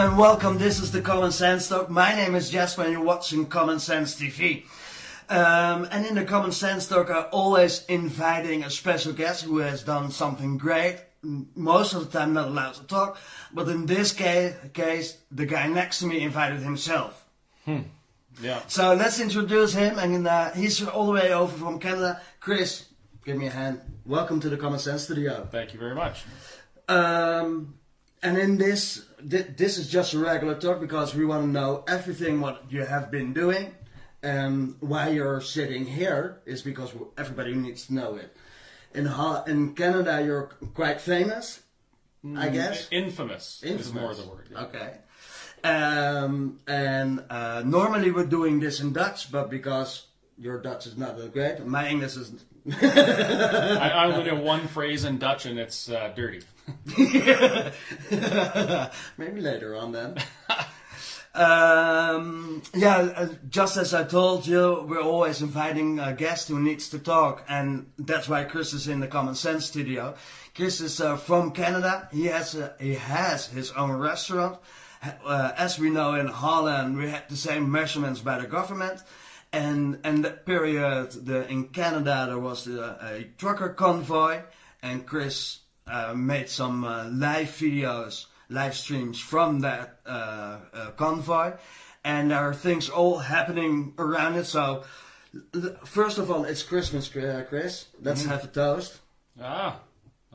Gentlemen, 0.00 0.18
welcome. 0.18 0.56
This 0.56 0.80
is 0.80 0.92
the 0.92 1.02
Common 1.02 1.30
Sense 1.30 1.68
Talk. 1.68 1.90
My 1.90 2.14
name 2.14 2.34
is 2.34 2.48
Jasper 2.48 2.84
and 2.84 2.92
you're 2.92 3.02
watching 3.02 3.44
Common 3.44 3.78
Sense 3.78 4.14
TV. 4.14 4.64
Um, 5.28 5.86
and 5.90 6.06
in 6.06 6.14
the 6.14 6.24
Common 6.24 6.52
Sense 6.52 6.88
Talk, 6.88 7.10
I'm 7.10 7.26
always 7.32 7.84
inviting 7.84 8.64
a 8.64 8.70
special 8.70 9.12
guest 9.12 9.44
who 9.44 9.58
has 9.58 9.82
done 9.82 10.10
something 10.10 10.56
great. 10.56 11.00
Most 11.22 11.92
of 11.92 12.10
the 12.10 12.18
time 12.18 12.32
not 12.32 12.48
allowed 12.48 12.76
to 12.76 12.84
talk, 12.84 13.18
but 13.52 13.68
in 13.68 13.84
this 13.84 14.14
ca- 14.14 14.54
case, 14.72 15.18
the 15.30 15.44
guy 15.44 15.66
next 15.66 15.98
to 15.98 16.06
me 16.06 16.22
invited 16.22 16.60
himself. 16.60 17.22
Yeah. 18.40 18.60
So 18.68 18.94
let's 18.94 19.20
introduce 19.20 19.74
him, 19.74 19.98
and 19.98 20.26
uh, 20.26 20.52
he's 20.52 20.82
all 20.82 21.08
the 21.08 21.12
way 21.12 21.34
over 21.34 21.54
from 21.54 21.78
Canada. 21.78 22.22
Chris, 22.40 22.86
give 23.26 23.36
me 23.36 23.48
a 23.48 23.50
hand. 23.50 23.82
Welcome 24.06 24.40
to 24.40 24.48
the 24.48 24.56
Common 24.56 24.78
Sense 24.78 25.02
Studio. 25.02 25.46
Thank 25.50 25.74
you 25.74 25.78
very 25.78 25.94
much. 25.94 26.24
Um, 26.88 27.74
and 28.22 28.36
in 28.36 28.58
this, 28.58 29.06
thi- 29.28 29.52
this 29.56 29.78
is 29.78 29.88
just 29.88 30.14
a 30.14 30.18
regular 30.18 30.54
talk 30.54 30.80
because 30.80 31.14
we 31.14 31.24
want 31.24 31.42
to 31.44 31.48
know 31.48 31.84
everything 31.88 32.40
what 32.40 32.64
you 32.70 32.84
have 32.84 33.10
been 33.10 33.32
doing, 33.32 33.74
and 34.22 34.74
why 34.80 35.08
you're 35.10 35.40
sitting 35.40 35.84
here 35.86 36.40
is 36.46 36.62
because 36.62 36.92
everybody 37.16 37.54
needs 37.54 37.86
to 37.86 37.94
know 37.94 38.16
it. 38.16 38.36
In 38.94 39.06
Ho- 39.06 39.44
in 39.46 39.74
Canada, 39.74 40.22
you're 40.24 40.50
quite 40.74 41.00
famous, 41.00 41.60
I 42.36 42.48
guess. 42.48 42.88
Infamous, 42.90 43.60
is 43.62 43.70
Infamous. 43.72 43.92
more 44.02 44.14
the 44.14 44.26
word. 44.28 44.48
yeah. 44.50 44.62
Okay. 44.64 44.90
Um, 45.62 46.60
and 46.66 47.24
uh, 47.30 47.62
normally 47.64 48.10
we're 48.10 48.26
doing 48.26 48.60
this 48.60 48.80
in 48.80 48.92
Dutch, 48.92 49.30
but 49.30 49.50
because 49.50 50.06
your 50.38 50.60
Dutch 50.60 50.86
is 50.86 50.96
not 50.96 51.16
that 51.18 51.32
great, 51.32 51.64
my 51.66 51.88
English 51.88 52.16
is. 52.16 52.32
I, 52.82 53.90
I 53.94 54.04
only 54.06 54.30
know 54.30 54.40
one 54.40 54.68
phrase 54.68 55.04
in 55.04 55.18
Dutch, 55.18 55.46
and 55.46 55.58
it's 55.58 55.88
uh, 55.88 56.12
dirty. 56.14 56.42
Maybe 59.16 59.40
later 59.40 59.76
on 59.76 59.92
then. 59.92 60.16
um, 61.34 62.62
yeah, 62.74 62.98
uh, 62.98 63.28
just 63.48 63.76
as 63.76 63.94
I 63.94 64.04
told 64.04 64.46
you, 64.46 64.84
we're 64.86 65.02
always 65.02 65.42
inviting 65.42 65.98
a 65.98 66.12
guest 66.12 66.48
who 66.48 66.60
needs 66.60 66.90
to 66.90 66.98
talk, 66.98 67.44
and 67.48 67.90
that's 67.98 68.28
why 68.28 68.44
Chris 68.44 68.72
is 68.74 68.88
in 68.88 69.00
the 69.00 69.08
Common 69.08 69.34
Sense 69.34 69.64
studio. 69.66 70.14
Chris 70.54 70.80
is 70.80 71.00
uh, 71.00 71.16
from 71.16 71.52
Canada. 71.52 72.08
He 72.12 72.26
has 72.26 72.54
a, 72.54 72.74
he 72.78 72.94
has 72.94 73.46
his 73.46 73.72
own 73.72 73.92
restaurant. 73.92 74.58
Uh, 75.24 75.52
as 75.56 75.78
we 75.78 75.88
know 75.88 76.14
in 76.14 76.26
Holland, 76.26 76.98
we 76.98 77.08
had 77.08 77.26
the 77.30 77.36
same 77.36 77.72
measurements 77.72 78.20
by 78.20 78.38
the 78.38 78.46
government. 78.46 79.02
And 79.52 79.98
and 80.04 80.24
that 80.24 80.46
period, 80.46 81.10
the, 81.10 81.48
in 81.48 81.68
Canada, 81.68 82.26
there 82.28 82.38
was 82.38 82.64
the, 82.64 82.96
a 83.04 83.24
trucker 83.36 83.70
convoy, 83.70 84.42
and 84.80 85.04
Chris 85.04 85.58
uh, 85.88 86.14
made 86.14 86.48
some 86.48 86.84
uh, 86.84 87.08
live 87.10 87.48
videos, 87.48 88.26
live 88.48 88.76
streams 88.76 89.18
from 89.18 89.60
that 89.60 89.98
uh, 90.06 90.58
uh, 90.72 90.90
convoy, 90.92 91.54
and 92.04 92.30
there 92.30 92.38
are 92.38 92.54
things 92.54 92.88
all 92.88 93.18
happening 93.18 93.92
around 93.98 94.36
it. 94.36 94.44
So, 94.44 94.84
first 95.84 96.18
of 96.18 96.30
all, 96.30 96.44
it's 96.44 96.62
Christmas, 96.62 97.14
uh, 97.16 97.44
Chris. 97.48 97.86
Let's 98.00 98.24
have 98.26 98.44
a 98.44 98.48
toast. 98.48 99.00
Ah, 99.40 99.80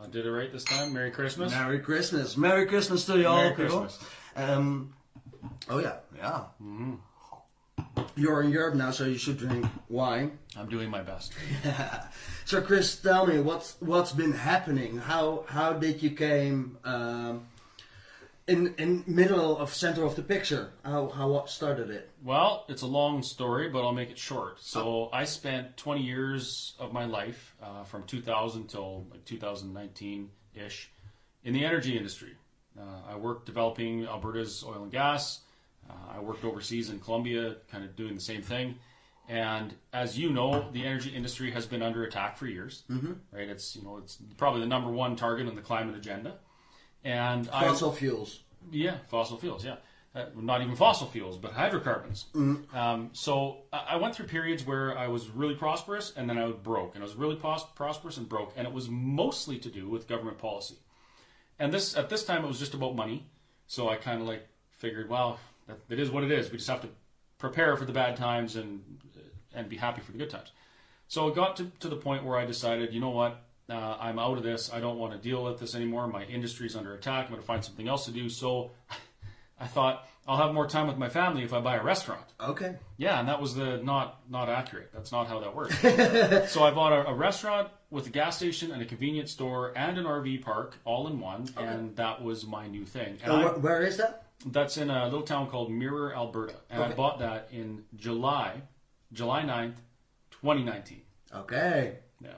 I 0.02 0.08
did 0.08 0.26
it 0.26 0.32
right 0.32 0.52
this 0.52 0.66
time. 0.66 0.92
Merry 0.92 1.12
Christmas. 1.12 1.54
Merry 1.54 1.80
Christmas. 1.80 2.36
Merry 2.36 2.66
Christmas 2.66 3.06
to 3.06 3.18
you 3.18 3.28
all, 3.28 3.38
Merry 3.38 3.56
people. 3.56 3.82
Christmas. 3.82 4.10
Um, 4.36 4.94
oh 5.70 5.80
yeah, 5.80 5.98
yeah. 6.18 6.44
You're 8.16 8.42
in 8.44 8.52
Europe 8.52 8.76
now, 8.76 8.92
so 8.92 9.06
you 9.06 9.18
should 9.18 9.38
drink 9.38 9.66
wine. 9.90 10.38
I'm 10.58 10.70
doing 10.70 10.90
my 10.90 11.02
best. 11.02 11.34
So 12.46 12.62
Chris, 12.62 12.96
tell 12.98 13.26
me 13.26 13.40
what's 13.40 13.76
what's 13.80 14.12
been 14.12 14.32
happening. 14.32 15.00
How 15.00 15.46
how 15.48 15.74
did 15.74 16.04
you 16.04 16.12
came 16.12 16.78
um, 16.84 17.48
in 18.48 18.76
in 18.78 19.04
middle 19.08 19.58
of 19.58 19.74
center 19.74 20.04
of 20.06 20.16
the 20.16 20.22
picture? 20.22 20.72
How 20.84 21.10
how 21.10 21.28
what 21.28 21.50
started 21.50 21.90
it? 21.90 22.12
Well, 22.24 22.66
it's 22.70 22.84
a 22.84 22.88
long 22.88 23.24
story, 23.24 23.68
but 23.70 23.84
I'll 23.84 23.94
make 23.94 24.12
it 24.12 24.20
short. 24.20 24.62
So 24.62 25.10
I 25.12 25.26
spent 25.26 25.76
20 25.78 26.04
years 26.04 26.76
of 26.78 26.94
my 26.94 27.06
life, 27.06 27.56
uh, 27.64 27.84
from 27.84 28.04
2000 28.04 28.68
till 28.68 29.08
like 29.10 29.26
2019 29.26 30.30
ish, 30.54 30.92
in 31.44 31.54
the 31.56 31.66
energy 31.66 31.98
industry. 31.98 32.38
Uh, 32.80 33.12
I 33.12 33.16
worked 33.16 33.48
developing 33.48 34.06
Alberta's 34.06 34.64
oil 34.64 34.84
and 34.84 34.92
gas. 34.92 35.40
Uh, 35.90 36.18
I 36.18 36.20
worked 36.20 36.44
overseas 36.44 36.90
in 36.90 37.00
Colombia, 37.00 37.56
kind 37.72 37.84
of 37.84 37.96
doing 37.96 38.16
the 38.16 38.22
same 38.22 38.42
thing. 38.42 38.76
And 39.28 39.74
as 39.92 40.18
you 40.20 40.30
know, 40.30 40.70
the 40.72 40.86
energy 40.86 41.10
industry 41.10 41.50
has 41.52 41.66
been 41.66 41.82
under 41.82 42.04
attack 42.04 42.38
for 42.38 42.46
years. 42.48 42.84
Mm-hmm. 42.92 43.14
Right? 43.32 43.50
It's 43.50 43.76
you 43.76 43.84
know 43.84 43.98
it's 43.98 44.18
probably 44.38 44.62
the 44.62 44.68
number 44.68 44.92
one 44.92 45.16
target 45.16 45.48
on 45.48 45.56
the 45.56 45.62
climate 45.62 45.96
agenda. 45.96 46.36
And 47.04 47.50
I, 47.52 47.66
Fossil 47.68 47.92
fuels. 47.92 48.42
yeah, 48.72 48.98
fossil 49.10 49.38
fuels. 49.38 49.64
Yeah, 49.66 49.76
uh, 50.16 50.26
not 50.36 50.62
even 50.62 50.76
fossil 50.76 51.08
fuels, 51.08 51.38
but 51.38 51.52
hydrocarbons. 51.54 52.26
Um, 52.36 53.10
so 53.14 53.64
I 53.74 53.86
I 53.90 53.96
went 53.98 54.16
through 54.16 54.28
periods 54.28 54.66
where 54.66 54.98
I 54.98 55.08
was 55.08 55.30
really 55.30 55.56
prosperous, 55.56 56.14
and 56.16 56.30
then 56.30 56.38
I 56.38 56.46
was 56.46 56.56
broke, 56.56 56.96
and 56.96 57.04
I 57.04 57.06
was 57.08 57.16
really 57.16 57.36
pros- 57.36 57.66
prosperous 57.76 58.18
and 58.18 58.28
broke, 58.30 58.54
and 58.56 58.68
it 58.68 58.74
was 58.74 58.90
mostly 58.90 59.58
to 59.60 59.70
do 59.70 59.88
with 59.90 60.08
government 60.08 60.38
policy. 60.40 60.76
And 61.60 61.74
this 61.74 61.96
at 61.98 62.10
this 62.10 62.24
time 62.26 62.44
it 62.44 62.48
was 62.48 62.60
just 62.60 62.74
about 62.74 62.96
money. 62.96 63.28
So 63.68 63.90
I 63.90 63.96
kind 63.96 64.22
of 64.22 64.28
like 64.28 64.48
figured, 64.70 65.10
well, 65.10 65.40
that, 65.68 65.88
that 65.90 66.00
is 66.00 66.10
what 66.12 66.24
it 66.24 66.32
is. 66.32 66.52
We 66.52 66.58
just 66.58 66.70
have 66.70 66.82
to 66.82 66.90
prepare 67.38 67.76
for 67.78 67.86
the 67.86 67.94
bad 67.94 68.16
times 68.18 68.56
and 68.56 68.82
and 69.54 69.70
be 69.70 69.78
happy 69.78 70.02
for 70.02 70.12
the 70.12 70.18
good 70.18 70.30
times. 70.30 70.52
So 71.08 71.28
it 71.28 71.36
got 71.36 71.56
to, 71.58 71.72
to 71.80 71.88
the 71.88 71.96
point 71.96 72.26
where 72.26 72.38
I 72.38 72.46
decided, 72.46 72.94
you 72.94 73.00
know 73.00 73.12
what, 73.12 73.42
uh, 73.70 73.96
I'm 74.00 74.20
out 74.20 74.38
of 74.38 74.44
this. 74.44 74.72
I 74.74 74.80
don't 74.80 74.98
want 74.98 75.14
to 75.14 75.20
deal 75.20 75.44
with 75.44 75.60
this 75.60 75.76
anymore. 75.76 76.08
My 76.08 76.24
industry's 76.26 76.76
under 76.76 76.94
attack. 76.94 77.26
I'm 77.26 77.30
going 77.32 77.42
to 77.42 77.46
find 77.48 77.64
something 77.64 77.88
else 77.88 78.06
to 78.06 78.12
do. 78.12 78.28
So 78.28 78.72
I 79.60 79.68
thought 79.68 80.08
I'll 80.28 80.38
have 80.38 80.54
more 80.54 80.68
time 80.68 80.88
with 80.88 80.98
my 80.98 81.08
family 81.08 81.44
if 81.44 81.54
I 81.54 81.62
buy 81.62 81.78
a 81.78 81.84
restaurant. 81.84 82.26
Okay. 82.40 82.76
Yeah, 82.98 83.20
and 83.20 83.30
that 83.30 83.40
was 83.42 83.56
the 83.56 83.78
not 83.78 84.20
not 84.30 84.50
accurate. 84.50 84.90
That's 84.94 85.12
not 85.12 85.28
how 85.28 85.40
that 85.40 85.56
works. 85.56 85.78
so 86.52 86.64
I 86.64 86.72
bought 86.72 86.92
a, 86.92 87.08
a 87.10 87.14
restaurant 87.14 87.70
with 87.92 88.08
a 88.08 88.10
gas 88.10 88.36
station 88.36 88.72
and 88.72 88.82
a 88.82 88.86
convenience 88.86 89.32
store 89.32 89.72
and 89.78 89.98
an 89.98 90.04
RV 90.06 90.42
park 90.42 90.76
all 90.84 91.08
in 91.08 91.20
one, 91.20 91.48
and 91.58 91.96
that 91.96 92.22
was 92.24 92.46
my 92.46 92.68
new 92.68 92.86
thing. 92.86 93.18
And 93.24 93.32
I- 93.32 93.48
wh- 93.48 93.64
where 93.64 93.84
is 93.84 93.98
that? 93.98 94.25
That's 94.46 94.78
in 94.78 94.90
a 94.90 95.06
little 95.06 95.24
town 95.24 95.48
called 95.48 95.72
Mirror, 95.72 96.16
Alberta, 96.16 96.56
and 96.70 96.84
I 96.84 96.92
bought 96.94 97.20
that 97.20 97.50
in 97.52 97.84
July, 97.96 98.62
July 99.12 99.42
9th, 99.42 99.76
2019. 100.32 101.02
Okay. 101.34 101.96
Yeah. 102.22 102.30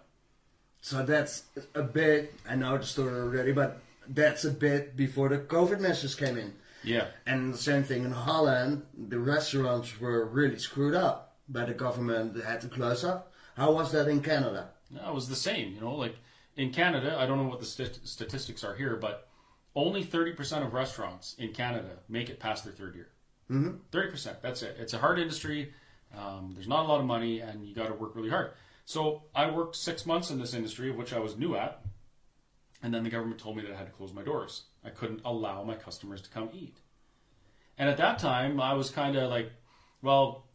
So 0.81 1.05
that's 1.05 1.43
a 1.75 1.83
bit. 1.83 2.33
I 2.49 2.55
know 2.55 2.77
the 2.77 2.85
story 2.85 3.13
already, 3.19 3.51
but 3.51 3.79
that's 4.07 4.45
a 4.45 4.51
bit 4.51 4.95
before 4.95 5.29
the 5.29 5.39
COVID 5.39 5.79
measures 5.79 6.15
came 6.15 6.37
in. 6.37 6.53
Yeah. 6.83 7.07
And 7.25 7.53
the 7.53 7.57
same 7.57 7.83
thing 7.83 8.05
in 8.05 8.11
Holland, 8.11 8.83
the 8.97 9.19
restaurants 9.19 9.99
were 9.99 10.25
really 10.25 10.57
screwed 10.57 10.95
up 10.95 11.35
by 11.49 11.65
the 11.65 11.73
government. 11.73 12.33
They 12.33 12.43
had 12.43 12.61
to 12.61 12.69
close 12.69 13.03
up. 13.03 13.33
How 13.55 13.71
was 13.71 13.91
that 13.91 14.07
in 14.07 14.21
Canada? 14.21 14.69
No, 14.89 15.09
it 15.09 15.13
was 15.13 15.27
the 15.27 15.35
same. 15.35 15.73
You 15.73 15.81
know, 15.81 15.95
like 15.95 16.15
in 16.55 16.71
Canada, 16.71 17.17
I 17.19 17.25
don't 17.25 17.37
know 17.37 17.49
what 17.49 17.59
the 17.59 17.65
st- 17.65 17.99
statistics 18.07 18.63
are 18.63 18.75
here, 18.75 18.95
but 18.95 19.26
only 19.77 20.03
30% 20.03 20.65
of 20.65 20.73
restaurants 20.73 21.35
in 21.37 21.53
Canada 21.53 21.99
make 22.09 22.29
it 22.29 22.39
past 22.39 22.63
their 22.63 22.73
third 22.73 22.95
year. 22.95 23.09
Mm-hmm. 23.49 23.77
30%. 23.95 24.41
That's 24.41 24.63
it. 24.63 24.75
It's 24.79 24.93
a 24.93 24.97
hard 24.97 25.19
industry. 25.19 25.71
Um, 26.17 26.51
there's 26.53 26.67
not 26.67 26.85
a 26.85 26.87
lot 26.87 26.99
of 26.99 27.05
money, 27.05 27.39
and 27.39 27.63
you 27.63 27.75
got 27.75 27.87
to 27.87 27.93
work 27.93 28.15
really 28.15 28.29
hard. 28.29 28.51
So 28.85 29.23
I 29.35 29.51
worked 29.51 29.75
six 29.75 30.05
months 30.05 30.31
in 30.31 30.39
this 30.39 30.53
industry, 30.53 30.89
of 30.89 30.95
which 30.95 31.13
I 31.13 31.19
was 31.19 31.37
new 31.37 31.55
at, 31.55 31.81
and 32.81 32.93
then 32.93 33.03
the 33.03 33.09
government 33.09 33.39
told 33.39 33.55
me 33.55 33.63
that 33.63 33.71
I 33.71 33.75
had 33.75 33.85
to 33.85 33.91
close 33.91 34.13
my 34.13 34.23
doors. 34.23 34.63
I 34.83 34.89
couldn't 34.89 35.21
allow 35.23 35.63
my 35.63 35.75
customers 35.75 36.21
to 36.21 36.29
come 36.29 36.49
eat. 36.53 36.77
And 37.77 37.89
at 37.89 37.97
that 37.97 38.17
time, 38.17 38.59
I 38.59 38.73
was 38.73 38.89
kind 38.89 39.15
of 39.15 39.29
like, 39.29 39.51
well, 40.01 40.45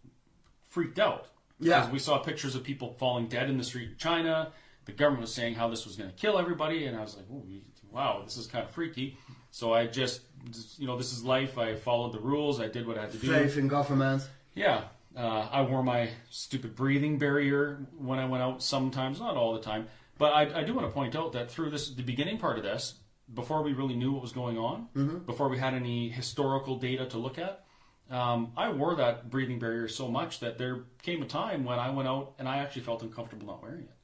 freaked 0.66 0.98
out. 0.98 1.28
Yeah. 1.60 1.80
Because 1.80 1.92
we 1.92 1.98
saw 2.00 2.18
pictures 2.18 2.56
of 2.56 2.64
people 2.64 2.96
falling 2.98 3.28
dead 3.28 3.48
in 3.48 3.56
the 3.56 3.64
street 3.64 3.90
in 3.90 3.96
China. 3.96 4.52
The 4.84 4.92
government 4.92 5.20
was 5.20 5.34
saying 5.34 5.54
how 5.54 5.68
this 5.68 5.86
was 5.86 5.94
going 5.94 6.10
to 6.10 6.16
kill 6.16 6.38
everybody, 6.38 6.86
and 6.86 6.96
I 6.96 7.02
was 7.02 7.16
like, 7.16 7.26
"Ooh, 7.30 7.44
wow, 7.92 8.22
this 8.24 8.36
is 8.36 8.46
kind 8.46 8.64
of 8.64 8.70
freaky. 8.70 9.18
So 9.50 9.72
I 9.72 9.86
just, 9.86 10.22
you 10.78 10.86
know, 10.86 10.96
this 10.96 11.12
is 11.12 11.22
life. 11.24 11.58
I 11.58 11.74
followed 11.74 12.12
the 12.12 12.20
rules. 12.20 12.60
I 12.60 12.68
did 12.68 12.86
what 12.86 12.96
I 12.98 13.02
had 13.02 13.12
to 13.12 13.18
do. 13.18 13.28
Faith 13.28 13.58
in 13.58 13.68
government. 13.68 14.28
Yeah. 14.54 14.84
Uh, 15.14 15.46
I 15.50 15.62
wore 15.62 15.82
my 15.82 16.08
stupid 16.30 16.74
breathing 16.74 17.18
barrier 17.18 17.86
when 17.98 18.18
I 18.18 18.24
went 18.24 18.42
out 18.42 18.62
sometimes, 18.62 19.20
not 19.20 19.36
all 19.36 19.52
the 19.52 19.60
time. 19.60 19.88
But 20.16 20.32
I, 20.32 20.60
I 20.60 20.64
do 20.64 20.72
want 20.72 20.86
to 20.86 20.92
point 20.92 21.14
out 21.14 21.32
that 21.34 21.50
through 21.50 21.70
this, 21.70 21.90
the 21.90 22.02
beginning 22.02 22.38
part 22.38 22.56
of 22.56 22.64
this, 22.64 22.94
before 23.32 23.62
we 23.62 23.72
really 23.72 23.94
knew 23.94 24.12
what 24.12 24.22
was 24.22 24.32
going 24.32 24.58
on, 24.58 24.88
before 25.26 25.48
we 25.48 25.58
had 25.58 25.74
any 25.74 26.08
historical 26.08 26.76
data 26.76 27.06
to 27.06 27.18
look 27.18 27.38
at, 27.38 27.64
um, 28.10 28.52
I 28.56 28.70
wore 28.70 28.94
that 28.96 29.30
breathing 29.30 29.58
barrier 29.58 29.88
so 29.88 30.08
much 30.08 30.40
that 30.40 30.58
there 30.58 30.84
came 31.02 31.22
a 31.22 31.26
time 31.26 31.64
when 31.64 31.78
I 31.78 31.90
went 31.90 32.08
out 32.08 32.34
and 32.38 32.48
I 32.48 32.58
actually 32.58 32.82
felt 32.82 33.02
uncomfortable 33.02 33.46
not 33.46 33.62
wearing 33.62 33.84
it. 33.84 33.94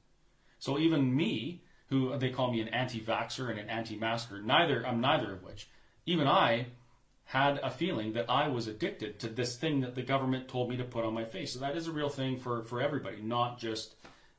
So 0.59 0.79
even 0.79 1.15
me, 1.15 1.63
who 1.91 2.17
they 2.19 2.31
call 2.31 2.53
me 2.53 2.61
an 2.61 2.69
anti-vaxxer 2.69 3.51
and 3.51 3.59
an 3.59 3.71
anti-masker, 3.71 4.41
neither 4.43 4.87
I'm 4.87 5.01
neither 5.01 5.33
of 5.33 5.43
which. 5.43 5.69
Even 6.07 6.27
I 6.27 6.67
had 7.25 7.61
a 7.63 7.71
feeling 7.71 8.15
that 8.15 8.31
I 8.31 8.49
was 8.49 8.69
addicted 8.69 9.19
to 9.21 9.29
this 9.29 9.57
thing 9.57 9.81
that 9.81 9.95
the 9.95 10.03
government 10.03 10.49
told 10.49 10.71
me 10.71 10.77
to 10.79 10.85
put 10.85 11.05
on 11.05 11.13
my 11.13 11.25
face. 11.25 11.53
So 11.53 11.61
that 11.61 11.77
is 11.77 11.87
a 11.87 11.93
real 11.93 12.09
thing 12.09 12.39
for 12.39 12.63
for 12.63 12.81
everybody, 12.81 13.21
not 13.21 13.59
just 13.59 13.95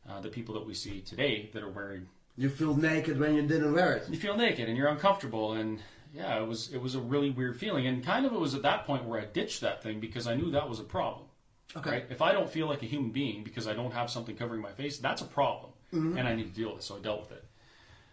uh, 0.09 0.19
the 0.21 0.29
people 0.29 0.55
that 0.55 0.65
we 0.65 0.73
see 0.73 1.01
today 1.01 1.49
that 1.53 1.63
are 1.63 1.69
wearing. 1.69 2.07
You 2.35 2.49
feel 2.49 2.75
naked 2.75 3.19
when 3.19 3.35
you 3.35 3.41
didn't 3.43 3.73
wear 3.73 3.93
it. 3.95 4.09
You 4.09 4.17
feel 4.17 4.35
naked 4.35 4.69
and 4.69 4.77
you're 4.77 4.87
uncomfortable, 4.87 5.53
and 5.53 5.79
yeah, 6.13 6.41
it 6.41 6.47
was 6.47 6.73
it 6.73 6.81
was 6.81 6.95
a 6.95 6.99
really 6.99 7.29
weird 7.29 7.57
feeling, 7.57 7.85
and 7.85 8.03
kind 8.03 8.25
of 8.25 8.33
it 8.33 8.39
was 8.39 8.55
at 8.55 8.63
that 8.63 8.85
point 8.85 9.05
where 9.05 9.19
I 9.19 9.25
ditched 9.25 9.61
that 9.61 9.83
thing 9.83 9.99
because 9.99 10.25
I 10.25 10.35
knew 10.35 10.51
that 10.51 10.69
was 10.69 10.79
a 10.79 10.83
problem. 10.83 11.25
Okay. 11.75 11.89
Right? 11.91 12.05
If 12.09 12.21
I 12.21 12.31
don't 12.31 12.49
feel 12.49 12.67
like 12.67 12.81
a 12.81 12.87
human 12.87 13.11
being 13.11 13.43
because 13.43 13.67
I 13.67 13.73
don't 13.73 13.93
have 13.93 14.09
something 14.09 14.35
covering 14.35 14.61
my 14.61 14.71
face, 14.71 14.97
that's 14.97 15.21
a 15.21 15.25
problem, 15.25 15.71
Mm-hmm. 15.93 16.17
and 16.17 16.27
I 16.27 16.35
need 16.35 16.53
to 16.53 16.59
deal 16.59 16.69
with 16.69 16.79
it. 16.79 16.83
So 16.83 16.97
I 16.97 16.99
dealt 16.99 17.21
with 17.21 17.31
it. 17.31 17.43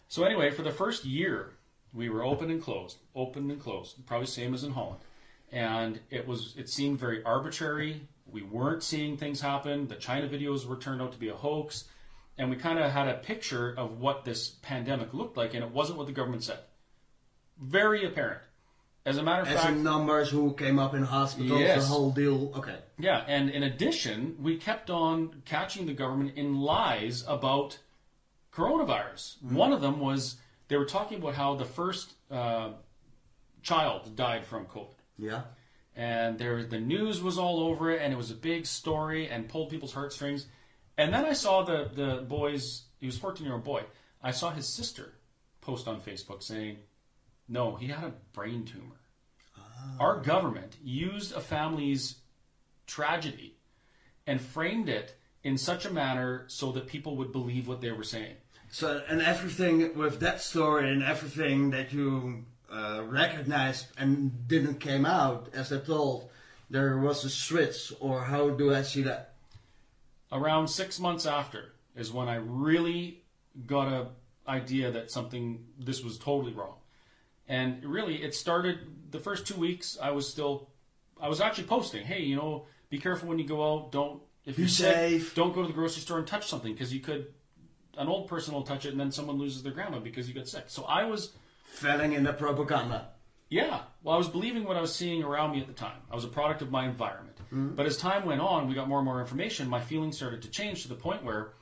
So 0.08 0.24
anyway, 0.24 0.50
for 0.50 0.62
the 0.62 0.70
first 0.70 1.04
year, 1.04 1.52
we 1.92 2.08
were 2.08 2.24
open 2.24 2.50
and 2.50 2.62
closed, 2.62 2.98
open 3.14 3.50
and 3.50 3.60
closed, 3.60 4.04
probably 4.06 4.26
same 4.26 4.54
as 4.54 4.64
in 4.64 4.72
Holland, 4.72 5.00
and 5.50 6.00
it 6.10 6.26
was 6.26 6.54
it 6.56 6.68
seemed 6.68 6.98
very 6.98 7.22
arbitrary. 7.24 8.02
We 8.30 8.42
weren't 8.42 8.82
seeing 8.82 9.16
things 9.16 9.40
happen. 9.40 9.88
The 9.88 9.96
China 9.96 10.28
videos 10.28 10.66
were 10.66 10.76
turned 10.76 11.00
out 11.00 11.12
to 11.12 11.18
be 11.18 11.28
a 11.28 11.34
hoax, 11.34 11.84
and 12.38 12.50
we 12.50 12.56
kind 12.56 12.78
of 12.78 12.90
had 12.90 13.08
a 13.08 13.14
picture 13.14 13.74
of 13.76 14.00
what 14.00 14.24
this 14.24 14.50
pandemic 14.62 15.14
looked 15.14 15.36
like, 15.36 15.54
and 15.54 15.64
it 15.64 15.70
wasn't 15.70 15.98
what 15.98 16.06
the 16.06 16.12
government 16.12 16.44
said. 16.44 16.58
Very 17.58 18.04
apparent. 18.04 18.42
As 19.06 19.18
a 19.18 19.22
matter 19.22 19.42
of 19.42 19.48
As 19.48 19.60
fact, 19.60 19.72
in 19.72 19.84
numbers 19.84 20.28
who 20.30 20.52
came 20.54 20.80
up 20.80 20.92
in 20.92 21.04
hospitals, 21.04 21.60
Yes. 21.60 21.82
the 21.82 21.86
whole 21.86 22.10
deal. 22.10 22.52
Okay. 22.56 22.76
yeah, 22.98 23.24
and 23.28 23.48
in 23.48 23.62
addition, 23.62 24.36
we 24.40 24.56
kept 24.56 24.90
on 24.90 25.42
catching 25.44 25.86
the 25.86 25.92
government 25.94 26.36
in 26.36 26.60
lies 26.60 27.24
about 27.28 27.78
coronavirus. 28.52 29.40
One 29.42 29.72
of 29.72 29.80
them 29.80 30.00
was 30.00 30.36
they 30.68 30.76
were 30.76 30.84
talking 30.84 31.18
about 31.18 31.34
how 31.36 31.54
the 31.54 31.64
first 31.64 32.14
uh, 32.32 32.70
child 33.62 34.16
died 34.16 34.44
from 34.44 34.66
COVID. 34.66 34.96
Yeah. 35.18 35.42
And 35.94 36.38
there, 36.38 36.64
the 36.64 36.80
news 36.80 37.22
was 37.22 37.38
all 37.38 37.60
over 37.60 37.90
it, 37.92 38.02
and 38.02 38.12
it 38.12 38.16
was 38.16 38.30
a 38.32 38.34
big 38.34 38.66
story 38.66 39.28
and 39.28 39.48
pulled 39.48 39.70
people's 39.70 39.94
heartstrings. 39.94 40.46
And 40.98 41.12
then 41.14 41.24
I 41.24 41.32
saw 41.32 41.62
the, 41.62 41.90
the 41.94 42.22
boy's, 42.22 42.82
he 42.98 43.06
was 43.06 43.16
14 43.18 43.44
year 43.46 43.54
old 43.54 43.64
boy, 43.64 43.84
I 44.22 44.32
saw 44.32 44.50
his 44.50 44.66
sister 44.66 45.12
post 45.60 45.86
on 45.86 46.00
Facebook 46.00 46.42
saying, 46.42 46.78
no, 47.48 47.76
he 47.76 47.88
had 47.88 48.04
a 48.04 48.14
brain 48.32 48.64
tumor. 48.64 49.00
Our 50.00 50.20
government 50.20 50.76
used 50.82 51.32
a 51.34 51.40
family's 51.40 52.16
tragedy 52.86 53.56
and 54.26 54.40
framed 54.40 54.88
it 54.88 55.16
in 55.44 55.56
such 55.56 55.84
a 55.84 55.92
manner 55.92 56.44
so 56.48 56.72
that 56.72 56.86
people 56.86 57.16
would 57.16 57.32
believe 57.32 57.68
what 57.68 57.80
they 57.80 57.92
were 57.92 58.02
saying. 58.02 58.34
So 58.70 59.02
and 59.08 59.22
everything 59.22 59.96
with 59.96 60.18
that 60.20 60.40
story 60.40 60.90
and 60.90 61.02
everything 61.02 61.70
that 61.70 61.92
you 61.92 62.44
uh, 62.70 63.02
recognized 63.04 63.86
and 63.96 64.48
didn't 64.48 64.80
came 64.80 65.06
out 65.06 65.50
as 65.54 65.72
I 65.72 65.78
told, 65.78 66.30
there 66.68 66.98
was 66.98 67.24
a 67.24 67.30
switch, 67.30 67.92
or 68.00 68.22
how 68.22 68.50
do 68.50 68.74
I 68.74 68.82
see 68.82 69.02
that? 69.02 69.36
around 70.32 70.68
six 70.68 70.98
months 70.98 71.26
after 71.26 71.72
is 71.94 72.12
when 72.12 72.28
I 72.28 72.36
really 72.36 73.22
got 73.66 73.88
a 73.88 74.08
idea 74.48 74.92
that 74.92 75.10
something 75.10 75.64
this 75.78 76.02
was 76.04 76.18
totally 76.18 76.52
wrong. 76.52 76.76
And 77.48 77.84
really, 77.84 78.22
it 78.22 78.34
started 78.34 78.78
the 79.10 79.18
first 79.20 79.46
two 79.46 79.54
weeks. 79.56 79.96
I 80.02 80.10
was 80.10 80.28
still, 80.28 80.70
I 81.20 81.28
was 81.28 81.40
actually 81.40 81.64
posting, 81.68 82.04
hey, 82.04 82.22
you 82.22 82.36
know, 82.36 82.66
be 82.90 82.98
careful 82.98 83.28
when 83.28 83.38
you 83.38 83.46
go 83.46 83.74
out. 83.74 83.92
Don't 83.92 84.22
if 84.44 84.58
you're 84.58 84.68
safe. 84.68 85.34
don't 85.34 85.54
go 85.54 85.62
to 85.62 85.68
the 85.68 85.74
grocery 85.74 86.02
store 86.02 86.18
and 86.18 86.26
touch 86.26 86.48
something 86.48 86.72
because 86.72 86.92
you 86.92 87.00
could. 87.00 87.26
An 87.98 88.08
old 88.08 88.28
person 88.28 88.52
will 88.52 88.62
touch 88.62 88.84
it, 88.84 88.90
and 88.90 89.00
then 89.00 89.10
someone 89.10 89.38
loses 89.38 89.62
their 89.62 89.72
grandma 89.72 89.98
because 90.00 90.28
you 90.28 90.34
got 90.34 90.46
sick. 90.48 90.64
So 90.66 90.84
I 90.84 91.04
was 91.04 91.32
Falling 91.64 92.12
in 92.12 92.24
the 92.24 92.32
propaganda. 92.32 93.08
yeah. 93.48 93.80
Well, 94.02 94.14
I 94.14 94.18
was 94.18 94.28
believing 94.28 94.64
what 94.64 94.76
I 94.76 94.80
was 94.82 94.94
seeing 94.94 95.22
around 95.22 95.52
me 95.52 95.60
at 95.62 95.66
the 95.66 95.72
time. 95.72 95.98
I 96.10 96.14
was 96.14 96.24
a 96.24 96.28
product 96.28 96.60
of 96.62 96.70
my 96.70 96.86
environment. 96.86 97.38
But 97.50 97.86
as 97.86 97.96
time 97.96 98.26
went 98.26 98.40
on, 98.42 98.68
we 98.68 98.74
got 98.74 98.86
more 98.88 98.98
and 98.98 99.06
more 99.06 99.20
information. 99.20 99.68
My 99.68 99.80
feelings 99.80 100.16
started 100.16 100.42
to 100.42 100.50
change 100.50 100.82
to 100.82 100.88
the 100.88 100.94
point 100.94 101.24
where 101.24 101.52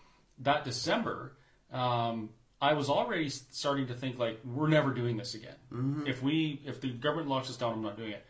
that 0.41 0.65
December, 0.65 1.37
um, 1.73 2.31
I 2.61 2.73
was 2.73 2.89
already 2.89 3.29
starting 3.29 3.87
to 3.89 3.95
think 3.95 4.19
like, 4.19 4.41
we're 4.45 4.69
never 4.69 4.91
doing 4.93 5.17
this 5.17 5.35
again. 5.35 6.05
If 6.07 6.23
we, 6.23 6.63
if 6.65 6.81
the 6.81 6.91
government 6.91 7.29
locks 7.29 7.51
us 7.51 7.57
down, 7.57 7.73
I'm 7.75 7.83
not 7.83 7.97
doing 7.97 8.13
it. 8.13 8.25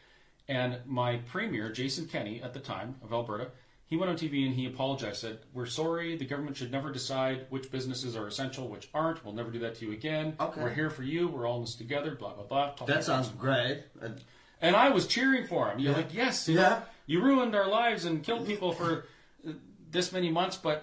And 0.48 0.78
my 0.86 1.18
premier, 1.26 1.70
Jason 1.70 2.06
Kenney, 2.06 2.42
at 2.42 2.52
the 2.52 2.60
time 2.60 2.96
of 3.02 3.12
Alberta, 3.12 3.48
he 3.86 3.96
went 3.96 4.10
on 4.10 4.16
TV 4.16 4.44
and 4.46 4.54
he 4.54 4.66
apologized. 4.66 5.18
Said, 5.20 5.38
"We're 5.52 5.66
sorry. 5.66 6.16
The 6.16 6.24
government 6.24 6.56
should 6.56 6.72
never 6.72 6.90
decide 6.90 7.46
which 7.50 7.70
businesses 7.70 8.16
are 8.16 8.26
essential, 8.26 8.68
which 8.68 8.88
aren't. 8.92 9.24
We'll 9.24 9.34
never 9.34 9.50
do 9.50 9.58
that 9.60 9.76
to 9.76 9.86
you 9.86 9.92
again. 9.92 10.34
Okay. 10.40 10.62
We're 10.62 10.74
here 10.74 10.90
for 10.90 11.02
you. 11.02 11.28
We're 11.28 11.46
all 11.46 11.56
in 11.58 11.62
this 11.62 11.74
together. 11.76 12.14
Blah 12.14 12.34
blah 12.34 12.44
blah." 12.44 12.70
Talking 12.70 12.86
That 12.94 13.04
sounds 13.04 13.28
great. 13.28 13.84
And 14.00 14.20
and 14.60 14.74
I 14.74 14.88
was 14.88 15.06
cheering 15.06 15.46
for 15.46 15.68
him. 15.70 15.78
You're 15.78 15.92
Yeah. 15.92 15.98
like, 15.98 16.14
yes, 16.14 16.48
you, 16.48 16.56
Yeah. 16.56 16.68
know, 16.68 16.82
you 17.06 17.22
ruined 17.22 17.54
our 17.54 17.68
lives 17.68 18.04
and 18.06 18.22
killed 18.24 18.46
people 18.46 18.72
for 18.72 19.04
uh, 19.46 19.52
this 19.90 20.12
many 20.12 20.30
months, 20.30 20.56
but 20.56 20.82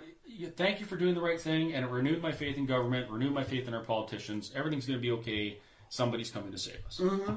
thank 0.49 0.79
you 0.79 0.85
for 0.85 0.95
doing 0.95 1.15
the 1.15 1.21
right 1.21 1.39
thing. 1.39 1.73
And 1.73 1.85
it 1.85 1.91
renewed 1.91 2.21
my 2.21 2.31
faith 2.31 2.57
in 2.57 2.65
government, 2.65 3.09
renewed 3.09 3.33
my 3.33 3.43
faith 3.43 3.67
in 3.67 3.73
our 3.73 3.83
politicians. 3.83 4.51
Everything's 4.55 4.85
going 4.85 4.99
to 4.99 5.01
be 5.01 5.11
okay. 5.11 5.57
Somebody's 5.89 6.31
coming 6.31 6.51
to 6.51 6.57
save 6.57 6.85
us. 6.87 6.99
Mm-hmm. 6.99 7.35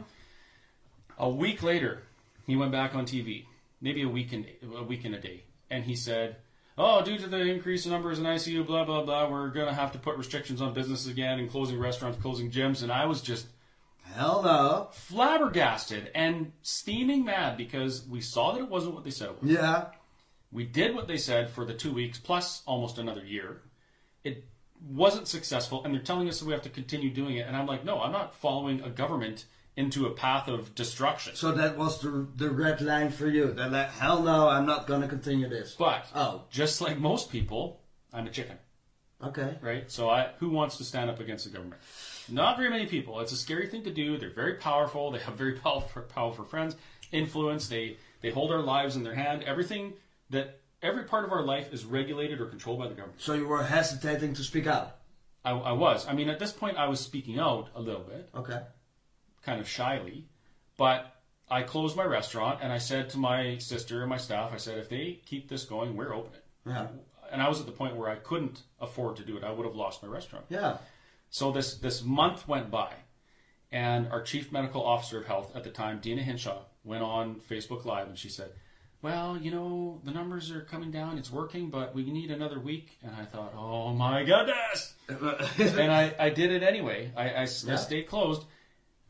A 1.19 1.29
week 1.29 1.63
later, 1.63 2.03
he 2.47 2.57
went 2.57 2.73
back 2.73 2.95
on 2.95 3.07
TV, 3.07 3.45
maybe 3.81 4.03
a 4.03 4.09
week 4.09 4.33
in 4.33 4.47
a 4.77 4.83
week 4.83 5.05
in 5.05 5.15
a 5.15 5.21
day, 5.21 5.45
and 5.71 5.85
he 5.85 5.95
said, 5.95 6.37
"Oh, 6.77 7.03
due 7.03 7.19
to 7.19 7.29
the 7.29 7.41
increase 7.41 7.87
in 7.87 7.93
numbers 7.93 8.19
in 8.19 8.25
ICU, 8.25 8.67
blah 8.67 8.85
blah 8.85 9.05
blah, 9.05 9.31
we're 9.31 9.49
going 9.51 9.69
to 9.69 9.75
have 9.75 9.93
to 9.93 9.99
put 9.99 10.17
restrictions 10.17 10.61
on 10.61 10.75
businesses 10.75 11.07
again 11.07 11.39
and 11.39 11.51
closing 11.51 11.79
restaurants, 11.79 12.21
closing 12.21 12.51
gyms." 12.51 12.83
And 12.83 12.91
I 12.91 13.07
was 13.07 13.23
just 13.23 13.47
hell 14.03 14.43
no. 14.43 14.89
flabbergasted 14.93 16.11
and 16.15 16.53
steaming 16.63 17.25
mad 17.25 17.57
because 17.57 18.07
we 18.07 18.21
saw 18.21 18.53
that 18.53 18.61
it 18.61 18.69
wasn't 18.69 18.95
what 18.95 19.05
they 19.05 19.11
said 19.11 19.31
it 19.31 19.43
was. 19.43 19.51
Yeah. 19.51 19.87
We 20.55 20.65
did 20.65 20.95
what 20.95 21.09
they 21.09 21.17
said 21.19 21.51
for 21.51 21.65
the 21.65 21.75
two 21.75 21.93
weeks 21.93 22.19
plus 22.19 22.63
almost 22.65 22.97
another 22.99 23.25
year. 23.25 23.61
It 24.23 24.45
wasn't 24.81 25.27
successful, 25.29 25.85
and 25.85 25.93
they're 25.93 26.01
telling 26.01 26.29
us 26.29 26.39
that 26.39 26.47
we 26.47 26.53
have 26.53 26.63
to 26.63 26.69
continue 26.71 27.11
doing 27.11 27.37
it. 27.37 27.47
And 27.49 27.57
I'm 27.57 27.67
like, 27.67 27.85
no, 27.85 28.01
I'm 28.01 28.13
not 28.13 28.37
following 28.37 28.81
a 28.81 28.89
government 28.89 29.47
into 29.77 30.07
a 30.07 30.13
path 30.13 30.47
of 30.47 30.73
destruction. 30.77 31.35
So 31.35 31.51
that 31.53 31.77
was 31.77 32.01
the 32.01 32.29
the 32.37 32.51
red 32.51 32.81
line 32.81 33.11
for 33.11 33.27
you. 33.27 33.53
That 33.53 33.73
like, 33.73 33.91
hell 33.91 34.23
no, 34.23 34.49
I'm 34.49 34.65
not 34.65 34.87
gonna 34.87 35.09
continue 35.09 35.49
this. 35.49 35.75
But 35.77 36.07
Oh, 36.15 36.43
just 36.51 36.81
like 36.81 36.99
most 36.99 37.31
people, 37.33 37.81
I'm 38.13 38.29
a 38.29 38.31
chicken, 38.31 38.57
okay. 39.21 39.59
right? 39.61 39.91
So 39.91 40.09
I, 40.09 40.29
who 40.39 40.51
wants 40.51 40.77
to 40.77 40.85
stand 40.85 41.11
up 41.11 41.19
against 41.19 41.45
the 41.47 41.51
government? 41.51 41.83
Not 42.31 42.57
very 42.57 42.71
many 42.71 42.87
people. 42.87 43.19
It's 43.19 43.33
a 43.33 43.37
scary 43.37 43.67
thing 43.67 43.83
to 43.83 43.91
do. 43.91 44.17
They're 44.17 44.31
very 44.31 44.55
powerful. 44.55 45.11
They 45.11 45.19
have 45.19 45.35
very 45.35 45.55
powerful, 45.65 46.03
powerful 46.03 46.45
friends, 46.45 46.77
influence. 47.11 47.67
They 47.67 47.97
they 48.23 48.31
hold 48.31 48.53
our 48.53 48.63
lives 48.63 48.95
in 48.95 49.03
their 49.03 49.17
hand. 49.17 49.43
Everything 49.43 49.95
that 50.31 50.61
every 50.83 51.05
part 51.05 51.25
of 51.25 51.33
our 51.33 51.43
life 51.43 51.73
is 51.73 51.85
regulated 51.85 52.41
or 52.41 52.47
controlled 52.47 52.79
by 52.81 52.89
the 52.89 52.95
government. 52.95 53.21
So 53.21 53.35
you 53.35 53.47
were 53.47 53.63
hesitating 53.63 54.35
to 54.35 54.43
speak 54.43 54.67
out. 54.67 54.97
I, 55.45 55.51
I 55.53 55.73
was. 55.73 56.07
I 56.09 56.15
mean, 56.15 56.29
at 56.29 56.39
this 56.39 56.53
point, 56.53 56.77
I 56.79 56.87
was 56.89 57.01
speaking 57.01 57.39
out 57.39 57.69
a 57.75 57.81
little 57.81 58.03
bit, 58.03 58.29
Okay. 58.35 58.61
kind 59.45 59.61
of 59.61 59.69
shyly, 59.69 60.27
but 60.77 61.11
I 61.51 61.63
closed 61.63 61.97
my 61.97 62.05
restaurant 62.05 62.61
and 62.63 62.73
I 62.73 62.79
said 62.79 63.11
to 63.11 63.19
my 63.19 63.59
sister 63.59 64.01
and 64.01 64.09
my 64.09 64.17
staff, 64.17 64.53
I 64.53 64.57
said, 64.57 64.79
if 64.79 64.89
they 64.89 65.21
keep 65.27 65.49
this 65.49 65.65
going, 65.65 65.97
we're 65.97 66.15
opening. 66.15 66.41
Yeah. 66.67 66.87
And 67.31 67.43
I 67.43 67.49
was 67.49 67.61
at 67.61 67.67
the 67.67 67.73
point 67.73 67.97
where 67.97 68.09
I 68.09 68.17
couldn't 68.17 68.63
afford 68.81 69.17
to 69.17 69.25
do 69.25 69.37
it. 69.37 69.45
I 69.45 69.51
would 69.51 69.67
have 69.67 69.75
lost 69.77 70.03
my 70.03 70.09
restaurant. 70.09 70.47
Yeah. 70.49 70.79
So 71.31 71.51
this 71.53 71.75
this 71.75 72.03
month 72.03 72.47
went 72.47 72.71
by, 72.71 72.93
and 73.73 74.09
our 74.09 74.23
chief 74.23 74.53
medical 74.53 74.83
officer 74.85 75.19
of 75.19 75.27
health 75.27 75.55
at 75.57 75.65
the 75.65 75.71
time, 75.71 75.99
Deena 76.01 76.23
Hinshaw, 76.23 76.63
went 76.85 77.03
on 77.03 77.37
Facebook 77.51 77.85
Live 77.85 78.07
and 78.09 78.17
she 78.17 78.29
said, 78.29 78.53
"Well, 79.05 79.37
you 79.37 79.51
know, 79.51 80.01
the 80.03 80.11
numbers 80.11 80.51
are 80.51 80.63
coming 80.63 80.91
down. 80.91 81.19
It's 81.19 81.31
working, 81.31 81.69
but 81.71 81.95
we 81.95 82.03
need 82.11 82.31
another 82.31 82.59
week." 82.59 82.99
And 83.03 83.15
I 83.15 83.25
thought, 83.27 83.53
"Oh 83.55 83.93
my 83.93 84.25
goodness!" 84.25 84.95
and 85.09 85.93
I, 85.93 86.15
I 86.19 86.31
did 86.31 86.51
it 86.51 86.63
anyway. 86.63 87.13
I, 87.17 87.41
Yeah. 87.43 87.77
stayed 87.77 88.07
closed. 88.09 88.45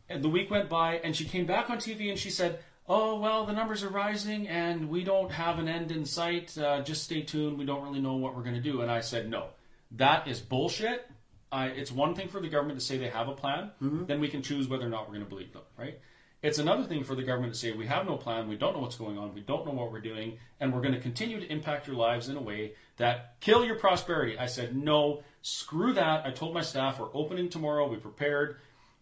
And 0.09 0.23
the 0.23 0.29
week 0.29 0.51
went 0.51 0.69
by, 0.69 0.97
and 1.05 1.15
she 1.17 1.25
came 1.25 1.47
back 1.47 1.71
on 1.71 1.79
TV 1.79 2.11
and 2.11 2.19
she 2.19 2.31
said, 2.31 2.59
"Oh 2.89 3.19
well, 3.21 3.47
the 3.47 3.53
numbers 3.53 3.83
are 3.85 3.89
rising, 3.89 4.49
and 4.49 4.89
we 4.91 5.05
don't 5.05 5.31
have 5.31 5.59
an 5.59 5.69
end 5.69 5.93
in 5.93 6.05
sight. 6.05 6.59
Uh, 6.59 6.83
just 6.83 7.05
stay 7.05 7.23
tuned. 7.23 7.57
We 7.59 7.65
don't 7.65 7.83
really 7.83 8.01
know 8.01 8.17
what 8.17 8.35
we're 8.37 8.43
going 8.43 8.57
to 8.57 8.61
do." 8.73 8.83
And 8.83 8.91
I 8.91 9.01
said, 9.01 9.31
"No, 9.31 9.47
that 9.93 10.27
is 10.29 10.41
bullshit. 10.41 11.09
I, 11.53 11.67
it's 11.69 11.93
one 11.93 12.17
thing 12.17 12.29
for 12.29 12.41
the 12.41 12.49
government 12.49 12.81
to 12.81 12.85
say 12.85 12.99
they 12.99 13.09
have 13.11 13.29
a 13.29 13.33
plan, 13.35 13.71
then 13.81 14.19
we 14.19 14.27
can 14.27 14.43
choose 14.43 14.67
whether 14.67 14.85
or 14.85 14.89
not 14.89 15.03
we're 15.03 15.15
going 15.15 15.25
to 15.25 15.29
believe 15.31 15.53
them, 15.53 15.63
right? 15.79 16.01
It's 16.45 16.59
another 16.59 16.85
thing 16.85 17.05
for 17.05 17.15
the 17.15 17.23
government 17.23 17.55
to 17.55 17.59
say 17.59 17.73
we 17.73 17.87
have 17.87 18.05
no 18.05 18.19
plan, 18.19 18.49
we 18.49 18.57
don't 18.57 18.75
know 18.75 18.81
what's 18.81 18.97
going 18.97 19.17
on, 19.17 19.33
we 19.33 19.41
don't 19.41 19.65
know 19.65 19.73
what 19.73 19.91
we're 19.91 20.03
doing, 20.03 20.37
and 20.61 20.75
we're 20.75 20.83
going 20.83 20.93
to 20.93 21.01
continue 21.01 21.41
to 21.41 21.51
impact 21.51 21.87
your 21.87 21.97
lives 21.97 22.29
in 22.29 22.37
a 22.37 22.43
way 22.43 22.75
that 22.99 23.37
kill 23.41 23.65
your 23.65 23.77
prosperity. 23.77 24.39
I 24.39 24.45
said 24.45 24.77
no, 24.77 25.23
screw 25.41 25.95
that. 25.95 26.27
I 26.27 26.31
told 26.31 26.53
my 26.53 26.61
staff 26.61 27.01
we're 27.01 27.09
opening 27.15 27.49
tomorrow. 27.49 27.89
We 27.89 27.97
prepared. 27.97 28.59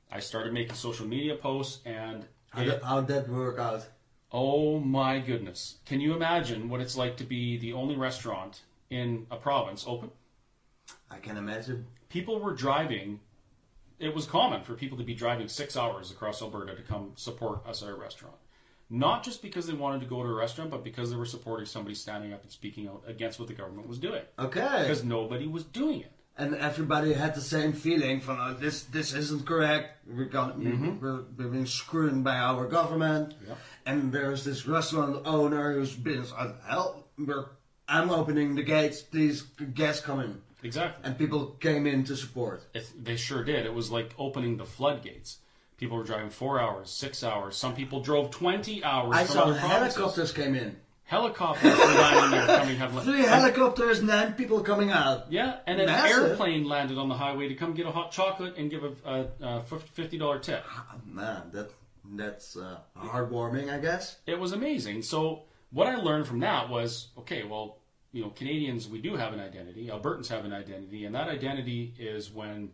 I 0.08 0.20
started 0.20 0.52
making 0.52 0.76
social 0.76 1.04
media 1.04 1.34
posts, 1.34 1.80
and 1.84 2.26
How 2.50 2.62
did, 2.62 2.80
how'd 2.80 3.08
that 3.08 3.28
work 3.28 3.58
out? 3.58 3.88
Oh 4.30 4.78
my 4.78 5.18
goodness. 5.18 5.78
Can 5.84 6.00
you 6.00 6.14
imagine 6.14 6.68
what 6.68 6.80
it's 6.80 6.96
like 6.96 7.16
to 7.16 7.25
be 7.25 7.56
the 7.58 7.72
only 7.72 7.96
restaurant 7.96 8.62
in 8.88 9.26
a 9.32 9.37
province 9.37 9.84
open? 9.84 10.12
I 11.11 11.18
can 11.18 11.37
imagine. 11.37 11.87
People 12.08 12.38
were 12.38 12.54
driving, 12.54 13.18
it 14.02 14.14
was 14.14 14.26
common 14.26 14.62
for 14.62 14.75
people 14.75 14.99
to 14.99 15.04
be 15.04 15.14
driving 15.14 15.49
six 15.49 15.76
hours 15.76 16.11
across 16.11 16.42
Alberta 16.42 16.75
to 16.75 16.82
come 16.82 17.12
support 17.16 17.66
us 17.66 17.82
at 17.82 17.88
our 17.88 17.97
restaurant. 17.97 18.37
Not 18.90 19.23
just 19.25 19.40
because 19.40 19.66
they 19.66 19.73
wanted 19.73 20.00
to 20.00 20.06
go 20.06 20.23
to 20.23 20.28
a 20.28 20.35
restaurant, 20.35 20.71
but 20.71 20.85
because 20.85 21.11
they 21.11 21.16
were 21.16 21.25
supporting 21.25 21.64
somebody 21.66 21.94
standing 21.94 22.32
up 22.35 22.42
and 22.42 22.50
speaking 22.52 22.88
out 22.88 23.02
against 23.06 23.38
what 23.38 23.49
the 23.49 23.54
government 23.54 23.88
was 23.88 23.99
doing. 23.99 24.23
Okay. 24.38 24.78
Because 24.82 25.02
nobody 25.04 25.47
was 25.47 25.64
doing 25.64 26.00
it. 26.00 26.12
and 26.37 26.54
everybody 26.56 27.12
had 27.14 27.35
the 27.35 27.40
same 27.40 27.73
feeling 27.73 28.21
from 28.21 28.38
uh, 28.40 28.52
this 28.54 28.85
this 28.97 29.12
isn't 29.14 29.44
correct. 29.47 29.87
We're 30.06 30.25
gonna 30.37 30.54
we're, 31.00 31.25
we're 31.37 31.49
being 31.56 31.66
screwed 31.66 32.23
by 32.25 32.37
our 32.37 32.66
government, 32.66 33.35
Yep. 33.49 33.59
and 33.87 34.12
there's 34.12 34.42
this 34.44 34.66
restaurant 34.66 35.14
owner 35.26 35.73
who's 35.75 35.94
been 35.94 36.25
uh. 36.37 36.92
We're, 37.18 37.47
I'm 37.88 38.09
opening 38.11 38.54
the 38.54 38.62
gates. 38.62 39.02
Please, 39.02 39.42
guests 39.75 40.02
come 40.04 40.21
in, 40.21 40.40
Exactly. 40.62 41.04
and 41.04 41.19
people 41.19 41.47
came 41.61 41.87
in 41.87 42.04
to 42.04 42.16
support. 42.16 42.64
It, 42.75 42.90
they 43.02 43.16
sure 43.16 43.42
did. 43.45 43.66
It 43.66 43.75
was 43.75 43.90
like 43.90 44.14
opening 44.19 44.57
the 44.57 44.64
floodgates. 44.66 45.38
People 45.76 45.97
were 45.97 46.04
driving 46.04 46.31
four 46.31 46.61
hours, 46.61 46.90
six 46.90 47.25
hours. 47.25 47.57
Some 47.57 47.75
people 47.75 48.00
drove 48.00 48.31
20 48.31 48.85
hours 48.85 49.16
I 49.16 49.25
saw 49.25 49.52
helicopters 49.52 50.33
came 50.33 50.54
in. 50.54 50.76
Helicopters 51.04 51.76
were 51.76 51.85
landing 51.85 52.31
there 52.31 52.59
coming 52.61 52.76
have 52.76 53.02
Three 53.04 53.23
helicopters, 53.23 53.99
and, 53.99 54.09
nine 54.09 54.33
people 54.35 54.61
coming 54.61 54.90
out. 54.90 55.31
Yeah, 55.31 55.59
and 55.66 55.81
an 55.81 55.87
Massive. 55.87 56.31
airplane 56.31 56.64
landed 56.64 56.97
on 56.97 57.09
the 57.09 57.14
highway 57.16 57.49
to 57.49 57.54
come 57.54 57.75
get 57.75 57.87
a 57.87 57.90
hot 57.90 58.12
chocolate 58.12 58.57
and 58.57 58.71
give 58.71 58.85
a, 58.85 58.92
a, 59.04 59.26
a 59.59 59.62
fifty 59.62 60.16
dollar 60.16 60.38
tip. 60.38 60.64
Ah, 60.71 60.95
Man, 61.04 61.50
that 61.52 61.71
that's 62.14 62.57
uh, 62.57 62.78
heartwarming, 62.97 63.69
I 63.69 63.78
guess. 63.78 64.16
It 64.26 64.38
was 64.38 64.52
amazing. 64.52 65.02
So 65.02 65.42
what 65.71 65.87
I 65.87 65.97
learned 65.97 66.26
from 66.26 66.40
that 66.40 66.71
was 66.71 67.09
okay. 67.19 67.42
Well, 67.42 67.76
you 68.12 68.23
know, 68.23 68.31
Canadians 68.31 68.88
we 68.88 69.00
do 69.00 69.16
have 69.16 69.33
an 69.33 69.40
identity. 69.40 69.88
Albertans 69.88 70.28
have 70.28 70.45
an 70.45 70.52
identity, 70.52 71.04
and 71.04 71.14
that 71.14 71.28
identity 71.28 71.95
is 71.99 72.31
when 72.31 72.71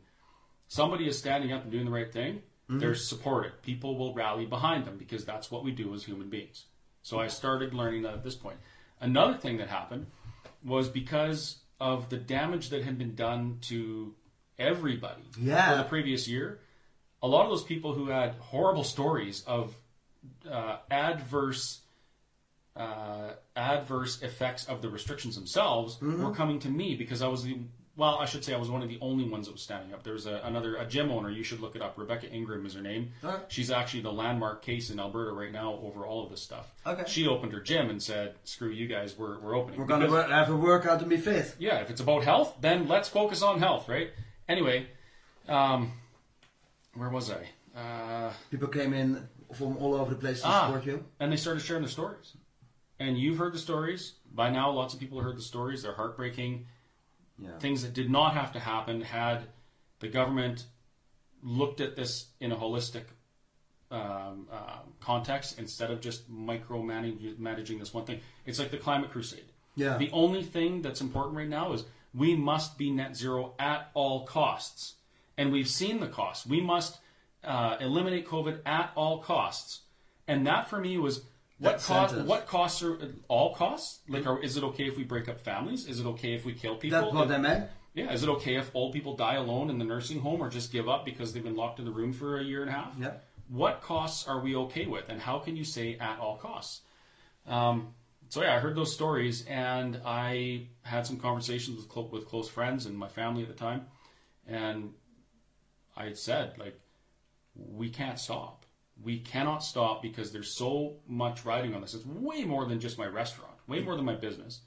somebody 0.67 1.07
is 1.09 1.19
standing 1.19 1.53
up 1.53 1.63
and 1.63 1.73
doing 1.73 1.85
the 1.85 1.91
right 1.91 2.13
thing. 2.13 2.43
They're 2.71 2.95
supported. 2.95 3.63
People 3.63 3.97
will 3.97 4.13
rally 4.13 4.45
behind 4.45 4.85
them 4.85 4.99
because 4.99 5.25
that's 5.25 5.51
what 5.51 5.65
we 5.65 5.71
do 5.71 5.95
as 5.95 6.05
human 6.05 6.29
beings. 6.29 6.67
So 7.01 7.19
I 7.19 7.29
started 7.29 7.73
learning 7.73 8.03
that 8.03 8.13
at 8.13 8.23
this 8.23 8.35
point. 8.35 8.59
Another 9.01 9.39
thing 9.39 9.57
that 9.57 9.69
happened 9.69 10.09
was 10.63 10.91
because 10.91 11.61
of 11.81 12.11
the 12.11 12.19
damage 12.19 12.69
that 12.69 12.85
had 12.85 12.99
been 12.99 13.15
done 13.15 13.57
to 13.63 14.15
everybody 14.59 15.23
Yeah. 15.41 15.71
for 15.71 15.77
the 15.79 15.89
previous 15.89 16.29
year. 16.29 16.61
A 17.23 17.27
lot 17.27 17.45
of 17.45 17.51
those 17.51 17.65
people 17.65 17.95
who 17.95 18.09
had 18.09 18.33
horrible 18.35 18.85
stories 18.85 19.43
of 19.47 19.75
uh, 20.51 20.77
adverse 20.91 21.81
uh, 22.79 23.33
adverse 23.57 24.23
effects 24.23 24.65
of 24.67 24.81
the 24.83 24.89
restrictions 24.89 25.35
themselves 25.35 26.01
were 26.01 26.33
coming 26.33 26.59
to 26.61 26.69
me 26.69 26.95
because 26.95 27.23
I 27.23 27.29
was 27.29 27.43
the 27.45 27.59
well, 27.97 28.19
I 28.21 28.27
should 28.27 28.45
say 28.45 28.55
I 28.55 28.57
was 28.59 28.71
one 28.71 28.81
of 28.81 28.89
the 28.89 28.99
only 29.01 29.29
ones 29.29 29.47
that 29.47 29.53
was 29.53 29.61
standing 29.63 29.93
up. 29.93 30.05
There's 30.05 30.27
a, 30.27 30.41
another 30.45 30.77
a 30.77 30.87
gym 30.87 31.11
owner. 31.11 31.31
You 31.31 31.43
should 31.43 31.59
look 31.59 31.75
it 31.75 31.83
up. 31.83 31.99
Rebecca 31.99 32.31
Ingram 32.33 32.65
is 32.65 32.75
her 32.75 32.81
name. 32.81 33.11
Alright. 33.25 33.41
She's 33.49 33.73
actually 33.73 34.03
the 34.03 34.13
landmark 34.13 34.63
case 34.63 34.91
in 34.91 35.01
Alberta 35.01 35.33
right 35.33 35.51
now 35.51 35.81
over 35.83 36.07
all 36.07 36.23
of 36.23 36.31
this 36.31 36.41
stuff. 36.41 36.73
Okay. 36.87 37.03
She 37.09 37.27
opened 37.27 37.53
her 37.55 37.61
gym 37.61 37.91
and 37.91 38.01
said, 38.01 38.37
"Screw 38.45 38.71
you 38.71 38.87
guys, 38.87 39.19
we're 39.19 39.41
we're 39.41 39.57
opening." 39.57 39.81
We're 39.81 39.87
gonna 39.87 40.05
Because- 40.05 40.13
work, 40.27 40.31
have 40.31 40.49
a 40.49 40.57
workout 40.57 41.01
to 41.01 41.07
be 41.07 41.17
fit. 41.17 41.57
yeah, 41.59 41.79
if 41.81 41.91
it's 41.91 42.01
about 42.01 42.23
health, 42.23 42.55
then 42.61 42.87
let's 42.87 43.09
focus 43.09 43.43
on 43.43 43.59
health, 43.59 43.89
right? 43.89 44.11
Anyway, 44.49 44.87
um, 45.49 45.91
where 46.95 47.11
was 47.11 47.33
I? 47.33 47.49
Uh, 47.77 48.33
People 48.53 48.69
came 48.69 48.93
in 48.93 49.29
from 49.55 49.77
all 49.79 49.95
over 49.97 50.11
the 50.15 50.21
place 50.21 50.43
to 50.43 50.47
Ah. 50.47 50.67
support 50.67 50.87
you. 50.87 51.05
and 51.19 51.33
they 51.33 51.37
started 51.37 51.61
sharing 51.61 51.83
their 51.83 51.91
stories. 51.91 52.35
And 53.01 53.19
you've 53.19 53.39
heard 53.39 53.55
the 53.55 53.59
stories. 53.59 54.15
By 54.33 54.51
now, 54.51 54.71
lots 54.71 54.95
of 54.95 55.01
people 55.01 55.19
have 55.19 55.25
heard 55.27 55.39
the 55.39 55.43
stories. 55.43 55.83
They're 55.83 55.93
heartbreaking. 55.93 56.67
Yeah. 57.39 57.59
Things 57.59 57.83
that 57.83 57.93
did 57.93 58.11
not 58.11 58.35
have 58.35 58.53
to 58.53 58.59
happen 58.59 59.01
had 59.01 59.45
the 60.01 60.09
government 60.09 60.67
looked 61.43 61.81
at 61.81 61.95
this 61.95 62.27
in 62.41 62.51
a 62.51 62.57
holistic 62.57 63.05
um, 63.91 64.49
uh, 64.53 64.81
context 65.01 65.59
instead 65.59 65.91
of 65.91 66.01
just 66.01 66.31
micromanaging 66.31 67.79
this 67.79 67.95
one 67.95 68.05
thing. 68.05 68.21
It's 68.45 68.59
like 68.59 68.71
the 68.71 68.77
climate 68.77 69.11
crusade. 69.11 69.53
Yeah. 69.77 69.97
The 69.97 70.11
only 70.13 70.43
thing 70.43 70.83
that's 70.83 71.01
important 71.01 71.37
right 71.37 71.49
now 71.49 71.73
is 71.73 71.85
we 72.13 72.35
must 72.35 72.77
be 72.77 72.91
net 72.91 73.17
zero 73.17 73.55
at 73.59 73.91
all 73.95 74.27
costs. 74.27 74.95
And 75.37 75.53
we've 75.53 75.69
seen 75.69 76.01
the 76.01 76.09
costs. 76.09 76.47
We 76.47 76.61
must 76.61 76.99
uh, 77.45 77.77
eliminate 77.81 78.27
COVID 78.27 78.61
at 78.67 78.91
all 78.97 79.19
costs. 79.21 79.83
And 80.27 80.47
that 80.47 80.69
for 80.69 80.81
me 80.81 80.99
was 80.99 81.23
what 81.59 81.81
cost, 81.81 82.11
sentence. 82.11 82.29
what 82.29 82.47
costs 82.47 82.83
are 82.83 82.99
all 83.27 83.55
costs? 83.55 84.01
Like, 84.09 84.27
are, 84.27 84.41
is 84.41 84.57
it 84.57 84.65
okay 84.65 84.87
if 84.87 84.97
we 84.97 85.05
break 85.05 85.29
up 85.29 85.41
families? 85.41 85.87
Is 85.87 86.01
it 86.01 86.07
okay 86.07 86.35
if 86.35 86.45
we 86.45 86.53
kill 86.53 86.77
people? 86.77 87.01
That's 87.01 87.13
what 87.13 87.31
I 87.31 87.39
meant. 87.39 87.71
Yeah, 87.95 88.13
is 88.13 88.23
it 88.23 88.29
okay 88.29 88.57
if 88.57 88.71
old 88.75 88.93
people 88.93 89.17
die 89.17 89.35
alone 89.35 89.71
in 89.71 89.79
the 89.79 89.85
nursing 89.85 90.21
home 90.21 90.41
or 90.41 90.49
just 90.49 90.71
give 90.71 90.89
up 90.89 91.05
because 91.05 91.33
they've 91.33 91.43
been 91.43 91.57
locked 91.57 91.81
in 91.81 91.85
the 91.85 91.91
room 91.91 92.13
for 92.13 92.39
a 92.39 92.45
year 92.45 92.61
and 92.61 92.71
a 92.71 92.73
half? 92.73 92.95
Yeah. 92.99 93.15
What 93.49 93.81
costs 93.81 94.29
are 94.29 94.41
we 94.41 94.55
okay 94.55 94.87
with, 94.87 95.09
and 95.09 95.21
how 95.21 95.39
can 95.39 95.57
you 95.57 95.65
say 95.65 95.97
at 95.99 96.21
all 96.21 96.37
costs? 96.37 96.83
Um, 97.47 97.95
so 98.29 98.43
yeah, 98.43 98.55
I 98.55 98.59
heard 98.59 98.77
those 98.77 98.93
stories, 98.93 99.45
and 99.47 100.01
I 100.05 100.69
had 100.83 101.07
some 101.07 101.17
conversations 101.17 101.77
with 101.77 102.13
with 102.13 102.29
close 102.29 102.49
friends 102.49 102.87
and 102.87 102.97
my 102.97 103.09
family 103.09 103.43
at 103.43 103.49
the 103.49 103.55
time, 103.55 103.87
and 104.47 104.93
I 105.97 106.05
had 106.05 106.19
said 106.19 106.59
like, 106.59 106.79
we 107.57 107.91
can't 107.91 108.19
stop. 108.19 108.65
We 109.03 109.21
cannot 109.21 109.63
stop 109.63 110.03
because 110.03 110.33
there's 110.33 110.57
so 110.57 110.97
much 111.07 111.45
riding 111.45 111.75
on 111.75 111.81
this. 111.81 111.95
It's 111.95 112.07
way 112.07 112.45
more 112.45 112.67
than 112.67 112.81
just 112.81 112.99
my 112.99 113.07
restaurant, 113.07 113.55
way 113.67 113.81
more 113.81 113.97
than 113.97 114.05
my 114.05 114.17
business. 114.17 114.61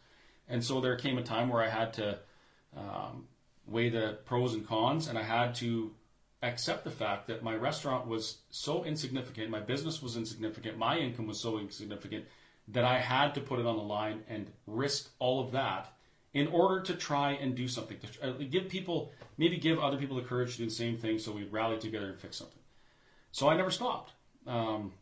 And 0.47 0.63
so 0.63 0.79
there 0.81 0.95
came 0.95 1.17
a 1.17 1.23
time 1.23 1.49
where 1.49 1.63
I 1.63 1.69
had 1.69 1.93
to 1.93 2.19
um, 2.75 3.27
weigh 3.67 3.89
the 3.89 4.19
pros 4.25 4.53
and 4.53 4.65
cons, 4.65 5.07
and 5.07 5.17
I 5.17 5.23
had 5.23 5.55
to 5.55 5.91
accept 6.43 6.83
the 6.83 6.91
fact 6.91 7.27
that 7.27 7.43
my 7.43 7.55
restaurant 7.55 8.07
was 8.07 8.37
so 8.49 8.83
insignificant, 8.83 9.49
my 9.49 9.59
business 9.59 10.01
was 10.01 10.17
insignificant, 10.17 10.77
my 10.77 10.97
income 10.97 11.27
was 11.27 11.39
so 11.39 11.59
insignificant 11.59 12.25
that 12.69 12.85
I 12.85 12.99
had 12.99 13.35
to 13.35 13.41
put 13.41 13.59
it 13.59 13.65
on 13.65 13.77
the 13.77 13.83
line 13.83 14.23
and 14.27 14.51
risk 14.65 15.11
all 15.19 15.39
of 15.39 15.51
that 15.51 15.93
in 16.33 16.47
order 16.47 16.81
to 16.81 16.93
try 16.93 17.33
and 17.33 17.55
do 17.55 17.67
something 17.67 17.97
to 17.99 18.29
uh, 18.29 18.33
give 18.49 18.69
people 18.69 19.11
maybe 19.37 19.57
give 19.57 19.79
other 19.79 19.97
people 19.97 20.15
the 20.15 20.21
courage 20.23 20.53
to 20.53 20.57
do 20.59 20.65
the 20.65 20.71
same 20.71 20.97
thing 20.97 21.19
so 21.19 21.31
we'd 21.31 21.51
rally 21.51 21.77
together 21.77 22.07
and 22.07 22.19
fix 22.19 22.37
something 22.37 22.61
so 23.31 23.49
i 23.49 23.55
never 23.55 23.71
stopped 23.71 24.13
um, 24.47 24.93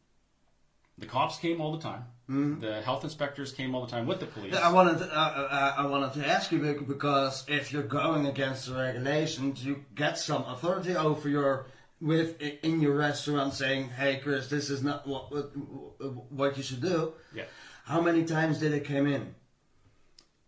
the 0.98 1.06
cops 1.06 1.38
came 1.38 1.62
all 1.62 1.72
the 1.76 1.82
time 1.82 2.06
the 2.28 2.80
health 2.86 3.04
inspectors 3.04 3.52
came 3.52 3.74
all 3.74 3.84
the 3.86 3.92
time 3.92 4.06
with 4.06 4.20
the 4.20 4.28
police 4.28 4.54
I 4.56 4.72
wanted 4.72 5.00
to, 5.00 5.06
uh, 5.06 5.20
uh, 5.20 5.74
I 5.78 5.86
wanted 5.88 6.14
to 6.22 6.28
ask 6.28 6.52
you 6.52 6.60
because 6.88 7.44
if 7.48 7.74
you're 7.74 7.82
going 7.82 8.28
against 8.28 8.68
the 8.68 8.76
regulations, 8.76 9.66
you 9.66 9.84
get 9.96 10.16
some 10.20 10.44
authority 10.44 10.96
over 10.96 11.28
your 11.28 11.66
with 12.00 12.40
in 12.42 12.82
your 12.82 12.96
restaurant 12.96 13.54
saying, 13.56 13.90
"Hey, 13.90 14.18
Chris, 14.24 14.48
this 14.48 14.70
is 14.70 14.84
not 14.84 15.08
what 15.08 15.32
what, 15.32 16.32
what 16.32 16.56
you 16.58 16.62
should 16.62 16.82
do." 16.82 17.14
yeah 17.34 17.46
How 17.86 18.00
many 18.00 18.24
times 18.26 18.60
did 18.60 18.74
it 18.74 18.86
come 18.86 19.08
in? 19.08 19.34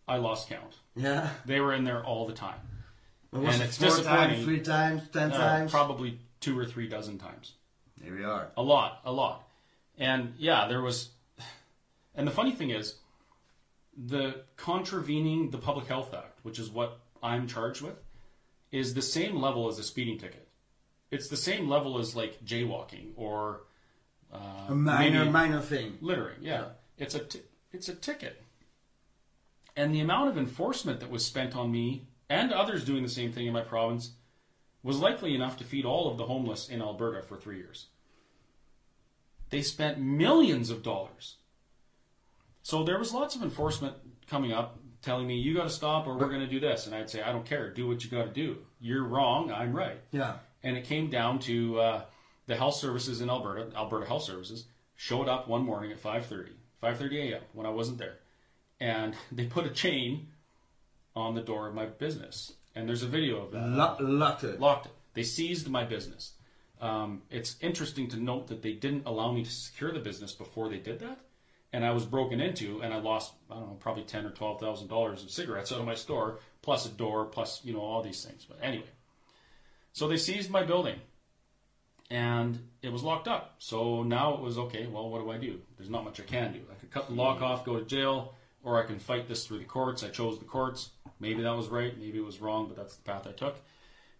i 0.06 0.16
lost 0.18 0.48
count 0.48 0.74
Yeah, 0.94 1.30
they 1.46 1.58
were 1.60 1.72
in 1.74 1.82
there 1.82 2.04
all 2.04 2.26
the 2.28 2.32
time 2.34 2.60
And 3.32 3.44
it 3.48 3.60
it's 3.60 3.78
four 3.78 3.88
disappointing. 3.88 4.30
times, 4.36 4.44
three 4.44 4.60
times, 4.60 5.02
ten 5.12 5.32
Uh, 5.32 5.36
times. 5.36 5.70
probably 5.72 6.20
two 6.38 6.56
or 6.56 6.64
three 6.64 6.88
dozen 6.88 7.18
times 7.18 7.54
Here 8.02 8.16
we 8.16 8.24
are. 8.24 8.48
A 8.56 8.62
lot, 8.62 9.00
a 9.04 9.12
lot. 9.12 9.48
And 9.98 10.34
yeah, 10.38 10.66
there 10.68 10.82
was. 10.82 11.10
And 12.14 12.26
the 12.26 12.32
funny 12.32 12.52
thing 12.52 12.70
is, 12.70 12.96
the 13.96 14.42
contravening 14.56 15.50
the 15.50 15.58
Public 15.58 15.86
Health 15.86 16.12
Act, 16.14 16.38
which 16.42 16.58
is 16.58 16.70
what 16.70 16.98
I'm 17.22 17.46
charged 17.46 17.80
with, 17.82 17.96
is 18.70 18.94
the 18.94 19.02
same 19.02 19.36
level 19.40 19.68
as 19.68 19.78
a 19.78 19.82
speeding 19.82 20.18
ticket. 20.18 20.48
It's 21.10 21.28
the 21.28 21.36
same 21.36 21.68
level 21.68 21.98
as 21.98 22.16
like 22.16 22.44
jaywalking 22.44 23.12
or 23.16 23.62
uh, 24.32 24.38
A 24.70 24.74
minor, 24.74 25.26
minor 25.26 25.60
thing. 25.60 25.98
littering. 26.00 26.38
Yeah, 26.40 26.64
it's 26.98 27.14
a 27.14 27.20
t- 27.20 27.42
it's 27.72 27.88
a 27.88 27.94
ticket. 27.94 28.42
And 29.76 29.94
the 29.94 30.00
amount 30.00 30.28
of 30.30 30.36
enforcement 30.36 31.00
that 31.00 31.10
was 31.10 31.24
spent 31.24 31.54
on 31.56 31.70
me 31.70 32.06
and 32.28 32.52
others 32.52 32.84
doing 32.84 33.02
the 33.02 33.08
same 33.08 33.32
thing 33.32 33.46
in 33.46 33.52
my 33.52 33.62
province 33.62 34.10
was 34.82 34.98
likely 34.98 35.34
enough 35.34 35.56
to 35.58 35.64
feed 35.64 35.84
all 35.84 36.10
of 36.10 36.18
the 36.18 36.26
homeless 36.26 36.68
in 36.68 36.82
Alberta 36.82 37.22
for 37.22 37.36
three 37.36 37.56
years. 37.56 37.86
They 39.50 39.62
spent 39.62 40.00
millions 40.00 40.70
of 40.70 40.82
dollars. 40.82 41.36
So 42.62 42.82
there 42.84 42.98
was 42.98 43.12
lots 43.12 43.36
of 43.36 43.42
enforcement 43.42 43.96
coming 44.28 44.52
up 44.52 44.78
telling 45.02 45.26
me, 45.26 45.36
you 45.36 45.54
got 45.54 45.64
to 45.64 45.70
stop 45.70 46.06
or 46.06 46.16
we're 46.16 46.28
going 46.28 46.40
to 46.40 46.46
do 46.46 46.60
this. 46.60 46.86
And 46.86 46.94
I'd 46.94 47.10
say, 47.10 47.22
I 47.22 47.32
don't 47.32 47.44
care. 47.44 47.70
Do 47.70 47.86
what 47.86 48.02
you 48.04 48.10
got 48.10 48.24
to 48.24 48.30
do. 48.30 48.58
You're 48.80 49.04
wrong. 49.04 49.50
I'm 49.52 49.72
right. 49.72 50.00
Yeah. 50.12 50.36
And 50.62 50.76
it 50.76 50.84
came 50.84 51.10
down 51.10 51.40
to 51.40 51.80
uh, 51.80 52.02
the 52.46 52.56
health 52.56 52.76
services 52.76 53.20
in 53.20 53.28
Alberta, 53.28 53.76
Alberta 53.76 54.06
Health 54.06 54.22
Services, 54.22 54.66
showed 54.94 55.28
up 55.28 55.48
one 55.48 55.64
morning 55.64 55.90
at 55.90 56.00
5.30, 56.00 56.50
5.30 56.82 57.32
a.m. 57.32 57.42
when 57.52 57.66
I 57.66 57.70
wasn't 57.70 57.98
there. 57.98 58.18
And 58.80 59.14
they 59.32 59.46
put 59.46 59.66
a 59.66 59.70
chain 59.70 60.28
on 61.14 61.34
the 61.34 61.42
door 61.42 61.68
of 61.68 61.74
my 61.74 61.86
business. 61.86 62.52
And 62.74 62.88
there's 62.88 63.02
a 63.02 63.08
video 63.08 63.44
of 63.44 63.52
that. 63.52 63.68
Lo- 63.68 63.96
locked 64.00 64.44
it. 64.44 64.60
Locked 64.60 64.86
it. 64.86 64.92
They 65.14 65.22
seized 65.22 65.68
my 65.68 65.84
business. 65.84 66.32
Um, 66.80 67.22
it's 67.30 67.56
interesting 67.60 68.08
to 68.08 68.16
note 68.16 68.48
that 68.48 68.62
they 68.62 68.72
didn't 68.72 69.06
allow 69.06 69.30
me 69.30 69.44
to 69.44 69.50
secure 69.50 69.92
the 69.92 70.00
business 70.00 70.32
before 70.32 70.68
they 70.68 70.78
did 70.78 71.00
that. 71.00 71.20
And 71.72 71.84
I 71.84 71.92
was 71.92 72.04
broken 72.04 72.40
into, 72.40 72.82
and 72.82 72.92
I 72.92 72.98
lost, 72.98 73.32
I 73.50 73.54
don't 73.54 73.68
know, 73.68 73.76
probably 73.80 74.02
ten 74.02 74.26
or 74.26 74.30
twelve 74.30 74.60
thousand 74.60 74.88
dollars 74.88 75.22
of 75.22 75.30
cigarettes 75.30 75.72
out 75.72 75.78
of 75.78 75.86
my 75.86 75.94
store, 75.94 76.40
plus 76.60 76.84
a 76.84 76.90
door, 76.90 77.24
plus 77.26 77.64
you 77.64 77.72
know 77.72 77.80
all 77.80 78.02
these 78.02 78.22
things. 78.22 78.44
But 78.46 78.58
anyway, 78.62 78.90
so 79.92 80.06
they 80.06 80.18
seized 80.18 80.50
my 80.50 80.64
building, 80.64 80.96
and 82.10 82.58
it 82.82 82.92
was 82.92 83.02
locked 83.02 83.26
up. 83.26 83.54
So 83.58 84.02
now 84.02 84.34
it 84.34 84.40
was 84.40 84.58
okay. 84.58 84.86
Well, 84.86 85.08
what 85.08 85.22
do 85.22 85.30
I 85.30 85.38
do? 85.38 85.60
There's 85.78 85.88
not 85.88 86.04
much 86.04 86.20
I 86.20 86.24
can 86.24 86.52
do. 86.52 86.60
I 86.70 86.74
could 86.74 86.90
cut 86.90 87.08
the 87.08 87.14
lock 87.14 87.40
off, 87.40 87.64
go 87.64 87.78
to 87.78 87.84
jail, 87.86 88.34
or 88.62 88.82
I 88.82 88.86
can 88.86 88.98
fight 88.98 89.28
this 89.28 89.46
through 89.46 89.58
the 89.58 89.64
courts. 89.64 90.04
I 90.04 90.08
chose 90.08 90.38
the 90.38 90.44
courts. 90.44 90.90
Maybe 91.20 91.42
that 91.42 91.56
was 91.56 91.68
right, 91.68 91.96
maybe 91.98 92.18
it 92.18 92.24
was 92.24 92.40
wrong, 92.40 92.66
but 92.68 92.76
that's 92.76 92.96
the 92.96 93.02
path 93.02 93.26
I 93.26 93.32
took. 93.32 93.56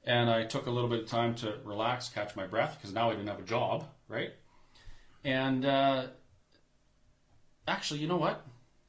And 0.04 0.28
I 0.28 0.44
took 0.44 0.66
a 0.66 0.70
little 0.70 0.90
bit 0.90 1.00
of 1.00 1.08
time 1.08 1.34
to 1.37 1.58
relax, 1.64 2.08
catch 2.08 2.34
my 2.34 2.46
breath, 2.46 2.76
because 2.76 2.92
now 2.92 3.11
I 3.11 3.14
didn't 3.14 3.28
have 3.28 3.38
a 3.38 3.44
job, 3.44 3.87
right? 4.08 4.32
And 5.25 5.64
uh, 5.64 6.06
actually, 7.68 8.00
you 8.00 8.08
know 8.08 8.16
what? 8.16 8.44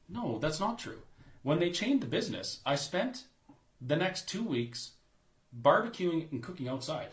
No, 0.08 0.38
that's 0.38 0.60
not 0.60 0.78
true. 0.78 0.98
When 1.42 1.60
they 1.60 1.70
chained 1.70 2.00
the 2.00 2.06
business, 2.06 2.60
I 2.66 2.74
spent 2.74 3.24
the 3.80 3.96
next 3.96 4.28
two 4.28 4.42
weeks 4.42 4.92
barbecuing 5.60 6.30
and 6.32 6.42
cooking 6.42 6.68
outside. 6.68 7.08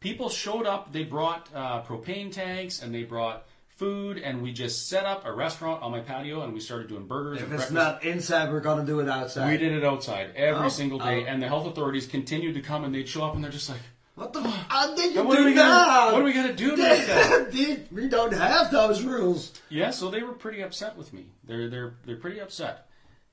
People 0.00 0.28
showed 0.28 0.66
up, 0.66 0.92
they 0.92 1.04
brought 1.04 1.48
uh, 1.54 1.82
propane 1.82 2.32
tanks 2.32 2.82
and 2.82 2.94
they 2.94 3.02
brought 3.02 3.46
food, 3.80 4.18
and 4.18 4.42
we 4.42 4.52
just 4.52 4.88
set 4.90 5.06
up 5.06 5.24
a 5.24 5.32
restaurant 5.32 5.82
on 5.82 5.90
my 5.90 6.00
patio 6.00 6.42
and 6.42 6.52
we 6.52 6.60
started 6.60 6.86
doing 6.86 7.06
burgers 7.06 7.38
If 7.38 7.44
and 7.44 7.54
it's 7.54 7.70
breakfast. 7.70 7.72
not 7.72 8.04
inside, 8.04 8.50
we're 8.52 8.60
gonna 8.60 8.84
do 8.84 9.00
it 9.00 9.08
outside. 9.08 9.50
We 9.50 9.56
did 9.56 9.72
it 9.72 9.82
outside 9.84 10.32
every 10.36 10.66
Oh, 10.66 10.68
single 10.68 10.98
day, 10.98 11.24
oh. 11.24 11.26
and 11.26 11.42
the 11.42 11.48
health 11.48 11.66
authorities 11.66 12.06
continued 12.06 12.54
to 12.54 12.60
come 12.60 12.84
and 12.84 12.94
they'd 12.94 13.08
show 13.08 13.24
up 13.24 13.34
and 13.34 13.42
they're 13.42 13.50
just 13.50 13.70
like, 13.70 13.80
What 14.16 14.34
the? 14.34 14.40
f- 14.40 14.66
How 14.68 14.94
did 14.94 15.14
you 15.14 15.22
what 15.24 15.36
do 15.36 15.42
are 15.42 15.46
we 15.46 15.54
that? 15.54 15.66
gonna, 15.66 16.12
what 16.12 16.20
are 16.20 16.24
we 16.24 16.32
gonna 16.34 16.52
do 16.52 16.74
about 16.74 17.06
that? 17.06 17.80
We 17.90 18.06
don't 18.08 18.32
have 18.34 18.70
those 18.70 19.02
rules. 19.02 19.52
Yeah, 19.70 19.90
so 19.92 20.10
they 20.10 20.22
were 20.22 20.34
pretty 20.34 20.60
upset 20.60 20.96
with 20.98 21.12
me. 21.14 21.24
They're 21.44 21.68
they're 21.70 21.94
they're 22.04 22.16
pretty 22.24 22.40
upset, 22.40 22.86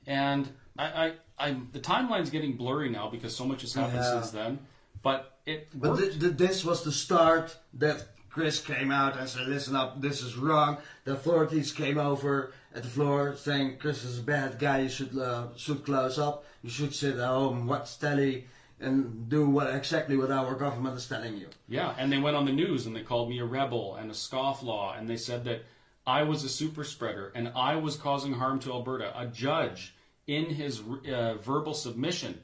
and 0.05 0.47
I 0.79 0.85
I 1.05 1.13
I'm 1.37 1.67
the 1.73 1.79
timeline's 1.79 2.29
getting 2.29 2.53
blurry 2.55 2.89
now 2.89 3.09
because 3.09 3.35
so 3.35 3.43
much 3.45 3.61
has 3.63 3.73
happened 3.73 3.97
Yeah. 3.97 4.13
since 4.21 4.31
then. 4.31 4.59
But 5.03 5.37
it 5.45 5.67
But 5.75 5.97
th- 5.97 6.19
th- 6.19 6.37
this 6.37 6.63
was 6.65 6.83
the 6.83 6.91
start 6.91 7.55
that 7.75 7.97
Chris 8.37 8.59
came 8.59 8.91
out 8.91 9.17
and 9.17 9.27
said, 9.27 9.47
"Listen 9.47 9.75
up, 9.75 9.99
this 9.99 10.21
is 10.21 10.37
wrong." 10.37 10.77
The 11.05 11.13
authorities 11.13 11.71
came 11.71 11.97
over 11.97 12.53
at 12.71 12.83
the 12.83 12.87
floor 12.87 13.35
saying, 13.35 13.79
"Chris 13.79 14.03
is 14.03 14.19
a 14.19 14.21
bad 14.21 14.59
guy. 14.59 14.81
You 14.81 14.89
should 14.89 15.17
uh, 15.17 15.47
should 15.55 15.83
close 15.83 16.19
up. 16.19 16.45
You 16.61 16.69
should 16.69 16.93
sit 16.93 17.15
at 17.15 17.27
home, 17.27 17.65
watch 17.65 17.97
telly, 17.97 18.45
and 18.79 19.27
do 19.27 19.49
what 19.49 19.73
exactly 19.73 20.15
what 20.15 20.29
our 20.29 20.53
government 20.53 20.95
is 20.97 21.07
telling 21.07 21.37
you." 21.37 21.47
Yeah, 21.67 21.95
and 21.97 22.11
they 22.11 22.19
went 22.19 22.35
on 22.35 22.45
the 22.45 22.51
news 22.51 22.85
and 22.85 22.95
they 22.95 23.01
called 23.01 23.27
me 23.27 23.39
a 23.39 23.45
rebel 23.45 23.95
and 23.95 24.11
a 24.11 24.13
scofflaw, 24.13 24.95
and 24.99 25.09
they 25.09 25.17
said 25.17 25.43
that 25.45 25.63
I 26.05 26.21
was 26.21 26.43
a 26.43 26.49
super 26.49 26.83
spreader 26.83 27.31
and 27.33 27.51
I 27.55 27.75
was 27.77 27.95
causing 27.95 28.33
harm 28.33 28.59
to 28.59 28.71
Alberta. 28.71 29.19
A 29.19 29.25
judge, 29.25 29.95
in 30.27 30.45
his 30.45 30.83
uh, 31.11 31.37
verbal 31.41 31.73
submission, 31.73 32.39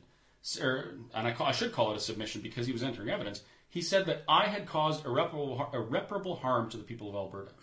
or, 0.60 0.96
and 1.14 1.28
I, 1.28 1.32
call, 1.34 1.46
I 1.46 1.52
should 1.52 1.72
call 1.72 1.92
it 1.92 1.98
a 1.98 2.00
submission 2.00 2.42
because 2.42 2.66
he 2.66 2.74
was 2.74 2.82
entering 2.82 3.12
evidence, 3.12 3.44
he 3.74 3.82
said 3.82 4.06
that 4.06 4.22
I 4.28 4.46
had 4.46 4.68
caused 4.68 5.04
irreparable, 5.04 5.68
irreparable 5.74 6.36
harm 6.36 6.70
to 6.70 6.78
the 6.78 6.84
people 6.84 7.10
of 7.10 7.16
Alberta. 7.16 7.54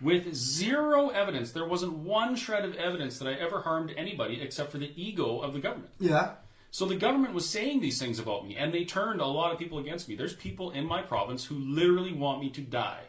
With 0.00 0.34
zero 0.34 1.10
evidence, 1.10 1.52
there 1.52 1.64
wasn't 1.64 1.92
one 1.92 2.34
shred 2.34 2.64
of 2.64 2.74
evidence 2.74 3.20
that 3.20 3.28
I 3.28 3.34
ever 3.34 3.60
harmed 3.60 3.94
anybody 3.96 4.42
except 4.42 4.72
for 4.72 4.78
the 4.78 4.90
ego 5.00 5.38
of 5.38 5.52
the 5.52 5.60
government. 5.60 5.92
Yeah. 6.00 6.32
So 6.72 6.86
the 6.86 6.96
government 6.96 7.34
was 7.34 7.48
saying 7.48 7.80
these 7.80 8.00
things 8.00 8.18
about 8.18 8.44
me, 8.44 8.56
and 8.56 8.74
they 8.74 8.84
turned 8.84 9.20
a 9.20 9.26
lot 9.26 9.52
of 9.52 9.58
people 9.60 9.78
against 9.78 10.08
me. 10.08 10.16
There's 10.16 10.34
people 10.34 10.72
in 10.72 10.86
my 10.86 11.02
province 11.02 11.44
who 11.44 11.54
literally 11.54 12.12
want 12.12 12.40
me 12.40 12.50
to 12.50 12.60
die. 12.60 13.04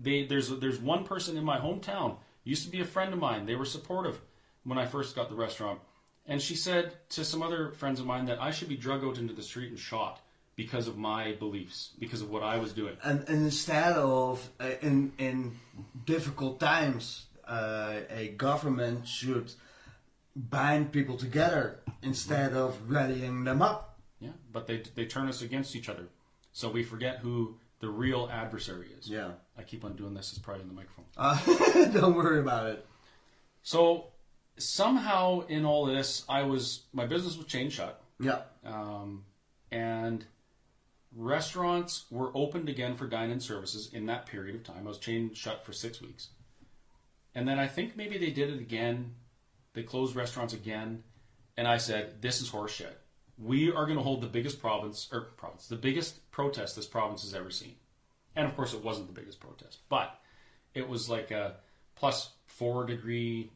They, 0.00 0.26
there's 0.26 0.48
there's 0.48 0.80
one 0.80 1.04
person 1.04 1.36
in 1.36 1.44
my 1.44 1.60
hometown 1.60 2.16
used 2.42 2.64
to 2.64 2.72
be 2.72 2.80
a 2.80 2.84
friend 2.84 3.12
of 3.12 3.20
mine. 3.20 3.46
They 3.46 3.54
were 3.54 3.64
supportive 3.64 4.20
when 4.64 4.78
I 4.78 4.86
first 4.86 5.14
got 5.14 5.28
the 5.28 5.36
restaurant, 5.36 5.78
and 6.26 6.42
she 6.42 6.56
said 6.56 6.96
to 7.10 7.24
some 7.24 7.40
other 7.40 7.70
friends 7.70 8.00
of 8.00 8.06
mine 8.06 8.24
that 8.24 8.42
I 8.42 8.50
should 8.50 8.68
be 8.68 8.76
drug 8.76 9.04
out 9.04 9.18
into 9.18 9.32
the 9.32 9.44
street 9.44 9.70
and 9.70 9.78
shot 9.78 10.20
because 10.56 10.86
of 10.88 10.96
my 10.96 11.32
beliefs, 11.32 11.90
because 11.98 12.22
of 12.22 12.30
what 12.30 12.42
I 12.42 12.58
was 12.58 12.72
doing. 12.72 12.96
And, 13.02 13.20
and 13.28 13.44
instead 13.44 13.94
of 13.96 14.48
uh, 14.60 14.70
in 14.82 15.12
in 15.18 15.58
difficult 16.06 16.60
times, 16.60 17.26
uh, 17.46 18.00
a 18.10 18.28
government 18.28 19.06
should 19.08 19.52
bind 20.36 20.92
people 20.92 21.16
together 21.16 21.80
instead 22.02 22.52
of 22.54 22.76
rallying 22.90 23.44
them 23.44 23.62
up. 23.62 23.98
Yeah, 24.20 24.30
but 24.52 24.66
they 24.66 24.82
they 24.94 25.06
turn 25.06 25.28
us 25.28 25.42
against 25.42 25.74
each 25.76 25.88
other, 25.88 26.06
so 26.52 26.70
we 26.70 26.82
forget 26.82 27.18
who 27.18 27.56
the 27.80 27.88
real 27.88 28.28
adversary 28.32 28.88
is. 28.98 29.08
Yeah. 29.08 29.32
I 29.58 29.62
keep 29.62 29.84
on 29.84 29.94
doing 29.94 30.14
this. 30.14 30.30
It's 30.32 30.38
probably 30.40 30.62
in 30.62 30.68
the 30.68 30.74
microphone. 30.74 31.04
Uh, 31.16 31.92
don't 32.00 32.14
worry 32.16 32.40
about 32.40 32.66
it. 32.70 32.86
So 33.62 34.06
somehow 34.56 35.40
in 35.48 35.64
all 35.64 35.84
this, 35.86 36.24
I 36.28 36.42
was 36.42 36.82
my 36.92 37.06
business 37.06 37.36
was 37.36 37.46
chained 37.46 37.72
shut, 37.72 38.00
Yeah. 38.20 38.40
um, 38.64 39.24
and 39.70 40.24
restaurants 41.16 42.06
were 42.10 42.30
opened 42.34 42.68
again 42.68 42.96
for 42.96 43.06
dine-in 43.06 43.40
services 43.40 43.90
in 43.92 44.06
that 44.06 44.26
period 44.26 44.54
of 44.54 44.64
time. 44.64 44.84
I 44.84 44.88
was 44.88 44.98
chained 44.98 45.36
shut 45.36 45.64
for 45.64 45.72
six 45.72 46.00
weeks, 46.00 46.28
and 47.34 47.46
then 47.46 47.58
I 47.58 47.66
think 47.66 47.96
maybe 47.96 48.18
they 48.18 48.30
did 48.30 48.50
it 48.50 48.60
again. 48.60 49.14
They 49.72 49.82
closed 49.82 50.16
restaurants 50.16 50.54
again, 50.54 51.02
and 51.56 51.66
I 51.66 51.78
said, 51.78 52.20
"This 52.22 52.40
is 52.40 52.50
horseshit. 52.50 52.94
We 53.36 53.72
are 53.72 53.86
going 53.86 53.98
to 53.98 54.02
hold 54.02 54.20
the 54.20 54.28
biggest 54.28 54.60
province 54.60 55.08
or 55.12 55.32
province, 55.36 55.66
the 55.66 55.76
biggest 55.76 56.30
protest 56.30 56.76
this 56.76 56.86
province 56.86 57.22
has 57.22 57.34
ever 57.34 57.50
seen." 57.50 57.76
And 58.36 58.46
of 58.46 58.56
course, 58.56 58.74
it 58.74 58.82
wasn't 58.82 59.08
the 59.08 59.20
biggest 59.20 59.40
protest, 59.40 59.80
but 59.88 60.20
it 60.74 60.88
was 60.88 61.08
like 61.08 61.30
a 61.30 61.56
plus 61.94 62.30
four 62.46 62.84
degree, 62.84 63.50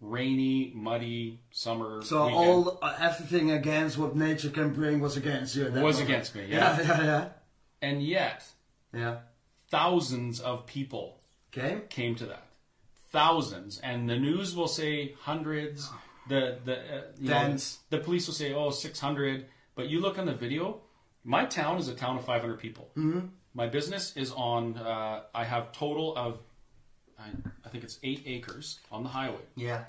rainy, 0.00 0.72
muddy 0.74 1.40
summer. 1.50 2.02
So 2.02 2.26
weekend. 2.26 2.46
all 2.48 2.78
uh, 2.82 2.96
everything 3.00 3.50
against 3.50 3.98
what 3.98 4.14
nature 4.16 4.50
can 4.50 4.72
bring 4.72 5.00
was 5.00 5.16
against 5.16 5.56
you. 5.56 5.64
Was 5.64 5.72
moment. 5.74 6.00
against 6.00 6.34
me, 6.34 6.46
Yeah, 6.48 6.80
yeah. 6.80 6.86
yeah, 6.88 7.04
yeah. 7.04 7.28
and 7.82 8.02
yet 8.02 8.44
Yeah. 8.92 9.18
thousands 9.70 10.40
of 10.40 10.66
people 10.66 11.20
Okay. 11.52 11.82
came 11.88 12.14
to 12.16 12.26
that, 12.26 12.46
thousands, 13.10 13.78
and 13.80 14.08
the 14.08 14.16
news 14.16 14.54
will 14.54 14.68
say 14.68 15.14
hundreds. 15.20 15.88
The 16.28 16.58
the 16.64 16.76
uh, 16.76 17.02
know, 17.20 17.56
the 17.90 17.98
police 17.98 18.26
will 18.26 18.34
say 18.34 18.52
oh 18.52 18.70
600, 18.70 19.46
but 19.74 19.88
you 19.88 20.00
look 20.00 20.18
on 20.18 20.26
the 20.26 20.34
video. 20.34 20.82
My 21.24 21.44
town 21.46 21.78
is 21.78 21.88
a 21.88 21.94
town 21.94 22.16
of 22.18 22.24
500 22.24 22.58
people. 22.58 22.90
Mm-hmm. 22.96 23.26
My 23.54 23.66
business 23.66 24.14
is 24.16 24.30
on. 24.32 24.76
Uh, 24.76 25.22
I 25.34 25.44
have 25.44 25.72
total 25.72 26.14
of, 26.16 26.38
I, 27.18 27.28
I 27.64 27.68
think 27.68 27.84
it's 27.84 27.98
eight 28.02 28.22
acres 28.26 28.78
on 28.90 29.02
the 29.02 29.08
highway. 29.08 29.40
Yeah. 29.56 29.84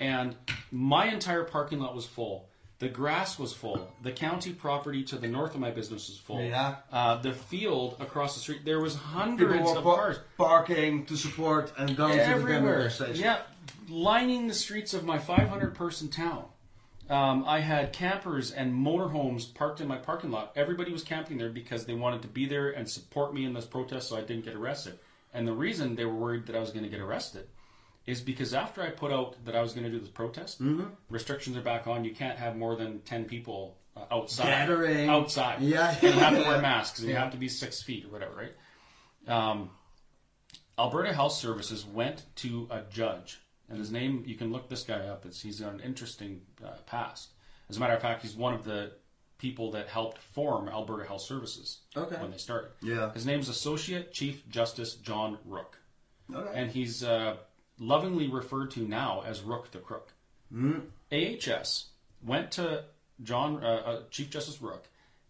and 0.00 0.34
my 0.70 1.06
entire 1.06 1.44
parking 1.44 1.80
lot 1.80 1.94
was 1.94 2.04
full. 2.06 2.48
The 2.80 2.88
grass 2.88 3.38
was 3.38 3.52
full. 3.52 3.88
The 4.02 4.10
county 4.12 4.52
property 4.52 5.04
to 5.04 5.16
the 5.16 5.28
north 5.28 5.54
of 5.54 5.60
my 5.60 5.70
business 5.70 6.08
was 6.08 6.18
full. 6.18 6.42
Yeah. 6.42 6.76
Uh, 6.92 7.16
the 7.22 7.32
field 7.32 7.96
across 8.00 8.34
the 8.34 8.40
street, 8.40 8.64
there 8.64 8.80
was 8.80 8.96
hundreds 8.96 9.70
of 9.70 9.84
par- 9.84 9.96
cars 9.96 10.18
parking 10.36 11.06
to 11.06 11.16
support 11.16 11.72
and 11.78 11.96
going 11.96 12.12
to 12.12 12.16
the 12.18 12.24
everywhere. 12.24 12.90
station. 12.90 13.22
Yeah, 13.22 13.38
lining 13.88 14.48
the 14.48 14.54
streets 14.54 14.92
of 14.92 15.04
my 15.04 15.18
500 15.18 15.74
person 15.74 16.08
town. 16.08 16.46
Um, 17.08 17.44
I 17.46 17.60
had 17.60 17.92
campers 17.92 18.50
and 18.50 18.72
motorhomes 18.72 19.52
parked 19.54 19.80
in 19.80 19.86
my 19.86 19.98
parking 19.98 20.30
lot. 20.30 20.52
Everybody 20.56 20.90
was 20.90 21.04
camping 21.04 21.36
there 21.38 21.50
because 21.50 21.84
they 21.86 21.94
wanted 21.94 22.22
to 22.22 22.28
be 22.28 22.46
there 22.46 22.70
and 22.70 22.88
support 22.90 23.32
me 23.34 23.44
in 23.44 23.52
this 23.52 23.66
protest 23.66 24.08
so 24.08 24.16
I 24.16 24.22
didn't 24.22 24.44
get 24.46 24.54
arrested. 24.54 24.98
And 25.34 25.46
the 25.46 25.52
reason 25.52 25.96
they 25.96 26.04
were 26.04 26.14
worried 26.14 26.46
that 26.46 26.56
I 26.56 26.60
was 26.60 26.70
going 26.70 26.84
to 26.84 26.88
get 26.88 27.00
arrested 27.00 27.48
is 28.06 28.20
because 28.20 28.54
after 28.54 28.82
I 28.82 28.90
put 28.90 29.12
out 29.12 29.44
that 29.44 29.56
I 29.56 29.60
was 29.62 29.72
going 29.72 29.84
to 29.84 29.90
do 29.90 29.98
this 29.98 30.08
protest, 30.08 30.62
Mm-hmm. 30.62 30.84
restrictions 31.10 31.56
are 31.56 31.62
back 31.62 31.86
on. 31.86 32.04
You 32.04 32.14
can't 32.14 32.38
have 32.38 32.56
more 32.56 32.76
than 32.76 33.00
10 33.00 33.24
people 33.24 33.76
uh, 33.96 34.02
outside. 34.10 34.44
Gathering. 34.46 35.08
Outside. 35.08 35.60
Yeah, 35.60 35.90
And 36.02 36.02
you 36.14 36.20
have 36.20 36.34
to 36.36 36.42
wear 36.48 36.60
masks 36.62 37.00
and 37.00 37.08
you 37.08 37.16
have 37.16 37.32
to 37.32 37.36
be 37.38 37.48
six 37.48 37.82
feet 37.82 38.04
or 38.04 38.08
whatever, 38.08 38.34
right? 39.26 39.32
Um, 39.50 39.70
Alberta 40.78 41.12
Health 41.12 41.32
Services 41.32 41.84
went 41.86 42.24
to 42.36 42.66
a 42.70 42.82
judge, 42.90 43.40
and 43.68 43.78
his 43.78 43.90
name, 43.92 44.24
you 44.26 44.34
can 44.34 44.52
look 44.52 44.68
this 44.68 44.82
guy 44.82 45.06
up. 45.06 45.24
It's, 45.24 45.40
he's 45.40 45.60
got 45.60 45.72
an 45.72 45.80
interesting 45.80 46.42
uh, 46.64 46.70
past. 46.86 47.30
As 47.70 47.76
a 47.76 47.80
matter 47.80 47.94
of 47.94 48.02
fact, 48.02 48.22
he's 48.22 48.34
one 48.34 48.54
of 48.54 48.64
the 48.64 48.92
people 49.44 49.70
that 49.72 49.86
helped 49.88 50.16
form 50.22 50.70
Alberta 50.70 51.06
Health 51.06 51.20
Services 51.20 51.80
Okay. 51.94 52.16
when 52.16 52.30
they 52.30 52.38
started. 52.38 52.70
Yeah. 52.80 53.12
His 53.12 53.26
name's 53.26 53.50
Associate 53.50 54.10
Chief 54.10 54.48
Justice 54.48 54.94
John 54.94 55.36
Rooke, 55.44 55.76
Okay. 56.34 56.50
and 56.58 56.70
he's 56.70 57.04
uh, 57.04 57.36
lovingly 57.78 58.26
referred 58.26 58.70
to 58.70 58.88
now 58.88 59.22
as 59.26 59.42
Rooke 59.42 59.70
the 59.70 59.80
Crook. 59.80 60.14
AHS 61.12 61.88
went 62.24 62.52
to 62.52 62.84
John 63.22 63.62
uh, 63.62 63.66
uh, 63.66 64.00
Chief 64.10 64.30
Justice 64.30 64.62
Rooke 64.62 64.88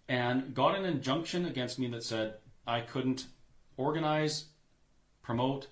and 0.08 0.54
got 0.54 0.78
an 0.78 0.84
injunction 0.84 1.44
against 1.46 1.80
me 1.80 1.88
that 1.88 2.04
said 2.04 2.34
I 2.68 2.82
couldn't 2.82 3.26
organize, 3.76 4.44
promote, 5.22 5.66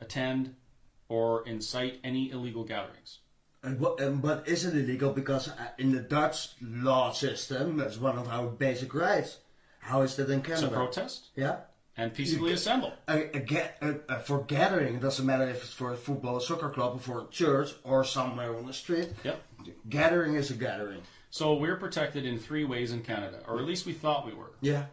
attend, 0.00 0.56
or 1.08 1.46
incite 1.46 2.00
any 2.02 2.32
illegal 2.32 2.64
gatherings. 2.64 3.20
And 3.64 3.80
what, 3.80 3.98
but 4.20 4.46
is 4.46 4.64
it 4.66 4.74
illegal? 4.74 5.10
Because 5.12 5.48
uh, 5.48 5.68
in 5.78 5.92
the 5.92 6.00
Dutch 6.00 6.50
law 6.60 7.12
system, 7.12 7.78
that's 7.78 7.98
one 7.98 8.18
of 8.18 8.28
our 8.28 8.48
basic 8.48 8.94
rights. 8.94 9.38
How 9.80 10.02
is 10.02 10.16
that 10.16 10.30
in 10.30 10.42
Canada? 10.42 10.68
protest 10.68 11.28
yeah. 11.34 11.56
and 11.96 12.12
peacefully 12.12 12.52
assemble. 12.52 12.92
A, 13.08 13.36
a, 13.36 13.70
a, 13.80 13.94
a, 14.08 14.18
for 14.20 14.42
gathering, 14.42 14.96
it 14.96 15.00
doesn't 15.00 15.24
matter 15.26 15.48
if 15.48 15.62
it's 15.62 15.72
for 15.72 15.92
a 15.92 15.96
football, 15.96 16.40
soccer 16.40 16.68
club, 16.68 16.96
or 16.96 16.98
for 16.98 17.20
a 17.22 17.26
church, 17.30 17.72
or 17.84 18.04
somewhere 18.04 18.54
on 18.56 18.66
the 18.66 18.72
street. 18.72 19.10
Yep. 19.24 19.42
Gathering 19.88 20.34
is 20.34 20.50
a 20.50 20.54
gathering. 20.54 21.00
So 21.30 21.54
we're 21.54 21.76
protected 21.76 22.24
in 22.24 22.38
three 22.38 22.64
ways 22.64 22.92
in 22.92 23.02
Canada, 23.02 23.40
or 23.48 23.58
at 23.58 23.64
least 23.64 23.86
we 23.86 23.92
thought 23.92 24.26
we 24.26 24.34
were. 24.34 24.52
Yeah. 24.60 24.84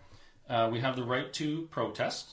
Uh, 0.50 0.70
we 0.72 0.80
have 0.80 0.96
the 0.96 1.04
right 1.04 1.32
to 1.34 1.68
protest. 1.72 2.32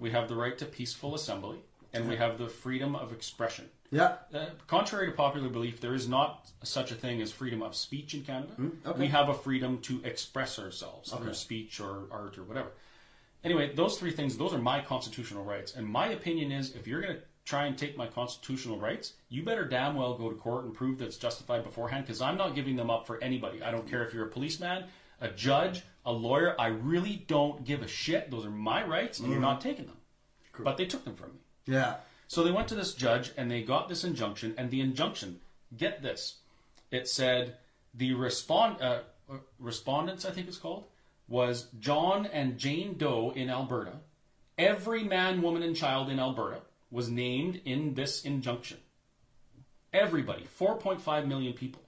We 0.00 0.10
have 0.10 0.28
the 0.28 0.34
right 0.34 0.58
to 0.58 0.66
peaceful 0.66 1.14
assembly. 1.14 1.62
And 1.94 2.08
we 2.08 2.16
have 2.16 2.38
the 2.38 2.48
freedom 2.48 2.96
of 2.96 3.12
expression. 3.12 3.68
Yeah. 3.90 4.16
Uh, 4.34 4.46
contrary 4.66 5.06
to 5.06 5.12
popular 5.12 5.48
belief, 5.48 5.80
there 5.80 5.94
is 5.94 6.08
not 6.08 6.50
such 6.62 6.90
a 6.90 6.94
thing 6.94 7.22
as 7.22 7.30
freedom 7.30 7.62
of 7.62 7.76
speech 7.76 8.14
in 8.14 8.22
Canada. 8.22 8.52
Hmm, 8.54 8.68
okay. 8.84 8.98
We 8.98 9.06
have 9.08 9.28
a 9.28 9.34
freedom 9.34 9.78
to 9.82 10.00
express 10.04 10.58
ourselves 10.58 11.12
through 11.12 11.34
speech 11.34 11.80
or 11.80 12.08
art 12.10 12.36
or 12.36 12.42
whatever. 12.42 12.70
Anyway, 13.44 13.74
those 13.74 13.98
three 13.98 14.10
things, 14.10 14.36
those 14.36 14.54
are 14.54 14.58
my 14.58 14.80
constitutional 14.80 15.44
rights. 15.44 15.74
And 15.74 15.86
my 15.86 16.08
opinion 16.08 16.50
is 16.50 16.74
if 16.74 16.86
you're 16.86 17.02
going 17.02 17.16
to 17.16 17.22
try 17.44 17.66
and 17.66 17.76
take 17.76 17.96
my 17.96 18.06
constitutional 18.06 18.80
rights, 18.80 19.12
you 19.28 19.42
better 19.42 19.66
damn 19.66 19.94
well 19.94 20.16
go 20.16 20.30
to 20.30 20.36
court 20.36 20.64
and 20.64 20.74
prove 20.74 20.98
that 20.98 21.04
it's 21.04 21.18
justified 21.18 21.62
beforehand 21.62 22.06
because 22.06 22.22
I'm 22.22 22.38
not 22.38 22.54
giving 22.54 22.74
them 22.74 22.90
up 22.90 23.06
for 23.06 23.22
anybody. 23.22 23.62
I 23.62 23.70
don't 23.70 23.88
care 23.88 24.02
if 24.02 24.14
you're 24.14 24.26
a 24.26 24.30
policeman, 24.30 24.84
a 25.20 25.28
judge, 25.28 25.82
a 26.06 26.12
lawyer. 26.12 26.58
I 26.58 26.68
really 26.68 27.24
don't 27.28 27.64
give 27.64 27.82
a 27.82 27.86
shit. 27.86 28.30
Those 28.30 28.46
are 28.46 28.50
my 28.50 28.84
rights 28.84 29.20
and 29.20 29.30
you're 29.30 29.40
not 29.40 29.60
taking 29.60 29.86
them. 29.86 29.98
But 30.64 30.78
they 30.78 30.86
took 30.86 31.04
them 31.04 31.14
from 31.14 31.32
me. 31.34 31.38
Yeah. 31.66 31.96
So 32.26 32.42
they 32.42 32.50
went 32.50 32.68
to 32.68 32.74
this 32.74 32.94
judge 32.94 33.32
and 33.36 33.50
they 33.50 33.62
got 33.62 33.88
this 33.88 34.04
injunction, 34.04 34.54
and 34.56 34.70
the 34.70 34.80
injunction, 34.80 35.40
get 35.76 36.02
this, 36.02 36.38
it 36.90 37.08
said 37.08 37.56
the 37.92 38.14
respond 38.14 38.80
uh, 38.80 39.00
respondents, 39.58 40.24
I 40.24 40.30
think 40.30 40.48
it's 40.48 40.58
called, 40.58 40.84
was 41.28 41.68
John 41.78 42.26
and 42.26 42.58
Jane 42.58 42.96
Doe 42.98 43.32
in 43.34 43.48
Alberta. 43.48 43.92
Every 44.58 45.02
man, 45.02 45.42
woman, 45.42 45.62
and 45.62 45.74
child 45.74 46.10
in 46.10 46.18
Alberta 46.18 46.60
was 46.90 47.08
named 47.08 47.60
in 47.64 47.94
this 47.94 48.24
injunction. 48.24 48.78
Everybody, 49.92 50.46
4.5 50.58 51.26
million 51.26 51.52
people. 51.52 51.82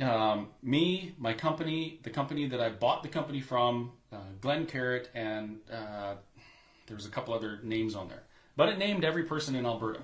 Um, 0.00 0.48
me, 0.62 1.14
my 1.18 1.32
company, 1.32 2.00
the 2.02 2.10
company 2.10 2.46
that 2.48 2.60
I 2.60 2.70
bought 2.70 3.02
the 3.02 3.08
company 3.08 3.40
from, 3.40 3.92
uh, 4.12 4.16
Glenn 4.40 4.66
Carrot, 4.66 5.10
and 5.14 5.58
uh, 5.72 6.14
there 6.86 6.96
was 6.96 7.06
a 7.06 7.10
couple 7.10 7.34
other 7.34 7.58
names 7.62 7.94
on 7.94 8.08
there. 8.08 8.22
But 8.56 8.68
it 8.68 8.78
named 8.78 9.04
every 9.04 9.24
person 9.24 9.54
in 9.54 9.66
Alberta. 9.66 10.00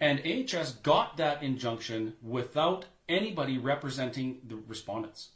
And 0.00 0.20
AHS 0.20 0.72
got 0.82 1.16
that 1.16 1.42
injunction 1.42 2.14
without 2.22 2.84
anybody 3.08 3.58
representing 3.58 4.40
the 4.46 4.56
respondents. 4.66 5.30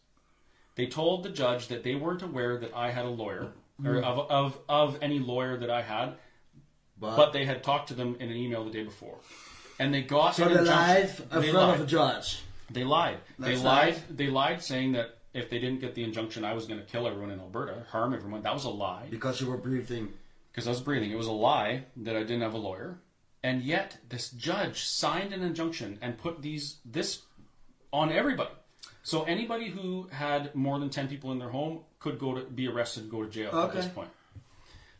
They 0.74 0.86
told 0.86 1.22
the 1.22 1.30
judge 1.30 1.68
that 1.68 1.82
they 1.82 1.94
weren't 1.94 2.22
aware 2.22 2.58
that 2.58 2.74
I 2.74 2.90
had 2.90 3.04
a 3.04 3.10
lawyer, 3.10 3.52
or 3.84 3.92
mm-hmm. 3.92 4.04
of, 4.04 4.30
of, 4.30 4.58
of 4.68 4.98
any 5.02 5.18
lawyer 5.18 5.56
that 5.58 5.70
I 5.70 5.82
had, 5.82 6.14
But, 7.00 7.16
but 7.16 7.32
they 7.32 7.44
had 7.44 7.62
talked 7.62 7.88
to 7.88 7.94
them 7.94 8.16
in 8.20 8.30
an 8.30 8.36
email 8.36 8.64
the 8.64 8.70
day 8.70 8.84
before. 8.84 9.18
And 9.78 9.94
they 9.94 10.02
got 10.02 10.34
so 10.34 10.46
an 10.46 10.54
they 10.54 10.60
lied 10.60 11.10
in 11.32 11.40
They 11.40 11.50
front 11.50 11.68
lied. 11.68 11.74
of 11.76 11.80
a 11.82 11.86
judge. 11.86 12.42
They 12.70 12.84
lied. 12.84 13.18
They 13.38 13.56
lied. 13.56 13.94
nice. 13.94 14.02
They 14.10 14.26
lied, 14.26 14.62
saying 14.62 14.92
that 14.92 15.18
if 15.32 15.48
they 15.48 15.58
didn't 15.58 15.80
get 15.80 15.94
the 15.94 16.04
injunction, 16.04 16.44
I 16.44 16.52
was 16.52 16.66
going 16.66 16.80
to 16.80 16.86
kill 16.86 17.06
everyone 17.06 17.30
in 17.30 17.40
Alberta, 17.40 17.84
harm 17.90 18.12
everyone. 18.12 18.42
That 18.42 18.54
was 18.54 18.64
a 18.64 18.70
lie 18.70 19.06
Because 19.10 19.40
you 19.40 19.46
were 19.48 19.56
breathing. 19.56 20.12
Because 20.50 20.66
I 20.66 20.70
was 20.70 20.80
breathing. 20.80 21.11
It 21.11 21.16
was 21.16 21.26
a 21.26 21.32
lie 21.32 21.84
that 21.96 22.16
I 22.16 22.20
didn't 22.20 22.42
have 22.42 22.54
a 22.54 22.58
lawyer, 22.58 23.00
and 23.42 23.62
yet 23.62 23.98
this 24.08 24.30
judge 24.30 24.84
signed 24.84 25.32
an 25.32 25.42
injunction 25.42 25.98
and 26.02 26.18
put 26.18 26.42
these 26.42 26.78
this 26.84 27.22
on 27.92 28.12
everybody. 28.12 28.50
So 29.02 29.22
anybody 29.24 29.68
who 29.68 30.08
had 30.11 30.54
more 30.54 30.78
than 30.78 30.90
ten 30.90 31.08
people 31.08 31.32
in 31.32 31.38
their 31.38 31.48
home 31.50 31.80
could 31.98 32.18
go 32.18 32.34
to 32.34 32.44
be 32.44 32.68
arrested 32.68 33.04
and 33.04 33.11
go 33.11 33.24
to 33.24 33.30
jail 33.30 33.56
at 33.58 33.72
this 33.72 33.87
point. 33.87 34.11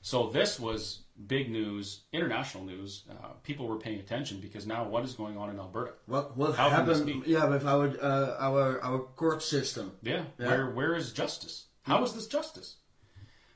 So 0.00 0.30
this 0.30 0.58
was 0.58 1.00
big 1.26 1.50
news, 1.50 2.02
international 2.12 2.64
news. 2.64 3.04
Uh, 3.11 3.32
people 3.42 3.66
were 3.66 3.76
paying 3.76 3.98
attention 3.98 4.40
because 4.40 4.66
now 4.66 4.84
what 4.84 5.04
is 5.04 5.14
going 5.14 5.37
on 5.37 5.50
in 5.50 5.58
Alberta? 5.58 5.92
What 6.06 6.37
what 6.37 6.54
How 6.54 6.70
happened? 6.70 7.24
Yeah, 7.26 7.46
with 7.46 7.66
our 7.66 7.88
uh, 8.00 8.37
our 8.38 8.80
our 8.82 8.98
court 9.00 9.42
system. 9.42 9.92
Yeah. 10.02 10.24
Yeah. 10.38 10.46
Where 10.46 10.70
where 10.70 10.94
is 10.94 11.12
justice? 11.12 11.66
How 11.82 11.98
How 11.98 12.04
is 12.04 12.12
this 12.12 12.26
justice? 12.26 12.76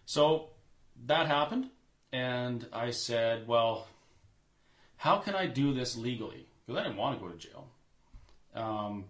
So 0.05 0.51
that 1.07 1.27
happened, 1.27 1.71
and 2.13 2.67
I 2.73 2.91
said, 2.91 3.47
well, 3.49 3.87
how 4.97 5.19
can 5.19 5.35
I 5.35 5.47
do 5.47 5.73
this 5.75 5.97
legally? 5.97 6.47
Because 6.67 6.81
I 6.81 6.85
didn't 6.85 6.99
want 6.99 7.19
to 7.19 7.25
go 7.25 7.33
to 7.33 7.39
jail. 7.39 7.69
Um, 8.55 9.05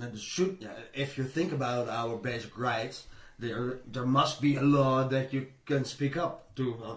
And 0.00 0.18
should 0.18 0.66
if 0.92 1.18
you 1.18 1.24
think 1.24 1.52
about 1.52 1.88
our 1.88 2.16
basic 2.16 2.58
rights, 2.58 3.06
there 3.38 3.78
there 3.92 4.06
must 4.06 4.40
be 4.40 4.56
a 4.56 4.62
law 4.62 5.08
that 5.08 5.32
you 5.32 5.46
can 5.66 5.84
speak 5.84 6.16
up 6.16 6.54
to 6.56 6.64
uh, 6.84 6.96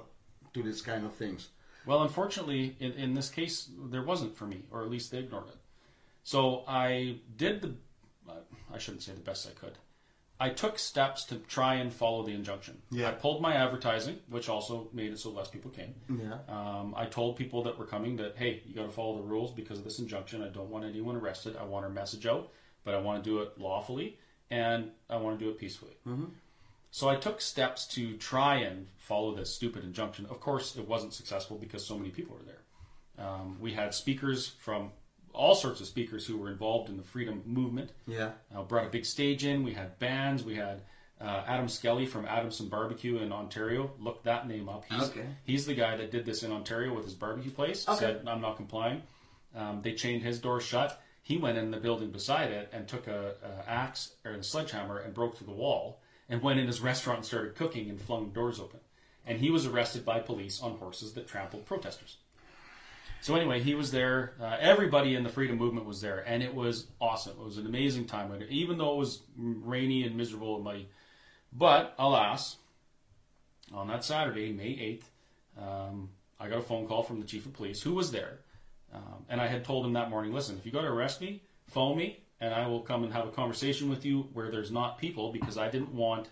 to 0.54 0.64
this 0.64 0.82
kind 0.82 1.06
of 1.06 1.14
things. 1.14 1.50
well, 1.86 2.02
unfortunately, 2.04 2.76
in, 2.80 2.92
in 2.94 3.14
this 3.14 3.30
case, 3.30 3.70
there 3.92 4.04
wasn't 4.04 4.36
for 4.36 4.48
me, 4.48 4.60
or 4.72 4.82
at 4.84 4.90
least 4.90 5.12
they 5.12 5.20
ignored 5.20 5.48
it. 5.50 5.58
So 6.24 6.64
I 6.68 7.20
did 7.38 7.62
the, 7.62 7.72
uh, 8.28 8.42
I 8.76 8.78
shouldn't 8.80 9.04
say 9.04 9.14
the 9.14 9.22
best 9.32 9.48
I 9.48 9.54
could. 9.60 9.78
I 10.40 10.50
took 10.50 10.78
steps 10.78 11.24
to 11.26 11.36
try 11.36 11.76
and 11.76 11.92
follow 11.92 12.24
the 12.24 12.32
injunction. 12.32 12.78
Yeah. 12.92 13.10
I 13.10 13.12
pulled 13.12 13.42
my 13.42 13.56
advertising, 13.56 14.20
which 14.30 14.50
also 14.50 14.88
made 14.94 15.12
it 15.12 15.20
so 15.20 15.32
less 15.32 15.48
people 15.48 15.72
came. 15.72 15.96
Yeah. 16.10 16.38
Um, 16.48 16.94
I 16.96 17.06
told 17.06 17.38
people 17.38 17.64
that 17.64 17.78
were 17.78 17.86
coming 17.86 18.18
that, 18.18 18.36
hey, 18.38 18.62
you 18.66 18.76
got 18.76 18.84
to 18.84 18.92
follow 18.92 19.18
the 19.18 19.24
rules 19.24 19.52
because 19.52 19.80
of 19.80 19.84
this 19.84 19.98
injunction. 20.00 20.44
I 20.44 20.50
don't 20.50 20.70
want 20.70 20.86
anyone 20.86 21.16
arrested. 21.16 21.58
I 21.60 21.64
want 21.64 21.86
our 21.86 21.92
message 21.92 22.28
out, 22.28 22.52
but 22.84 22.94
I 22.94 23.00
want 23.00 23.24
to 23.24 23.30
do 23.30 23.40
it 23.40 23.58
lawfully 23.58 24.20
and 24.52 24.92
I 25.10 25.18
want 25.18 25.40
to 25.40 25.46
do 25.46 25.50
it 25.50 25.58
peacefully. 25.58 25.98
So 26.92 27.10
I 27.10 27.16
took 27.16 27.42
steps 27.42 27.86
to 27.88 28.16
try 28.18 28.56
and 28.58 28.88
follow 28.98 29.36
this 29.36 29.54
stupid 29.54 29.84
injunction. 29.84 30.26
Of 30.28 30.40
course, 30.40 30.76
it 30.78 30.88
wasn't 30.88 31.14
successful 31.14 31.58
because 31.58 31.86
so 31.86 31.98
many 31.98 32.12
people 32.12 32.36
were 32.36 32.44
there. 32.44 33.26
Um, 33.26 33.58
we 33.60 33.74
had 33.74 33.94
speakers 33.94 34.48
from 34.60 34.92
all 35.38 35.56
sorts 35.56 35.80
of 35.82 35.88
speakers 35.88 36.26
who 36.26 36.38
were 36.38 36.50
involved 36.50 36.90
in 36.90 36.98
the 36.98 37.04
freedom 37.04 37.42
movement. 37.46 37.92
Yeah. 38.08 38.32
Uh, 38.56 38.64
brought 38.64 38.86
a 38.86 38.90
big 38.90 39.06
stage 39.06 39.46
in. 39.46 39.64
We 39.64 39.74
had 39.74 39.98
bands. 40.00 40.44
We 40.44 40.56
had 40.56 40.82
uh, 41.22 41.44
Adam 41.48 41.68
Skelly 41.68 42.06
from 42.06 42.26
Adamson 42.26 42.68
Barbecue 42.70 43.18
in 43.20 43.32
Ontario. 43.32 43.92
Look 44.00 44.24
that 44.24 44.48
name 44.48 44.68
up. 44.70 44.84
He's, 44.90 45.04
Okay. 45.10 45.26
he's 45.46 45.66
the 45.66 45.74
guy 45.74 45.96
that 45.98 46.12
did 46.12 46.26
this 46.26 46.44
in 46.44 46.52
Ontario 46.52 46.94
with 46.94 47.06
his 47.06 47.14
barbecue 47.14 47.52
place. 47.52 47.88
Okay. 47.88 48.00
Said, 48.00 48.24
I'm 48.28 48.42
not 48.42 48.56
complying. 48.58 49.02
Um, 49.56 49.82
they 49.82 49.94
chained 49.94 50.24
his 50.24 50.40
door 50.40 50.60
shut. 50.62 51.02
He 51.24 51.38
went 51.38 51.58
in 51.58 51.72
the 51.72 51.78
building 51.78 52.12
beside 52.12 52.52
it 52.52 52.70
and 52.72 52.88
took 52.88 53.08
a, 53.08 53.34
a 53.44 53.70
axe 53.70 54.14
or 54.24 54.32
a 54.32 54.44
sledgehammer 54.44 54.98
and 55.00 55.14
broke 55.14 55.38
through 55.38 55.48
the 55.48 55.54
wall 55.54 56.00
and 56.30 56.42
went 56.42 56.60
in 56.60 56.68
his 56.68 56.80
restaurant 56.82 57.18
and 57.20 57.26
started 57.26 57.56
cooking 57.56 57.90
and 57.90 58.00
flung 58.02 58.30
doors 58.30 58.60
open. 58.60 58.80
And 59.26 59.40
he 59.40 59.50
was 59.50 59.66
arrested 59.66 60.06
by 60.06 60.20
police 60.20 60.62
on 60.62 60.78
horses 60.78 61.14
that 61.14 61.28
trampled 61.28 61.66
protesters. 61.66 62.18
So 63.22 63.36
anyway, 63.36 63.62
he 63.62 63.76
was 63.76 63.92
there. 63.92 64.36
Uh, 64.40 64.56
everybody 64.60 65.16
in 65.16 65.24
the 65.24 65.30
freedom 65.30 65.58
movement 65.58 65.86
was 65.86 66.00
there, 66.00 66.24
and 66.26 66.42
it 66.42 66.54
was 66.54 66.88
awesome. 67.02 67.34
It 67.40 67.44
was 67.44 67.58
an 67.58 67.66
amazing 67.66 68.06
time, 68.06 68.32
even 68.50 68.78
though 68.78 68.94
it 68.94 68.98
was 68.98 69.22
rainy 69.38 70.04
and 70.04 70.16
miserable 70.16 70.56
and 70.56 70.64
muddy. 70.64 70.88
But 71.52 71.94
alas, 72.00 72.58
on 73.74 73.88
that 73.90 74.06
Saturday, 74.06 74.54
May 74.54 74.78
eighth, 74.80 75.10
um, 75.60 76.10
I 76.40 76.48
got 76.48 76.60
a 76.60 76.62
phone 76.62 76.88
call 76.88 77.04
from 77.04 77.20
the 77.20 77.26
chief 77.26 77.46
of 77.46 77.54
police, 77.54 77.82
who 77.82 77.94
was 77.94 78.12
there, 78.12 78.40
um, 78.94 79.26
and 79.28 79.42
I 79.42 79.48
had 79.48 79.66
told 79.66 79.86
him 79.86 79.94
that 79.94 80.10
morning, 80.10 80.34
"Listen, 80.34 80.58
if 80.58 80.66
you 80.66 80.72
go 80.72 80.82
to 80.82 80.88
arrest 80.88 81.20
me, 81.20 81.42
phone 81.66 81.98
me, 81.98 82.20
and 82.40 82.54
I 82.54 82.68
will 82.68 82.82
come 82.82 83.04
and 83.04 83.12
have 83.12 83.28
a 83.28 83.32
conversation 83.32 83.90
with 83.90 84.06
you 84.06 84.30
where 84.34 84.50
there's 84.52 84.72
not 84.72 85.00
people, 85.00 85.34
because 85.34 85.58
I 85.58 85.70
didn't 85.70 85.94
want 85.94 86.30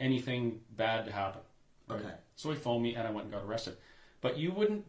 anything 0.00 0.60
bad 0.70 1.04
to 1.04 1.12
happen." 1.12 1.42
Okay. 1.90 2.14
So 2.36 2.50
he 2.50 2.56
phoned 2.56 2.82
me, 2.82 2.94
and 2.94 3.06
I 3.06 3.10
went 3.10 3.24
and 3.24 3.32
got 3.32 3.44
arrested. 3.44 3.76
But 4.20 4.38
you 4.38 4.52
wouldn't 4.52 4.84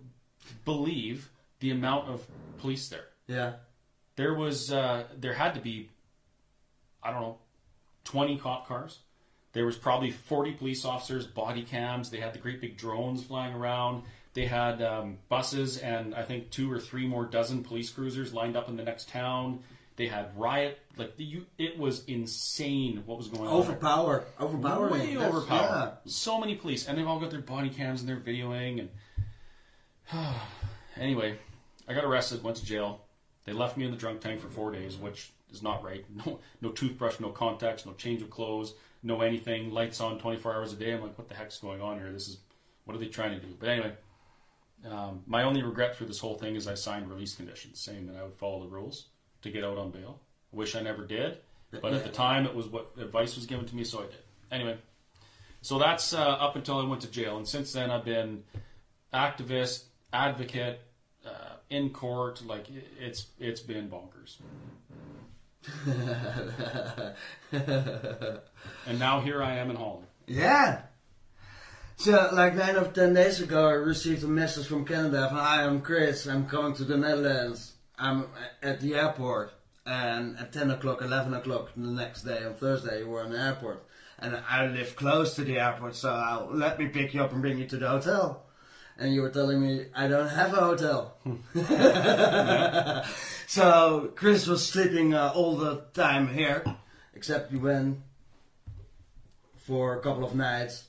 believe 0.66 1.30
the 1.60 1.72
amount 1.72 2.10
of 2.10 2.26
police 2.60 2.88
there. 2.90 3.06
Yeah. 3.28 3.54
There 4.16 4.34
was, 4.34 4.72
uh, 4.72 5.06
there 5.18 5.34
had 5.34 5.54
to 5.56 5.62
be, 5.62 5.90
I 7.04 7.12
don't 7.12 7.22
know, 7.22 7.38
20 8.06 8.38
cop 8.38 8.68
cars. 8.68 9.00
There 9.54 9.66
was 9.66 9.78
probably 9.78 10.12
40 10.12 10.54
police 10.54 10.86
officers, 10.86 11.26
body 11.26 11.64
cams. 11.64 12.10
They 12.10 12.20
had 12.20 12.34
the 12.34 12.40
great 12.40 12.62
big 12.62 12.78
drones 12.78 13.24
flying 13.24 13.54
around. 13.54 14.04
They 14.34 14.46
had 14.46 14.82
um, 14.82 15.18
buses 15.28 15.78
and 15.80 16.14
I 16.14 16.24
think 16.24 16.52
two 16.52 16.72
or 16.72 16.80
three 16.80 17.08
more 17.08 17.26
dozen 17.26 17.64
police 17.64 17.90
cruisers 17.90 18.34
lined 18.34 18.56
up 18.56 18.70
in 18.70 18.76
the 18.76 18.84
next 18.84 19.10
town. 19.10 19.64
They 19.96 20.08
had 20.08 20.38
riot, 20.38 20.80
like 20.96 21.18
the, 21.18 21.26
you, 21.26 21.46
it 21.58 21.78
was 21.78 22.06
insane 22.06 23.04
what 23.06 23.18
was 23.18 23.28
going 23.28 23.50
on. 23.50 23.54
Overpower. 23.54 24.24
Overpowering. 24.40 24.92
Way 24.94 25.14
That's- 25.16 25.30
overpowered. 25.34 25.98
So 26.06 26.40
many 26.40 26.56
police, 26.56 26.88
and 26.88 26.98
they've 26.98 27.08
all 27.08 27.20
got 27.20 27.32
their 27.32 27.42
body 27.42 27.70
cams 27.70 28.00
and 28.02 28.08
they're 28.08 28.16
videoing. 28.16 28.80
And 28.80 28.90
anyway, 30.98 31.38
I 31.88 31.94
got 31.94 32.06
arrested, 32.06 32.44
went 32.44 32.58
to 32.58 32.66
jail. 32.66 33.02
They 33.46 33.54
left 33.54 33.78
me 33.78 33.86
in 33.86 33.92
the 33.92 33.98
drunk 33.98 34.22
tank 34.22 34.42
for 34.42 34.50
four 34.50 34.72
days, 34.72 34.98
which 34.98 35.32
is 35.52 35.64
not 35.64 35.84
right. 35.84 36.06
No, 36.26 36.40
no 36.62 36.70
toothbrush, 36.70 37.20
no 37.20 37.30
contacts, 37.30 37.86
no 37.86 37.94
change 37.94 38.22
of 38.22 38.30
clothes, 38.30 38.74
no 39.04 39.22
anything. 39.22 39.72
Lights 39.72 40.02
on 40.02 40.20
24 40.20 40.54
hours 40.54 40.74
a 40.74 40.76
day. 40.76 40.94
I'm 40.94 41.02
like, 41.02 41.18
what 41.18 41.30
the 41.30 41.36
heck's 41.36 41.60
going 41.60 41.82
on 41.82 41.98
here? 41.98 42.12
This 42.12 42.28
is 42.28 42.38
what 42.86 42.96
are 42.96 43.00
they 43.00 43.08
trying 43.08 43.40
to 43.40 43.46
do? 43.46 43.54
But 43.60 43.70
anyway, 43.70 43.94
um, 44.90 45.22
my 45.28 45.44
only 45.44 45.62
regret 45.62 45.96
through 45.96 46.08
this 46.08 46.20
whole 46.20 46.36
thing 46.36 46.56
is 46.56 46.68
I 46.68 46.74
signed 46.74 47.10
release 47.10 47.36
conditions 47.36 47.80
saying 47.80 48.08
that 48.08 48.16
I 48.16 48.24
would 48.24 48.36
follow 48.36 48.62
the 48.62 48.70
rules 48.70 49.08
to 49.44 49.52
get 49.52 49.64
out 49.64 49.78
on 49.78 49.92
bail. 49.92 50.20
I 50.52 50.56
Wish 50.56 50.76
I 50.76 50.82
never 50.82 51.06
did, 51.06 51.38
but 51.82 51.94
at 51.94 52.04
the 52.04 52.10
time 52.10 52.46
it 52.46 52.56
was 52.56 52.68
what 52.68 52.92
advice 53.00 53.36
was 53.36 53.46
given 53.46 53.66
to 53.68 53.76
me, 53.76 53.84
so 53.84 54.00
I 54.00 54.06
did. 54.06 54.24
Anyway, 54.52 54.78
so 55.62 55.78
that's 55.78 56.14
uh, 56.14 56.18
up 56.18 56.56
until 56.56 56.80
I 56.80 56.86
went 56.86 57.02
to 57.02 57.12
jail, 57.12 57.38
and 57.38 57.48
since 57.48 57.72
then 57.74 57.92
I've 57.92 58.06
been 58.06 58.44
activist, 59.14 59.84
advocate, 60.14 60.82
uh, 61.26 61.56
in 61.70 61.90
court. 61.92 62.42
Like 62.46 62.70
it- 62.70 62.88
it's 63.00 63.28
it's 63.40 63.62
been 63.62 63.90
bonkers. 63.90 64.38
and 67.52 69.00
now 69.00 69.20
here 69.22 69.44
I 69.44 69.56
am 69.58 69.70
in 69.70 69.76
Holland. 69.76 70.08
Yeah. 70.28 70.82
So, 71.98 72.30
like 72.32 72.56
nine 72.56 72.78
or 72.78 72.86
ten 72.86 73.14
days 73.14 73.42
ago, 73.42 73.68
I 73.68 73.74
received 73.74 74.24
a 74.24 74.28
message 74.28 74.68
from 74.68 74.86
Canada. 74.86 75.28
From, 75.28 75.38
Hi, 75.38 75.64
I'm 75.66 75.82
Chris. 75.82 76.28
I'm 76.28 76.46
coming 76.48 76.74
to 76.76 76.86
the 76.86 76.96
Netherlands. 76.98 77.74
I'm 77.98 78.28
at 78.64 78.80
the 78.80 78.96
airport, 78.96 79.52
and 79.86 80.38
at 80.38 80.54
ten 80.54 80.72
o'clock, 80.72 81.02
eleven 81.02 81.34
o'clock 81.34 81.72
the 81.76 81.92
next 81.92 82.22
day 82.24 82.46
on 82.46 82.54
Thursday, 82.54 83.00
you 83.00 83.10
were 83.10 83.24
in 83.26 83.32
the 83.34 83.40
airport, 83.40 83.84
and 84.18 84.40
I 84.50 84.68
live 84.68 84.96
close 84.96 85.36
to 85.36 85.44
the 85.44 85.60
airport, 85.60 85.96
so 85.96 86.10
I'll, 86.10 86.48
let 86.54 86.80
me 86.80 86.88
pick 86.88 87.14
you 87.14 87.22
up 87.22 87.34
and 87.34 87.42
bring 87.42 87.58
you 87.58 87.66
to 87.68 87.78
the 87.78 87.90
hotel. 87.90 88.46
And 89.00 89.14
you 89.14 89.22
were 89.22 89.30
telling 89.30 89.62
me 89.62 89.86
I 89.96 90.08
don't 90.10 90.28
have 90.28 90.54
a 90.54 90.58
hotel. 90.62 91.16
so 93.48 94.12
Chris 94.16 94.46
was 94.48 94.66
sleeping 94.68 95.14
uh, 95.14 95.32
all 95.34 95.56
the 95.56 95.84
time 95.94 96.28
here, 96.28 96.64
except 97.16 97.52
you 97.52 97.60
went 97.60 98.00
for 99.66 99.96
a 99.98 100.02
couple 100.02 100.24
of 100.26 100.36
nights 100.36 100.84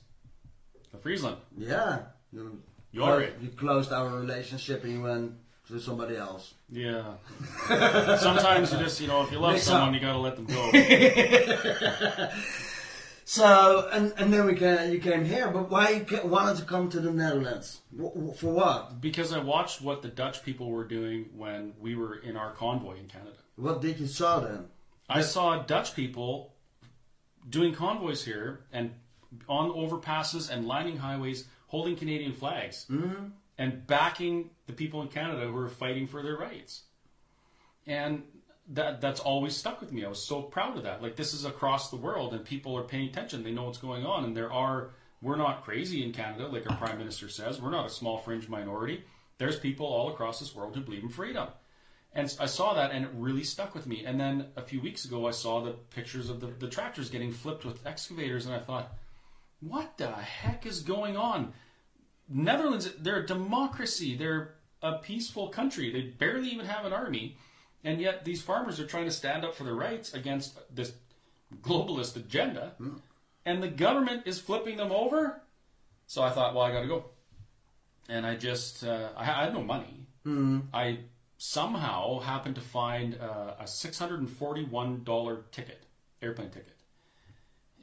The 0.93 0.99
Friesland. 0.99 1.37
yeah. 1.57 1.99
You, 2.33 2.61
You 2.93 3.03
already- 3.03 3.33
you 3.43 3.51
closed 3.51 3.93
our 3.93 4.09
relationship 4.09 4.83
and 4.85 4.93
you 4.93 5.03
went 5.03 5.33
to 5.69 5.79
somebody 5.79 6.17
else. 6.17 6.55
Yeah. 6.69 7.15
Sometimes 8.19 8.73
you 8.73 8.79
just, 8.79 9.01
you 9.01 9.07
know, 9.07 9.23
if 9.23 9.31
you 9.31 9.39
love 9.39 9.53
Mix 9.55 9.65
someone, 9.67 9.89
up. 9.91 9.95
you 9.95 10.01
gotta 10.01 10.19
let 10.19 10.35
them 10.37 10.47
go. 10.47 10.71
So, 13.31 13.89
and, 13.93 14.13
and 14.17 14.33
then 14.33 14.45
we 14.45 14.57
came, 14.57 14.91
you 14.91 14.99
came 14.99 15.25
here, 15.25 15.53
but 15.53 15.71
why 15.71 15.91
you 15.91 16.05
ca- 16.05 16.27
wanted 16.27 16.57
to 16.57 16.65
come 16.65 16.89
to 16.91 16.99
the 16.99 17.13
Netherlands? 17.13 17.79
W- 17.97 18.35
for 18.35 18.53
what? 18.53 19.01
because 19.01 19.33
I 19.33 19.39
watched 19.39 19.81
what 19.81 20.03
the 20.03 20.09
Dutch 20.09 20.43
people 20.43 20.69
were 20.69 20.83
doing 20.83 21.27
when 21.37 21.75
we 21.79 21.95
were 21.95 22.17
in 22.17 22.37
our 22.37 22.51
convoy 22.55 22.99
in 22.99 23.07
Canada. 23.07 23.37
What 23.55 23.83
did 23.83 24.01
you 24.01 24.09
saw 24.09 24.41
then? 24.41 24.67
I 25.09 25.21
saw 25.21 25.63
Dutch 25.63 25.95
people 25.95 26.55
doing 27.49 27.73
convoys 27.73 28.25
here 28.25 28.65
and 28.73 28.95
on 29.49 29.71
overpasses 29.71 30.51
and 30.51 30.67
lining 30.67 30.97
highways 30.97 31.45
holding 31.69 31.95
Canadian 31.95 32.33
flags 32.33 32.87
mm-hmm. 32.91 33.27
and 33.59 33.87
backing 33.87 34.51
the 34.67 34.73
people 34.73 35.03
in 35.03 35.09
Canada 35.09 35.47
who 35.47 35.57
are 35.57 35.69
fighting 35.69 36.09
for 36.09 36.21
their 36.25 36.37
rights. 36.37 36.83
And 37.87 38.25
that 38.71 39.01
that's 39.01 39.21
always 39.21 39.57
stuck 39.57 39.81
with 39.81 39.93
me. 39.93 40.05
I 40.05 40.09
was 40.09 40.23
so 40.23 40.43
proud 40.43 40.77
of 40.77 40.85
that. 40.85 41.03
Like 41.03 41.17
this 41.17 41.35
is 41.35 41.45
across 41.45 41.91
the 41.91 41.97
world 41.97 42.33
and 42.33 42.45
people 42.45 42.77
are 42.77 42.83
paying 42.83 43.09
attention. 43.09 43.43
They 43.43 43.53
know 43.53 43.65
what's 43.65 43.79
going 43.79 44.07
on 44.07 44.25
and 44.25 44.37
there 44.37 44.53
are 44.53 44.91
we're 45.23 45.37
not 45.37 45.65
crazy 45.65 46.03
in 46.03 46.13
Canada 46.13 46.49
like 46.49 46.71
our 46.71 46.77
prime 46.77 46.99
minister 46.99 47.29
says. 47.29 47.61
We're 47.61 47.71
not 47.71 47.87
a 47.87 47.91
small 47.91 48.19
fringe 48.19 48.49
minority. 48.49 49.05
There's 49.39 49.59
people 49.59 49.87
all 49.87 50.11
across 50.11 50.39
this 50.41 50.55
world 50.55 50.75
who 50.75 50.83
believe 50.83 51.03
in 51.03 51.09
freedom. 51.09 51.49
And 52.13 52.35
I 52.41 52.47
saw 52.47 52.75
that 52.75 52.91
and 52.91 53.05
it 53.05 53.11
really 53.15 53.45
stuck 53.45 53.75
with 53.75 53.87
me. 53.87 54.05
And 54.05 54.19
then 54.19 54.47
a 54.57 54.63
few 54.63 54.81
weeks 54.81 55.05
ago, 55.05 55.27
I 55.27 55.31
saw 55.31 55.63
the 55.63 55.73
pictures 55.73 56.29
of 56.29 56.41
the, 56.41 56.49
the 56.49 56.69
tractors 56.69 57.11
getting 57.11 57.33
flipped 57.33 57.65
with 57.65 57.87
excavators, 57.87 58.47
and 58.47 58.55
I 58.55 58.59
thought, 58.59 58.93
what 59.61 59.97
the 59.97 60.11
heck 60.11 60.67
is 60.67 60.83
going 60.83 61.17
on? 61.17 61.53
Netherlands, 62.29 62.91
they're 62.99 63.21
a 63.21 63.27
democracy. 63.27 64.17
They're 64.17 64.55
a 64.83 64.95
peaceful 64.95 65.49
country. 65.49 65.93
They 65.93 66.01
barely 66.03 66.49
even 66.49 66.67
have 66.67 66.85
an 66.85 66.93
army. 66.93 67.37
And 67.85 68.01
yet 68.01 68.25
these 68.25 68.43
farmers 68.43 68.79
are 68.81 68.87
trying 68.87 69.07
to 69.07 69.11
stand 69.11 69.45
up 69.45 69.55
for 69.55 69.65
their 69.65 69.75
rights 69.75 70.13
against 70.15 70.59
this 70.75 70.93
globalist 71.63 72.17
agenda. 72.17 72.73
And 73.47 73.63
the 73.63 73.69
government 73.69 74.23
is 74.27 74.39
flipping 74.41 74.77
them 74.77 74.93
over. 74.93 75.41
So 76.07 76.23
I 76.23 76.31
thought, 76.31 76.55
well, 76.55 76.65
I 76.65 76.73
got 76.73 76.83
to 76.83 76.89
go. 76.89 77.05
And 78.09 78.27
I 78.27 78.37
just, 78.37 78.85
uh, 78.85 79.09
I, 79.17 79.23
I 79.23 79.45
had 79.45 79.55
no 79.55 79.63
money. 79.63 80.07
I 80.75 80.99
somehow 81.39 82.21
happened 82.21 82.55
to 82.57 82.61
find 82.61 83.17
uh, 83.21 83.55
a 83.59 83.65
$641 83.65 85.43
ticket, 85.51 85.83
airplane 86.23 86.51
ticket. 86.51 86.77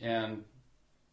And 0.02 0.44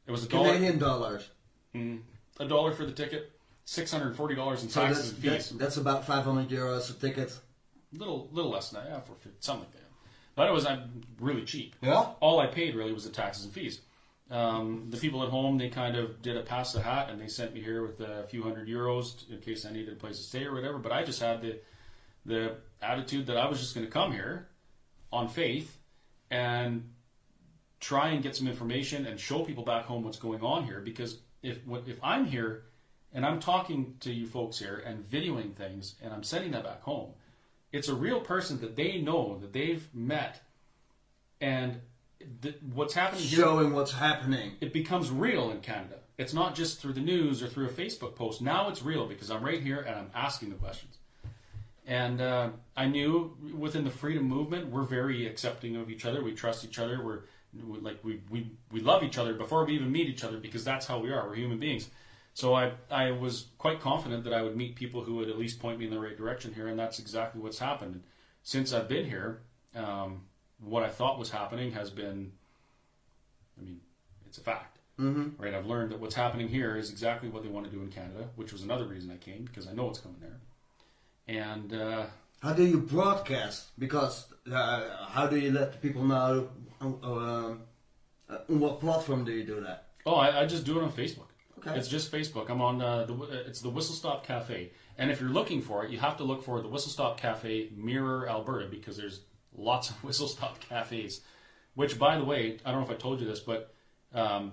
it 0.07 0.11
was 0.11 0.25
a 0.25 0.29
dollar, 0.29 0.53
Canadian 0.53 0.79
dollars. 0.79 1.31
mm, 1.75 2.01
a 2.39 2.45
dollar 2.47 2.73
for 2.73 2.85
the 2.85 2.93
ticket, 2.93 3.33
$640 3.67 4.63
in 4.63 4.69
So 4.69 4.81
taxes 4.83 5.13
that's, 5.13 5.25
and 5.25 5.33
that's, 5.33 5.49
fees. 5.49 5.59
that's 5.59 5.77
about 5.79 6.05
500 6.07 6.49
euros 6.51 6.91
a 6.91 6.95
ticket. 7.01 7.33
Little 7.97 8.29
little 8.33 8.51
less 8.51 8.71
than 8.71 8.85
that, 8.85 8.91
yeah, 8.91 9.01
for 9.01 9.15
something 9.41 9.65
like 9.65 9.73
that. 9.73 9.81
But 10.35 10.49
it 10.49 10.53
was 10.53 10.67
uh, 10.67 10.87
really 11.21 11.45
cheap. 11.45 11.77
Yeah? 11.81 12.07
All 12.21 12.41
I 12.41 12.47
paid 12.47 12.75
really 12.75 12.93
was 12.93 13.05
the 13.05 13.11
taxes 13.11 13.45
and 13.45 13.53
fees. 13.53 13.81
Um, 14.31 14.87
the 14.91 14.97
people 14.97 15.23
at 15.23 15.29
home, 15.29 15.59
they 15.59 15.69
kind 15.69 15.97
of 15.97 16.23
did 16.23 16.37
a 16.37 16.43
pass 16.43 16.73
the 16.73 16.81
hat 16.81 17.11
and 17.11 17.21
they 17.21 17.29
sent 17.29 17.55
me 17.55 17.61
here 17.61 17.87
with 17.87 18.01
a 18.01 18.25
few 18.29 18.43
hundred 18.43 18.69
euros 18.69 19.31
in 19.31 19.39
case 19.39 19.65
I 19.65 19.73
needed 19.73 19.93
a 19.93 19.97
place 19.97 20.17
to 20.17 20.23
stay 20.23 20.45
or 20.45 20.55
whatever. 20.55 20.79
But 20.79 20.93
I 20.93 21.05
just 21.05 21.21
had 21.21 21.43
the 21.43 21.61
the 22.27 22.57
attitude 22.81 23.27
that 23.27 23.37
I 23.37 23.47
was 23.49 23.61
just 23.61 23.75
going 23.75 23.87
to 23.87 23.93
come 23.93 24.13
here 24.13 24.49
on 25.13 25.29
faith 25.29 25.79
and 26.31 26.91
try 27.81 28.09
and 28.09 28.23
get 28.23 28.35
some 28.35 28.49
information 28.49 29.05
and 29.07 29.21
show 29.21 29.45
people 29.45 29.63
back 29.63 29.85
home 29.85 30.03
what's 30.03 30.19
going 30.19 30.41
on 30.41 30.65
here. 30.65 30.81
Because 30.81 31.19
if 31.43 31.59
if 31.87 31.99
I'm 32.03 32.25
here 32.25 32.65
and 33.13 33.25
I'm 33.27 33.41
talking 33.41 33.95
to 34.01 34.13
you 34.13 34.27
folks 34.27 34.59
here 34.59 34.83
and 34.87 35.09
videoing 35.09 35.55
things 35.55 35.97
and 36.03 36.13
I'm 36.13 36.23
sending 36.23 36.51
that 36.53 36.65
back 36.65 36.83
home, 36.83 37.13
it's 37.75 37.89
a 37.89 37.95
real 37.95 38.21
person 38.21 38.61
that 38.61 38.77
they 38.77 38.99
know 38.99 39.39
that 39.41 39.53
they've 39.53 39.87
met, 39.93 40.41
and 41.41 41.81
th- 42.43 42.57
what's 42.73 42.95
happening 42.95 43.25
here 43.25 43.41
Showing 43.41 43.73
what's 43.73 43.93
happening. 43.93 44.53
it 44.61 44.73
becomes 44.73 45.11
real 45.11 45.51
in 45.51 45.61
Canada. 45.61 45.97
It's 46.17 46.33
not 46.33 46.55
just 46.55 46.81
through 46.81 46.93
the 46.93 47.01
news 47.01 47.43
or 47.43 47.49
through 47.49 47.67
a 47.67 47.73
Facebook 47.73 48.15
post. 48.15 48.41
Now 48.41 48.69
it's 48.69 48.83
real 48.83 49.07
because 49.07 49.31
I'm 49.31 49.43
right 49.45 49.61
here 49.61 49.81
and 49.81 49.97
I'm 49.97 50.11
asking 50.15 50.51
the 50.51 50.55
questions. 50.55 50.99
And 51.87 52.21
uh, 52.21 52.51
I 52.77 52.87
knew 52.87 53.37
within 53.59 53.85
the 53.85 53.91
freedom 53.91 54.25
movement, 54.25 54.69
we're 54.71 54.85
very 54.85 55.27
accepting 55.27 55.75
of 55.77 55.91
each 55.91 56.07
other. 56.07 56.23
We 56.23 56.33
trust 56.33 56.65
each 56.65 56.79
other. 56.79 57.03
We're 57.05 57.21
we- 57.67 57.81
like 57.81 57.99
we, 58.05 58.21
we 58.31 58.53
we 58.73 58.81
love 58.81 59.03
each 59.03 59.19
other 59.19 59.35
before 59.35 59.65
we 59.65 59.75
even 59.75 59.91
meet 59.91 60.09
each 60.09 60.23
other 60.25 60.39
because 60.39 60.65
that's 60.65 60.87
how 60.87 60.99
we 61.01 61.11
are. 61.13 61.27
We're 61.29 61.35
human 61.35 61.59
beings. 61.59 61.89
So 62.35 62.55
I 62.55 62.73
I 62.91 63.13
was 63.13 63.47
quite 63.59 63.81
confident 63.81 64.25
that 64.25 64.35
I 64.35 64.43
would 64.43 64.57
meet 64.57 64.75
people 64.75 65.03
who 65.03 65.15
would 65.17 65.29
at 65.29 65.39
least 65.39 65.61
point 65.61 65.79
me 65.79 65.87
in 65.87 65.91
the 65.91 66.01
right 66.01 66.17
direction 66.17 66.53
here, 66.53 66.67
and 66.67 66.79
that's 66.79 66.99
exactly 66.99 67.41
what's 67.41 67.59
happened. 67.59 68.03
Since 68.43 68.73
I've 68.73 68.89
been 68.89 69.07
here, 69.07 69.41
um, 69.75 70.23
what 70.61 70.83
I 70.83 70.89
thought 70.89 71.19
was 71.19 71.31
happening 71.31 71.73
has 71.73 71.91
been 71.91 72.33
I 73.59 73.65
mean, 73.65 73.81
it's 74.27 74.39
a 74.39 74.41
fact, 74.41 74.79
mm-hmm. 74.99 75.41
right? 75.43 75.55
I've 75.55 75.67
learned 75.67 75.93
that 75.93 76.01
what's 76.01 76.15
happening 76.15 76.49
here 76.49 76.77
is 76.77 76.91
exactly 76.91 77.29
what 77.29 77.43
they 77.43 77.49
want 77.49 77.67
to 77.67 77.73
do 77.73 77.83
in 77.83 77.89
Canada, 77.89 78.29
which 78.37 78.53
was 78.53 78.63
another 78.63 78.85
reason 78.85 79.11
I 79.11 79.17
came 79.17 79.45
because 79.45 79.69
I 79.69 79.73
know 79.73 79.89
it's 79.89 80.01
coming 80.01 80.21
there. 80.21 80.41
And 81.27 81.73
uh, 81.73 82.07
How 82.43 82.53
do 82.53 82.65
you 82.65 82.81
broadcast? 82.81 83.69
Because 83.79 84.27
uh, 84.53 85.07
how 85.09 85.27
do 85.27 85.39
you 85.39 85.53
let 85.53 85.81
people 85.81 86.05
know? 86.05 86.49
Uh, 86.83 87.55
uh, 88.29 88.39
on 88.49 88.61
what 88.61 88.81
platform 88.81 89.25
do 89.25 89.33
you 89.33 89.45
do 89.45 89.61
that? 89.61 89.89
oh, 90.07 90.17
I, 90.17 90.43
I 90.43 90.47
just 90.47 90.65
do 90.65 90.79
it 90.79 90.83
on 90.83 90.93
Facebook. 90.93 91.29
Okay. 91.67 91.79
It's 91.79 91.89
just 91.89 92.13
Facebook. 92.13 92.51
I'm 92.51 92.61
on 92.61 92.81
uh, 92.83 93.05
the 93.05 93.15
it's 93.47 93.61
the 93.61 93.71
Whistle 93.71 93.95
Stop 93.95 94.27
Cafe, 94.27 94.71
and 94.99 95.11
if 95.11 95.21
you're 95.21 95.31
looking 95.31 95.63
for 95.63 95.85
it, 95.85 95.91
you 95.91 95.99
have 95.99 96.17
to 96.19 96.25
look 96.25 96.43
for 96.45 96.61
the 96.61 96.69
Whistle 96.69 96.91
Stop 96.91 97.19
Cafe 97.19 97.71
Mirror 97.77 98.29
Alberta 98.29 98.67
because 98.69 98.97
there's 98.97 99.21
lots 99.57 99.91
of 99.91 99.97
Whistle 100.05 100.29
Stop 100.29 100.61
cafes. 100.61 101.21
Which, 101.75 101.99
by 101.99 102.19
the 102.19 102.25
way, 102.25 102.59
I 102.65 102.71
don't 102.71 102.81
know 102.83 102.87
if 102.87 102.93
I 102.93 103.01
told 103.01 103.21
you 103.21 103.27
this, 103.27 103.41
but 103.41 103.75
um, 104.13 104.53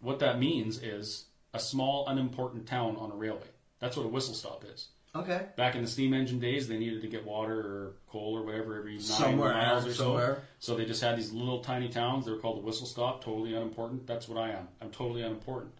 what 0.00 0.18
that 0.18 0.38
means 0.38 0.82
is 0.82 1.26
a 1.54 1.58
small, 1.58 2.06
unimportant 2.08 2.66
town 2.66 2.96
on 2.96 3.10
a 3.10 3.14
railway. 3.14 3.46
That's 3.78 3.96
what 3.96 4.04
a 4.06 4.08
whistle 4.08 4.34
stop 4.34 4.64
is. 4.72 4.88
Okay. 5.14 5.46
Back 5.56 5.76
in 5.76 5.82
the 5.82 5.88
steam 5.88 6.12
engine 6.12 6.38
days, 6.38 6.68
they 6.68 6.76
needed 6.78 7.00
to 7.00 7.08
get 7.08 7.24
water 7.24 7.58
or 7.58 7.92
coal 8.08 8.36
or 8.36 8.44
whatever 8.44 8.76
every 8.78 8.94
nine 8.94 9.00
Somewhere, 9.00 9.52
miles 9.52 9.86
or 9.86 9.94
somewhere. 9.94 10.42
so. 10.58 10.72
So 10.72 10.76
they 10.76 10.84
just 10.84 11.02
had 11.02 11.16
these 11.16 11.32
little 11.32 11.60
tiny 11.60 11.88
towns. 11.88 12.26
They 12.26 12.32
were 12.32 12.38
called 12.38 12.58
the 12.58 12.66
whistle 12.66 12.86
stop. 12.86 13.24
Totally 13.24 13.54
unimportant. 13.54 14.06
That's 14.06 14.28
what 14.28 14.38
I 14.38 14.50
am. 14.50 14.68
I'm 14.82 14.90
totally 14.90 15.22
unimportant. 15.22 15.72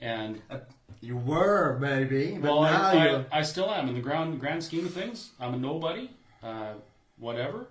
And 0.00 0.40
You 1.00 1.16
were, 1.16 1.78
maybe, 1.80 2.38
but 2.40 2.50
well, 2.50 2.62
now 2.62 2.82
I. 2.88 3.16
I, 3.32 3.38
I 3.38 3.42
still 3.42 3.70
am 3.70 3.88
in 3.88 3.94
the 3.94 4.00
grand 4.00 4.40
grand 4.40 4.62
scheme 4.62 4.86
of 4.86 4.92
things. 4.92 5.30
I'm 5.40 5.54
a 5.54 5.56
nobody, 5.58 6.10
uh, 6.42 6.74
whatever. 7.18 7.66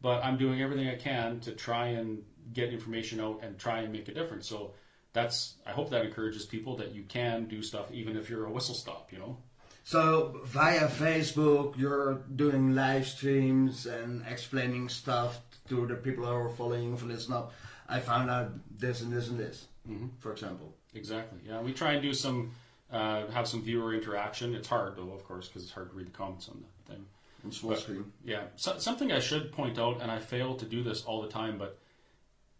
But 0.00 0.24
I'm 0.24 0.36
doing 0.36 0.60
everything 0.62 0.88
I 0.88 0.96
can 0.96 1.40
to 1.40 1.52
try 1.52 1.88
and 1.88 2.22
get 2.52 2.72
information 2.72 3.20
out 3.20 3.40
and 3.42 3.58
try 3.58 3.80
and 3.80 3.92
make 3.92 4.08
a 4.08 4.14
difference. 4.14 4.46
So 4.48 4.72
that's 5.12 5.54
I 5.66 5.70
hope 5.70 5.90
that 5.90 6.04
encourages 6.04 6.44
people 6.44 6.76
that 6.76 6.94
you 6.94 7.02
can 7.08 7.46
do 7.46 7.62
stuff 7.62 7.90
even 7.92 8.16
if 8.16 8.28
you're 8.30 8.46
a 8.46 8.50
whistle 8.52 8.74
stop. 8.74 9.12
You 9.12 9.18
know. 9.18 9.36
So 9.84 10.40
via 10.44 10.88
Facebook, 10.88 11.76
you're 11.78 12.14
doing 12.34 12.74
live 12.74 13.06
streams 13.06 13.86
and 13.86 14.24
explaining 14.28 14.88
stuff 14.88 15.40
to 15.68 15.86
the 15.86 15.94
people 15.94 16.24
who 16.26 16.32
are 16.32 16.50
following 16.50 16.90
you 16.90 16.96
for 16.96 17.06
listen 17.06 17.32
up. 17.32 17.52
I 17.88 18.00
found 18.00 18.28
out 18.30 18.52
this 18.78 19.00
and 19.02 19.12
this 19.12 19.28
and 19.28 19.38
this, 19.38 19.66
Mm-hmm. 19.88 20.08
for 20.18 20.32
example. 20.32 20.74
Exactly. 20.96 21.38
Yeah, 21.46 21.60
we 21.60 21.72
try 21.72 21.92
and 21.92 22.02
do 22.02 22.12
some, 22.12 22.52
uh, 22.90 23.26
have 23.28 23.46
some 23.46 23.62
viewer 23.62 23.94
interaction. 23.94 24.54
It's 24.54 24.68
hard 24.68 24.96
though, 24.96 25.12
of 25.12 25.24
course, 25.24 25.48
because 25.48 25.62
it's 25.62 25.72
hard 25.72 25.90
to 25.90 25.96
read 25.96 26.06
the 26.06 26.12
comments 26.12 26.48
on 26.48 26.62
the 26.62 26.92
thing. 26.92 27.04
On 27.44 27.52
small 27.52 27.76
screen. 27.76 28.12
Yeah, 28.24 28.44
so, 28.56 28.78
something 28.78 29.12
I 29.12 29.20
should 29.20 29.52
point 29.52 29.78
out, 29.78 30.00
and 30.00 30.10
I 30.10 30.18
fail 30.18 30.56
to 30.56 30.64
do 30.64 30.82
this 30.82 31.04
all 31.04 31.22
the 31.22 31.28
time, 31.28 31.58
but 31.58 31.78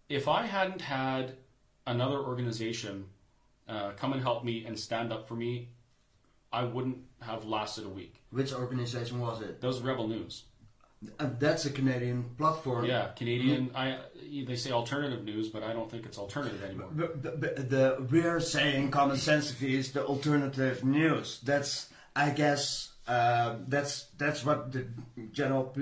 if 0.09 0.29
I 0.29 0.47
hadn't 0.47 0.83
had 0.83 1.37
another 1.87 2.19
organization 2.19 3.07
uh, 3.69 3.93
come 3.93 4.13
and 4.13 4.23
help 4.23 4.45
me 4.45 4.65
and 4.65 4.79
stand 4.79 5.13
up 5.13 5.27
for 5.27 5.35
me, 5.35 5.71
I 6.53 6.65
wouldn't 6.65 6.99
have 7.21 7.45
lasted 7.45 7.85
a 7.85 7.89
week. 7.89 8.23
Which 8.31 8.53
organization 8.53 9.21
was 9.21 9.41
it? 9.41 9.61
Those 9.61 9.81
Rebel 9.81 10.07
News. 10.07 10.45
And 11.19 11.39
that's 11.41 11.65
a 11.65 11.71
Canadian 11.71 12.25
platform. 12.37 12.85
Yeah, 12.85 13.09
Canadian. 13.17 13.71
I 13.75 13.99
they 14.47 14.57
say 14.57 14.71
alternative 14.71 15.25
news, 15.25 15.49
but 15.49 15.63
I 15.63 15.73
don't 15.73 15.91
think 15.91 16.07
it's 16.07 16.19
alternative 16.19 16.63
anymore. 16.63 16.89
But, 16.93 17.41
but, 17.41 17.71
the 17.71 18.07
we're 18.11 18.41
saying 18.41 18.91
Common 18.91 19.17
Sense 19.17 19.61
is 19.63 19.93
the 19.93 20.05
alternative 20.05 20.85
news. 20.85 21.41
That's 21.43 21.89
I 22.15 22.31
guess 22.31 22.93
uh, 23.07 23.57
that's 23.69 24.07
that's 24.19 24.45
what 24.45 24.73
the 24.73 24.87
general 25.33 25.75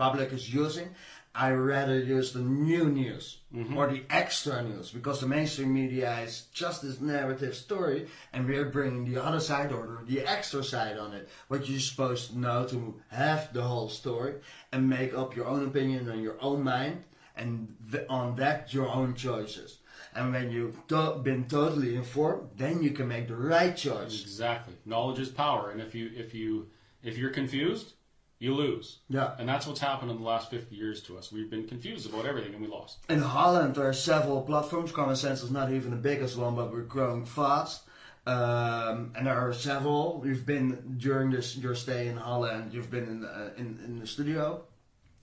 public 0.00 0.32
is 0.32 0.52
using. 0.52 0.88
I 1.34 1.52
rather 1.52 1.98
use 2.00 2.32
the 2.32 2.40
new 2.40 2.86
news 2.86 3.38
mm-hmm. 3.54 3.76
or 3.76 3.86
the 3.86 4.02
extra 4.10 4.62
news 4.62 4.90
because 4.90 5.20
the 5.20 5.28
mainstream 5.28 5.72
media 5.72 6.18
is 6.20 6.46
just 6.52 6.82
this 6.82 7.00
narrative 7.00 7.54
story, 7.54 8.08
and 8.32 8.48
we're 8.48 8.70
bringing 8.76 9.04
the 9.04 9.22
other 9.22 9.38
side 9.40 9.70
or 9.72 10.02
the 10.06 10.20
extra 10.22 10.64
side 10.64 10.96
on 10.98 11.12
it. 11.12 11.28
What 11.48 11.68
you're 11.68 11.78
supposed 11.78 12.30
to 12.30 12.38
know 12.38 12.66
to 12.72 12.78
have 13.10 13.52
the 13.52 13.62
whole 13.62 13.90
story 13.90 14.34
and 14.72 14.88
make 14.88 15.12
up 15.14 15.36
your 15.36 15.46
own 15.46 15.62
opinion 15.66 16.10
on 16.10 16.20
your 16.22 16.38
own 16.40 16.64
mind, 16.64 17.04
and 17.36 17.76
th- 17.92 18.06
on 18.08 18.36
that 18.36 18.74
your 18.74 18.88
own 18.88 19.14
choices. 19.14 19.78
And 20.16 20.32
when 20.32 20.50
you've 20.50 20.78
to- 20.88 21.20
been 21.22 21.44
totally 21.44 21.94
informed, 21.94 22.48
then 22.56 22.82
you 22.82 22.90
can 22.90 23.06
make 23.06 23.28
the 23.28 23.36
right 23.36 23.76
choice. 23.76 24.22
Exactly. 24.22 24.74
Knowledge 24.84 25.20
is 25.20 25.28
power, 25.28 25.70
and 25.70 25.80
if 25.80 25.94
you 25.94 26.10
if 26.24 26.34
you 26.34 26.68
if 27.02 27.16
you're 27.18 27.36
confused, 27.40 27.92
you 28.40 28.54
lose. 28.54 28.98
Yeah. 29.08 29.34
And 29.38 29.48
that's 29.48 29.66
what's 29.66 29.80
happened 29.80 30.10
in 30.10 30.16
the 30.16 30.24
last 30.24 30.50
50 30.50 30.74
years 30.74 31.02
to 31.04 31.18
us. 31.18 31.30
We've 31.30 31.50
been 31.50 31.68
confused 31.68 32.08
about 32.08 32.24
everything, 32.24 32.54
and 32.54 32.62
we 32.62 32.68
lost. 32.68 32.98
In 33.08 33.20
Holland, 33.20 33.74
there 33.76 33.86
are 33.86 33.92
several 33.92 34.40
platforms. 34.42 34.90
Common 34.90 35.14
Sense 35.14 35.42
is 35.42 35.50
not 35.50 35.70
even 35.70 35.90
the 35.90 35.96
biggest 35.96 36.36
one, 36.36 36.56
but 36.56 36.72
we're 36.72 36.80
growing 36.80 37.26
fast. 37.26 37.82
Um, 38.26 39.12
and 39.14 39.26
there 39.26 39.38
are 39.38 39.52
several. 39.52 40.22
You've 40.24 40.46
been 40.46 40.96
during 40.96 41.30
this 41.30 41.56
your 41.56 41.74
stay 41.74 42.08
in 42.08 42.16
Holland. 42.16 42.72
You've 42.72 42.90
been 42.90 43.04
in 43.04 43.24
uh, 43.24 43.50
in, 43.56 43.78
in 43.84 43.98
the 44.00 44.06
studio 44.06 44.62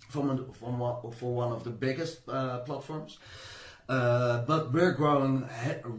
from 0.09 0.51
from 0.53 0.79
one, 0.79 1.11
for 1.11 1.33
one 1.33 1.51
of 1.51 1.63
the 1.63 1.69
biggest 1.69 2.27
uh, 2.29 2.59
platforms. 2.59 3.17
Uh, 3.89 4.43
but 4.45 4.73
we're 4.73 4.91
growing 4.91 5.47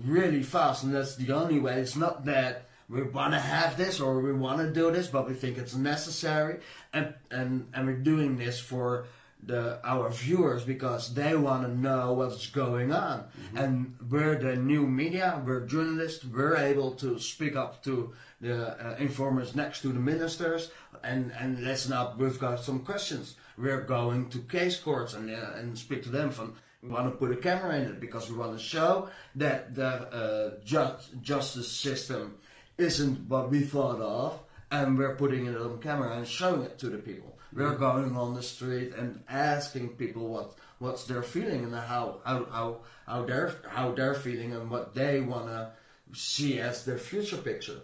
really 0.04 0.42
fast, 0.42 0.84
and 0.84 0.94
that's 0.94 1.16
the 1.16 1.32
only 1.32 1.58
way. 1.58 1.80
It's 1.80 1.96
not 1.96 2.24
that 2.26 2.67
we 2.88 3.02
want 3.02 3.34
to 3.34 3.40
have 3.40 3.76
this 3.76 4.00
or 4.00 4.20
we 4.20 4.32
want 4.32 4.60
to 4.60 4.72
do 4.72 4.90
this, 4.90 5.08
but 5.08 5.28
we 5.28 5.34
think 5.34 5.58
it's 5.58 5.74
necessary, 5.74 6.60
and 6.92 7.14
and 7.30 7.68
and 7.74 7.86
we're 7.86 7.96
doing 7.96 8.36
this 8.36 8.58
for 8.58 9.06
the 9.42 9.78
our 9.86 10.10
viewers 10.10 10.64
because 10.64 11.14
they 11.14 11.36
want 11.36 11.62
to 11.64 11.72
know 11.72 12.12
what's 12.12 12.46
going 12.48 12.92
on. 12.92 13.24
And 13.54 13.94
we're 14.10 14.36
the 14.36 14.56
new 14.56 14.86
media, 14.86 15.40
we're 15.44 15.66
journalists, 15.66 16.24
we're 16.24 16.56
able 16.56 16.92
to 16.96 17.18
speak 17.18 17.56
up 17.56 17.82
to 17.84 18.12
the 18.40 18.68
uh, 18.84 18.96
informers 18.98 19.54
next 19.54 19.82
to 19.82 19.88
the 19.88 20.00
ministers 20.00 20.70
and 21.04 21.32
and 21.38 21.62
listen 21.62 21.92
up. 21.92 22.18
We've 22.18 22.38
got 22.38 22.60
some 22.60 22.80
questions. 22.80 23.36
We're 23.56 23.82
going 23.82 24.30
to 24.30 24.38
case 24.38 24.78
courts 24.78 25.14
and 25.14 25.30
uh, 25.30 25.52
and 25.56 25.78
speak 25.78 26.02
to 26.04 26.10
them 26.10 26.30
from. 26.30 26.54
We 26.80 26.90
want 26.90 27.10
to 27.10 27.18
put 27.18 27.32
a 27.32 27.36
camera 27.36 27.74
in 27.74 27.82
it 27.82 27.98
because 27.98 28.30
we 28.30 28.36
want 28.36 28.56
to 28.56 28.62
show 28.62 29.08
that 29.34 29.74
the 29.74 29.88
uh, 29.88 30.50
ju- 30.64 30.94
justice 31.20 31.66
system 31.66 32.38
isn't 32.78 33.28
what 33.28 33.50
we 33.50 33.60
thought 33.60 34.00
of, 34.00 34.38
and 34.70 34.96
we're 34.96 35.16
putting 35.16 35.46
it 35.46 35.56
on 35.56 35.80
camera 35.80 36.16
and 36.16 36.26
showing 36.26 36.62
it 36.62 36.78
to 36.78 36.88
the 36.88 36.98
people. 36.98 37.38
We're 37.52 37.72
mm-hmm. 37.72 37.80
going 37.80 38.16
on 38.16 38.34
the 38.34 38.42
street 38.42 38.94
and 38.94 39.22
asking 39.28 39.90
people 39.90 40.28
what 40.28 40.54
what's 40.78 41.04
their 41.04 41.22
feeling 41.22 41.64
and 41.64 41.74
how 41.74 42.20
how 42.24 42.44
how, 42.44 42.80
how 43.06 43.24
they're 43.24 43.54
how 43.68 43.92
they're 43.92 44.14
feeling 44.14 44.52
and 44.52 44.70
what 44.70 44.94
they 44.94 45.20
wanna 45.20 45.72
see 46.12 46.60
as 46.60 46.84
their 46.84 46.98
future 46.98 47.36
picture. 47.36 47.80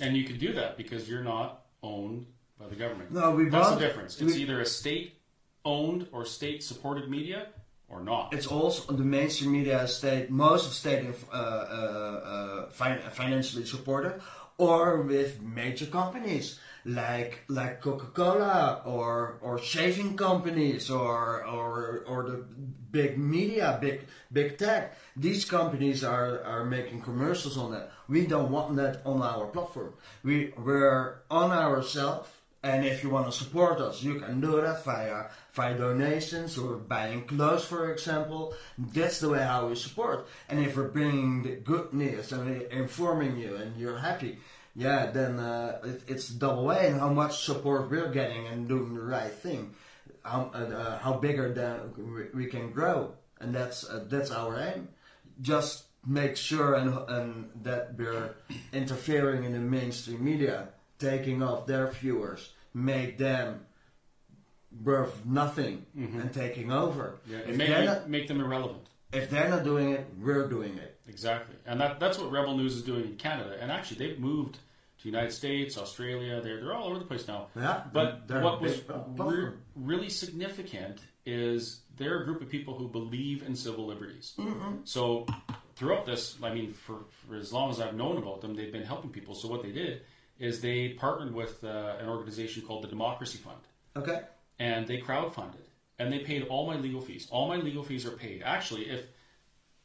And 0.00 0.16
you 0.16 0.24
can 0.24 0.38
do 0.38 0.52
that 0.52 0.76
because 0.76 1.08
you're 1.08 1.24
not 1.24 1.62
owned 1.82 2.26
by 2.58 2.68
the 2.68 2.76
government. 2.76 3.10
No, 3.10 3.30
we 3.30 3.48
That's 3.48 3.70
the 3.70 3.78
difference. 3.78 4.20
It's 4.20 4.34
we- 4.34 4.42
either 4.42 4.60
a 4.60 4.66
state-owned 4.66 6.08
or 6.12 6.24
state-supported 6.24 7.08
media 7.08 7.48
or 7.88 8.02
not. 8.02 8.32
It's 8.32 8.46
also 8.46 8.92
the 8.92 9.04
mainstream 9.04 9.52
media 9.52 9.86
state 9.86 10.30
most 10.30 10.66
of 10.66 10.72
state 10.72 11.06
uh, 11.32 11.36
uh, 11.36 11.38
uh, 11.38 12.68
fin- 12.70 13.02
financially 13.12 13.64
supported, 13.64 14.20
or 14.58 15.02
with 15.02 15.40
major 15.42 15.86
companies 15.86 16.58
like 16.86 17.42
like 17.48 17.80
Coca 17.80 18.06
Cola 18.06 18.82
or 18.84 19.38
or 19.42 19.58
shaving 19.58 20.16
companies 20.16 20.90
or 20.90 21.44
or 21.44 22.04
or 22.06 22.22
the 22.22 22.44
big 22.90 23.18
media, 23.18 23.78
big 23.80 24.06
big 24.32 24.56
tech. 24.58 24.96
These 25.16 25.44
companies 25.44 26.04
are 26.04 26.42
are 26.44 26.64
making 26.64 27.02
commercials 27.02 27.56
on 27.58 27.72
that. 27.72 27.92
We 28.08 28.26
don't 28.26 28.50
want 28.50 28.76
that 28.76 29.02
on 29.04 29.20
our 29.22 29.46
platform. 29.46 29.94
We 30.22 30.52
we're 30.56 31.22
on 31.30 31.50
ourselves. 31.50 32.28
And 32.62 32.84
if 32.84 33.04
you 33.04 33.10
want 33.10 33.26
to 33.26 33.32
support 33.32 33.80
us, 33.80 34.02
you 34.02 34.18
can 34.18 34.40
do 34.40 34.60
that 34.60 34.84
via 34.84 35.26
via 35.56 35.76
donations 35.76 36.58
or 36.58 36.76
buying 36.76 37.24
clothes, 37.24 37.64
for 37.64 37.90
example. 37.90 38.54
That's 38.76 39.20
the 39.20 39.30
way 39.30 39.42
how 39.42 39.68
we 39.68 39.74
support. 39.74 40.28
And 40.48 40.60
if 40.60 40.76
we're 40.76 40.88
bringing 40.88 41.42
the 41.42 41.56
good 41.56 41.94
news 41.94 42.30
and 42.30 42.62
informing 42.70 43.38
you 43.38 43.56
and 43.56 43.76
you're 43.76 43.98
happy, 43.98 44.38
yeah, 44.74 45.10
then 45.10 45.40
uh, 45.40 45.80
it, 45.82 46.02
it's 46.06 46.28
double 46.28 46.66
way 46.66 46.88
in 46.88 46.98
how 46.98 47.08
much 47.08 47.44
support 47.44 47.90
we're 47.90 48.12
getting 48.12 48.46
and 48.46 48.68
doing 48.68 48.94
the 48.94 49.00
right 49.00 49.32
thing. 49.32 49.74
How 50.22 50.50
uh, 50.54 50.58
uh, 50.58 50.98
how 50.98 51.14
bigger 51.14 51.54
than 51.54 51.94
we, 51.96 52.44
we 52.44 52.46
can 52.50 52.72
grow, 52.72 53.14
and 53.40 53.54
that's 53.54 53.88
uh, 53.88 54.04
that's 54.08 54.30
our 54.30 54.60
aim. 54.60 54.88
Just 55.40 55.84
make 56.06 56.36
sure 56.36 56.74
and 56.74 56.92
and 57.08 57.50
that 57.62 57.96
we're 57.96 58.34
interfering 58.72 59.44
in 59.44 59.52
the 59.52 59.60
mainstream 59.60 60.22
media, 60.22 60.68
taking 60.98 61.42
off 61.42 61.66
their 61.66 61.86
viewers, 61.88 62.52
make 62.74 63.18
them 63.18 63.65
worth 64.84 65.24
nothing, 65.24 65.86
and 65.96 66.32
taking 66.32 66.70
over. 66.72 67.18
yeah, 67.28 67.38
and 67.46 67.56
make, 67.56 67.70
not, 67.84 68.08
make 68.08 68.28
them 68.28 68.40
irrelevant. 68.40 68.86
if 69.12 69.30
they're 69.30 69.48
not 69.48 69.64
doing 69.64 69.92
it, 69.92 70.06
we're 70.18 70.48
doing 70.48 70.76
it. 70.78 70.98
Exactly, 71.08 71.56
and 71.66 71.80
that, 71.80 72.00
that's 72.00 72.18
what 72.18 72.30
Rebel 72.30 72.56
News 72.56 72.74
is 72.76 72.82
doing 72.82 73.04
in 73.04 73.16
Canada. 73.16 73.56
And 73.60 73.70
actually, 73.70 73.98
they've 74.06 74.18
moved 74.18 74.54
to 74.54 75.02
the 75.04 75.08
United 75.10 75.32
States, 75.32 75.78
Australia. 75.78 76.40
They're 76.40 76.60
they're 76.60 76.74
all 76.74 76.88
over 76.88 76.98
the 76.98 77.04
place 77.04 77.26
now. 77.28 77.48
Yeah, 77.56 77.82
But 77.92 78.28
what 78.28 78.60
was 78.60 78.80
uh, 78.90 79.04
re- 79.16 79.52
really 79.74 80.08
significant 80.10 81.00
is 81.24 81.80
they're 81.96 82.22
a 82.22 82.24
group 82.24 82.40
of 82.42 82.48
people 82.48 82.74
who 82.78 82.88
believe 82.88 83.42
in 83.42 83.56
civil 83.56 83.86
liberties. 83.86 84.34
So 84.84 85.26
throughout 85.74 86.06
this, 86.06 86.36
I 86.42 86.52
mean, 86.54 86.72
for, 86.72 87.00
for 87.10 87.34
as 87.36 87.52
long 87.52 87.70
as 87.70 87.80
I've 87.80 87.94
known 87.94 88.16
about 88.18 88.40
them, 88.42 88.54
they've 88.54 88.70
been 88.72 88.84
helping 88.84 89.10
people. 89.10 89.34
So 89.34 89.48
what 89.48 89.62
they 89.62 89.72
did 89.72 90.02
is 90.38 90.60
they 90.60 90.90
partnered 90.90 91.34
with 91.34 91.64
uh, 91.64 91.96
an 92.00 92.08
organization 92.08 92.62
called 92.62 92.84
the 92.84 92.88
Democracy 92.88 93.38
Fund 93.38 93.58
Okay. 93.96 94.20
And 94.58 94.86
they 94.86 94.98
crowdfunded 94.98 95.66
and 95.98 96.12
they 96.12 96.20
paid 96.20 96.44
all 96.44 96.66
my 96.66 96.76
legal 96.76 97.00
fees. 97.00 97.28
All 97.30 97.48
my 97.48 97.56
legal 97.56 97.82
fees 97.82 98.06
are 98.06 98.10
paid. 98.10 98.42
Actually, 98.44 98.88
if 98.88 99.06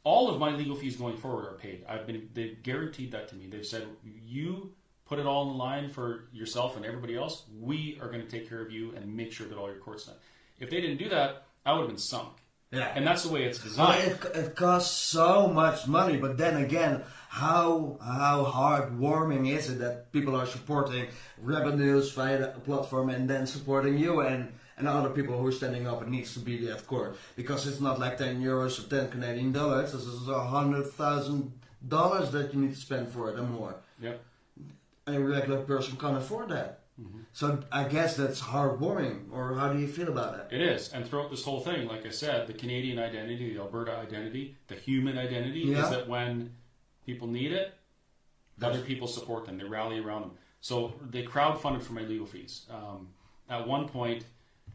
all 0.04 0.30
of 0.30 0.40
my 0.40 0.52
legal 0.52 0.76
fees 0.76 0.96
going 0.96 1.18
forward 1.18 1.46
are 1.46 1.58
paid, 1.58 1.86
I've 1.88 2.06
been 2.06 2.30
they've 2.34 2.62
guaranteed 2.62 3.12
that 3.12 3.30
to 3.30 3.36
me. 3.36 3.48
They've 3.48 3.66
said 3.66 3.86
you 4.04 4.74
put 5.06 5.20
it 5.20 5.26
all 5.26 5.52
in 5.52 5.58
line 5.58 5.90
for 5.90 6.30
yourself 6.32 6.78
and 6.78 6.86
everybody 6.86 7.16
else. 7.16 7.44
We 7.60 8.00
are 8.02 8.08
going 8.08 8.22
to 8.22 8.30
take 8.30 8.48
care 8.48 8.62
of 8.62 8.72
you 8.72 8.94
and 8.96 9.16
make 9.16 9.32
sure 9.32 9.48
that 9.48 9.58
all 9.58 9.68
your 9.68 9.80
court's 9.80 10.06
done. 10.06 10.16
If 10.60 10.70
they 10.70 10.80
didn't 10.80 10.98
do 10.98 11.10
that, 11.10 11.44
I 11.66 11.74
would 11.74 11.82
have 11.82 11.90
been 11.90 11.98
sunk. 11.98 12.38
Yeah. 12.72 12.90
And 12.96 13.06
that's 13.06 13.24
the 13.24 13.30
way 13.34 13.44
it's 13.44 13.60
designed. 13.60 14.02
it, 14.12 14.26
it 14.34 14.56
costs 14.56 14.96
so 14.96 15.48
much 15.48 15.88
money. 15.88 16.16
But 16.16 16.38
then 16.38 16.64
again, 16.64 17.04
how 17.28 17.98
how 18.02 18.46
heartwarming 18.46 19.50
is 19.50 19.70
it 19.70 19.80
that 19.80 20.12
people 20.14 20.36
are 20.36 20.46
supporting 20.46 21.08
Rebel 21.42 21.76
News 21.76 22.12
via 22.14 22.40
the 22.40 22.48
platform 22.48 23.10
and 23.10 23.30
then 23.30 23.46
supporting 23.46 23.98
you 23.98 24.22
and 24.22 24.54
and 24.82 24.90
other 24.90 25.10
people 25.10 25.38
who 25.38 25.46
are 25.48 25.52
standing 25.52 25.88
up 25.88 26.02
it 26.02 26.10
needs 26.10 26.34
to 26.34 26.40
be 26.40 26.70
at 26.70 26.86
court 26.88 27.16
because 27.36 27.68
it's 27.68 27.80
not 27.80 28.00
like 28.00 28.18
ten 28.18 28.42
euros 28.42 28.74
or 28.80 28.90
ten 28.90 29.10
Canadian 29.10 29.52
dollars. 29.52 29.94
This 29.94 30.04
is 30.06 30.28
a 30.28 30.44
hundred 30.44 30.86
thousand 30.92 31.52
dollars 31.88 32.32
that 32.32 32.54
you 32.54 32.62
need 32.62 32.74
to 32.74 32.82
spend 32.88 33.08
for 33.10 33.30
it 33.30 33.36
and 33.40 33.50
more. 33.52 33.76
Yep. 34.02 34.24
A 35.08 35.20
regular 35.20 35.62
person 35.62 35.98
can't 35.98 36.18
afford 36.18 36.50
that. 36.50 36.80
So 37.34 37.60
I 37.72 37.86
guess 37.86 38.16
that's 38.16 38.40
heartwarming. 38.42 39.32
Or 39.32 39.56
how 39.56 39.74
do 39.74 39.80
you 39.80 39.88
feel 39.88 40.10
about 40.10 40.36
it? 40.40 40.46
It 40.58 40.62
is, 40.62 40.92
and 40.94 41.04
throughout 41.08 41.32
this 41.32 41.44
whole 41.44 41.62
thing, 41.62 41.88
like 41.88 42.06
I 42.06 42.10
said, 42.12 42.46
the 42.46 42.54
Canadian 42.54 43.00
identity, 43.00 43.54
the 43.54 43.60
Alberta 43.62 43.98
identity, 43.98 44.56
the 44.68 44.76
human 44.76 45.18
identity 45.18 45.62
Yeah. 45.62 45.84
is 45.84 45.90
that 45.90 46.08
when 46.08 46.52
people 47.08 47.28
need 47.28 47.52
it, 47.54 47.74
other 48.62 48.82
people 48.82 49.08
support 49.08 49.46
them. 49.46 49.58
They 49.58 49.64
rally 49.64 49.98
around 50.00 50.22
them. 50.24 50.32
So 50.60 50.94
they 51.10 51.24
crowdfunded 51.24 51.82
for 51.82 51.94
my 51.94 52.02
legal 52.02 52.28
fees. 52.28 52.68
Um, 52.70 53.08
at 53.50 53.68
one 53.68 53.88
point, 53.88 54.26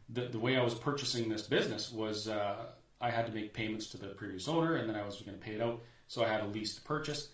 the, 0.08 0.22
the 0.22 0.38
way 0.38 0.56
I 0.56 0.62
was 0.62 0.74
purchasing 0.74 1.28
this 1.28 1.42
business 1.42 1.92
was 1.92 2.28
uh, 2.28 2.66
I 3.00 3.10
had 3.10 3.26
to 3.26 3.32
make 3.32 3.52
payments 3.52 3.88
to 3.88 3.98
the 3.98 4.08
previous 4.08 4.48
owner, 4.48 4.76
and 4.76 4.88
then 4.88 4.96
I 4.96 5.04
was 5.04 5.20
going 5.20 5.36
to 5.36 5.44
pay 5.44 5.52
it 5.52 5.60
out. 5.60 5.82
So 6.08 6.24
I 6.24 6.28
had 6.28 6.42
a 6.42 6.46
lease 6.46 6.74
to 6.76 6.80
purchase. 6.82 7.28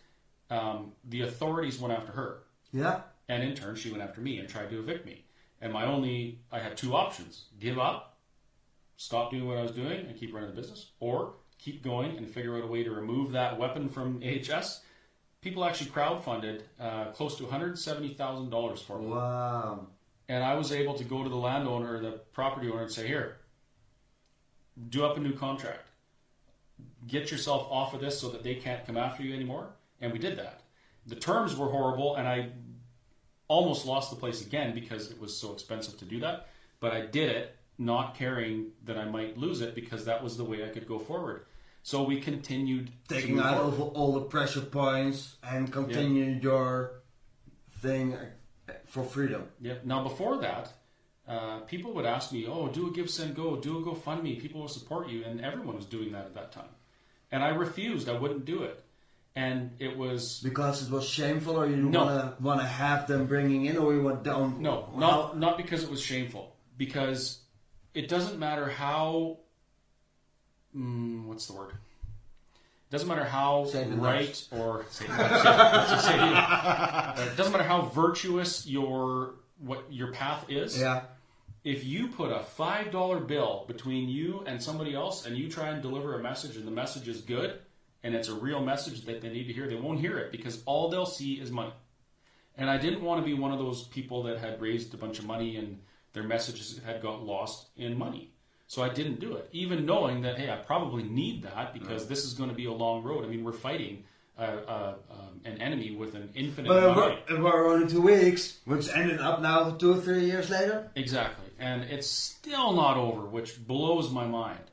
Um, 0.51 0.93
the 1.05 1.23
authorities 1.23 1.79
went 1.79 1.95
after 1.95 2.13
her. 2.13 2.43
Yeah. 2.73 3.03
And 3.29 3.43
in 3.43 3.55
turn, 3.55 3.77
she 3.77 3.91
went 3.91 4.03
after 4.03 4.21
me 4.21 4.39
and 4.39 4.49
tried 4.49 4.71
to 4.71 4.79
evict 4.79 5.07
me. 5.07 5.25
And 5.61 5.73
my 5.73 5.85
only, 5.85 6.41
I 6.51 6.59
had 6.59 6.77
two 6.77 6.95
options 6.95 7.45
give 7.61 7.79
up, 7.79 8.19
stop 8.97 9.31
doing 9.31 9.47
what 9.47 9.59
I 9.59 9.63
was 9.63 9.71
doing, 9.73 10.07
and 10.07 10.19
keep 10.19 10.35
running 10.35 10.51
the 10.51 10.61
business, 10.61 10.91
or 10.99 11.35
keep 11.59 11.83
going 11.83 12.17
and 12.17 12.29
figure 12.29 12.57
out 12.57 12.65
a 12.65 12.67
way 12.67 12.83
to 12.83 12.91
remove 12.91 13.33
that 13.33 13.59
weapon 13.59 13.89
from 13.89 14.21
AHS. 14.25 14.83
People 15.41 15.65
actually 15.65 15.91
crowdfunded 15.91 16.63
uh, 16.81 17.07
close 17.13 17.37
to 17.37 17.45
$170,000 17.45 18.79
for 18.83 18.99
me. 18.99 19.07
Wow. 19.07 19.87
And 20.29 20.43
I 20.45 20.55
was 20.55 20.73
able 20.73 20.95
to 20.95 21.05
go 21.05 21.23
to 21.23 21.29
the 21.29 21.37
landowner, 21.37 22.01
the 22.01 22.13
property 22.33 22.71
owner, 22.71 22.83
and 22.83 22.93
say, 22.93 23.07
"Here, 23.07 23.39
do 24.89 25.05
up 25.05 25.17
a 25.17 25.21
new 25.21 25.35
contract. 25.35 25.89
Get 27.07 27.31
yourself 27.31 27.67
off 27.71 27.95
of 27.95 28.01
this 28.01 28.21
so 28.21 28.29
that 28.31 28.43
they 28.43 28.55
can't 28.55 28.87
come 28.87 28.97
after 28.97 29.23
you 29.23 29.35
anymore." 29.35 29.71
And 30.01 30.13
we 30.13 30.19
did 30.19 30.37
that. 30.39 30.63
The 31.07 31.17
terms 31.17 31.57
were 31.57 31.69
horrible, 31.69 32.17
and 32.17 32.29
I 32.29 32.51
almost 33.49 33.87
lost 33.87 34.11
the 34.11 34.17
place 34.17 34.41
again 34.45 34.75
because 34.75 35.11
it 35.11 35.21
was 35.21 35.37
so 35.37 35.53
expensive 35.53 35.99
to 35.99 36.05
do 36.05 36.21
that. 36.21 36.49
But 36.81 36.93
I 36.93 37.07
did 37.07 37.29
it, 37.31 37.57
not 37.79 38.15
caring 38.15 38.73
that 38.85 38.97
I 38.97 39.05
might 39.05 39.37
lose 39.37 39.61
it 39.61 39.75
because 39.75 40.05
that 40.05 40.23
was 40.23 40.37
the 40.37 40.45
way 40.45 40.65
I 40.65 40.69
could 40.69 40.87
go 40.87 40.99
forward. 40.99 41.47
So 41.83 42.05
we 42.05 42.21
continued 42.21 42.91
Taking 43.09 43.41
out 43.41 43.57
of 43.59 43.81
all 43.81 44.13
the 44.13 44.21
pressure 44.21 44.61
points 44.61 45.37
and 45.43 45.73
continue 45.73 46.39
your 46.41 47.03
thing 47.81 48.17
for 48.87 49.03
freedom. 49.03 49.49
Yeah. 49.61 49.75
Now 49.85 50.03
before 50.03 50.39
that, 50.39 50.73
uh, 51.27 51.61
people 51.61 51.93
would 51.95 52.07
ask 52.07 52.33
me, 52.33 52.47
"Oh, 52.47 52.69
do 52.69 52.89
a 52.89 52.91
GiveSendGo, 52.91 53.63
do 53.63 53.79
a 53.79 53.83
GoFundMe. 53.83 54.41
People 54.41 54.61
will 54.63 54.69
support 54.69 55.09
you," 55.09 55.25
and 55.25 55.41
everyone 55.41 55.77
was 55.77 55.87
doing 55.87 56.13
that 56.13 56.25
at 56.27 56.35
that 56.35 56.53
time, 56.53 56.71
and 57.31 57.43
I 57.43 57.49
refused. 57.51 58.09
I 58.09 58.19
wouldn't 58.19 58.45
do 58.45 58.63
it, 58.65 58.83
and 59.37 59.71
it 59.79 59.97
was 59.97 60.41
Because 60.43 60.87
it 60.87 60.91
was 60.93 61.09
shameful, 61.09 61.57
or 61.59 61.67
you 61.67 61.77
No. 61.77 62.05
wanna 62.05 62.37
wanna 62.41 62.67
have 62.67 63.07
them 63.07 63.27
bringing 63.27 63.67
in, 63.67 63.77
or 63.77 63.95
you 63.95 64.03
want 64.03 64.23
don't. 64.25 64.61
no, 64.61 64.93
not 64.97 65.39
not 65.39 65.57
because 65.57 65.83
it 65.85 65.91
was 65.91 66.01
shameful. 66.03 66.57
Because 66.77 67.41
it 67.95 68.09
doesn't 68.09 68.39
matter 68.39 68.69
how. 68.69 69.39
Mm, 70.75 71.27
what's 71.27 71.47
the 71.47 71.53
word? 71.53 71.75
It 72.93 72.97
doesn't 72.97 73.09
matter 73.09 73.25
how 73.25 73.65
Satan 73.65 74.03
right 74.03 74.49
or 74.51 74.85
Satan 74.91 75.17
loves, 75.17 75.45
yeah, 75.45 75.73
let's 75.73 75.91
just 75.93 76.05
say, 76.05 76.19
uh, 76.19 77.15
it 77.33 77.37
doesn't 77.39 77.51
matter 77.51 77.65
how 77.65 77.87
virtuous 77.87 78.67
your 78.67 79.37
what 79.57 79.91
your 79.91 80.13
path 80.13 80.45
is. 80.51 80.79
Yeah, 80.79 81.05
if 81.65 81.87
you 81.87 82.09
put 82.09 82.31
a 82.31 82.41
five 82.41 82.91
dollar 82.91 83.19
bill 83.19 83.65
between 83.67 84.11
you 84.11 84.45
and 84.47 84.63
somebody 84.63 84.95
else 84.95 85.25
and 85.25 85.39
you 85.39 85.49
try 85.49 85.69
and 85.69 85.81
deliver 85.81 86.21
a 86.21 86.23
message 86.23 86.59
and 86.59 86.67
the 86.67 86.71
message 86.71 87.09
is 87.09 87.23
good 87.23 87.61
and 88.03 88.15
it's 88.15 88.29
a 88.29 88.35
real 88.35 88.63
message 88.63 89.07
that 89.07 89.23
they 89.23 89.31
need 89.31 89.47
to 89.47 89.55
hear, 89.55 89.67
they 89.67 89.77
won't 89.77 90.01
hear 90.01 90.19
it 90.19 90.31
because 90.31 90.63
all 90.67 90.91
they'll 90.91 91.07
see 91.07 91.41
is 91.41 91.51
money. 91.51 91.73
And 92.57 92.69
I 92.69 92.77
didn't 92.77 93.01
want 93.01 93.23
to 93.23 93.25
be 93.25 93.33
one 93.33 93.53
of 93.53 93.59
those 93.59 93.85
people 93.85 94.25
that 94.25 94.39
had 94.39 94.61
raised 94.61 94.93
a 94.93 94.99
bunch 94.99 95.19
of 95.19 95.25
money 95.25 95.57
and 95.57 95.81
their 96.13 96.25
messages 96.25 96.79
had 96.85 97.01
got 97.01 97.25
lost 97.25 97.69
in 97.75 97.97
money. 97.97 98.35
So 98.73 98.83
I 98.83 98.89
didn't 98.89 99.21
do 99.21 99.37
it, 99.37 99.51
even 99.53 99.85
knowing 99.85 100.23
that 100.23 100.39
hey, 100.39 100.51
I 100.51 100.57
probably 100.57 101.03
need 101.03 101.43
that 101.43 101.75
because 101.75 102.07
this 102.07 102.25
is 102.25 102.33
going 102.33 102.49
to 102.49 102.57
be 102.57 102.65
a 102.65 102.73
long 102.73 103.03
road. 103.03 103.23
I 103.23 103.29
mean, 103.29 103.45
we're 103.45 103.53
fighting 103.53 104.05
uh, 104.39 104.41
uh, 104.67 104.95
um, 105.11 105.43
an 105.45 105.61
enemy 105.61 105.95
with 105.95 106.15
an 106.15 106.31
infinite 106.35 106.71
but 106.71 107.29
were, 107.29 107.43
were 107.43 107.67
only 107.75 107.87
two 107.87 108.01
weeks, 108.01 108.61
which 108.65 108.89
ended 108.89 109.21
up 109.21 109.43
now 109.43 109.73
two 109.73 109.93
or 109.93 110.01
three 110.01 110.25
years 110.25 110.49
later. 110.49 110.91
Exactly. 110.97 111.51
And 111.59 111.83
it's 111.83 112.07
still 112.07 112.73
not 112.73 112.97
over, 112.97 113.27
which 113.27 113.63
blows 113.67 114.11
my 114.11 114.27
mind. 114.27 114.65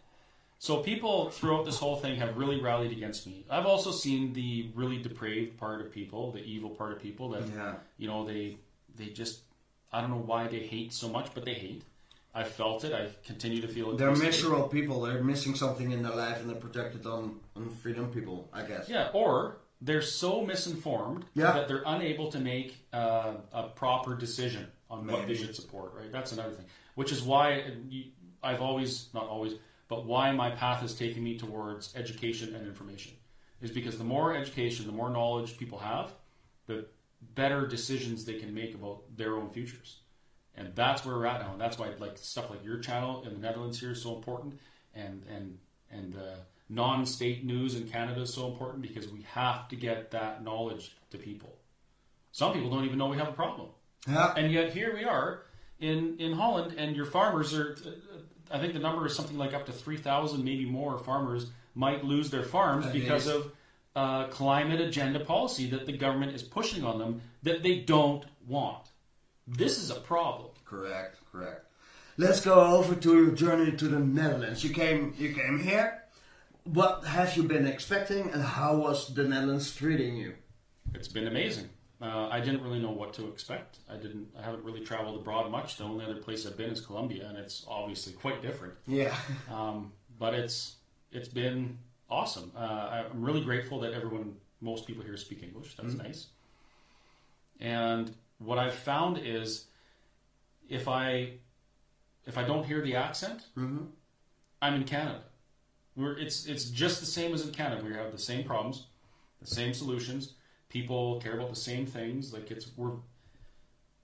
So 0.60 0.78
people 0.78 1.30
throughout 1.32 1.66
this 1.66 1.78
whole 1.78 1.98
thing 1.98 2.16
have 2.22 2.38
really 2.38 2.62
rallied 2.62 2.94
against 2.94 3.28
me. 3.28 3.46
I've 3.50 3.66
also 3.66 3.92
seen 3.92 4.32
the 4.32 4.70
really 4.76 5.02
depraved 5.02 5.58
part 5.58 5.82
of 5.82 5.92
people, 5.92 6.32
the 6.32 6.40
evil 6.46 6.70
part 6.70 6.94
of 6.94 7.02
people 7.02 7.32
that 7.32 7.44
Yeah. 7.50 7.74
you 7.98 8.08
know, 8.08 8.26
they 8.26 8.60
they 8.96 9.08
just 9.08 9.42
I 9.92 10.00
don't 10.00 10.10
know 10.10 10.24
why 10.26 10.48
they 10.48 10.60
hate 10.60 10.94
so 10.94 11.10
much, 11.10 11.34
but 11.34 11.44
they 11.44 11.56
hate. 11.56 11.84
I 12.34 12.44
felt 12.44 12.84
it. 12.84 12.94
I 12.94 13.10
continue 13.26 13.62
to 13.62 13.68
feel 13.68 13.92
it. 13.92 13.98
They're 13.98 14.16
miserable 14.16 14.68
people. 14.68 15.02
They're 15.02 15.24
missing 15.24 15.56
something 15.56 15.92
in 15.92 16.04
their 16.04 16.16
life, 16.16 16.40
and 16.40 16.50
they're 16.50 16.56
projected 16.68 17.06
on 17.06 17.40
on 17.56 17.70
freedom 17.70 18.12
people. 18.12 18.50
I 18.54 18.64
guess. 18.64 18.88
Yeah, 18.88 19.10
or 19.14 19.58
they're 19.82 20.02
so 20.02 20.42
misinformed 20.46 21.26
Yeah. 21.34 21.54
that 21.54 21.68
they're 21.68 21.84
unable 21.86 22.32
to 22.32 22.40
make 22.40 22.86
uh, 22.94 23.34
a 23.54 23.64
proper 23.70 24.16
decision 24.16 24.68
on 24.90 25.08
what 25.08 25.28
they 25.28 25.36
should 25.36 25.56
support. 25.56 25.94
Right, 25.96 26.12
that's 26.12 26.32
another 26.32 26.52
thing. 26.52 26.66
Which 26.96 27.12
is 27.12 27.22
why 27.22 27.62
uh, 27.62 27.68
I've 28.44 28.62
always, 28.62 29.10
not 29.14 29.28
always, 29.28 29.54
but 29.88 30.06
why 30.06 30.32
my 30.32 30.52
path 30.52 30.82
has 30.82 30.94
taken 30.94 31.24
me 31.24 31.38
towards 31.38 31.96
education 31.96 32.56
and 32.56 32.68
information 32.68 33.14
is 33.62 33.72
because 33.72 33.98
the 33.98 34.04
more 34.04 34.36
education, 34.36 34.86
the 34.86 34.92
more 34.92 35.10
knowledge 35.10 35.58
people 35.58 35.80
have, 35.80 36.14
the 36.68 36.86
better 37.36 37.68
decisions 37.68 38.24
they 38.26 38.36
can 38.40 38.54
make 38.54 38.74
about 38.76 39.02
their 39.18 39.36
own 39.36 39.50
futures. 39.50 39.98
And 40.56 40.76
that's 40.76 41.06
where 41.06 41.16
we're 41.16 41.26
at 41.26 41.42
now, 41.42 41.54
and 41.54 41.62
that's 41.62 41.78
why 41.78 41.88
like 42.00 42.18
stuff 42.18 42.50
like 42.50 42.64
your 42.66 42.80
channel 42.80 43.24
in 43.26 43.34
the 43.34 43.40
Netherlands 43.40 43.80
here 43.80 43.92
is 43.92 44.02
so 44.02 44.16
important, 44.16 44.60
and 44.94 45.24
and 45.34 45.58
and 45.92 46.16
uh, 46.16 46.36
non-state 46.68 47.46
news 47.46 47.76
in 47.76 47.88
Canada 47.88 48.22
is 48.22 48.34
so 48.34 48.48
important 48.48 48.82
because 48.82 49.08
we 49.08 49.22
have 49.22 49.68
to 49.70 49.76
get 49.76 50.12
that 50.12 50.44
knowledge 50.44 50.96
to 51.12 51.18
people. 51.18 51.56
Some 52.32 52.54
people 52.54 52.70
don't 52.70 52.84
even 52.86 52.98
know 52.98 53.08
we 53.08 53.18
have 53.18 53.30
a 53.30 53.34
problem, 53.34 53.70
Yeah. 54.08 54.34
and 54.36 54.52
yet 54.52 54.74
here 54.74 54.94
we 54.94 55.06
are 55.06 55.44
in 55.80 56.18
in 56.20 56.34
Holland, 56.34 56.76
and 56.78 56.96
your 56.96 57.06
farmers 57.06 57.54
are. 57.54 57.78
I 58.52 58.60
think 58.60 58.74
the 58.74 58.80
number 58.80 59.06
is 59.06 59.16
something 59.16 59.38
like 59.38 59.54
up 59.54 59.66
to 59.68 59.72
three 59.72 59.98
thousand, 59.98 60.44
maybe 60.44 60.66
more 60.66 60.98
farmers 61.00 61.52
might 61.74 62.04
lose 62.04 62.30
their 62.30 62.44
farms 62.44 62.84
That 62.86 62.94
because 62.94 63.28
is- 63.28 63.34
of 63.36 63.52
uh, 63.96 64.28
climate 64.28 64.82
agenda 64.82 65.20
policy 65.22 65.70
that 65.70 65.86
the 65.86 65.94
government 65.94 66.34
is 66.36 66.44
pushing 66.44 66.84
on 66.84 67.00
them 67.00 67.22
that 67.44 67.64
they 67.64 67.80
don't 67.80 68.26
want. 68.46 68.89
This 69.50 69.78
is 69.78 69.90
a 69.90 69.96
problem. 69.96 70.50
Correct, 70.66 71.18
correct. 71.32 71.66
Let's 72.18 72.42
go 72.42 72.76
over 72.78 72.96
to 72.96 73.16
your 73.16 73.32
journey 73.32 73.72
to 73.78 73.88
the 73.88 74.00
Netherlands. 74.00 74.64
You 74.64 74.72
came, 74.72 75.14
you 75.18 75.34
came 75.34 75.60
here. 75.60 76.04
What 76.66 77.04
have 77.06 77.36
you 77.36 77.44
been 77.44 77.66
expecting, 77.66 78.30
and 78.32 78.44
how 78.44 78.76
was 78.76 79.14
the 79.14 79.24
Netherlands 79.24 79.74
treating 79.76 80.18
you? 80.18 80.36
It's 80.94 81.08
been 81.08 81.28
amazing. 81.28 81.70
Uh, 82.02 82.28
I 82.30 82.40
didn't 82.40 82.62
really 82.62 82.80
know 82.80 82.92
what 82.92 83.14
to 83.16 83.28
expect. 83.28 83.80
I 83.90 83.96
didn't. 83.96 84.28
I 84.38 84.44
haven't 84.44 84.64
really 84.64 84.82
traveled 84.82 85.20
abroad 85.20 85.50
much. 85.52 85.78
The 85.78 85.84
only 85.84 86.06
other 86.06 86.16
place 86.16 86.46
I've 86.46 86.58
been 86.58 86.70
is 86.70 86.82
Colombia, 86.82 87.28
and 87.28 87.38
it's 87.38 87.66
obviously 87.68 88.14
quite 88.14 88.42
different. 88.42 88.74
Yeah, 88.88 89.16
Um, 89.52 89.92
but 90.20 90.34
it's 90.34 90.76
it's 91.12 91.28
been 91.28 91.78
awesome. 92.10 92.52
Uh, 92.56 93.04
I'm 93.12 93.24
really 93.24 93.42
grateful 93.42 93.80
that 93.82 93.94
everyone, 93.94 94.36
most 94.62 94.86
people 94.86 95.04
here 95.04 95.18
speak 95.18 95.42
English. 95.44 95.76
That's 95.76 95.96
nice. 95.96 96.28
And 97.60 98.14
what 98.40 98.58
I've 98.58 98.74
found 98.74 99.20
is, 99.24 99.66
if 100.68 100.88
I 100.88 101.34
if 102.26 102.38
I 102.38 102.44
don't 102.44 102.66
hear 102.66 102.82
the 102.82 102.96
accent, 102.96 103.42
I'm 104.62 104.76
in 104.76 104.84
Canada. 104.84 105.22
We're, 105.96 106.18
it's 106.18 106.46
it's 106.46 106.66
just 106.66 107.00
the 107.00 107.06
same 107.06 107.34
as 107.34 107.46
in 107.46 107.52
Canada. 107.54 107.84
We 107.86 107.94
have 107.94 108.12
the 108.12 108.18
same 108.18 108.44
problems, 108.44 108.88
the 109.42 109.48
same 109.48 109.74
solutions. 109.74 110.34
People 110.70 111.20
care 111.22 111.34
about 111.34 111.50
the 111.50 111.56
same 111.56 111.86
things. 111.86 112.34
Like 112.34 112.52
it's 112.52 112.68
we're 112.78 112.92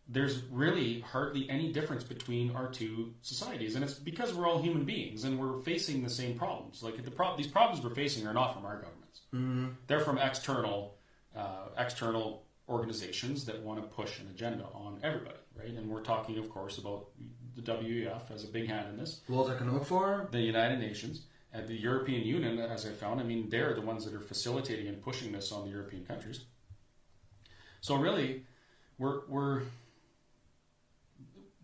there's 0.07 0.43
really 0.51 0.99
hardly 1.01 1.49
any 1.49 1.71
difference 1.71 2.03
between 2.03 2.55
our 2.55 2.67
two 2.67 3.13
societies, 3.21 3.75
and 3.75 3.83
it's 3.83 3.93
because 3.95 4.33
we're 4.33 4.47
all 4.47 4.61
human 4.61 4.83
beings 4.83 5.23
and 5.23 5.39
we're 5.39 5.59
facing 5.61 6.03
the 6.03 6.09
same 6.09 6.37
problems. 6.37 6.83
Like 6.83 7.03
the 7.03 7.11
pro- 7.11 7.35
these 7.37 7.47
problems 7.47 7.83
we're 7.83 7.95
facing 7.95 8.27
are 8.27 8.33
not 8.33 8.53
from 8.53 8.65
our 8.65 8.75
governments; 8.77 9.21
they're 9.87 10.01
from 10.01 10.17
external 10.17 10.95
uh, 11.35 11.69
external 11.77 12.44
organizations 12.67 13.45
that 13.45 13.61
want 13.61 13.81
to 13.81 13.87
push 13.95 14.19
an 14.19 14.27
agenda 14.29 14.65
on 14.73 14.99
everybody, 15.03 15.37
right? 15.57 15.69
And 15.69 15.89
we're 15.89 16.01
talking, 16.01 16.37
of 16.37 16.49
course, 16.49 16.77
about 16.77 17.07
the 17.55 17.61
WEF 17.61 18.31
as 18.33 18.43
a 18.43 18.47
big 18.47 18.67
hand 18.67 18.89
in 18.89 18.97
this 18.97 19.21
World 19.29 19.49
Economic 19.51 19.85
Forum. 19.85 20.27
the 20.31 20.41
United 20.41 20.79
Nations 20.79 21.21
and 21.53 21.67
the 21.67 21.75
European 21.75 22.25
Union, 22.25 22.59
as 22.59 22.85
I 22.85 22.89
found, 22.91 23.19
I 23.21 23.23
mean, 23.23 23.49
they're 23.49 23.73
the 23.73 23.81
ones 23.81 24.03
that 24.05 24.13
are 24.13 24.19
facilitating 24.19 24.87
and 24.87 25.01
pushing 25.01 25.31
this 25.31 25.51
on 25.51 25.65
the 25.65 25.71
European 25.71 26.05
countries. 26.05 26.41
So 27.81 27.95
really, 27.95 28.43
we're 28.97 29.21
we're 29.27 29.61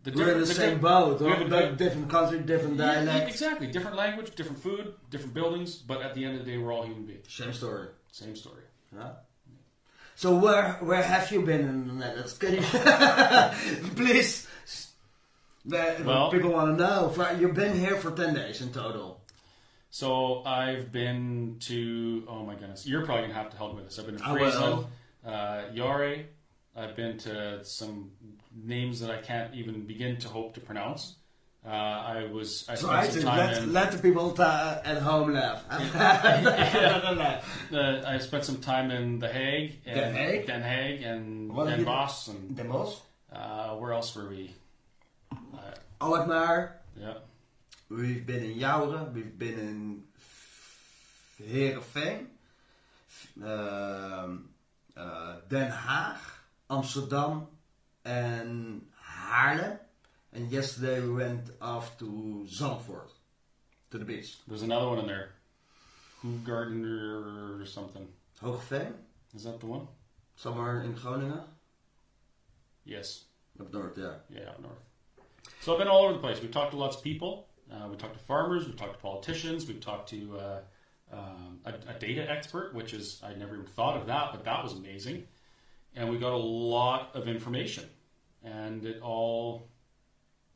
the 0.04 0.12
We're 0.12 0.32
in 0.34 0.40
the, 0.40 0.46
the 0.46 0.54
same 0.54 0.80
boat. 0.80 1.20
we 1.22 1.30
have 1.30 1.42
a 1.42 1.46
but 1.46 1.78
different 1.78 2.10
country, 2.10 2.40
different 2.40 2.78
dialect. 2.78 3.30
exactly, 3.30 3.68
different 3.68 3.98
language, 3.98 4.34
different 4.36 4.60
food, 4.60 4.94
different 5.10 5.34
buildings, 5.34 5.76
but 5.76 6.02
at 6.02 6.14
the 6.16 6.24
end 6.26 6.40
of 6.40 6.46
the 6.46 6.52
day, 6.52 6.58
we're 6.58 6.74
all 6.74 6.84
human 6.84 7.06
beings. 7.06 7.26
Same 7.32 7.54
story. 7.54 7.88
Same 8.12 8.36
story. 8.36 8.64
Yeah. 8.96 9.12
So 10.16 10.36
where 10.36 10.74
where 10.82 11.02
have 11.02 11.32
you 11.32 11.42
been 11.42 11.62
in 11.62 11.88
the 11.88 11.94
Netherlands? 11.94 12.38
Can 12.38 12.54
you 12.56 12.62
please? 13.96 14.48
Well- 16.06 16.32
people 16.32 16.52
want 16.52 16.78
to 16.78 16.84
know. 16.84 17.36
You've 17.40 17.54
been 17.56 17.78
here 17.78 17.96
for 17.96 18.12
ten 18.12 18.34
days 18.34 18.62
in 18.62 18.72
total. 18.72 19.22
So 19.90 20.44
I've 20.46 20.92
been 20.92 21.58
to 21.62 22.24
oh 22.28 22.46
my 22.46 22.56
goodness, 22.56 22.86
you're 22.88 23.06
probably 23.06 23.24
gonna 23.24 23.34
have 23.34 23.50
to 23.52 23.58
help 23.58 23.72
me 23.74 23.78
with 23.78 23.86
this. 23.86 24.00
I've 24.00 24.06
been 24.06 24.18
to 24.18 24.24
Friesland, 24.52 24.86
uh, 25.26 25.62
Yare. 25.74 26.26
I've 26.76 26.96
been 26.96 27.18
to 27.20 27.64
some 27.66 28.12
names 28.56 29.02
that 29.02 29.12
I 29.12 29.18
can't 29.18 29.54
even 29.54 29.86
begin 29.86 30.18
to 30.18 30.30
hope 30.30 30.54
to 30.54 30.62
pronounce. 30.62 31.16
Uh, 31.64 31.70
I 31.70 32.26
was 32.34 32.66
I 32.68 32.76
Try 32.76 33.04
spent 33.08 33.14
to 33.14 33.22
some 33.22 33.30
time 33.30 33.38
let, 33.38 33.58
in 33.64 33.74
let 33.74 33.92
the 33.92 34.00
people 34.00 34.32
ta- 34.32 34.82
at 34.84 34.98
home 34.98 35.32
laugh. 35.34 35.64
uh, 35.70 35.78
I 38.08 38.18
spent 38.18 38.46
some 38.46 38.58
time 38.62 38.90
in 38.90 39.20
The 39.20 39.28
Hague, 39.32 39.74
and 39.86 39.96
Den 39.96 40.16
Haag? 40.16 40.48
Den 40.48 40.62
Haag, 40.64 41.06
and 41.06 41.54
What 41.54 41.68
Den 41.68 41.84
Bosch, 41.84 42.30
and 42.30 42.56
Den 42.58 42.68
Bosch. 42.68 42.96
uh, 43.32 43.76
where 43.76 43.94
else 43.94 44.16
were 44.16 44.28
we? 44.28 44.56
Uh, 45.32 45.38
Alkmaar. 46.02 46.78
yeah, 47.00 47.14
We've 47.90 48.26
been 48.26 48.44
in 48.44 48.58
Jouren. 48.58 49.14
We've 49.14 49.38
been 49.38 49.60
in 49.60 50.04
Heerenveen. 51.40 52.26
Um, 53.44 54.50
uh, 54.98 55.36
Den 55.48 55.70
Haag. 55.72 56.18
Amsterdam. 56.72 57.46
En 58.04 58.82
Haarlem, 59.00 59.78
and 60.34 60.52
yesterday 60.52 61.02
we 61.02 61.14
went 61.14 61.50
off 61.62 61.98
to 62.00 62.46
Zandvoort, 62.50 63.10
to 63.92 63.98
the 63.98 64.06
beach. 64.06 64.38
There's 64.48 64.62
another 64.62 64.88
one 64.88 65.00
in 65.00 65.08
there. 65.08 65.30
Hoefgardner 66.24 67.62
or 67.62 67.66
something. 67.66 68.08
Hoogveen, 68.42 68.94
Is 69.36 69.44
that 69.44 69.60
the 69.60 69.66
one? 69.66 69.88
somewhere 70.36 70.82
in 70.82 70.94
Groningen, 70.94 71.42
Yes. 72.86 73.26
up 73.60 73.72
north. 73.74 73.98
Yeah. 73.98 74.14
Yeah, 74.30 74.50
up 74.50 74.62
north. 74.62 74.80
So 75.62 75.74
I've 75.74 75.80
been 75.80 75.88
all 75.88 76.04
over 76.06 76.14
the 76.14 76.20
place. 76.20 76.42
We've 76.42 76.52
talked 76.52 76.72
to 76.72 76.78
lots 76.78 76.98
of 76.98 77.04
people. 77.04 77.48
Uh, 77.72 77.88
we 77.90 77.96
talked 77.98 78.14
to 78.14 78.20
farmers. 78.20 78.66
We've 78.66 78.76
talked 78.76 78.94
to 78.94 79.00
politicians. 79.00 79.68
We've 79.68 79.80
talked 79.80 80.10
to 80.10 80.38
uh, 80.40 80.60
um, 81.12 81.60
a, 81.66 81.74
a 81.96 82.00
data 82.00 82.30
expert, 82.30 82.74
which 82.74 82.94
is 82.94 83.22
I 83.24 83.34
never 83.36 83.54
even 83.54 83.68
thought 83.68 83.98
of 83.98 84.08
that, 84.08 84.30
but 84.32 84.44
that 84.46 84.64
was 84.64 84.74
amazing. 84.74 85.28
And 85.96 86.10
we 86.10 86.18
got 86.18 86.32
a 86.34 86.38
lot 86.38 87.12
of 87.14 87.28
information, 87.28 87.86
and 88.44 88.84
it 88.86 89.02
all 89.02 89.68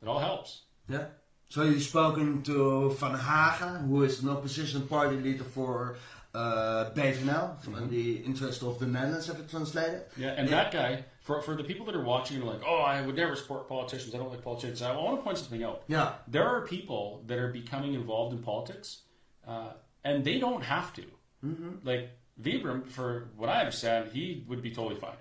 it 0.02 0.08
all 0.08 0.18
helps. 0.18 0.62
Yeah. 0.88 1.06
So 1.48 1.62
you've 1.62 1.82
spoken 1.82 2.42
to 2.42 2.90
Van 2.90 3.14
Haga, 3.14 3.78
who 3.78 4.02
is 4.02 4.22
an 4.22 4.28
opposition 4.28 4.82
party 4.88 5.16
leader 5.16 5.44
for 5.44 5.96
uh, 6.34 6.90
BVNL, 6.94 7.60
from 7.60 7.88
the 7.88 8.16
interest 8.16 8.62
of 8.62 8.78
the 8.78 8.86
Netherlands, 8.86 9.28
if 9.28 9.38
it's 9.38 9.50
translated. 9.50 10.02
Yeah, 10.16 10.34
and 10.36 10.48
that 10.48 10.72
guy, 10.72 11.04
for, 11.20 11.40
for 11.40 11.54
the 11.54 11.64
people 11.64 11.86
that 11.86 11.94
are 11.94 12.02
watching 12.02 12.36
and 12.36 12.44
are 12.44 12.52
like, 12.52 12.62
oh, 12.66 12.78
I 12.78 13.00
would 13.00 13.16
never 13.16 13.36
support 13.36 13.68
politicians. 13.68 14.14
I 14.14 14.18
don't 14.18 14.30
like 14.30 14.42
politicians. 14.42 14.82
I 14.82 14.94
want 14.94 15.18
to 15.18 15.22
point 15.22 15.38
something 15.38 15.62
out. 15.62 15.84
Yeah. 15.86 16.14
There 16.28 16.46
are 16.46 16.66
people 16.66 17.22
that 17.26 17.38
are 17.38 17.52
becoming 17.52 17.94
involved 17.94 18.34
in 18.34 18.42
politics, 18.42 19.02
uh, 19.46 19.70
and 20.04 20.24
they 20.24 20.38
don't 20.38 20.62
have 20.62 20.92
to. 20.94 21.04
Mm-hmm. 21.44 21.70
Like 21.84 22.10
Wybren, 22.42 22.88
for 22.88 23.28
what 23.36 23.48
I 23.48 23.60
understand, 23.60 24.10
he 24.12 24.44
would 24.48 24.62
be 24.62 24.72
totally 24.72 25.00
fine. 25.00 25.16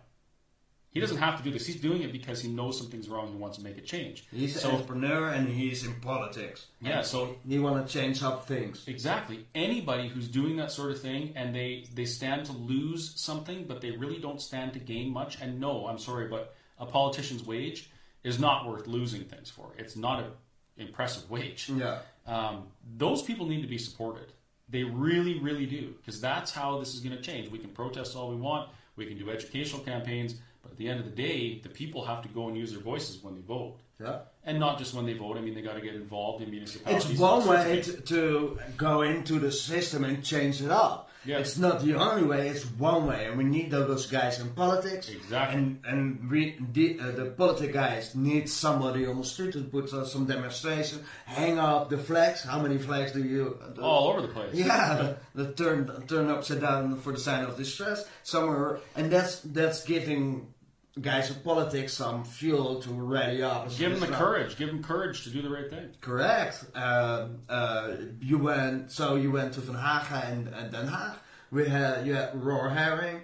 He 0.96 1.02
doesn't 1.02 1.18
have 1.18 1.38
to 1.38 1.44
do 1.44 1.52
this. 1.52 1.68
He's 1.68 1.76
doing 1.76 2.04
it 2.04 2.12
because 2.14 2.42
he 2.42 2.48
knows 2.50 2.78
something's 2.78 3.10
wrong. 3.10 3.28
He 3.28 3.36
wants 3.36 3.58
to 3.58 3.64
make 3.64 3.78
a 3.78 3.82
change. 3.82 4.26
He's 4.32 4.60
So- 4.60 4.70
an 4.70 4.76
entrepreneur 4.76 5.28
and 5.28 5.50
he's 5.50 5.86
in 5.86 5.94
politics. 6.00 6.68
Yeah, 6.82 7.02
so 7.02 7.36
He 7.48 7.60
want 7.60 7.86
to 7.86 7.94
change 7.94 8.24
up 8.24 8.48
things. 8.48 8.88
Exactly. 8.88 9.46
Anybody 9.54 10.08
who's 10.08 10.30
doing 10.30 10.56
that 10.56 10.72
sort 10.72 10.92
of 10.92 11.02
thing 11.02 11.34
and 11.36 11.54
they 11.54 11.86
they 11.94 12.06
stand 12.06 12.46
to 12.46 12.54
lose 12.54 13.12
something, 13.20 13.66
but 13.66 13.82
they 13.82 13.92
really 13.92 14.20
don't 14.20 14.42
stand 14.42 14.72
to 14.74 14.80
gain 14.80 15.12
much. 15.12 15.40
And 15.42 15.60
no, 15.60 15.86
I'm 15.88 16.00
sorry, 16.00 16.28
but 16.30 16.56
a 16.80 16.86
politician's 16.86 17.46
wage 17.46 17.90
is 18.24 18.40
not 18.40 18.66
worth 18.68 18.88
losing 18.88 19.26
things 19.26 19.50
for. 19.50 19.74
It's 19.78 19.98
not 19.98 20.24
an 20.24 20.32
impressive 20.78 21.30
wage. 21.30 21.70
Yeah. 21.70 22.00
Um, 22.26 22.68
those 22.98 23.22
people 23.22 23.46
need 23.48 23.62
to 23.64 23.68
be 23.68 23.78
supported. 23.78 24.32
They 24.70 24.84
really, 24.84 25.40
really 25.40 25.66
do, 25.66 25.94
because 25.98 26.20
that's 26.22 26.52
how 26.52 26.80
this 26.80 26.94
is 26.96 27.02
going 27.02 27.16
to 27.16 27.22
change. 27.22 27.52
We 27.52 27.60
can 27.60 27.70
protest 27.72 28.16
all 28.16 28.30
we 28.30 28.38
want. 28.38 28.70
We 28.96 29.06
can 29.06 29.18
do 29.18 29.30
educational 29.30 29.82
campaigns, 29.84 30.36
but 30.66 30.72
at 30.74 30.78
the 30.78 30.90
end 30.90 31.00
of 31.00 31.06
the 31.06 31.12
day, 31.16 31.60
the 31.62 31.70
people 31.70 32.04
have 32.06 32.24
to 32.24 32.30
go 32.30 32.48
and 32.50 32.58
use 32.58 32.72
their 32.74 32.82
voices 32.82 33.22
when 33.24 33.36
they 33.36 33.42
vote, 33.42 33.78
Yeah. 34.02 34.18
and 34.44 34.60
not 34.60 34.80
just 34.80 34.94
when 34.96 35.06
they 35.06 35.14
vote. 35.14 35.38
I 35.38 35.42
mean, 35.42 35.54
they 35.54 35.62
got 35.62 35.76
to 35.76 35.82
get 35.82 35.94
involved 35.96 36.42
in 36.44 36.50
municipalities. 36.50 37.12
It's 37.12 37.20
one 37.20 37.48
way 37.48 37.82
to, 37.82 37.92
to 38.02 38.60
go 38.76 39.04
into 39.04 39.38
the 39.40 39.52
system 39.52 40.04
and 40.04 40.24
change 40.24 40.62
it 40.62 40.72
up. 40.72 41.10
Yeah. 41.28 41.40
It's 41.40 41.58
not 41.58 41.82
the 41.84 41.96
only 41.96 42.24
way. 42.24 42.50
It's 42.50 42.66
one 42.78 43.08
way, 43.08 43.26
and 43.26 43.36
we 43.36 43.46
need 43.46 43.72
those 43.72 44.06
guys 44.06 44.40
in 44.40 44.50
politics. 44.52 45.10
Exactly. 45.10 45.58
And 45.58 45.80
and 45.84 46.30
we, 46.30 46.56
the 46.72 47.00
uh, 47.02 47.12
the 47.20 47.26
politic 47.32 47.74
guys 47.74 48.14
need 48.14 48.48
somebody 48.48 49.08
on 49.08 49.18
the 49.18 49.24
street 49.24 49.54
to 49.54 49.64
put 49.64 49.92
uh, 49.92 50.06
some 50.06 50.26
demonstration, 50.28 51.04
hang 51.26 51.58
up 51.58 51.90
the 51.90 51.98
flags. 51.98 52.44
How 52.44 52.60
many 52.62 52.78
flags 52.78 53.12
do 53.12 53.24
you? 53.24 53.58
Uh, 53.76 53.82
all 53.82 54.10
over 54.10 54.22
the 54.22 54.28
place. 54.28 54.54
yeah, 54.70 55.14
the 55.34 55.52
turn 55.54 55.90
turn 56.08 56.30
upside 56.30 56.62
down 56.62 56.96
for 56.98 57.12
the 57.12 57.18
sign 57.20 57.44
of 57.44 57.58
distress 57.58 58.06
somewhere, 58.22 58.78
and 58.96 59.10
that's 59.12 59.40
that's 59.40 59.84
giving 59.84 60.54
guys 61.02 61.30
in 61.30 61.36
politics 61.38 61.94
some 61.94 62.24
fuel 62.24 62.82
to 62.82 62.90
rally 62.90 63.44
up. 63.44 63.70
Give 63.78 63.92
them 63.92 64.00
the 64.00 64.08
It's 64.08 64.16
courage. 64.16 64.58
Give 64.58 64.68
them 64.70 64.82
courage 64.84 65.24
to 65.24 65.30
do 65.30 65.42
the 65.42 65.50
right 65.50 65.70
thing. 65.70 65.90
Correct. 66.02 66.66
Uh, 66.74 67.28
uh, 67.50 67.96
you 68.22 68.38
went 68.38 68.92
so 68.92 69.16
you 69.16 69.32
went 69.32 69.54
to 69.54 69.62
Van 69.62 69.76
Haga 69.76 70.28
and, 70.28 70.48
and 70.48 70.72
Den 70.72 70.88
Haag. 70.88 71.16
We 71.52 71.68
had 71.68 72.08
you 72.08 72.14
had 72.14 72.42
raw 72.42 72.70
herring. 72.70 73.22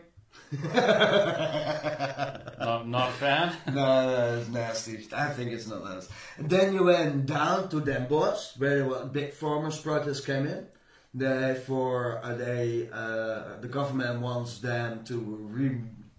Not, 2.62 2.88
not 2.88 3.10
a 3.10 3.14
fan. 3.14 3.56
no, 3.74 4.36
that's 4.36 4.50
nasty. 4.50 5.08
I 5.14 5.30
think 5.30 5.52
it's 5.52 5.68
not 5.68 5.84
nice. 5.84 6.10
Then 6.38 6.74
you 6.74 6.84
went 6.84 7.26
down 7.26 7.70
to 7.70 7.82
Den 7.82 8.08
Bosch, 8.08 8.56
where 8.58 8.84
the 8.84 9.06
big 9.06 9.34
farmers' 9.34 9.80
protests 9.80 10.26
came 10.26 10.46
in. 10.46 10.68
They 11.14 11.62
for 11.66 12.20
uh, 12.24 12.36
they 12.36 12.90
uh, 12.92 13.60
the 13.62 13.68
government 13.68 14.22
wants 14.22 14.60
them 14.60 15.04
to 15.06 15.16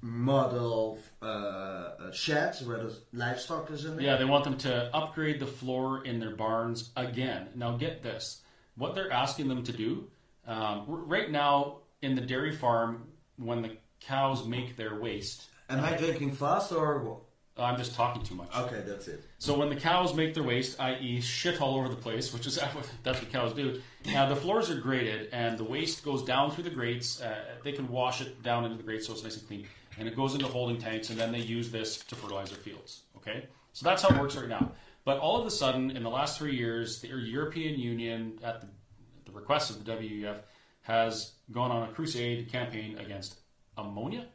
remodel 0.02 0.98
uh, 1.20 2.10
sheds 2.12 2.62
where 2.62 2.78
the 2.78 2.96
livestock 3.12 3.70
is 3.70 3.84
in 3.84 3.96
there. 3.96 4.04
Yeah, 4.04 4.16
they 4.16 4.24
want 4.24 4.44
them 4.44 4.58
to 4.58 4.94
upgrade 4.94 5.40
the 5.40 5.46
floor 5.46 6.04
in 6.04 6.20
their 6.20 6.34
barns 6.34 6.90
again. 6.96 7.48
Now, 7.54 7.76
get 7.76 8.02
this: 8.02 8.42
what 8.76 8.94
they're 8.94 9.12
asking 9.12 9.48
them 9.48 9.62
to 9.64 9.72
do 9.72 10.08
um, 10.46 10.84
right 10.88 11.30
now 11.30 11.78
in 12.00 12.14
the 12.14 12.20
dairy 12.20 12.54
farm, 12.54 13.06
when 13.36 13.62
the 13.62 13.76
cows 14.00 14.46
make 14.46 14.76
their 14.76 15.00
waste. 15.00 15.44
Am 15.68 15.84
I 15.84 15.96
drinking 15.96 16.32
fast 16.32 16.72
or 16.72 16.98
what? 16.98 17.18
I'm 17.56 17.76
just 17.76 17.94
talking 17.94 18.22
too 18.22 18.34
much. 18.34 18.48
Okay, 18.56 18.82
that's 18.86 19.08
it. 19.08 19.24
So 19.38 19.56
when 19.56 19.68
the 19.68 19.76
cows 19.76 20.14
make 20.14 20.32
their 20.32 20.42
waste, 20.42 20.80
i.e., 20.80 21.20
shit 21.20 21.60
all 21.60 21.76
over 21.76 21.88
the 21.88 21.96
place, 21.96 22.32
which 22.32 22.46
is 22.46 22.58
that's 23.02 23.20
what 23.20 23.30
cows 23.30 23.52
do. 23.52 23.80
Now 24.06 24.26
the 24.28 24.36
floors 24.36 24.70
are 24.70 24.80
graded, 24.80 25.28
and 25.32 25.58
the 25.58 25.64
waste 25.64 26.02
goes 26.02 26.22
down 26.22 26.50
through 26.50 26.64
the 26.64 26.70
grates. 26.70 27.20
Uh, 27.20 27.36
they 27.62 27.72
can 27.72 27.88
wash 27.88 28.20
it 28.22 28.42
down 28.42 28.64
into 28.64 28.76
the 28.76 28.82
grates 28.82 29.06
so 29.06 29.12
it's 29.12 29.22
nice 29.22 29.36
and 29.36 29.46
clean, 29.46 29.66
and 29.98 30.08
it 30.08 30.16
goes 30.16 30.34
into 30.34 30.46
holding 30.46 30.78
tanks, 30.78 31.10
and 31.10 31.18
then 31.18 31.32
they 31.32 31.40
use 31.40 31.70
this 31.70 31.98
to 31.98 32.14
fertilize 32.14 32.50
their 32.50 32.58
fields. 32.58 33.02
Okay, 33.16 33.46
so 33.72 33.84
that's 33.84 34.02
how 34.02 34.14
it 34.14 34.20
works 34.20 34.36
right 34.36 34.48
now. 34.48 34.72
But 35.04 35.18
all 35.18 35.40
of 35.40 35.46
a 35.46 35.50
sudden, 35.50 35.90
in 35.90 36.02
the 36.02 36.10
last 36.10 36.38
three 36.38 36.56
years, 36.56 37.00
the 37.00 37.08
European 37.08 37.78
Union, 37.78 38.38
at 38.42 38.60
the, 38.60 38.66
at 38.66 39.26
the 39.26 39.32
request 39.32 39.70
of 39.70 39.84
the 39.84 39.92
WEF, 39.92 40.38
has 40.82 41.32
gone 41.50 41.70
on 41.70 41.88
a 41.88 41.92
crusade 41.92 42.50
campaign 42.50 42.98
against 42.98 43.38
ammonia 43.76 44.26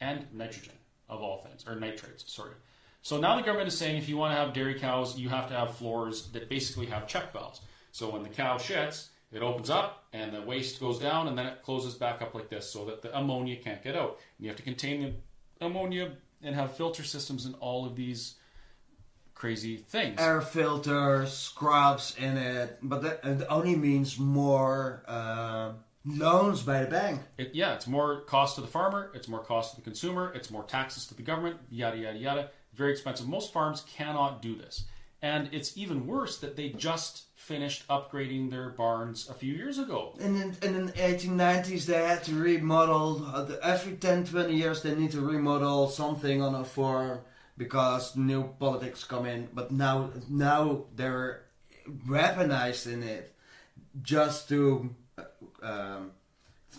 and 0.00 0.26
nitrogen, 0.32 0.74
of 1.08 1.22
all 1.22 1.42
things, 1.42 1.64
or 1.66 1.74
nitrates, 1.76 2.32
sorry. 2.32 2.54
So 3.02 3.18
now 3.18 3.36
the 3.36 3.42
government 3.42 3.68
is 3.68 3.78
saying 3.78 3.96
if 3.96 4.08
you 4.08 4.16
want 4.16 4.32
to 4.32 4.36
have 4.36 4.52
dairy 4.52 4.78
cows, 4.78 5.18
you 5.18 5.28
have 5.30 5.48
to 5.48 5.54
have 5.54 5.74
floors 5.76 6.28
that 6.28 6.48
basically 6.48 6.86
have 6.86 7.06
check 7.06 7.32
valves. 7.32 7.60
So 7.92 8.10
when 8.10 8.22
the 8.22 8.28
cow 8.28 8.56
shits, 8.56 9.08
it 9.32 9.42
opens 9.42 9.70
up 9.70 10.04
and 10.12 10.34
the 10.34 10.42
waste 10.42 10.80
goes 10.80 10.98
down 10.98 11.28
and 11.28 11.38
then 11.38 11.46
it 11.46 11.62
closes 11.62 11.94
back 11.94 12.20
up 12.20 12.34
like 12.34 12.48
this 12.48 12.68
so 12.68 12.84
that 12.86 13.02
the 13.02 13.16
ammonia 13.16 13.56
can't 13.56 13.82
get 13.82 13.96
out. 13.96 14.18
And 14.38 14.44
you 14.44 14.48
have 14.48 14.56
to 14.56 14.62
contain 14.62 15.16
the 15.58 15.66
ammonia 15.66 16.12
and 16.42 16.54
have 16.54 16.76
filter 16.76 17.04
systems 17.04 17.46
in 17.46 17.54
all 17.54 17.86
of 17.86 17.94
these 17.94 18.36
crazy 19.34 19.76
things. 19.78 20.20
air 20.20 20.40
filters, 20.40 21.32
scrubs 21.32 22.14
in 22.18 22.36
it, 22.36 22.78
but 22.82 23.02
that 23.02 23.20
it 23.24 23.46
only 23.48 23.76
means 23.76 24.18
more 24.18 25.02
uh, 25.06 25.72
loans 26.04 26.62
by 26.62 26.82
the 26.84 26.90
bank. 26.90 27.20
It, 27.38 27.54
yeah, 27.54 27.74
it's 27.74 27.86
more 27.86 28.20
cost 28.22 28.56
to 28.56 28.60
the 28.60 28.66
farmer, 28.66 29.10
it's 29.14 29.28
more 29.28 29.40
cost 29.40 29.70
to 29.70 29.76
the 29.76 29.82
consumer, 29.82 30.32
it's 30.34 30.50
more 30.50 30.64
taxes 30.64 31.06
to 31.06 31.14
the 31.14 31.22
government, 31.22 31.56
yada, 31.70 31.96
yada, 31.96 32.18
yada. 32.18 32.50
Very 32.74 32.92
expensive. 32.92 33.28
Most 33.28 33.52
farms 33.52 33.84
cannot 33.88 34.42
do 34.42 34.56
this. 34.56 34.84
And 35.22 35.50
it's 35.52 35.76
even 35.76 36.06
worse 36.06 36.38
that 36.38 36.56
they 36.56 36.70
just 36.70 37.24
finished 37.36 37.86
upgrading 37.88 38.50
their 38.50 38.70
barns 38.70 39.28
a 39.28 39.34
few 39.34 39.52
years 39.52 39.78
ago. 39.78 40.14
And 40.20 40.36
in, 40.36 40.56
and 40.62 40.76
in 40.76 40.86
the 40.86 40.92
1890s, 40.92 41.86
they 41.86 42.02
had 42.02 42.24
to 42.24 42.34
remodel. 42.34 43.26
Uh, 43.26 43.44
the, 43.44 43.60
every 43.62 43.96
10, 43.96 44.24
20 44.26 44.54
years, 44.54 44.82
they 44.82 44.94
need 44.94 45.10
to 45.12 45.20
remodel 45.20 45.88
something 45.88 46.40
on 46.40 46.54
a 46.54 46.64
farm 46.64 47.20
because 47.58 48.16
new 48.16 48.44
politics 48.58 49.04
come 49.04 49.26
in. 49.26 49.48
But 49.52 49.70
now, 49.70 50.10
now 50.28 50.84
they're 50.96 51.42
weaponized 52.06 52.90
in 52.90 53.02
it 53.02 53.34
just 54.00 54.48
to 54.48 54.94
um, 55.62 56.12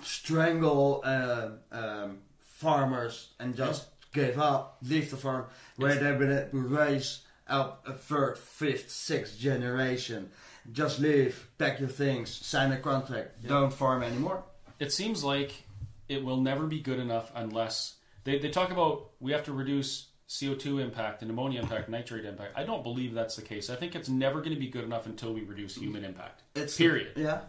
strangle 0.04 1.02
uh, 1.04 1.50
um, 1.72 2.20
farmers 2.40 3.30
and 3.40 3.56
just 3.56 3.88
give 4.14 4.40
up, 4.40 4.78
leave 4.84 5.12
the 5.12 5.18
farm 5.18 5.46
where 5.76 5.96
they've 5.96 6.18
been 6.18 6.70
raised 6.70 7.22
up 7.52 7.86
a 7.88 7.94
third, 7.94 8.38
fifth, 8.38 8.90
sixth 8.90 9.38
generation. 9.38 10.30
Just 10.72 11.00
leave, 11.00 11.48
pack 11.58 11.80
your 11.80 11.90
things, 11.90 12.30
sign 12.32 12.72
a 12.72 12.78
contract, 12.78 13.46
don't 13.48 13.74
farm 13.74 14.04
anymore. 14.04 14.44
It 14.80 14.92
seems 14.92 15.24
like 15.24 15.64
it 16.08 16.24
will 16.24 16.40
never 16.42 16.68
be 16.68 16.80
good 16.80 17.00
enough 17.00 17.32
unless 17.36 17.96
they, 18.24 18.38
they 18.40 18.50
talk 18.50 18.72
about 18.72 19.10
we 19.20 19.32
have 19.32 19.44
to 19.46 19.54
reduce 19.54 20.08
CO2 20.30 20.82
impact 20.82 21.22
and 21.24 21.32
ammonia 21.32 21.62
impact, 21.62 21.90
nitrate 21.90 22.26
impact. 22.26 22.54
I 22.56 22.64
don't 22.64 22.84
believe 22.84 23.14
that's 23.14 23.36
the 23.36 23.42
case. 23.42 23.70
I 23.70 23.76
think 23.76 23.96
it's 23.96 24.08
never 24.08 24.40
going 24.40 24.54
to 24.54 24.60
be 24.60 24.70
good 24.70 24.84
enough 24.84 25.06
until 25.06 25.34
we 25.34 25.42
reduce 25.42 25.76
human 25.76 26.06
impact. 26.06 26.44
It's 26.56 26.78
Period. 26.78 27.14
yeah. 27.18 27.42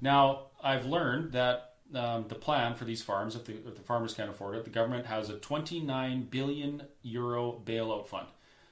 Now, 0.00 0.46
I've 0.62 0.86
learned 0.86 1.32
that 1.32 1.74
um, 1.94 2.26
the 2.28 2.34
plan 2.34 2.74
for 2.74 2.84
these 2.84 3.02
farms, 3.02 3.34
if 3.34 3.44
the, 3.44 3.54
if 3.54 3.76
the 3.76 3.82
farmers 3.82 4.14
can't 4.14 4.30
afford 4.30 4.56
it, 4.56 4.64
the 4.64 4.70
government 4.70 5.06
has 5.06 5.30
a 5.30 5.34
29 5.38 6.28
billion 6.30 6.82
euro 7.02 7.60
bailout 7.64 8.06
fund. 8.06 8.26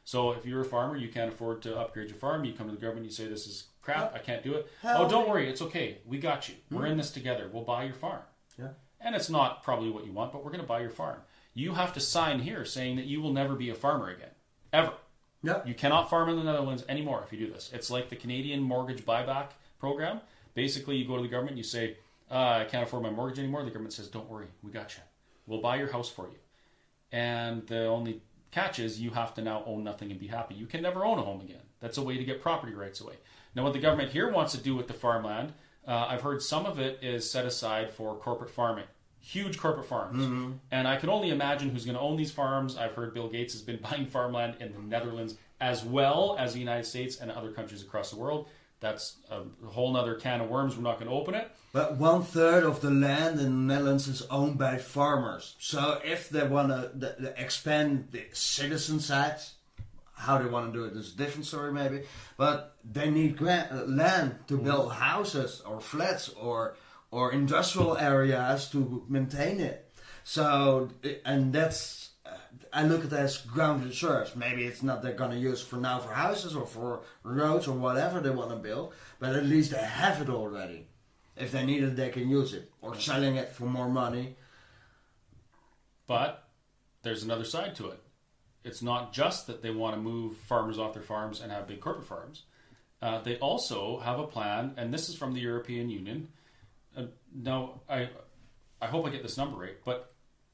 So 0.04 0.32
if 0.32 0.44
you're 0.44 0.62
a 0.62 0.64
farmer, 0.64 0.96
you 0.96 1.08
can't 1.08 1.32
afford 1.32 1.62
to 1.62 1.78
upgrade 1.78 2.08
your 2.08 2.16
farm, 2.16 2.44
you 2.44 2.52
come 2.52 2.66
to 2.68 2.74
the 2.74 2.80
government, 2.80 3.06
you 3.06 3.12
say, 3.12 3.28
This 3.28 3.46
is 3.46 3.68
crap, 3.82 4.14
I 4.14 4.18
can't 4.18 4.42
do 4.42 4.54
it. 4.54 4.68
Hell 4.82 5.04
oh, 5.04 5.08
don't 5.08 5.28
worry, 5.28 5.48
it's 5.48 5.62
okay. 5.62 5.98
We 6.04 6.18
got 6.18 6.48
you. 6.48 6.56
We're 6.70 6.86
in 6.86 6.96
this 6.96 7.10
together. 7.10 7.48
We'll 7.52 7.64
buy 7.64 7.84
your 7.84 7.94
farm. 7.94 8.22
Yeah. 8.58 8.68
And 9.00 9.14
it's 9.14 9.30
not 9.30 9.62
probably 9.62 9.90
what 9.90 10.04
you 10.04 10.12
want, 10.12 10.32
but 10.32 10.44
we're 10.44 10.50
going 10.50 10.62
to 10.62 10.66
buy 10.66 10.80
your 10.80 10.90
farm. 10.90 11.20
You 11.54 11.74
have 11.74 11.92
to 11.94 12.00
sign 12.00 12.40
here 12.40 12.64
saying 12.64 12.96
that 12.96 13.06
you 13.06 13.20
will 13.20 13.32
never 13.32 13.54
be 13.54 13.70
a 13.70 13.74
farmer 13.74 14.08
again. 14.10 14.30
Ever. 14.72 14.92
Yeah. 15.42 15.62
You 15.64 15.74
cannot 15.74 16.10
farm 16.10 16.28
in 16.28 16.36
the 16.36 16.44
Netherlands 16.44 16.84
anymore 16.88 17.22
if 17.24 17.32
you 17.32 17.46
do 17.46 17.52
this. 17.52 17.70
It's 17.72 17.90
like 17.90 18.08
the 18.10 18.16
Canadian 18.16 18.62
mortgage 18.62 19.04
buyback 19.04 19.50
program. 19.78 20.20
Basically, 20.54 20.96
you 20.96 21.06
go 21.06 21.16
to 21.16 21.22
the 21.22 21.28
government, 21.28 21.56
you 21.56 21.62
say, 21.62 21.96
uh, 22.30 22.60
I 22.60 22.64
can't 22.64 22.84
afford 22.84 23.02
my 23.02 23.10
mortgage 23.10 23.38
anymore. 23.38 23.64
The 23.64 23.70
government 23.70 23.94
says, 23.94 24.08
Don't 24.08 24.28
worry, 24.28 24.46
we 24.62 24.70
got 24.70 24.96
you. 24.96 25.02
We'll 25.46 25.60
buy 25.60 25.76
your 25.76 25.90
house 25.90 26.08
for 26.08 26.28
you. 26.28 26.38
And 27.10 27.66
the 27.66 27.86
only 27.86 28.22
catch 28.50 28.78
is 28.78 29.00
you 29.00 29.10
have 29.10 29.34
to 29.34 29.42
now 29.42 29.62
own 29.66 29.84
nothing 29.84 30.10
and 30.10 30.20
be 30.20 30.26
happy. 30.26 30.54
You 30.54 30.66
can 30.66 30.82
never 30.82 31.04
own 31.04 31.18
a 31.18 31.22
home 31.22 31.40
again. 31.40 31.62
That's 31.80 31.98
a 31.98 32.02
way 32.02 32.16
to 32.16 32.24
get 32.24 32.42
property 32.42 32.74
rights 32.74 33.00
away. 33.00 33.14
Now, 33.54 33.64
what 33.64 33.72
the 33.72 33.78
government 33.80 34.12
here 34.12 34.30
wants 34.30 34.52
to 34.52 34.58
do 34.58 34.76
with 34.76 34.86
the 34.86 34.94
farmland, 34.94 35.52
uh, 35.86 36.06
I've 36.08 36.22
heard 36.22 36.42
some 36.42 36.66
of 36.66 36.78
it 36.78 36.98
is 37.02 37.28
set 37.28 37.46
aside 37.46 37.90
for 37.90 38.14
corporate 38.16 38.50
farming. 38.50 38.84
Huge 39.20 39.58
corporate 39.58 39.86
farms. 39.86 40.24
And 40.70 40.88
I 40.88 40.96
can 40.96 41.08
only 41.10 41.30
imagine 41.30 41.70
who's 41.70 41.84
going 41.84 41.96
to 41.96 42.00
own 42.00 42.16
these 42.16 42.30
farms. 42.30 42.76
I've 42.76 42.92
heard 42.92 43.12
Bill 43.12 43.28
Gates 43.28 43.52
has 43.52 43.62
been 43.62 43.78
buying 43.90 44.06
farmland 44.06 44.56
in 44.60 44.72
the 44.72 44.78
Netherlands 44.78 45.36
as 45.60 45.84
well 45.84 46.36
as 46.38 46.54
the 46.54 46.58
United 46.58 46.84
States 46.86 47.18
and 47.18 47.30
other 47.30 47.50
countries 47.50 47.82
across 47.82 48.10
the 48.10 48.16
world. 48.16 48.48
That's 48.80 49.16
a 49.30 49.42
whole 49.66 49.96
other 49.96 50.14
can 50.14 50.40
of 50.40 50.48
worms. 50.48 50.76
We're 50.76 50.82
not 50.82 50.98
going 50.98 51.10
to 51.10 51.16
open 51.16 51.34
it. 51.34 51.50
But 51.72 51.98
one 51.98 52.22
third 52.22 52.64
of 52.64 52.80
the 52.80 52.90
land 52.90 53.38
in 53.38 53.66
the 53.66 53.74
Netherlands 53.74 54.08
is 54.08 54.22
owned 54.30 54.58
by 54.58 54.78
farmers. 54.78 55.54
So 55.60 56.00
if 56.04 56.30
they 56.30 56.46
want 56.46 56.68
to 56.70 57.34
expand 57.36 58.08
the 58.10 58.24
citizen 58.32 58.98
sites, 58.98 59.54
how 60.14 60.38
they 60.38 60.48
want 60.48 60.72
to 60.72 60.78
do 60.78 60.84
it 60.84 60.96
is 60.96 61.14
a 61.14 61.16
different 61.16 61.46
story 61.46 61.72
maybe. 61.72 62.02
But 62.36 62.76
they 62.84 63.10
need 63.10 63.40
uh, 63.42 63.84
land 63.86 64.38
to 64.48 64.58
build 64.58 64.92
houses 64.92 65.62
or 65.66 65.80
flats 65.80 66.28
or 66.30 66.76
or 67.10 67.32
industrial 67.32 67.96
areas 67.96 68.68
to 68.70 69.04
maintain 69.08 69.60
it. 69.60 69.90
So 70.24 70.90
and 71.24 71.52
that's 71.52 72.09
I 72.72 72.84
look 72.84 73.04
at 73.04 73.12
it 73.12 73.18
as 73.18 73.38
ground 73.38 73.84
reserves. 73.84 74.36
Maybe 74.36 74.64
it's 74.64 74.82
not 74.82 75.02
they're 75.02 75.12
gonna 75.12 75.36
use 75.36 75.60
for 75.60 75.76
now 75.76 75.98
for 75.98 76.12
houses 76.12 76.54
or 76.54 76.66
for 76.66 77.02
roads 77.22 77.66
or 77.66 77.72
whatever 77.72 78.20
they 78.20 78.30
want 78.30 78.50
to 78.50 78.56
build, 78.56 78.92
but 79.18 79.34
at 79.34 79.46
least 79.46 79.72
they 79.72 79.78
have 79.78 80.20
it 80.20 80.28
already. 80.28 80.86
If 81.36 81.52
they 81.52 81.64
need 81.64 81.82
it, 81.82 81.96
they 81.96 82.10
can 82.10 82.28
use 82.28 82.52
it 82.54 82.70
or 82.80 82.98
selling 82.98 83.36
it 83.36 83.50
for 83.50 83.64
more 83.64 83.88
money. 83.88 84.36
But 86.06 86.48
there's 87.02 87.22
another 87.22 87.44
side 87.44 87.74
to 87.76 87.88
it. 87.88 88.02
It's 88.62 88.82
not 88.82 89.12
just 89.12 89.46
that 89.46 89.62
they 89.62 89.70
want 89.70 89.94
to 89.94 90.00
move 90.00 90.36
farmers 90.36 90.78
off 90.78 90.92
their 90.92 91.02
farms 91.02 91.40
and 91.40 91.50
have 91.50 91.66
big 91.66 91.80
corporate 91.80 92.06
farms. 92.06 92.42
Uh, 93.00 93.20
they 93.22 93.38
also 93.38 93.98
have 94.00 94.18
a 94.18 94.26
plan, 94.26 94.74
and 94.76 94.92
this 94.92 95.08
is 95.08 95.16
from 95.16 95.32
the 95.32 95.40
European 95.40 95.88
Union. 95.88 96.28
Uh, 96.94 97.04
now, 97.34 97.80
I, 97.88 98.10
I 98.82 98.86
hope 98.86 99.06
I 99.06 99.10
get 99.10 99.22
this 99.22 99.38
number 99.38 99.56
right, 99.56 99.76
but 99.84 100.12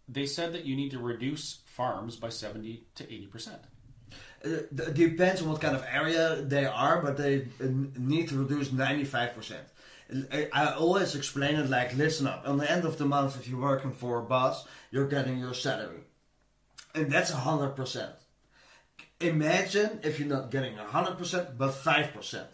they 0.09 0.27
said 0.27 0.53
that 0.53 0.65
you 0.65 0.77
need 0.77 0.93
to 0.93 1.01
reduce 1.01 1.59
farms 1.77 2.17
by 2.17 2.31
70 2.31 2.85
to 2.97 3.05
80 3.05 3.27
percent. 3.35 3.63
It 4.45 4.69
Uh, 4.81 4.91
depends 4.93 5.43
on 5.43 5.49
what 5.51 5.61
kind 5.61 5.77
of 5.77 5.85
area 6.01 6.25
they 6.55 6.67
are, 6.85 6.97
but 7.05 7.15
they 7.17 7.35
uh, 7.61 7.67
need 8.13 8.29
to 8.29 8.37
reduce 8.45 8.69
95%. 8.71 9.55
I 10.39 10.41
I 10.61 10.65
always 10.83 11.15
explain 11.15 11.55
it 11.63 11.69
like 11.77 11.91
listen 12.05 12.27
up. 12.33 12.41
On 12.51 12.57
the 12.59 12.71
end 12.75 12.85
of 12.85 12.95
the 12.97 13.05
month, 13.17 13.33
if 13.41 13.45
you're 13.49 13.69
working 13.73 13.93
for 14.03 14.13
a 14.19 14.27
boss, 14.35 14.57
you're 14.93 15.09
getting 15.17 15.37
your 15.45 15.55
salary. 15.55 16.03
And 16.95 17.07
that's 17.13 17.33
100%. 17.33 18.13
Imagine 19.21 19.91
if 20.03 20.19
you're 20.19 20.29
not 20.37 20.51
getting 20.51 20.77
100%, 20.77 21.59
but 21.59 21.73
5% 21.73 22.45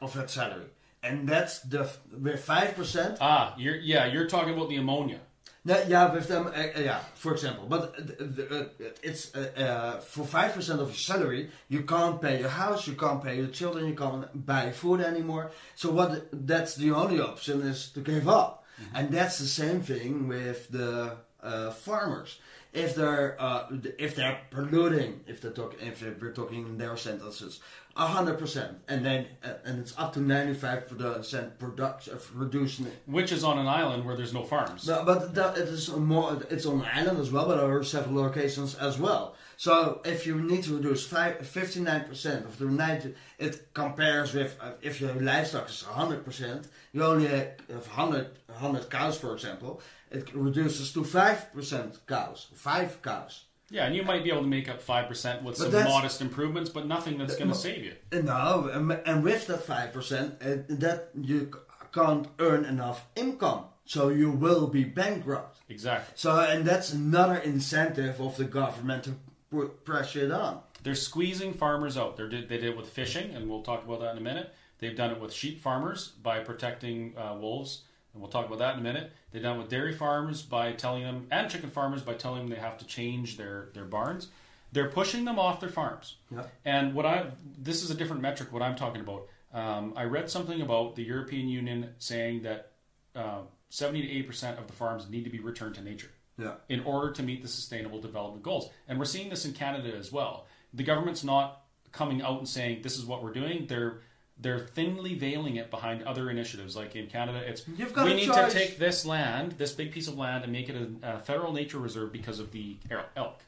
of 0.00 0.12
that 0.14 0.30
salary. 0.30 0.66
And 1.02 1.28
that's 1.28 1.54
the, 1.72 1.90
with 2.24 2.46
5%, 2.46 3.16
Ah, 3.20 3.54
you're 3.58 3.76
yeah, 3.92 4.04
you're 4.12 4.28
talking 4.28 4.54
about 4.54 4.68
the 4.68 4.76
ammonia. 4.76 5.20
Yeah, 5.64 6.12
with 6.12 6.28
them, 6.28 6.46
uh, 6.48 6.80
yeah, 6.80 7.00
for 7.14 7.32
example. 7.32 7.66
But 7.68 7.94
uh, 8.20 8.64
it's 9.02 9.34
uh, 9.34 10.00
for 10.04 10.24
5% 10.24 10.70
of 10.80 10.88
your 10.88 10.94
salary, 10.94 11.50
you 11.68 11.82
can't 11.82 12.20
pay 12.20 12.40
your 12.40 12.48
house, 12.48 12.86
you 12.86 12.94
can't 12.94 13.22
pay 13.22 13.36
your 13.36 13.46
children, 13.48 13.86
you 13.86 13.94
can't 13.94 14.46
buy 14.46 14.72
food 14.72 15.00
anymore. 15.00 15.52
So 15.76 15.92
what? 15.92 16.28
that's 16.32 16.74
the 16.74 16.90
only 16.90 17.20
option 17.20 17.62
is 17.62 17.90
to 17.90 18.00
give 18.00 18.28
up. 18.28 18.64
And 18.94 19.10
that's 19.10 19.38
the 19.38 19.46
same 19.46 19.80
thing 19.80 20.28
with 20.28 20.68
the 20.68 21.16
uh, 21.42 21.70
farmers. 21.70 22.38
If 22.72 22.94
they're 22.94 23.36
uh, 23.38 23.66
if 23.98 24.16
they're 24.16 24.40
polluting, 24.50 25.20
if 25.26 25.42
they're 25.42 25.52
talking, 25.52 25.78
if 25.86 26.02
we're 26.02 26.32
talking 26.32 26.64
in 26.64 26.78
their 26.78 26.96
sentences, 26.96 27.60
hundred 27.94 28.38
percent, 28.38 28.78
and 28.88 29.04
then 29.04 29.26
uh, 29.44 29.54
and 29.64 29.78
it's 29.78 29.96
up 29.98 30.12
to 30.14 30.20
ninety 30.20 30.54
five 30.54 30.88
percent 30.88 31.58
production 31.58 32.14
of 32.14 32.36
reducing 32.36 32.86
it. 32.86 33.02
Which 33.06 33.32
is 33.32 33.44
on 33.44 33.58
an 33.58 33.66
island 33.66 34.04
where 34.04 34.16
there's 34.16 34.32
no 34.32 34.44
farms. 34.44 34.86
No, 34.86 35.04
but 35.04 35.34
that, 35.34 35.58
it 35.58 35.68
is 35.68 35.90
more. 35.90 36.40
It's 36.50 36.66
on 36.66 36.80
an 36.80 36.88
island 36.92 37.18
as 37.18 37.30
well, 37.30 37.46
but 37.46 37.56
there 37.56 37.76
are 37.76 37.84
several 37.84 38.16
locations 38.16 38.74
as 38.76 38.98
well. 38.98 39.34
So 39.56 40.00
if 40.04 40.26
you 40.26 40.40
need 40.40 40.64
to 40.64 40.76
reduce 40.76 41.06
fifty 41.06 41.80
nine 41.80 42.04
percent 42.04 42.46
of 42.46 42.58
the 42.58 42.66
ninety, 42.66 43.14
it 43.38 43.72
compares 43.74 44.34
with 44.34 44.56
uh, 44.60 44.72
if 44.80 45.00
your 45.00 45.14
livestock 45.14 45.68
is 45.68 45.82
hundred 45.82 46.24
percent. 46.24 46.68
You 46.94 47.04
only 47.04 47.26
have 47.26 47.56
100, 47.68 48.26
100 48.48 48.90
cows, 48.90 49.16
for 49.18 49.32
example. 49.32 49.80
It 50.10 50.34
reduces 50.34 50.92
to 50.92 51.04
five 51.04 51.52
percent 51.54 51.98
cows, 52.06 52.48
five 52.54 53.00
cows. 53.00 53.44
Yeah, 53.72 53.86
and 53.86 53.96
you 53.96 54.02
might 54.02 54.22
be 54.22 54.30
able 54.30 54.42
to 54.42 54.46
make 54.48 54.68
up 54.68 54.80
five 54.82 55.08
percent 55.08 55.42
with 55.42 55.56
But 55.56 55.62
some 55.64 55.72
that's- 55.72 55.88
modest 55.92 56.20
improvements, 56.20 56.68
but 56.70 56.86
nothing 56.86 57.16
that's 57.18 57.36
going 57.36 57.48
to 57.50 57.56
save 57.56 57.82
you. 57.84 57.94
No, 58.22 58.68
and- 58.72 58.92
and 59.06 59.24
with 59.24 59.46
that 59.48 59.64
five 59.64 59.92
percent, 59.92 60.38
that 60.40 61.08
you 61.20 61.50
c- 61.52 61.58
can't 61.92 62.28
earn 62.38 62.64
enough 62.66 63.06
income, 63.16 63.64
so 63.86 64.08
you 64.10 64.30
will 64.30 64.66
be 64.66 64.84
bankrupt. 64.84 65.58
Exactly. 65.68 66.12
So, 66.16 66.38
and 66.38 66.64
that's 66.66 66.92
another 66.92 67.36
incentive 67.36 68.20
of 68.20 68.36
the 68.36 68.44
government 68.44 69.04
to 69.04 69.14
put 69.50 69.84
pressure 69.84 70.24
it 70.26 70.30
on. 70.32 70.60
They're 70.82 70.94
squeezing 70.94 71.54
farmers 71.54 71.96
out. 71.96 72.16
They're, 72.16 72.28
they 72.28 72.40
did 72.42 72.64
it 72.64 72.76
with 72.76 72.88
fishing, 72.88 73.34
and 73.34 73.48
we'll 73.48 73.62
talk 73.62 73.84
about 73.84 74.00
that 74.00 74.12
in 74.12 74.18
a 74.18 74.22
minute. 74.22 74.54
They've 74.80 74.96
done 74.96 75.12
it 75.12 75.20
with 75.20 75.32
sheep 75.32 75.60
farmers 75.62 76.08
by 76.08 76.40
protecting 76.40 77.14
uh, 77.16 77.36
wolves, 77.38 77.82
and 78.12 78.22
we'll 78.22 78.30
talk 78.30 78.46
about 78.46 78.58
that 78.58 78.74
in 78.74 78.80
a 78.80 78.82
minute. 78.82 79.10
They've 79.30 79.42
done 79.42 79.58
with 79.58 79.68
dairy 79.68 79.92
farmers 79.94 80.42
by 80.42 80.72
telling 80.72 81.02
them, 81.02 81.26
and 81.30 81.50
chicken 81.50 81.70
farmers 81.70 82.02
by 82.02 82.14
telling 82.14 82.40
them 82.40 82.48
they 82.48 82.56
have 82.60 82.78
to 82.78 82.86
change 82.86 83.36
their, 83.36 83.68
their 83.74 83.84
barns. 83.84 84.28
They're 84.72 84.88
pushing 84.90 85.24
them 85.24 85.38
off 85.38 85.60
their 85.60 85.68
farms. 85.68 86.16
Yeah. 86.30 86.44
And 86.64 86.94
what 86.94 87.04
I 87.06 87.26
this 87.58 87.82
is 87.82 87.90
a 87.90 87.94
different 87.94 88.22
metric. 88.22 88.52
What 88.52 88.62
I'm 88.62 88.76
talking 88.76 89.00
about. 89.02 89.26
Um, 89.52 89.92
I 89.96 90.04
read 90.04 90.30
something 90.30 90.62
about 90.62 90.96
the 90.96 91.02
European 91.02 91.46
Union 91.48 91.90
saying 91.98 92.42
that 92.44 92.72
uh, 93.14 93.40
70 93.68 94.00
to 94.00 94.08
80 94.08 94.22
percent 94.22 94.58
of 94.58 94.66
the 94.66 94.72
farms 94.72 95.10
need 95.10 95.24
to 95.24 95.30
be 95.30 95.40
returned 95.40 95.74
to 95.74 95.82
nature 95.82 96.10
Yeah. 96.38 96.54
in 96.70 96.80
order 96.84 97.12
to 97.12 97.22
meet 97.22 97.42
the 97.42 97.48
sustainable 97.48 98.00
development 98.00 98.42
goals. 98.42 98.70
And 98.88 98.98
we're 98.98 99.04
seeing 99.04 99.28
this 99.28 99.44
in 99.44 99.52
Canada 99.52 99.94
as 99.94 100.10
well. 100.10 100.46
The 100.72 100.84
government's 100.84 101.22
not 101.22 101.64
coming 101.92 102.22
out 102.22 102.38
and 102.38 102.48
saying 102.48 102.80
this 102.80 102.96
is 102.98 103.04
what 103.04 103.22
we're 103.22 103.34
doing. 103.34 103.66
They're 103.66 104.00
they're 104.42 104.58
thinly 104.58 105.14
veiling 105.14 105.56
it 105.56 105.70
behind 105.70 106.02
other 106.02 106.28
initiatives. 106.28 106.76
Like 106.76 106.96
in 106.96 107.06
Canada, 107.06 107.38
it's 107.46 107.66
we 107.66 108.14
need 108.14 108.26
choice. 108.26 108.52
to 108.52 108.58
take 108.58 108.78
this 108.78 109.06
land, 109.06 109.52
this 109.52 109.72
big 109.72 109.92
piece 109.92 110.08
of 110.08 110.18
land, 110.18 110.44
and 110.44 110.52
make 110.52 110.68
it 110.68 110.76
a, 110.76 111.14
a 111.14 111.18
federal 111.20 111.52
nature 111.52 111.78
reserve 111.78 112.12
because 112.12 112.38
of 112.40 112.50
the 112.50 112.76
elk. 113.16 113.40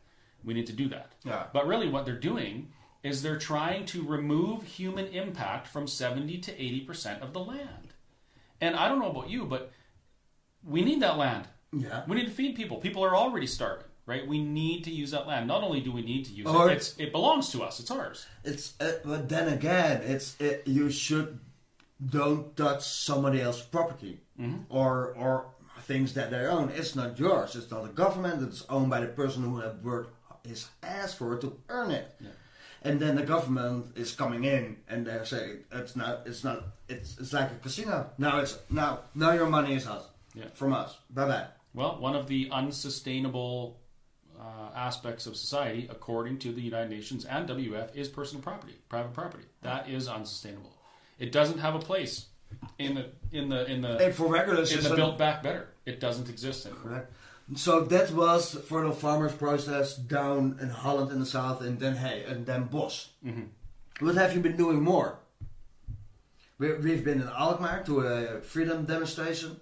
We 0.44 0.54
need 0.54 0.66
to 0.66 0.72
do 0.72 0.88
that. 0.88 1.12
Yeah. 1.24 1.44
But 1.52 1.66
really, 1.66 1.88
what 1.88 2.04
they're 2.04 2.18
doing 2.18 2.68
is 3.02 3.22
they're 3.22 3.38
trying 3.38 3.84
to 3.86 4.02
remove 4.02 4.62
human 4.62 5.06
impact 5.06 5.66
from 5.66 5.86
70 5.86 6.38
to 6.38 6.62
80 6.62 6.80
percent 6.80 7.22
of 7.22 7.32
the 7.32 7.40
land. 7.40 7.92
And 8.60 8.76
I 8.76 8.88
don't 8.88 8.98
know 8.98 9.10
about 9.10 9.28
you, 9.28 9.44
but 9.44 9.72
we 10.64 10.82
need 10.82 11.02
that 11.02 11.18
land. 11.18 11.48
Yeah. 11.72 12.04
We 12.06 12.16
need 12.16 12.26
to 12.26 12.30
feed 12.30 12.54
people. 12.54 12.78
People 12.78 13.04
are 13.04 13.16
already 13.16 13.46
starving, 13.46 13.86
right? 14.06 14.26
We 14.26 14.42
need 14.42 14.84
to 14.84 14.90
use 14.90 15.10
that 15.12 15.26
land. 15.26 15.46
Not 15.48 15.62
only 15.62 15.80
do 15.80 15.92
we 15.92 16.02
need 16.02 16.24
to 16.26 16.32
use 16.32 16.46
Or- 16.46 16.70
it, 16.70 16.76
it's, 16.76 16.96
it 16.98 17.12
belongs 17.12 17.50
to 17.50 17.62
us. 17.62 17.80
It's 17.80 17.90
ours. 17.90 18.26
It's 18.44 18.74
uh, 18.80 18.92
but 19.04 19.28
then 19.28 19.48
again, 19.48 20.02
it's 20.02 20.36
it, 20.40 20.62
you 20.66 20.90
should 20.90 21.38
don't 22.04 22.56
touch 22.56 22.82
somebody 22.86 23.40
else's 23.40 23.62
property 23.62 24.20
or 24.68 25.14
or 25.16 25.46
things 25.82 26.14
that 26.14 26.30
they 26.30 26.46
own. 26.46 26.70
It's 26.70 26.94
not 26.96 27.18
yours. 27.18 27.54
It's 27.56 27.70
not 27.70 27.82
the 27.84 27.90
government. 27.92 28.42
It's 28.42 28.64
owned 28.68 28.90
by 28.90 29.00
the 29.00 29.06
person 29.08 29.42
who 29.42 29.58
had 29.60 29.82
worked 29.84 30.14
his 30.46 30.68
ass 30.82 31.14
for 31.14 31.34
it 31.34 31.40
to 31.42 31.56
earn 31.68 31.90
it. 31.90 32.10
And 32.82 33.00
then 33.00 33.16
the 33.16 33.22
government 33.22 33.96
is 33.96 34.12
coming 34.12 34.44
in 34.44 34.76
and 34.88 35.06
they 35.06 35.18
say 35.24 35.60
it's 35.72 35.96
not. 35.96 36.26
It's 36.26 36.44
not. 36.44 36.64
It's 36.88 37.16
it's 37.18 37.32
like 37.32 37.50
a 37.50 37.54
casino. 37.62 38.10
Now 38.18 38.40
it's 38.40 38.58
now 38.70 39.00
now 39.14 39.32
your 39.32 39.46
money 39.46 39.74
is 39.74 39.86
us 39.86 40.04
Yeah. 40.34 40.48
from 40.54 40.72
us. 40.74 40.98
Bye 41.10 41.26
bye. 41.26 41.46
Well, 41.72 41.98
one 42.00 42.14
of 42.14 42.26
the 42.28 42.48
unsustainable 42.52 43.78
uh, 44.44 44.76
aspects 44.76 45.26
of 45.26 45.36
society, 45.36 45.88
according 45.90 46.38
to 46.38 46.52
the 46.52 46.60
United 46.60 46.90
Nations 46.90 47.24
and 47.24 47.48
WEF, 47.48 47.94
is 47.94 48.08
personal 48.08 48.42
property, 48.42 48.74
private 48.88 49.12
property. 49.12 49.44
That 49.62 49.88
is 49.88 50.08
unsustainable. 50.08 50.72
It 51.18 51.32
doesn't 51.32 51.58
have 51.58 51.74
a 51.74 51.78
place 51.78 52.26
in 52.78 52.94
the 52.94 53.06
in 53.32 53.48
the 53.48 53.64
in 53.70 53.80
the 53.80 53.96
And 53.98 54.14
for 54.14 54.26
regular 54.26 54.62
in 54.62 54.82
the 54.82 54.94
build 54.94 55.18
back 55.18 55.42
better. 55.42 55.68
It 55.86 56.00
doesn't 56.00 56.28
exist 56.28 56.66
anymore. 56.66 56.84
Correct. 56.84 57.12
So 57.56 57.80
that 57.80 58.10
was 58.10 58.54
for 58.54 58.86
the 58.86 58.92
farmers' 58.92 59.34
protest 59.34 60.08
down 60.08 60.58
in 60.60 60.70
Holland 60.70 61.10
in 61.12 61.20
the 61.20 61.26
south, 61.26 61.60
and 61.60 61.78
then 61.78 61.96
hey, 61.96 62.24
and 62.26 62.46
Den 62.46 62.64
Bosch. 62.64 63.06
What 64.00 64.14
have 64.16 64.34
you 64.34 64.40
been 64.40 64.56
doing 64.56 64.82
more? 64.82 65.18
We, 66.58 66.72
we've 66.74 67.04
been 67.04 67.20
in 67.20 67.28
Alkmaar 67.28 67.82
to 67.84 68.00
a 68.00 68.40
freedom 68.40 68.84
demonstration. 68.84 69.60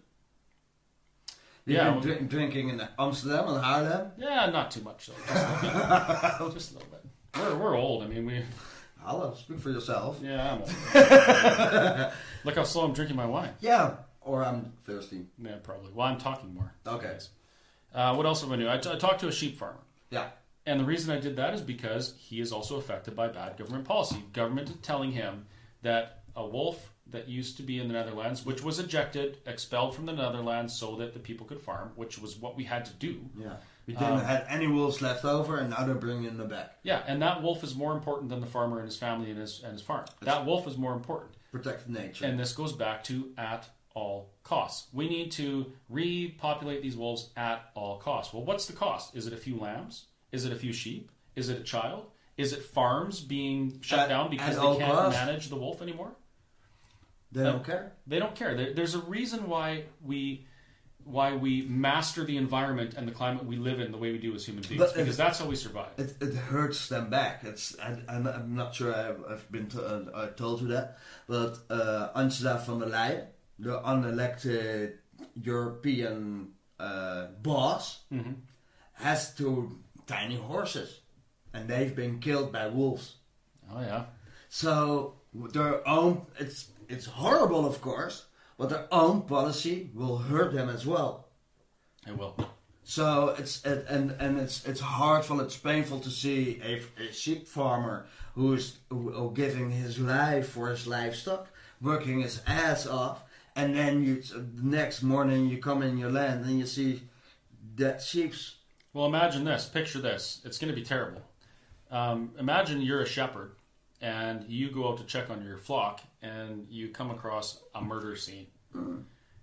We've 1.64 1.76
Yeah, 1.76 1.84
been 1.84 1.92
well- 1.94 2.02
drink, 2.02 2.28
drinking 2.30 2.68
in 2.70 2.82
Amsterdam 2.98 3.48
and 3.48 3.64
Haarlem. 3.64 4.10
Yeah, 4.18 4.46
not 4.50 4.70
too 4.70 4.80
much 4.82 5.06
though. 5.06 5.14
Just 5.26 5.44
a 5.62 5.66
little 5.66 6.48
bit. 6.48 6.54
Just 6.54 6.70
a 6.72 6.74
little 6.74 6.88
bit. 6.90 7.04
We're, 7.38 7.56
we're 7.56 7.76
old. 7.76 8.02
I 8.02 8.06
mean, 8.08 8.26
we. 8.26 8.42
Hello, 9.04 9.34
speak 9.34 9.58
for 9.58 9.70
yourself. 9.70 10.20
Yeah, 10.22 10.52
I'm 10.54 10.60
old. 10.62 12.12
Look 12.44 12.54
how 12.56 12.62
slow 12.64 12.84
I'm 12.84 12.92
drinking 12.92 13.16
my 13.16 13.26
wine. 13.26 13.50
Yeah, 13.60 13.94
or 14.20 14.44
I'm 14.44 14.72
thirsty. 14.86 15.26
Yeah, 15.42 15.56
probably. 15.62 15.90
Well, 15.92 16.06
I'm 16.06 16.18
talking 16.18 16.54
more. 16.54 16.72
Okay. 16.86 17.18
Uh, 17.94 18.14
what 18.14 18.26
else 18.26 18.42
have 18.42 18.52
I 18.52 18.56
do? 18.56 18.68
I, 18.70 18.78
t- 18.78 18.90
I 18.90 18.96
talked 18.96 19.20
to 19.20 19.28
a 19.28 19.32
sheep 19.32 19.58
farmer. 19.58 19.80
Yeah. 20.10 20.28
And 20.66 20.78
the 20.80 20.84
reason 20.84 21.10
I 21.14 21.18
did 21.20 21.36
that 21.36 21.52
is 21.54 21.60
because 21.60 22.14
he 22.18 22.40
is 22.40 22.52
also 22.52 22.76
affected 22.76 23.16
by 23.16 23.26
bad 23.28 23.56
government 23.56 23.84
policy. 23.84 24.22
Government 24.32 24.70
is 24.70 24.76
telling 24.82 25.10
him 25.10 25.46
that 25.82 26.22
a 26.36 26.46
wolf 26.46 26.91
that 27.12 27.28
used 27.28 27.56
to 27.58 27.62
be 27.62 27.78
in 27.78 27.88
the 27.88 27.94
Netherlands, 27.94 28.44
which 28.44 28.62
was 28.62 28.78
ejected, 28.78 29.38
expelled 29.46 29.94
from 29.94 30.06
the 30.06 30.12
Netherlands 30.12 30.74
so 30.74 30.96
that 30.96 31.14
the 31.14 31.20
people 31.20 31.46
could 31.46 31.60
farm, 31.60 31.92
which 31.96 32.18
was 32.18 32.36
what 32.36 32.56
we 32.56 32.64
had 32.64 32.84
to 32.86 32.92
do. 32.94 33.20
Yeah. 33.38 33.56
We 33.86 33.94
didn't 33.94 34.12
um, 34.12 34.24
have 34.24 34.46
any 34.48 34.68
wolves 34.68 35.02
left 35.02 35.24
over, 35.24 35.58
and 35.58 35.70
now 35.70 35.84
they're 35.84 35.94
bringing 35.96 36.36
them 36.36 36.48
back. 36.48 36.76
Yeah, 36.84 37.02
and 37.06 37.20
that 37.22 37.42
wolf 37.42 37.64
is 37.64 37.74
more 37.74 37.92
important 37.92 38.30
than 38.30 38.40
the 38.40 38.46
farmer 38.46 38.78
and 38.78 38.86
his 38.86 38.96
family 38.96 39.30
and 39.30 39.38
his 39.38 39.60
and 39.62 39.72
his 39.72 39.82
farm. 39.82 40.04
That 40.20 40.46
wolf 40.46 40.68
is 40.68 40.76
more 40.78 40.92
important. 40.92 41.32
Protect 41.50 41.88
nature. 41.88 42.24
And 42.24 42.38
this 42.38 42.52
goes 42.52 42.72
back 42.72 43.02
to 43.04 43.30
at 43.36 43.68
all 43.94 44.30
costs. 44.44 44.88
We 44.92 45.08
need 45.08 45.32
to 45.32 45.66
repopulate 45.90 46.80
these 46.82 46.96
wolves 46.96 47.30
at 47.36 47.70
all 47.74 47.98
costs. 47.98 48.32
Well, 48.32 48.44
what's 48.44 48.66
the 48.66 48.72
cost? 48.72 49.16
Is 49.16 49.26
it 49.26 49.32
a 49.32 49.36
few 49.36 49.58
lambs? 49.58 50.06
Is 50.30 50.44
it 50.44 50.52
a 50.52 50.56
few 50.56 50.72
sheep? 50.72 51.10
Is 51.36 51.48
it 51.48 51.58
a 51.58 51.62
child? 51.64 52.06
Is 52.36 52.52
it 52.52 52.62
farms 52.62 53.20
being 53.20 53.80
shut 53.82 53.98
At- 53.98 54.08
down 54.08 54.30
because 54.30 54.56
they 54.56 54.62
can't 54.78 54.92
costs. 54.92 55.18
manage 55.20 55.48
the 55.48 55.56
wolf 55.56 55.82
anymore? 55.82 56.12
They 57.32 57.42
don't 57.44 57.64
care. 57.64 57.92
They 58.06 58.18
don't 58.18 58.34
care. 58.34 58.54
There, 58.56 58.72
there's 58.74 58.94
a 58.94 59.00
reason 59.00 59.48
why 59.48 59.84
we 60.02 60.46
why 61.04 61.34
we 61.34 61.62
master 61.62 62.22
the 62.24 62.36
environment 62.36 62.94
and 62.96 63.08
the 63.08 63.12
climate 63.12 63.44
we 63.44 63.56
live 63.56 63.80
in 63.80 63.90
the 63.90 63.98
way 63.98 64.12
we 64.12 64.18
do 64.18 64.32
as 64.36 64.46
human 64.46 64.62
beings 64.62 64.80
But 64.80 64.94
because 64.94 65.16
that's 65.16 65.40
how 65.40 65.46
we 65.46 65.56
survive. 65.56 65.90
It, 65.98 66.14
it 66.20 66.34
hurts 66.34 66.88
them 66.88 67.10
back. 67.10 67.42
It's 67.42 67.74
and 67.74 68.04
I'm 68.08 68.54
not 68.54 68.72
sure 68.74 68.94
I've, 68.94 69.20
I've 69.28 69.50
been 69.50 69.66
to, 69.70 69.82
uh, 69.84 70.04
I 70.14 70.26
told 70.36 70.60
you 70.62 70.68
that, 70.68 70.98
but 71.26 71.58
uh, 71.70 72.10
Angela 72.14 72.62
von 72.64 72.78
der 72.78 72.86
Leyen, 72.86 73.26
the 73.58 73.80
unelected 73.80 74.98
European 75.34 76.52
uh, 76.78 77.26
boss, 77.42 78.00
Mhm. 78.12 78.36
has 78.94 79.34
two 79.34 79.78
tiny 80.06 80.36
horses, 80.36 81.00
and 81.52 81.68
they've 81.68 81.94
been 81.96 82.18
killed 82.20 82.52
by 82.52 82.66
wolves. 82.68 83.16
Oh 83.72 83.80
yeah. 83.80 84.04
So 84.48 85.14
their 85.34 85.86
own 85.88 86.26
it's 86.38 86.68
it's 86.93 87.07
horrible, 87.07 87.64
of 87.66 87.80
course, 87.80 88.26
but 88.59 88.68
their 88.68 88.86
own 88.93 89.22
policy 89.22 89.90
will 89.95 90.18
hurt 90.18 90.53
them 90.53 90.68
as 90.68 90.86
well. 90.86 91.28
It 92.07 92.16
will. 92.16 92.36
So 92.84 93.34
it's 93.38 93.64
it, 93.64 93.86
and 93.88 94.11
and 94.18 94.38
it's 94.38 94.66
it's 94.66 94.80
hurtful. 94.80 95.40
It's 95.40 95.57
painful 95.57 96.01
to 96.01 96.11
see 96.11 96.61
a, 96.64 96.82
a 97.03 97.12
sheep 97.12 97.47
farmer 97.47 98.07
who's 98.34 98.78
who, 98.90 99.11
who 99.12 99.32
giving 99.32 99.70
his 99.70 99.99
life 99.99 100.49
for 100.49 100.68
his 100.68 100.86
livestock, 100.86 101.49
working 101.80 102.20
his 102.20 102.43
ass 102.47 102.86
off, 102.86 103.22
and 103.57 103.74
then 103.74 104.05
you 104.05 104.20
the 104.20 104.45
next 104.62 105.03
morning 105.03 105.49
you 105.49 105.59
come 105.59 105.82
in 105.82 105.97
your 105.97 106.11
land 106.11 106.45
and 106.45 106.59
you 106.59 106.66
see 106.66 107.03
dead 107.74 108.03
sheep's. 108.03 108.57
Well, 108.93 109.07
imagine 109.07 109.45
this. 109.45 109.66
Picture 109.66 110.01
this. 110.01 110.43
It's 110.45 110.59
going 110.59 110.74
to 110.74 110.78
be 110.78 110.84
terrible. 110.84 111.22
Um, 111.90 112.32
imagine 112.38 112.82
you're 112.82 113.01
a 113.01 113.07
shepherd 113.07 113.53
and 114.03 114.44
you 114.48 114.70
go 114.70 114.88
out 114.90 114.98
to 114.98 115.05
check 115.05 115.30
on 115.30 115.42
your 115.44 115.57
flock 115.57 116.03
and 116.20 116.66
you 116.68 116.88
come 116.88 117.11
across 117.11 117.59
a 117.74 117.80
murder 117.80 118.14
scene. 118.16 118.46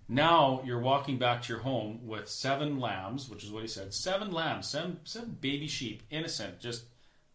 Now 0.08 0.62
you're 0.64 0.80
walking 0.80 1.18
back 1.18 1.42
to 1.42 1.52
your 1.52 1.62
home 1.62 2.00
with 2.06 2.28
seven 2.28 2.80
lambs, 2.80 3.28
which 3.28 3.44
is 3.44 3.50
what 3.52 3.62
he 3.62 3.68
said. 3.68 3.94
Seven 3.94 4.32
lambs, 4.32 4.68
seven, 4.68 4.98
seven 5.04 5.36
baby 5.40 5.66
sheep, 5.68 6.02
innocent, 6.10 6.58
just 6.60 6.84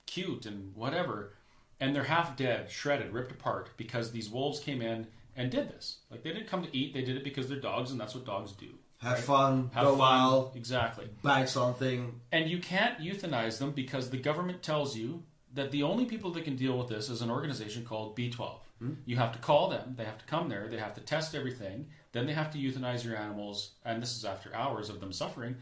cute 0.06 0.46
and 0.46 0.76
whatever. 0.76 1.34
And 1.80 1.96
they're 1.96 2.04
half 2.04 2.36
dead, 2.38 2.70
shredded, 2.70 3.12
ripped 3.14 3.32
apart 3.32 3.70
because 3.78 4.12
these 4.12 4.30
wolves 4.30 4.60
came 4.60 4.82
in 4.82 5.08
and 5.38 5.50
did 5.52 5.70
this. 5.70 5.98
Like 6.12 6.24
they 6.24 6.32
didn't 6.32 6.48
come 6.48 6.64
to 6.64 6.78
eat, 6.78 6.94
they 6.94 7.02
did 7.04 7.18
it 7.18 7.24
because 7.24 7.48
they're 7.48 7.60
dogs 7.60 7.92
and 7.92 8.00
that's 8.00 8.14
what 8.16 8.26
dogs 8.26 8.52
do. 8.54 8.68
Have 9.02 9.20
fun, 9.20 9.70
Have 9.74 9.84
go 9.84 9.90
fun. 9.92 9.98
wild, 10.00 10.56
Exactly. 10.56 11.08
bite 11.22 11.50
something. 11.50 12.20
And 12.32 12.50
you 12.50 12.60
can't 12.60 12.98
euthanize 13.00 13.58
them 13.60 13.72
because 13.72 14.10
the 14.10 14.18
government 14.18 14.64
tells 14.64 14.96
you 14.98 15.24
that 15.56 15.72
the 15.72 15.84
only 15.84 16.06
people 16.06 16.32
that 16.32 16.44
can 16.44 16.56
deal 16.56 16.78
with 16.78 16.90
this 16.90 17.10
is 17.10 17.22
an 17.22 17.32
organization 17.32 17.84
called 17.84 18.16
BIJ12. 18.16 18.60
Hmm? 18.80 18.94
You 19.06 19.16
have 19.16 19.32
to 19.32 19.40
call 19.40 19.70
them, 19.70 19.96
they 19.98 20.04
have 20.04 20.18
to 20.18 20.26
come 20.26 20.50
there, 20.50 20.68
they 20.68 20.78
have 20.78 20.94
to 20.96 21.02
test 21.02 21.34
everything, 21.34 21.88
then 22.12 22.28
they 22.28 22.34
have 22.34 22.52
to 22.52 22.58
euthanize 22.60 23.04
your 23.04 23.16
animals, 23.16 23.72
and 23.84 24.02
this 24.02 24.16
is 24.16 24.26
after 24.26 24.54
hours 24.54 24.90
of 24.90 25.00
them 25.00 25.14
suffering, 25.14 25.56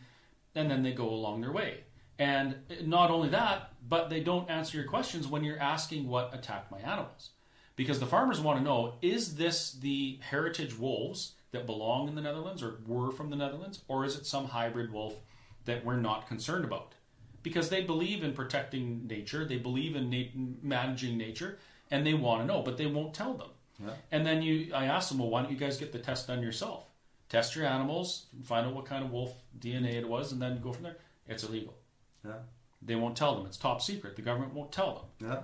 and 0.55 0.69
then 0.69 0.83
they 0.83 0.93
go 0.93 1.09
along 1.09 1.41
their 1.41 1.51
way. 1.51 1.83
And 2.19 2.55
not 2.83 3.11
only 3.11 3.29
that, 3.29 3.73
but 3.87 4.09
they 4.09 4.19
don't 4.19 4.49
answer 4.49 4.77
your 4.77 4.87
questions 4.87 5.27
when 5.27 5.43
you're 5.43 5.59
asking 5.59 6.07
what 6.07 6.33
attacked 6.33 6.71
my 6.71 6.79
animals. 6.79 7.29
Because 7.75 7.99
the 7.99 8.05
farmers 8.05 8.39
want 8.39 8.59
to 8.59 8.63
know 8.63 8.95
is 9.01 9.35
this 9.35 9.73
the 9.73 10.19
heritage 10.21 10.77
wolves 10.77 11.33
that 11.51 11.65
belong 11.65 12.07
in 12.07 12.15
the 12.15 12.21
Netherlands 12.21 12.61
or 12.61 12.79
were 12.87 13.11
from 13.11 13.29
the 13.29 13.35
Netherlands, 13.35 13.81
or 13.87 14.05
is 14.05 14.15
it 14.15 14.25
some 14.25 14.45
hybrid 14.45 14.91
wolf 14.91 15.15
that 15.65 15.83
we're 15.85 15.97
not 15.97 16.27
concerned 16.27 16.65
about? 16.65 16.93
Because 17.43 17.69
they 17.69 17.81
believe 17.83 18.23
in 18.23 18.33
protecting 18.33 19.05
nature, 19.07 19.45
they 19.45 19.57
believe 19.57 19.95
in 19.95 20.09
na- 20.09 20.55
managing 20.61 21.17
nature, 21.17 21.59
and 21.91 22.05
they 22.07 22.13
want 22.13 22.41
to 22.41 22.47
know, 22.47 22.61
but 22.61 22.77
they 22.77 22.85
won't 22.87 23.13
tell 23.13 23.33
them. 23.33 23.49
Yeah. 23.83 23.93
And 24.11 24.25
then 24.25 24.41
you, 24.41 24.73
I 24.73 24.85
asked 24.85 25.09
them, 25.09 25.19
well, 25.19 25.29
why 25.29 25.41
don't 25.41 25.51
you 25.51 25.57
guys 25.57 25.77
get 25.77 25.91
the 25.91 25.99
test 25.99 26.27
done 26.27 26.41
yourself? 26.41 26.85
Test 27.29 27.55
your 27.55 27.65
animals, 27.65 28.27
find 28.43 28.65
out 28.67 28.73
what 28.73 28.85
kind 28.85 29.03
of 29.03 29.11
wolf 29.11 29.33
DNA 29.59 29.93
it 29.95 30.07
was, 30.07 30.31
and 30.31 30.41
then 30.41 30.61
go 30.61 30.71
from 30.71 30.83
there. 30.83 30.97
It's 31.27 31.43
illegal. 31.43 31.73
Yeah, 32.25 32.33
They 32.81 32.95
won't 32.95 33.17
tell 33.17 33.35
them. 33.35 33.45
It's 33.45 33.57
top 33.57 33.81
secret. 33.81 34.15
The 34.15 34.21
government 34.21 34.53
won't 34.53 34.71
tell 34.71 35.07
them. 35.19 35.29
yeah. 35.29 35.41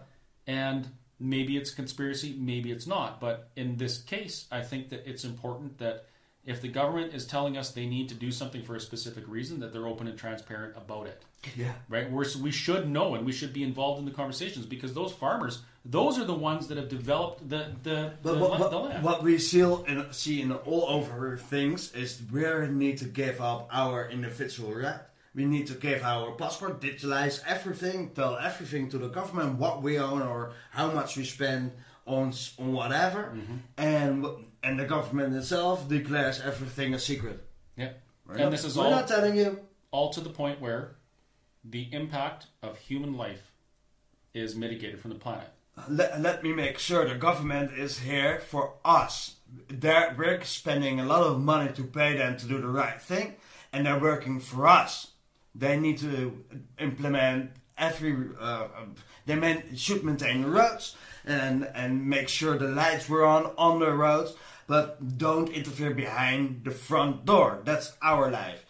And 0.48 0.88
maybe 1.20 1.58
it's 1.58 1.74
a 1.74 1.76
conspiracy, 1.76 2.36
maybe 2.40 2.72
it's 2.72 2.88
not. 2.88 3.20
But 3.20 3.50
in 3.58 3.76
this 3.78 4.02
case, 4.02 4.46
I 4.52 4.62
think 4.62 4.90
that 4.90 5.08
it's 5.10 5.26
important 5.26 5.78
that 5.80 6.06
if 6.46 6.62
the 6.62 6.68
government 6.68 7.14
is 7.14 7.26
telling 7.26 7.58
us 7.58 7.72
they 7.72 7.86
need 7.86 8.10
to 8.10 8.16
do 8.16 8.32
something 8.32 8.64
for 8.64 8.76
a 8.76 8.80
specific 8.80 9.24
reason, 9.28 9.60
that 9.60 9.72
they're 9.74 9.88
open 9.88 10.08
and 10.08 10.18
transparent 10.18 10.76
about 10.78 11.08
it. 11.08 11.22
Yeah. 11.56 11.72
Right? 11.88 12.10
We're, 12.12 12.26
we 12.42 12.52
should 12.52 12.90
know 12.90 13.16
and 13.16 13.26
we 13.26 13.32
should 13.32 13.54
be 13.54 13.64
involved 13.64 14.00
in 14.00 14.06
the 14.06 14.12
conversations 14.12 14.66
because 14.66 14.94
those 14.94 15.12
farmers, 15.14 15.62
those 15.86 16.20
are 16.20 16.26
the 16.26 16.34
ones 16.34 16.68
that 16.68 16.78
have 16.78 16.90
developed 16.90 17.48
the 17.48 17.72
the, 17.84 18.14
the, 18.24 18.34
But 18.34 18.38
what, 18.40 18.60
what, 18.60 18.72
the 18.72 18.78
land. 18.80 19.04
what 19.04 19.24
we 19.24 19.38
see 19.38 19.62
in, 19.62 20.06
see 20.12 20.42
in 20.42 20.52
all 20.52 20.86
over 20.90 21.38
things 21.38 21.94
is 21.94 22.22
we 22.32 22.42
need 22.68 22.98
to 22.98 23.06
give 23.06 23.40
up 23.42 23.70
our 23.72 24.10
individual 24.10 24.74
right. 24.74 25.00
We 25.36 25.46
need 25.46 25.68
to 25.68 25.76
give 25.76 26.04
our 26.04 26.32
passport, 26.32 26.82
digitalize 26.82 27.42
everything, 27.46 28.10
tell 28.16 28.36
everything 28.38 28.90
to 28.90 28.98
the 28.98 29.08
government 29.10 29.60
what 29.60 29.82
we 29.84 30.00
own 30.00 30.22
or 30.24 30.52
how 30.72 30.92
much 30.92 31.16
we 31.16 31.24
spend 31.24 31.72
on 32.06 32.34
on 32.58 32.74
whatever, 32.74 33.34
Mm-hmm. 33.36 33.56
and 33.78 34.26
and 34.64 34.80
the 34.80 34.86
government 34.86 35.36
itself 35.36 35.88
declares 35.90 36.40
everything 36.42 36.94
a 36.94 37.00
secret. 37.00 37.40
yeah. 37.76 37.92
We're 38.26 38.34
And 38.36 38.44
not- 38.44 38.52
this 38.52 38.64
is 38.66 38.78
we're 38.78 38.86
all 38.86 38.92
not 38.92 39.08
telling 39.08 39.36
you. 39.36 39.60
all 39.92 40.12
to 40.12 40.22
the 40.22 40.30
point 40.30 40.62
where 40.62 40.96
the 41.64 41.88
impact 41.92 42.46
of 42.62 42.78
human 42.78 43.16
life 43.18 43.52
is 44.34 44.56
mitigated 44.56 45.00
from 45.00 45.10
the 45.12 45.18
planet. 45.18 45.50
Let, 45.90 46.22
let 46.22 46.44
me 46.44 46.54
make 46.54 46.78
sure 46.78 47.08
the 47.08 47.16
government 47.16 47.72
is 47.78 48.00
here 48.00 48.40
for 48.40 48.74
us. 48.86 49.36
They're, 49.68 50.14
we're 50.18 50.44
spending 50.44 51.00
a 51.00 51.06
lot 51.06 51.24
of 51.24 51.40
money 51.40 51.72
to 51.74 51.84
pay 51.84 52.18
them 52.18 52.38
to 52.38 52.46
do 52.46 52.60
the 52.62 52.68
right 52.68 53.02
thing, 53.02 53.36
and 53.74 53.86
they're 53.86 54.00
working 54.00 54.40
for 54.40 54.68
us. 54.68 55.12
They 55.56 55.80
need 55.80 55.98
to 56.00 56.44
implement 56.80 57.52
every. 57.80 58.16
Uh, 58.40 58.68
um, 58.78 58.96
they 59.26 59.36
man, 59.36 59.76
should 59.76 60.04
maintain 60.04 60.46
roads 60.46 60.96
and 61.26 61.70
and 61.74 62.06
make 62.06 62.30
sure 62.30 62.58
the 62.58 62.68
lights 62.68 63.08
were 63.10 63.26
on 63.26 63.52
on 63.58 63.80
the 63.80 63.92
roads, 63.92 64.36
but 64.68 65.18
don't 65.18 65.50
interfere 65.50 65.94
behind 65.94 66.64
the 66.64 66.72
front 66.72 67.26
door. 67.26 67.62
That's 67.64 67.94
our 68.02 68.30
life. 68.30 68.66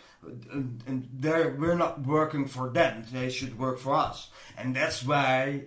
And, 0.52 1.08
they're, 1.14 1.56
we're 1.58 1.76
not 1.76 2.06
working 2.06 2.46
for 2.46 2.70
them. 2.70 3.06
They 3.12 3.30
should 3.30 3.58
work 3.58 3.80
for 3.80 3.94
us, 3.94 4.30
and 4.58 4.76
that's 4.76 5.02
why 5.02 5.64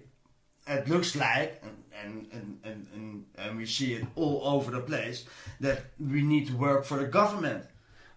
it 0.66 0.88
looks 0.88 1.16
like, 1.16 1.62
and, 1.62 1.76
and, 2.02 2.28
and, 2.32 2.58
and, 2.62 2.86
and, 2.94 3.24
and 3.38 3.56
we 3.56 3.64
see 3.66 3.94
it 3.94 4.04
all 4.14 4.42
over 4.44 4.70
the 4.70 4.80
place, 4.80 5.24
that 5.60 5.86
we 5.98 6.20
need 6.22 6.48
to 6.48 6.56
work 6.56 6.84
for 6.84 6.98
the 6.98 7.06
government. 7.06 7.64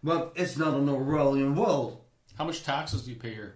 But 0.03 0.33
it's 0.35 0.57
not 0.57 0.73
an 0.73 0.87
Orwellian 0.87 1.55
world. 1.55 2.01
How 2.37 2.43
much 2.43 2.63
taxes 2.63 3.03
do 3.03 3.11
you 3.11 3.17
pay 3.17 3.33
here? 3.33 3.55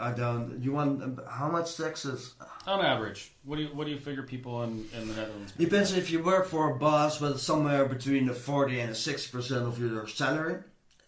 I 0.00 0.12
don't. 0.12 0.62
You 0.62 0.72
want 0.72 1.18
how 1.28 1.48
much 1.50 1.76
taxes? 1.76 2.34
On 2.66 2.80
average, 2.84 3.32
what 3.44 3.56
do 3.56 3.62
you 3.62 3.68
what 3.68 3.84
do 3.86 3.90
you 3.92 3.98
figure 3.98 4.22
people 4.22 4.62
in, 4.62 4.86
in 4.96 5.08
the 5.08 5.14
Netherlands? 5.14 5.52
Depends 5.58 5.92
if 5.96 6.10
you 6.10 6.22
work 6.22 6.46
for 6.46 6.70
a 6.70 6.78
boss, 6.78 7.18
but 7.20 7.32
it's 7.32 7.42
somewhere 7.42 7.84
between 7.84 8.26
the 8.26 8.34
forty 8.34 8.80
and 8.80 8.96
sixty 8.96 9.30
percent 9.30 9.64
of 9.66 9.78
your 9.78 10.06
salary, 10.06 10.56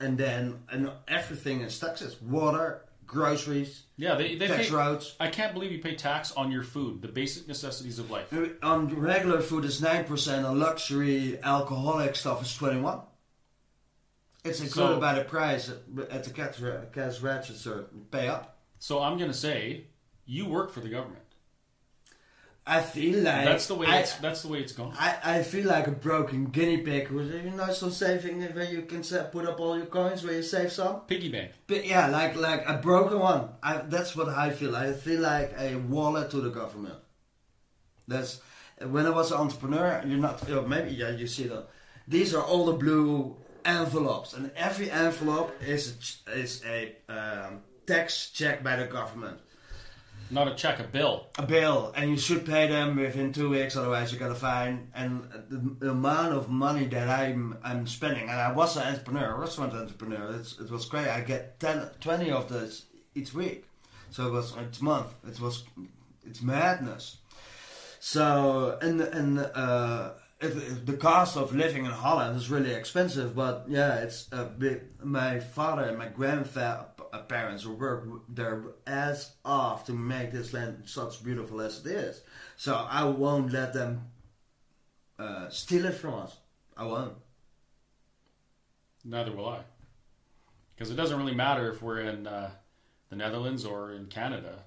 and 0.00 0.16
then 0.18 0.62
and 0.70 0.90
everything 1.08 1.60
is 1.62 1.78
taxes: 1.78 2.20
water, 2.22 2.84
groceries, 3.06 3.84
Yeah, 3.96 4.14
they, 4.14 4.36
they 4.36 4.46
tax 4.48 4.68
pay. 4.68 4.74
roads. 4.74 5.14
I 5.20 5.28
can't 5.28 5.52
believe 5.54 5.72
you 5.72 5.80
pay 5.80 5.94
tax 5.94 6.32
on 6.32 6.50
your 6.52 6.62
food, 6.62 7.02
the 7.02 7.08
basic 7.08 7.46
necessities 7.48 7.98
of 7.98 8.10
life. 8.10 8.32
On 8.62 8.88
regular 9.00 9.40
food 9.40 9.64
is 9.64 9.80
nine 9.82 10.04
percent. 10.04 10.44
On 10.46 10.58
luxury 10.58 11.38
alcoholic 11.42 12.16
stuff 12.16 12.42
is 12.42 12.54
twenty 12.56 12.80
one. 12.80 13.00
It's 14.44 14.60
included 14.60 14.94
So- 14.94 15.00
by 15.00 15.14
the 15.14 15.24
price 15.24 15.68
at 16.10 16.24
the 16.24 16.30
cash 16.30 17.20
register. 17.20 17.86
Pay 18.10 18.28
up. 18.28 18.51
So 18.82 19.00
I'm 19.00 19.16
going 19.16 19.30
to 19.30 19.36
say, 19.36 19.84
you 20.26 20.44
work 20.46 20.72
for 20.72 20.80
the 20.80 20.88
government. 20.88 21.22
I 22.66 22.80
feel 22.80 23.18
like 23.22 23.44
That's 23.44 23.68
the 23.68 23.76
way. 23.76 23.86
I, 23.86 23.98
it's, 24.00 24.14
that's 24.16 24.42
the 24.42 24.48
way 24.48 24.58
it's 24.58 24.72
going. 24.72 24.92
I, 24.98 25.18
I 25.22 25.42
feel 25.44 25.68
like 25.68 25.86
a 25.86 25.92
broken 25.92 26.46
guinea 26.46 26.78
pig. 26.78 27.08
with, 27.10 27.32
You 27.32 27.52
know, 27.52 27.72
some 27.72 27.92
saving 27.92 28.42
where 28.42 28.64
you 28.64 28.82
can 28.82 29.04
put 29.30 29.46
up 29.46 29.60
all 29.60 29.76
your 29.76 29.86
coins, 29.86 30.24
where 30.24 30.34
you 30.34 30.42
save 30.42 30.72
some. 30.72 31.02
Piggy 31.02 31.28
bank. 31.28 31.52
But 31.68 31.86
yeah, 31.86 32.08
like 32.08 32.34
like 32.34 32.64
a 32.66 32.78
broken 32.78 33.20
one. 33.20 33.50
I, 33.62 33.82
that's 33.94 34.16
what 34.16 34.28
I 34.28 34.50
feel. 34.50 34.74
I 34.74 34.92
feel 34.92 35.20
like 35.20 35.54
a 35.56 35.76
wallet 35.76 36.32
to 36.32 36.40
the 36.40 36.50
government. 36.50 36.98
That's 38.08 38.40
when 38.84 39.06
I 39.06 39.10
was 39.10 39.30
an 39.30 39.38
entrepreneur. 39.38 40.02
You're 40.04 40.18
not. 40.18 40.50
uh, 40.50 40.62
Maybe 40.62 40.90
yeah, 40.90 41.10
you 41.10 41.28
see 41.28 41.46
that. 41.46 41.68
These 42.08 42.34
are 42.34 42.42
all 42.42 42.66
the 42.66 42.78
blue 42.84 43.36
envelopes, 43.64 44.34
and 44.34 44.50
every 44.56 44.90
envelope 44.90 45.52
is 45.62 46.18
a, 46.26 46.36
is 46.36 46.64
a 46.66 46.96
um, 47.08 47.60
tax 47.86 48.30
check 48.30 48.62
by 48.62 48.76
the 48.76 48.86
government. 48.86 49.38
Not 50.30 50.48
a 50.48 50.54
check, 50.54 50.80
a 50.80 50.84
bill. 50.84 51.26
A 51.36 51.44
bill, 51.44 51.92
and 51.94 52.10
you 52.10 52.16
should 52.16 52.46
pay 52.46 52.66
them 52.66 52.96
within 52.96 53.34
two 53.34 53.50
weeks, 53.50 53.76
otherwise 53.76 54.12
you 54.12 54.18
got 54.18 54.30
a 54.30 54.34
fine. 54.34 54.90
And 54.94 55.28
the, 55.50 55.76
the 55.78 55.90
amount 55.90 56.32
of 56.32 56.48
money 56.48 56.86
that 56.86 57.08
I'm 57.08 57.58
I'm 57.62 57.86
spending, 57.86 58.30
and 58.30 58.40
I 58.40 58.50
was 58.50 58.78
an 58.78 58.84
entrepreneur, 58.84 59.34
a 59.34 59.38
restaurant 59.38 59.74
entrepreneur. 59.74 60.34
It's, 60.36 60.58
it 60.58 60.70
was 60.70 60.86
great. 60.86 61.08
I 61.08 61.20
get 61.20 61.60
10, 61.60 61.90
20 62.00 62.30
of 62.30 62.48
this 62.48 62.86
each 63.14 63.34
week, 63.34 63.66
so 64.10 64.26
it 64.28 64.32
was 64.32 64.54
each 64.56 64.80
month. 64.80 65.08
It 65.28 65.38
was 65.38 65.64
it's 66.24 66.40
madness. 66.40 67.18
So 68.00 68.78
and 68.80 69.02
and 69.02 69.38
uh, 69.38 70.12
if 70.42 70.84
the 70.84 70.96
cost 70.96 71.36
of 71.36 71.54
living 71.54 71.84
in 71.84 71.90
Holland 71.92 72.36
is 72.36 72.50
really 72.50 72.72
expensive, 72.72 73.34
but 73.34 73.66
yeah, 73.68 73.96
it's 74.00 74.28
a 74.32 74.44
bit. 74.44 75.04
My 75.04 75.38
father 75.38 75.84
and 75.84 75.98
my 75.98 76.08
grandparents 76.08 77.66
work 77.66 78.08
their 78.28 78.64
ass 78.86 79.34
off 79.44 79.84
to 79.86 79.92
make 79.92 80.32
this 80.32 80.52
land 80.52 80.82
such 80.86 81.22
beautiful 81.22 81.60
as 81.60 81.84
it 81.84 81.92
is. 81.92 82.22
So 82.56 82.74
I 82.74 83.04
won't 83.04 83.52
let 83.52 83.72
them 83.72 84.10
uh, 85.18 85.48
steal 85.48 85.86
it 85.86 85.94
from 85.94 86.14
us. 86.14 86.36
I 86.76 86.84
won't. 86.84 87.14
Neither 89.04 89.32
will 89.32 89.48
I. 89.48 89.60
Because 90.74 90.90
it 90.90 90.96
doesn't 90.96 91.18
really 91.18 91.34
matter 91.34 91.70
if 91.70 91.82
we're 91.82 92.00
in 92.00 92.26
uh, 92.26 92.50
the 93.10 93.16
Netherlands 93.16 93.64
or 93.64 93.92
in 93.92 94.06
Canada. 94.06 94.64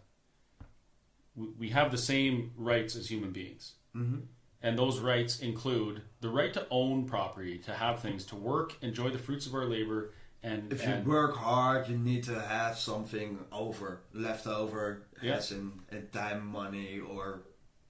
We, 1.35 1.47
we 1.59 1.69
have 1.69 1.91
the 1.91 1.97
same 1.97 2.51
rights 2.55 2.95
as 2.95 3.09
human 3.09 3.31
beings. 3.31 3.73
Mm-hmm. 3.95 4.19
And 4.65 4.79
those 4.79 4.99
rights 4.99 5.41
include 5.41 6.01
the 6.21 6.29
right 6.29 6.51
to 6.53 6.65
own 6.71 7.05
property, 7.05 7.59
to 7.59 7.71
have 7.71 8.01
things, 8.01 8.25
to 8.25 8.35
work, 8.35 8.73
enjoy 8.81 9.11
the 9.11 9.19
fruits 9.19 9.45
of 9.45 9.53
our 9.53 9.65
labor, 9.65 10.11
and, 10.41 10.73
If 10.73 10.83
you 10.87 11.03
work 11.05 11.35
hard, 11.37 11.87
you 11.87 11.97
need 11.99 12.23
to 12.23 12.39
have 12.39 12.75
something 12.75 13.45
over, 13.51 14.01
left 14.11 14.47
over, 14.47 15.03
Yeah. 15.21 15.35
as 15.35 15.51
in, 15.51 15.71
in 15.91 16.07
time, 16.07 16.47
money, 16.47 16.99
or 16.99 17.43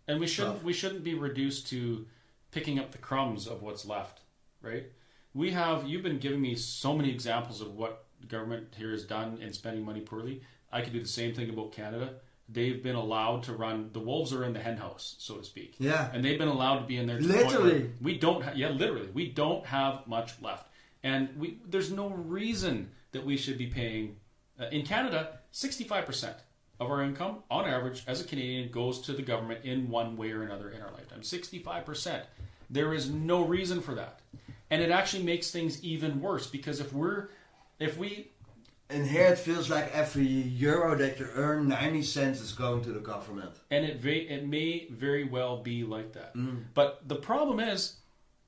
and 0.07 0.19
we 0.19 0.27
shouldn't 0.27 0.55
Tough. 0.57 0.63
we 0.63 0.73
shouldn't 0.73 1.03
be 1.05 1.13
reduced 1.13 1.67
to 1.69 2.05
picking 2.51 2.77
up 2.77 2.91
the 2.91 2.97
crumbs 2.97 3.47
of 3.47 3.61
what's 3.61 3.85
left, 3.85 4.19
right? 4.61 4.85
We 5.33 5.51
have 5.51 5.87
you've 5.87 6.03
been 6.03 6.19
giving 6.19 6.41
me 6.41 6.55
so 6.55 6.93
many 6.95 7.09
examples 7.09 7.61
of 7.61 7.73
what 7.75 8.05
government 8.27 8.75
here 8.77 8.91
has 8.91 9.05
done 9.05 9.37
in 9.41 9.53
spending 9.53 9.83
money 9.85 10.01
poorly. 10.01 10.41
I 10.73 10.81
could 10.81 10.91
do 10.93 10.99
the 11.01 11.07
same 11.07 11.33
thing 11.33 11.49
about 11.49 11.71
Canada. 11.71 12.15
They've 12.47 12.81
been 12.81 12.95
allowed 12.95 13.43
to 13.43 13.53
run. 13.53 13.89
The 13.91 13.99
wolves 13.99 14.31
are 14.31 14.43
in 14.43 14.53
the 14.53 14.59
henhouse, 14.59 15.15
so 15.17 15.37
to 15.37 15.43
speak. 15.43 15.75
yeah. 15.79 16.09
and 16.13 16.23
they've 16.23 16.37
been 16.37 16.47
allowed 16.47 16.79
to 16.79 16.85
be 16.85 16.97
in 16.97 17.07
there. 17.07 17.19
To 17.19 17.25
the 17.27 17.33
point 17.33 17.47
where 17.47 17.59
Literally. 17.59 17.91
we 18.01 18.17
don't. 18.19 18.43
Ha- 18.43 18.51
yeah, 18.55 18.69
literally, 18.69 19.09
we 19.13 19.29
don't 19.29 19.65
have 19.65 20.05
much 20.05 20.39
left, 20.41 20.67
and 21.03 21.29
we 21.39 21.59
there's 21.67 21.91
no 21.91 22.09
reason 22.09 22.91
that 23.13 23.25
we 23.25 23.35
should 23.37 23.57
be 23.57 23.67
paying. 23.67 24.17
Uh, 24.59 24.65
in 24.71 24.83
Canada, 24.85 25.39
65 25.51 26.05
percent 26.05 26.37
of 26.79 26.89
our 26.91 27.01
income, 27.03 27.37
on 27.49 27.65
average, 27.65 28.03
as 28.05 28.21
a 28.21 28.23
Canadian, 28.23 28.69
goes 28.71 29.01
to 29.01 29.13
the 29.13 29.21
government 29.23 29.65
in 29.65 29.89
one 29.89 30.15
way 30.15 30.31
or 30.31 30.43
another 30.43 30.69
in 30.69 30.81
our 30.81 30.91
lifetime. 30.91 31.23
65 31.23 31.83
percent. 31.83 32.23
There 32.69 32.93
is 32.93 33.09
no 33.09 33.43
reason 33.43 33.81
for 33.81 33.95
that, 33.95 34.19
and 34.69 34.81
it 34.83 34.91
actually 34.91 35.23
makes 35.23 35.49
things 35.49 35.83
even 35.83 36.21
worse 36.21 36.45
because 36.47 36.79
if 36.79 36.93
we're 36.93 37.29
if 37.79 37.97
we 37.97 38.29
And 38.89 39.07
here 39.07 39.25
it 39.25 39.39
feels 39.39 39.69
like 39.69 39.91
every 39.93 40.25
euro 40.25 40.95
that 40.95 41.19
you 41.19 41.27
earn, 41.33 41.67
90 41.67 42.03
cents 42.03 42.39
is 42.39 42.51
going 42.51 42.83
to 42.83 42.91
the 42.91 42.99
government. 42.99 43.51
and 43.71 43.83
it 43.83 44.05
it 44.05 44.47
may 44.47 44.87
very 44.91 45.23
well 45.23 45.63
be 45.63 45.83
like 45.83 46.13
that. 46.13 46.35
Mm. 46.35 46.65
But 46.73 47.07
the 47.07 47.15
problem 47.15 47.59
is, 47.59 47.97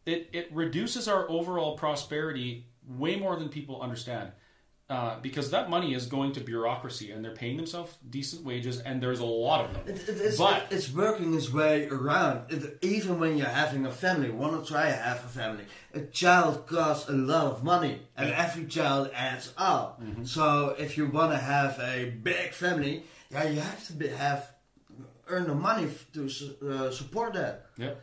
it 0.06 0.30
it 0.34 0.50
reduces 0.54 1.08
our 1.08 1.28
overall 1.30 1.76
prosperity 1.76 2.68
way 2.88 3.16
more 3.16 3.36
than 3.36 3.50
people 3.50 3.82
understand, 3.82 4.32
uh, 4.90 5.20
because 5.20 5.52
that 5.52 5.70
money 5.70 5.94
is 5.94 6.06
going 6.06 6.32
to 6.32 6.40
bureaucracy, 6.40 7.12
and 7.12 7.24
they're 7.24 7.36
paying 7.36 7.58
themselves 7.58 7.98
decent 8.10 8.46
wages, 8.46 8.80
and 8.80 9.04
there's 9.04 9.20
a 9.20 9.26
lot 9.26 9.66
of 9.66 9.74
them. 9.74 9.84
It, 9.88 10.08
it, 10.08 10.18
it's, 10.22 10.38
But- 10.38 10.68
it's 10.72 10.92
working 10.94 11.34
its 11.34 11.52
way 11.52 11.88
around. 11.90 12.52
It, 12.52 12.78
even 12.82 13.20
when 13.20 13.38
you're 13.38 13.48
having 13.48 13.86
a 13.86 13.92
family, 13.92 14.30
want 14.30 14.64
to 14.64 14.72
try 14.72 14.88
to 14.90 14.96
have 14.96 15.18
a 15.26 15.28
family, 15.28 15.66
a 15.94 16.02
child 16.02 16.68
costs 16.68 17.10
a 17.10 17.14
lot 17.14 17.46
of 17.48 17.64
money, 17.64 18.02
and 18.16 18.30
every 18.32 18.66
child 18.66 19.10
adds 19.14 19.52
up. 19.58 20.02
So 20.24 20.76
if 20.80 20.98
you 20.98 21.08
want 21.08 21.32
to 21.34 21.38
have 21.38 21.78
a 21.80 22.10
big 22.24 22.54
family, 22.54 23.04
yeah, 23.30 23.44
you 23.50 23.60
have 23.60 23.86
to 23.88 23.94
be, 23.94 24.08
have 24.08 24.52
earn 25.28 25.46
the 25.48 25.54
money 25.56 25.90
to 26.14 26.30
uh, 26.66 26.90
support 26.92 27.34
that. 27.34 27.66
Yep. 27.78 28.02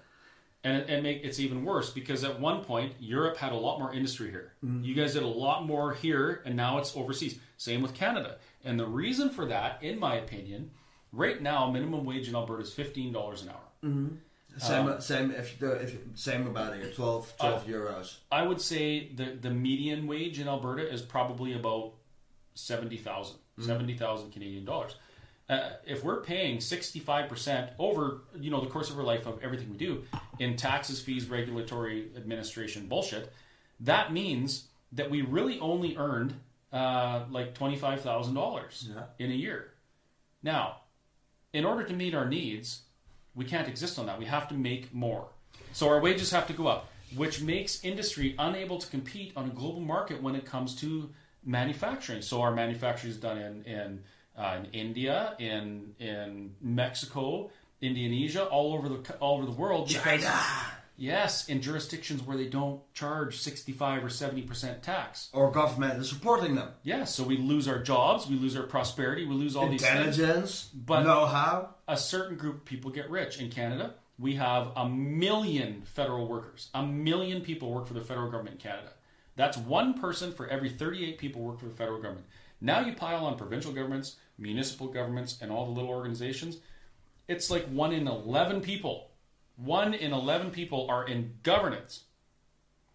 And 0.65 0.79
it, 0.79 0.89
and 0.89 1.03
make 1.03 1.23
it's 1.23 1.39
even 1.39 1.65
worse 1.65 1.91
because 1.91 2.25
at 2.25 2.41
one 2.41 2.65
point 2.65 2.95
Europe 2.99 3.37
had 3.37 3.53
a 3.53 3.57
lot 3.57 3.79
more 3.79 3.93
industry 3.93 4.31
here. 4.31 4.55
Mm-hmm. 4.65 4.83
You 4.83 4.95
guys 4.95 5.13
did 5.13 5.23
a 5.23 5.27
lot 5.27 5.67
more 5.67 5.93
here, 5.93 6.43
and 6.47 6.57
now 6.57 6.79
it's 6.79 6.97
overseas. 6.97 7.39
Same 7.59 7.83
with 7.83 7.95
Canada. 7.95 8.39
And 8.65 8.81
the 8.81 8.87
reason 8.87 9.29
for 9.29 9.45
that, 9.47 9.83
in 9.83 9.99
my 9.99 10.17
opinion, 10.17 10.71
right 11.13 11.41
now 11.41 11.71
minimum 11.71 12.05
wage 12.05 12.29
in 12.29 12.35
Alberta 12.35 12.63
is 12.63 12.73
fifteen 12.73 13.13
dollars 13.13 13.43
an 13.43 13.51
hour. 13.51 13.69
Mm-hmm. 13.85 14.15
Same, 14.59 14.87
um, 14.87 15.01
same 15.01 15.31
if 15.33 15.59
the 15.59 15.73
if 15.73 15.97
same 16.15 16.47
about 16.47 16.77
it, 16.77 16.95
12, 16.95 17.37
12 17.39 17.67
euros. 17.67 18.17
I 18.31 18.43
would 18.43 18.61
say 18.61 19.11
the 19.13 19.37
the 19.41 19.51
median 19.51 20.07
wage 20.07 20.39
in 20.39 20.49
Alberta 20.49 20.89
is 20.91 21.03
probably 21.03 21.55
about 21.55 21.95
70,000 22.55 23.37
mm-hmm. 23.37 23.67
70,000 23.67 24.31
Canadian 24.31 24.65
dollars. 24.65 24.95
Uh, 25.49 25.71
if 25.87 26.03
we're 26.03 26.23
paying 26.23 26.57
65% 26.57 27.71
over 27.79 28.23
you 28.41 28.51
know 28.51 28.61
the 28.63 28.71
course 28.71 28.89
of 28.91 28.99
our 28.99 29.05
life 29.05 29.27
of 29.27 29.43
everything 29.43 29.71
we 29.71 29.77
do 29.77 30.03
in 30.39 30.57
taxes, 30.57 31.01
fees, 31.01 31.29
regulatory 31.29 32.11
administration 32.17 32.87
bullshit, 32.87 33.31
that 33.81 34.13
means 34.13 34.65
that 34.93 35.11
we 35.11 35.21
really 35.23 35.59
only 35.61 35.97
earned 35.97 36.35
uh, 36.73 37.25
like 37.31 37.55
$25,000 37.57 38.89
Yeah. 38.89 39.03
in 39.19 39.31
a 39.31 39.35
year. 39.35 39.71
Now, 40.43 40.79
in 41.53 41.65
order 41.65 41.85
to 41.85 41.93
meet 41.93 42.15
our 42.15 42.27
needs, 42.29 42.83
we 43.35 43.45
can't 43.45 43.69
exist 43.69 43.99
on 43.99 44.07
that. 44.07 44.19
We 44.19 44.25
have 44.25 44.49
to 44.49 44.55
make 44.55 44.93
more. 44.95 45.27
So 45.73 45.89
our 45.89 46.01
wages 46.01 46.31
have 46.31 46.47
to 46.47 46.53
go 46.53 46.67
up, 46.69 46.89
which 47.17 47.43
makes 47.43 47.85
industry 47.85 48.35
unable 48.39 48.79
to 48.79 48.87
compete 48.89 49.33
on 49.37 49.47
a 49.47 49.51
global 49.51 49.81
market 49.81 50.23
when 50.23 50.35
it 50.35 50.47
comes 50.47 50.75
to 50.77 51.11
manufacturing. 51.45 52.23
So 52.23 52.41
our 52.41 52.51
manufacturing 52.53 53.13
is 53.13 53.19
done 53.19 53.39
in 53.39 53.63
in, 53.65 54.03
uh, 54.37 54.59
in 54.65 54.67
India, 54.73 55.35
in 55.39 55.95
in 55.99 56.55
Mexico, 56.61 57.51
Indonesia, 57.81 58.45
all 58.45 58.75
over 58.75 58.89
the 58.89 59.15
all 59.19 59.37
over 59.39 59.47
the 59.47 59.53
world. 59.53 59.89
because- 59.89 60.03
China 60.23 60.41
Yes, 60.97 61.49
in 61.49 61.61
jurisdictions 61.61 62.23
where 62.23 62.37
they 62.37 62.47
don't 62.47 62.81
charge 62.95 63.39
sixty 63.39 63.73
five 63.73 64.05
or 64.05 64.09
seventy 64.11 64.43
percent 64.43 64.81
tax. 64.85 65.29
or 65.33 65.51
government 65.51 66.01
is 66.01 66.09
supporting 66.09 66.55
them. 66.55 66.69
Yeah, 66.85 67.03
so 67.03 67.25
we 67.25 67.37
lose 67.37 67.67
our 67.67 67.81
jobs, 67.83 68.29
we 68.29 68.37
lose 68.37 68.57
our 68.57 68.63
prosperity, 68.63 69.27
we 69.27 69.35
lose 69.35 69.57
all 69.57 69.69
these 69.69 69.83
things 69.83 70.17
Intelligence, 70.21 70.71
But- 70.73 71.03
know-how. 71.03 71.75
a 71.89 71.97
certain 71.97 72.37
group 72.37 72.59
of 72.59 72.65
people 72.65 72.93
get 72.93 73.11
rich. 73.11 73.41
In 73.41 73.51
Canada, 73.51 73.95
we 74.21 74.37
have 74.37 74.71
a 74.77 74.89
million 74.89 75.83
federal 75.85 76.29
workers. 76.29 76.69
A 76.75 76.87
million 76.87 77.41
people 77.43 77.73
work 77.73 77.89
for 77.89 77.95
the 77.95 78.01
federal 78.01 78.31
government 78.31 78.63
in 78.65 78.71
Canada. 78.71 78.91
That's 79.35 79.57
one 79.57 79.95
person 79.95 80.33
for 80.33 80.47
every 80.47 80.71
38 80.71 81.19
people 81.19 81.43
work 81.43 81.59
for 81.59 81.67
the 81.67 81.75
federal 81.75 82.01
government. 82.01 82.27
Now 82.65 82.81
you 82.81 82.95
pile 82.95 83.27
on 83.27 83.37
provincial 83.37 83.73
governments, 83.73 84.17
municipal 84.39 84.87
governments, 84.87 85.37
and 85.43 85.53
all 85.53 85.67
the 85.67 85.73
little 85.73 85.91
organizations. 85.91 86.57
It's 87.29 87.51
like 87.51 87.67
one 87.67 87.93
in 87.93 88.09
11 88.09 88.63
people. 88.63 89.11
One 89.57 89.93
in 89.93 90.15
11 90.15 90.51
people 90.51 90.87
are 90.89 91.07
in 91.07 91.35
governance. 91.43 92.05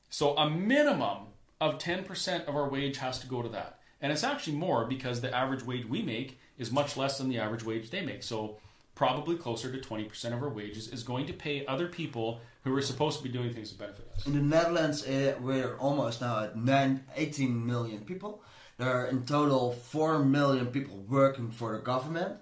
So 0.10 0.36
a 0.36 0.50
minimum 0.50 1.28
of 1.62 1.78
10% 1.78 2.48
of 2.48 2.56
our 2.56 2.68
wage 2.68 2.98
has 2.98 3.20
to 3.20 3.28
go 3.28 3.44
to 3.44 3.50
that. 3.50 3.80
And 4.02 4.12
it's 4.12 4.24
actually 4.24 4.56
more 4.56 4.86
because 4.86 5.22
the 5.22 5.36
average 5.36 5.64
wage 5.64 5.86
we 5.86 6.02
make 6.02 6.40
is 6.58 6.72
much 6.72 6.98
less 6.98 7.20
than 7.20 7.30
the 7.30 7.38
average 7.38 7.64
wage 7.64 7.92
they 7.92 8.02
make. 8.02 8.24
So 8.24 8.58
probably 8.96 9.36
closer 9.36 9.72
to 9.72 9.78
20% 9.78 10.34
of 10.34 10.42
our 10.42 10.50
wages 10.50 10.88
is 10.88 11.04
going 11.04 11.28
to 11.28 11.34
pay 11.34 11.64
other 11.68 11.88
people 11.88 12.42
who 12.64 12.76
are 12.76 12.82
supposed 12.82 13.20
to 13.20 13.24
be 13.24 13.30
doing 13.30 13.54
things 13.54 13.72
to 13.72 13.78
benefit 13.78 14.10
us. 14.16 14.26
In 14.26 14.34
the 14.34 14.42
Netherlands, 14.42 15.06
uh, 15.06 15.36
we're 15.40 15.78
almost 15.78 16.22
now 16.22 16.44
at 16.44 16.58
nine, 16.58 17.06
18 17.16 17.66
million 17.68 18.00
people. 18.00 18.42
There 18.80 19.02
are 19.02 19.08
in 19.08 19.26
total 19.26 19.74
4 19.74 20.20
million 20.20 20.68
people 20.68 21.04
working 21.10 21.52
for 21.52 21.74
the 21.74 21.80
government, 21.84 22.38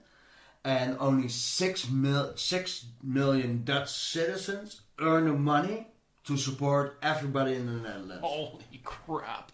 and 0.63 0.95
only 0.99 1.29
6, 1.29 1.89
mil- 1.89 2.33
6 2.38 2.85
million 3.01 3.63
Dutch 3.63 3.89
citizens 3.91 4.81
earn 4.99 5.25
the 5.25 5.33
money 5.33 5.88
to 6.25 6.38
support 6.38 6.99
everybody 7.01 7.55
in 7.55 7.65
the 7.65 7.71
Netherlands. 7.73 8.21
Holy 8.21 8.81
crap. 8.83 9.51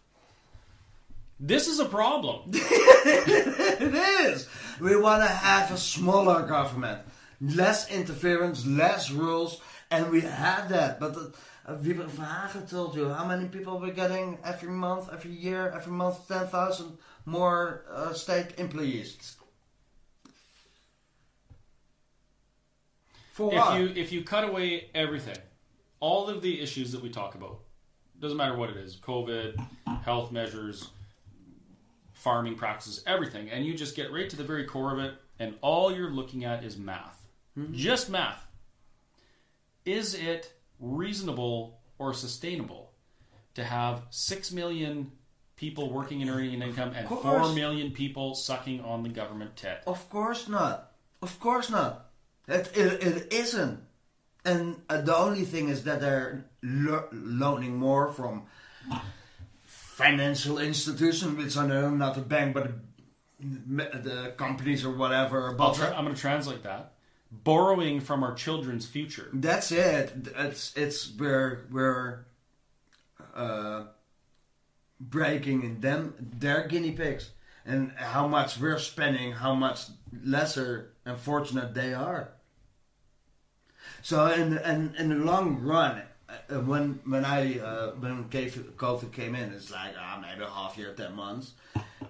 This 1.39 1.69
is 1.69 1.79
a 1.79 1.85
problem. 1.85 2.51
it 2.53 3.93
is! 4.25 4.49
We 4.81 4.97
want 4.97 5.23
to 5.23 5.29
have 5.29 5.71
a 5.71 5.77
smaller 5.77 6.45
government. 6.45 6.99
less 7.39 7.89
interference, 7.89 8.65
less 8.65 9.09
rules, 9.09 9.61
and 9.89 10.11
we 10.11 10.19
had 10.19 10.67
that. 10.67 10.99
But 10.99 11.15
uh, 11.15 11.27
Wybren 11.67 12.09
van 12.09 12.25
Haga 12.25 12.65
told 12.67 12.95
you 12.95 13.09
how 13.09 13.25
many 13.25 13.47
people 13.47 13.79
we're 13.79 13.93
getting 13.93 14.37
every 14.43 14.69
month, 14.69 15.09
every 15.11 15.31
year, 15.31 15.71
every 15.73 15.93
month, 15.93 16.27
10,000 16.27 16.97
more 17.25 17.85
uh, 17.89 18.13
state 18.13 18.47
employees. 18.57 19.37
For 23.31 23.51
if 23.51 23.59
what? 23.59 23.79
you 23.79 23.87
if 23.95 24.11
you 24.11 24.23
cut 24.23 24.43
away 24.43 24.89
everything, 24.93 25.37
all 25.99 26.27
of 26.27 26.41
the 26.41 26.61
issues 26.61 26.91
that 26.91 27.01
we 27.01 27.09
talk 27.09 27.33
about, 27.33 27.61
doesn't 28.19 28.37
matter 28.37 28.55
what 28.55 28.69
it 28.69 28.77
is, 28.77 28.97
COVID, 28.97 29.59
health 30.03 30.31
measures, 30.31 30.89
farming 32.11 32.55
practices, 32.55 33.03
everything, 33.07 33.49
and 33.49 33.65
you 33.65 33.73
just 33.73 33.95
get 33.95 34.11
right 34.11 34.29
to 34.29 34.35
the 34.35 34.43
very 34.43 34.65
core 34.65 34.93
of 34.93 34.99
it, 34.99 35.15
and 35.39 35.55
all 35.61 35.91
you're 35.91 36.11
looking 36.11 36.43
at 36.43 36.63
is 36.63 36.77
math, 36.77 37.25
just 37.71 38.07
math. 38.07 38.45
Is 39.83 40.13
it 40.13 40.53
reasonable 40.83 41.79
or 41.97 42.13
sustainable 42.13 42.91
to 43.55 43.63
have 43.63 44.01
six 44.09 44.51
million 44.51 45.11
people 45.55 45.89
working 45.91 46.21
and 46.21 46.29
earning 46.29 46.53
an 46.55 46.61
income 46.61 46.91
and 46.95 47.05
Of 47.05 47.09
four 47.21 47.39
course. 47.39 47.55
million 47.55 47.91
people 47.91 48.35
sucking 48.35 48.81
on 48.81 49.03
the 49.03 49.09
government 49.09 49.55
tit? 49.55 49.81
Of 49.87 50.09
course 50.09 50.47
not. 50.49 50.91
Of 51.21 51.39
course 51.39 51.69
not. 51.69 52.09
It, 52.47 52.71
it, 52.75 53.03
it 53.03 53.33
isn't. 53.33 53.79
And 54.43 54.81
uh, 54.89 54.99
the 55.01 55.15
only 55.15 55.45
thing 55.45 55.69
is 55.69 55.85
that 55.85 56.01
they're 56.01 56.45
lo- 56.61 57.07
loaning 57.13 57.77
more 57.77 58.11
from 58.11 58.43
financial 59.65 60.57
institutions, 60.57 61.37
which 61.37 61.55
I 61.55 61.65
know 61.67 61.89
not 61.91 62.17
a 62.17 62.21
bank, 62.21 62.53
but 62.53 62.71
the, 63.39 63.99
the 63.99 64.33
companies 64.37 64.83
or 64.83 64.91
whatever 64.91 65.55
I'll 65.59 65.73
tra- 65.73 65.93
I'm 65.95 66.03
going 66.03 66.15
to 66.15 66.19
translate 66.21 66.63
that. 66.63 66.92
Borrowing 67.43 67.99
from 67.99 68.23
our 68.23 68.35
children's 68.35 68.85
future. 68.85 69.29
That's 69.33 69.71
it. 69.71 70.13
It's 70.35 70.75
it's 70.75 71.11
we're 71.17 71.65
we're 71.71 72.25
uh, 73.33 73.85
breaking 74.99 75.63
in 75.63 75.81
them 75.81 76.13
their 76.19 76.67
guinea 76.67 76.91
pigs 76.91 77.31
and 77.65 77.91
how 77.95 78.27
much 78.27 78.59
we're 78.59 78.79
spending, 78.79 79.31
how 79.31 79.55
much 79.55 79.85
lesser 80.23 80.93
and 81.05 81.17
fortunate 81.17 81.73
they 81.73 81.93
are. 81.93 82.29
So 84.01 84.27
in 84.27 84.57
in 84.59 84.95
in 84.97 85.09
the 85.09 85.15
long 85.15 85.59
run, 85.61 86.03
uh, 86.29 86.59
when 86.59 86.99
when 87.05 87.25
I 87.25 87.59
uh, 87.59 87.91
when 87.91 88.25
COVID 88.25 89.11
came 89.11 89.35
in, 89.35 89.53
it's 89.53 89.71
like 89.71 89.93
ah 89.97 90.19
maybe 90.21 90.43
a 90.43 90.49
half 90.49 90.77
year, 90.77 90.93
ten 90.93 91.15
months, 91.15 91.53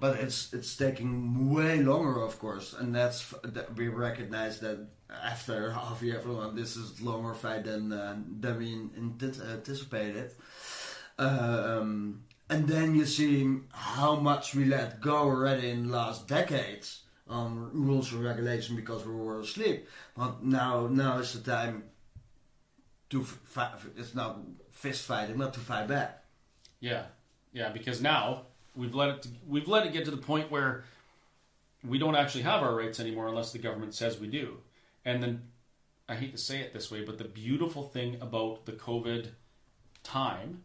but 0.04 0.20
it's 0.20 0.52
it's 0.52 0.76
taking 0.76 1.50
way 1.54 1.82
longer, 1.82 2.22
of 2.22 2.38
course, 2.38 2.74
and 2.74 2.94
that's 2.94 3.34
that 3.42 3.74
we 3.78 3.88
recognize 3.88 4.60
that 4.60 4.86
after 5.10 5.72
half 5.72 6.02
year, 6.02 6.18
everyone 6.18 6.58
this 6.58 6.76
is 6.76 7.02
longer 7.02 7.34
fight 7.34 7.64
than 7.64 7.94
uh, 7.94 8.18
than 8.42 8.58
we 8.58 8.74
ant- 8.98 9.40
anticipated. 9.40 10.32
Um, 11.18 12.24
and 12.50 12.68
then 12.68 12.96
you 12.96 13.06
see 13.06 13.48
how 13.72 14.18
much 14.18 14.54
we 14.54 14.66
let 14.66 15.00
go 15.00 15.16
already 15.16 15.70
in 15.70 15.88
the 15.88 15.94
last 15.96 16.28
decades 16.28 17.04
on 17.30 17.70
rules 17.72 18.12
and 18.12 18.26
regulation 18.26 18.76
because 18.76 19.06
we 19.06 19.16
were 19.16 19.40
asleep. 19.40 19.88
But 20.18 20.44
now, 20.44 20.88
now 20.88 21.20
is 21.20 21.32
the 21.32 21.50
time 21.50 21.86
to 23.12 23.24
fight. 23.24 23.72
It's 23.96 24.14
not 24.14 24.42
fist 24.70 25.06
fighting, 25.06 25.38
not 25.38 25.54
to 25.54 25.62
fight 25.62 25.88
back. 25.88 26.26
Yeah, 26.82 27.06
yeah. 27.54 27.70
Because 27.70 28.02
now 28.02 28.48
we've 28.76 28.96
let 28.96 29.10
it 29.10 29.28
we've 29.48 29.68
let 29.68 29.86
it 29.86 29.94
get 29.94 30.06
to 30.06 30.12
the 30.12 30.18
point 30.18 30.52
where 30.52 30.84
we 31.86 31.98
don't 31.98 32.16
actually 32.16 32.44
have 32.44 32.64
our 32.64 32.76
rights 32.76 33.00
anymore 33.00 33.28
unless 33.28 33.52
the 33.52 33.60
government 33.60 33.94
says 33.94 34.20
we 34.20 34.28
do. 34.28 34.58
And 35.06 35.22
then 35.22 35.44
I 36.08 36.16
hate 36.16 36.32
to 36.32 36.38
say 36.38 36.60
it 36.60 36.74
this 36.74 36.90
way, 36.90 37.04
but 37.04 37.18
the 37.18 37.26
beautiful 37.26 37.84
thing 37.84 38.18
about 38.22 38.66
the 38.66 38.72
COVID 38.72 39.30
time 40.04 40.64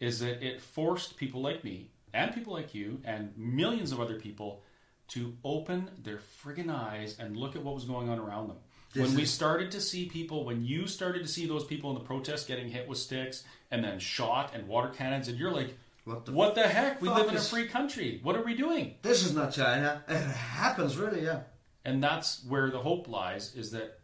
is 0.00 0.20
that 0.20 0.42
it 0.44 0.60
forced 0.60 1.16
people 1.16 1.40
like 1.40 1.64
me 1.64 1.90
and 2.12 2.32
people 2.34 2.52
like 2.52 2.74
you 2.74 3.00
and 3.04 3.36
millions 3.36 3.92
of 3.92 4.00
other 4.00 4.18
people 4.18 4.62
to 5.08 5.34
open 5.44 5.90
their 6.02 6.18
friggin' 6.18 6.70
eyes 6.70 7.18
and 7.18 7.36
look 7.36 7.56
at 7.56 7.62
what 7.62 7.74
was 7.74 7.84
going 7.84 8.08
on 8.08 8.18
around 8.18 8.48
them. 8.48 8.56
This 8.92 9.06
when 9.06 9.16
we 9.16 9.24
started 9.24 9.72
to 9.72 9.80
see 9.80 10.06
people, 10.06 10.44
when 10.44 10.64
you 10.64 10.86
started 10.86 11.22
to 11.22 11.28
see 11.28 11.46
those 11.46 11.64
people 11.64 11.90
in 11.90 11.94
the 11.94 12.04
protest 12.04 12.46
getting 12.46 12.68
hit 12.68 12.88
with 12.88 12.98
sticks 12.98 13.44
and 13.70 13.82
then 13.82 13.98
shot 13.98 14.52
and 14.54 14.68
water 14.68 14.88
cannons, 14.88 15.28
and 15.28 15.38
you're 15.38 15.50
like, 15.50 15.76
What 16.04 16.26
the 16.26 16.32
what 16.32 16.54
the 16.54 16.68
heck? 16.68 17.00
We 17.00 17.08
live 17.08 17.28
in 17.28 17.34
a 17.34 17.38
is- 17.38 17.48
free 17.48 17.66
country. 17.66 18.20
What 18.22 18.36
are 18.36 18.42
we 18.44 18.54
doing? 18.54 18.96
This 19.02 19.24
is 19.24 19.34
not 19.34 19.52
China. 19.52 20.04
It 20.06 20.20
happens 20.20 20.96
really, 20.96 21.24
yeah. 21.24 21.40
And 21.84 22.02
that's 22.02 22.44
where 22.44 22.70
the 22.70 22.78
hope 22.78 23.08
lies 23.08 23.54
is 23.54 23.70
that 23.72 24.00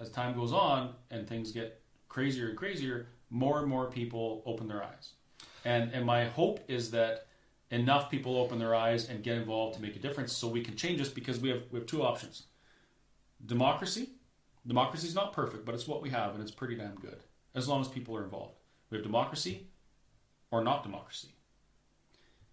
as 0.00 0.10
time 0.10 0.34
goes 0.34 0.52
on 0.52 0.94
and 1.10 1.28
things 1.28 1.52
get 1.52 1.80
crazier 2.08 2.48
and 2.48 2.56
crazier, 2.58 3.08
more 3.30 3.60
and 3.60 3.68
more 3.68 3.90
people 3.90 4.42
open 4.46 4.66
their 4.66 4.82
eyes. 4.82 5.12
And 5.64 5.92
and 5.92 6.04
my 6.04 6.24
hope 6.26 6.60
is 6.68 6.90
that 6.90 7.26
enough 7.70 8.10
people 8.10 8.36
open 8.36 8.58
their 8.58 8.74
eyes 8.74 9.08
and 9.08 9.22
get 9.22 9.36
involved 9.36 9.76
to 9.76 9.82
make 9.82 9.96
a 9.96 9.98
difference 10.00 10.32
so 10.32 10.48
we 10.48 10.60
can 10.62 10.76
change 10.76 10.98
this 10.98 11.08
because 11.08 11.38
we 11.38 11.50
have 11.50 11.62
we 11.70 11.78
have 11.78 11.86
two 11.86 12.02
options. 12.02 12.44
Democracy. 13.46 14.10
Democracy 14.66 15.06
is 15.06 15.14
not 15.14 15.32
perfect, 15.32 15.64
but 15.64 15.74
it's 15.74 15.86
what 15.86 16.02
we 16.02 16.10
have 16.10 16.34
and 16.34 16.42
it's 16.42 16.50
pretty 16.50 16.74
damn 16.74 16.94
good. 16.96 17.20
As 17.54 17.68
long 17.68 17.80
as 17.80 17.88
people 17.88 18.16
are 18.16 18.24
involved. 18.24 18.54
We 18.90 18.96
have 18.96 19.04
democracy 19.04 19.68
or 20.50 20.62
not 20.64 20.82
democracy. 20.82 21.33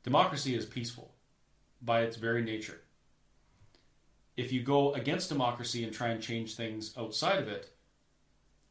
Democracy 0.03 0.55
is 0.55 0.65
peaceful 0.65 1.13
by 1.81 2.01
its 2.01 2.17
very 2.17 2.43
nature 2.43 2.81
if 4.37 4.51
you 4.51 4.61
go 4.61 4.93
against 4.93 5.29
democracy 5.29 5.83
and 5.83 5.93
try 5.93 6.09
and 6.09 6.21
change 6.21 6.55
things 6.55 6.93
outside 6.97 7.39
of 7.39 7.47
it, 7.47 7.69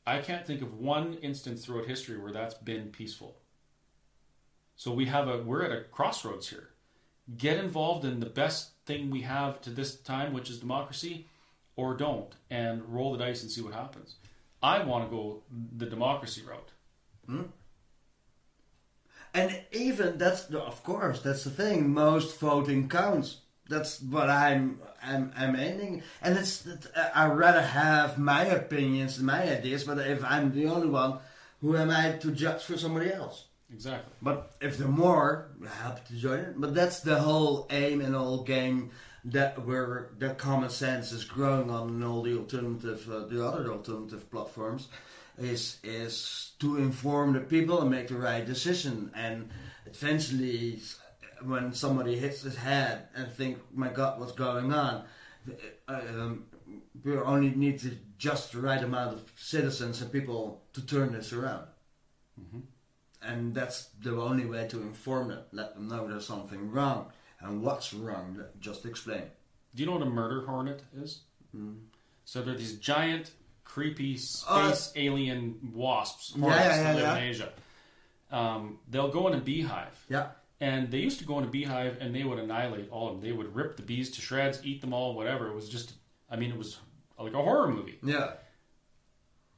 I 0.07 0.19
can't 0.19 0.47
think 0.47 0.63
of 0.63 0.79
one 0.79 1.15
instance 1.23 1.65
throughout 1.65 1.87
history 1.87 2.19
where 2.19 2.33
that's 2.33 2.55
been 2.55 2.89
peaceful. 2.89 3.37
So 4.77 4.93
we 4.93 5.07
have 5.07 5.29
a 5.29 5.39
we're 5.43 5.65
at 5.65 5.73
a 5.73 5.83
crossroads 5.83 6.49
here. 6.49 6.71
Get 7.37 7.59
involved 7.59 8.05
in 8.05 8.19
the 8.19 8.27
best 8.27 8.71
thing 8.87 9.11
we 9.11 9.21
have 9.21 9.61
to 9.63 9.71
this 9.71 9.95
time, 9.95 10.33
which 10.33 10.51
is 10.51 10.59
democracy, 10.59 11.27
or 11.77 11.95
don't, 11.95 12.35
and 12.51 12.83
roll 12.89 13.13
the 13.13 13.19
dice 13.19 13.43
and 13.43 13.51
see 13.51 13.61
what 13.61 13.75
happens. 13.75 14.17
I 14.63 14.83
want 14.83 15.05
to 15.05 15.17
go 15.17 15.43
the 15.77 15.87
democracy 15.87 16.43
route. 16.43 16.71
Hmm? 17.27 17.43
And 19.33 19.63
even 19.81 20.19
that's 20.19 20.45
the, 20.45 20.61
of 20.61 20.83
course 20.85 21.23
that's 21.23 21.45
the 21.45 21.51
thing. 21.51 21.91
Most 21.91 22.39
voting 22.39 22.89
counts. 22.89 23.39
That's 23.69 24.01
what 24.03 24.29
I'm 24.29 24.81
I'm 25.03 25.33
I'm 25.37 25.57
aiming. 25.57 26.03
And 26.23 26.37
it's 26.37 26.67
I 27.15 27.27
rather 27.27 27.63
have 27.63 28.19
my 28.19 28.45
opinions 28.45 29.19
and 29.19 29.27
my 29.27 29.43
ideas. 29.43 29.85
But 29.85 29.99
if 29.99 30.25
I'm 30.25 30.53
the 30.53 30.67
only 30.67 30.89
one, 30.89 31.19
who 31.61 31.77
am 31.77 31.91
I 31.91 32.13
to 32.13 32.33
judge 32.33 32.63
for 32.63 32.77
somebody 32.77 33.13
else? 33.13 33.45
Exactly. 33.73 34.13
But 34.21 34.53
if 34.61 34.79
there 34.79 34.89
are 34.89 34.91
more, 34.91 35.51
happy 35.83 36.01
to 36.09 36.15
join 36.15 36.39
it. 36.41 36.61
But 36.61 36.75
that's 36.75 37.01
the 37.01 37.21
whole 37.21 37.67
aim 37.71 38.01
and 38.01 38.15
whole 38.15 38.43
game 38.43 38.91
that 39.25 39.65
where 39.67 40.11
that 40.19 40.39
common 40.39 40.71
sense 40.71 41.13
is 41.13 41.25
growing 41.25 41.71
on 41.71 42.03
all 42.03 42.23
the 42.23 42.37
alternative, 42.37 43.09
uh, 43.11 43.27
the 43.27 43.47
other 43.47 43.71
alternative 43.71 44.31
platforms, 44.31 44.89
is 45.39 45.79
is 45.85 46.53
to 46.59 46.79
inform 46.79 47.33
the 47.33 47.41
people 47.41 47.81
and 47.81 47.91
make 47.91 48.09
the 48.09 48.17
right 48.17 48.45
decision. 48.45 49.11
And 49.15 49.51
eventually, 49.87 50.81
when 51.43 51.73
somebody 51.73 52.17
hits 52.19 52.43
his 52.43 52.57
head 52.57 53.09
and 53.15 53.31
think, 53.33 53.59
"My 53.75 53.89
God, 53.89 54.21
what's 54.21 54.33
going 54.33 54.73
on?" 54.73 55.05
uh, 55.89 55.93
Um, 55.93 56.45
we 57.05 57.17
only 57.17 57.51
need 57.51 57.79
to 57.81 57.97
just 58.19 58.53
the 58.53 58.61
right 58.61 58.83
amount 58.83 59.15
of 59.15 59.33
citizens 59.37 60.01
and 60.03 60.13
people 60.13 60.63
to 60.75 60.85
turn 60.87 61.13
this 61.13 61.33
around 61.33 61.67
and 63.23 63.55
that's 63.55 63.89
the 64.03 64.13
only 64.19 64.47
way 64.47 64.67
to 64.69 64.81
inform 64.81 65.29
them. 65.29 65.43
Let 65.53 65.75
them 65.75 65.89
know 65.89 66.07
there's 66.09 66.27
something 66.27 66.71
wrong 66.71 67.13
and 67.41 67.63
what's 67.63 67.93
wrong. 67.93 68.43
Just 68.61 68.87
explain. 68.87 69.25
Do 69.75 69.83
you 69.83 69.87
know 69.87 69.93
what 69.99 70.03
a 70.03 70.11
murder 70.11 70.47
hornet 70.47 70.83
is? 70.97 71.21
So 72.25 72.41
they're 72.43 72.55
these 72.55 72.79
giant, 72.79 73.33
creepy 73.65 74.15
Uh, 74.15 74.19
space 74.73 74.93
alien 74.97 75.73
wasps, 75.75 76.33
Yeah, 76.35 76.41
hornets 76.41 76.65
yeah, 76.65 76.77
yeah, 76.77 76.83
that 76.83 76.95
live 76.95 77.03
yeah. 77.05 77.17
in 77.19 77.23
Asia. 77.25 77.53
Um, 78.31 78.79
they'll 78.89 79.11
go 79.11 79.27
in 79.29 79.35
a 79.35 79.41
beehive, 79.41 80.05
Yeah, 80.09 80.29
and 80.61 80.91
they 80.91 80.99
used 80.99 81.19
to 81.19 81.25
go 81.25 81.39
in 81.39 81.45
a 81.45 81.49
beehive 81.49 81.99
and 82.01 82.15
they 82.15 82.23
would 82.25 82.39
annihilate 82.39 82.91
all 82.91 83.09
of 83.09 83.15
them. 83.15 83.23
They 83.23 83.33
would 83.33 83.55
rip 83.55 83.77
the 83.77 83.83
bees 83.83 84.11
to 84.13 84.21
shreds, 84.21 84.61
eat 84.65 84.81
them 84.81 84.93
all, 84.93 85.15
whatever. 85.15 85.49
It 85.49 85.55
was 85.55 85.69
just, 85.69 85.95
I 86.31 86.37
mean, 86.37 86.51
it 86.51 86.59
was 86.59 86.79
like 87.19 87.35
a 87.35 87.43
horror 87.43 87.69
movie. 87.69 87.99
yeah, 88.03 88.33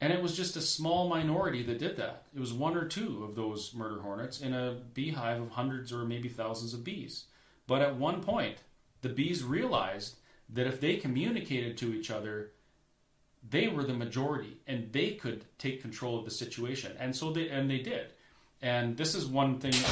And 0.01 0.11
it 0.11 0.21
was 0.21 0.35
just 0.35 0.55
a 0.57 0.61
small 0.61 1.07
minority 1.07 1.63
that 1.63 1.79
did 1.79 1.97
that. 1.97 2.23
It 2.35 2.39
was 2.39 2.51
one 2.51 2.75
or 2.75 2.85
two 2.85 3.23
of 3.23 3.35
those 3.35 3.73
murder 3.73 4.01
hornets 4.01 4.41
in 4.41 4.53
a 4.53 4.81
beehive 4.93 5.41
of 5.41 5.51
hundreds 5.51 5.93
or 5.93 6.03
maybe 6.03 6.29
thousands 6.29 6.73
of 6.73 6.83
bees. 6.83 7.25
But 7.67 7.81
at 7.81 7.95
one 7.95 8.21
point, 8.21 8.57
the 9.01 9.09
bees 9.09 9.43
realized 9.43 10.15
that 10.49 10.67
if 10.67 10.81
they 10.81 10.97
communicated 10.97 11.77
to 11.77 11.93
each 11.93 12.11
other, 12.11 12.51
they 13.49 13.67
were 13.67 13.83
the 13.83 13.93
majority 13.93 14.57
and 14.67 14.91
they 14.91 15.11
could 15.11 15.45
take 15.57 15.81
control 15.81 16.17
of 16.19 16.25
the 16.25 16.31
situation. 16.31 16.93
And 16.99 17.15
so 17.15 17.31
they 17.31 17.49
and 17.49 17.69
they 17.69 17.79
did. 17.79 18.07
And 18.63 18.95
this 18.97 19.13
is 19.13 19.25
one 19.27 19.59
thing 19.59 19.73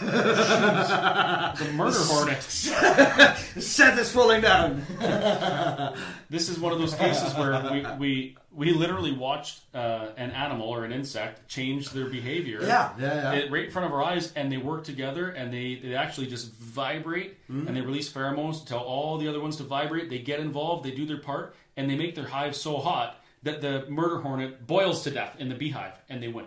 The 0.00 1.70
murder 1.74 1.98
hornet. 1.98 2.42
Set 2.42 3.98
is 3.98 4.10
falling 4.12 4.40
down. 4.42 4.82
This 6.30 6.50
is 6.50 6.58
one 6.60 6.72
of 6.72 6.78
those 6.78 6.94
cases 6.94 7.34
where 7.34 7.58
we 7.72 7.86
we, 7.98 8.36
we 8.52 8.72
literally 8.72 9.12
watched 9.12 9.60
uh, 9.74 10.08
an 10.18 10.30
animal 10.32 10.68
or 10.68 10.84
an 10.84 10.92
insect 10.92 11.48
change 11.48 11.88
their 11.90 12.04
behavior. 12.06 12.58
Yeah, 12.62 12.92
yeah, 12.98 13.32
yeah. 13.32 13.32
It, 13.38 13.50
right 13.50 13.64
in 13.64 13.70
front 13.70 13.86
of 13.86 13.92
our 13.94 14.02
eyes, 14.02 14.30
and 14.36 14.52
they 14.52 14.58
work 14.58 14.84
together, 14.84 15.30
and 15.30 15.50
they, 15.52 15.76
they 15.82 15.94
actually 15.94 16.26
just 16.26 16.52
vibrate, 16.52 17.36
Mm-hmm. 17.50 17.66
and 17.66 17.74
they 17.76 17.80
release 17.80 18.12
pheromones 18.12 18.60
to 18.60 18.66
tell 18.66 18.80
all 18.80 19.16
the 19.16 19.26
other 19.26 19.40
ones 19.40 19.56
to 19.56 19.62
vibrate. 19.62 20.10
They 20.10 20.18
get 20.18 20.38
involved, 20.40 20.84
they 20.84 20.90
do 20.90 21.06
their 21.06 21.16
part, 21.18 21.54
and 21.78 21.88
they 21.88 21.96
make 21.96 22.14
their 22.14 22.26
hive 22.26 22.54
so 22.54 22.76
hot 22.76 23.18
that 23.42 23.62
the 23.62 23.86
murder 23.88 24.18
hornet 24.20 24.66
boils 24.66 25.02
to 25.04 25.10
death 25.10 25.34
in 25.38 25.48
the 25.48 25.54
beehive, 25.54 25.94
and 26.10 26.22
they 26.22 26.28
win. 26.28 26.44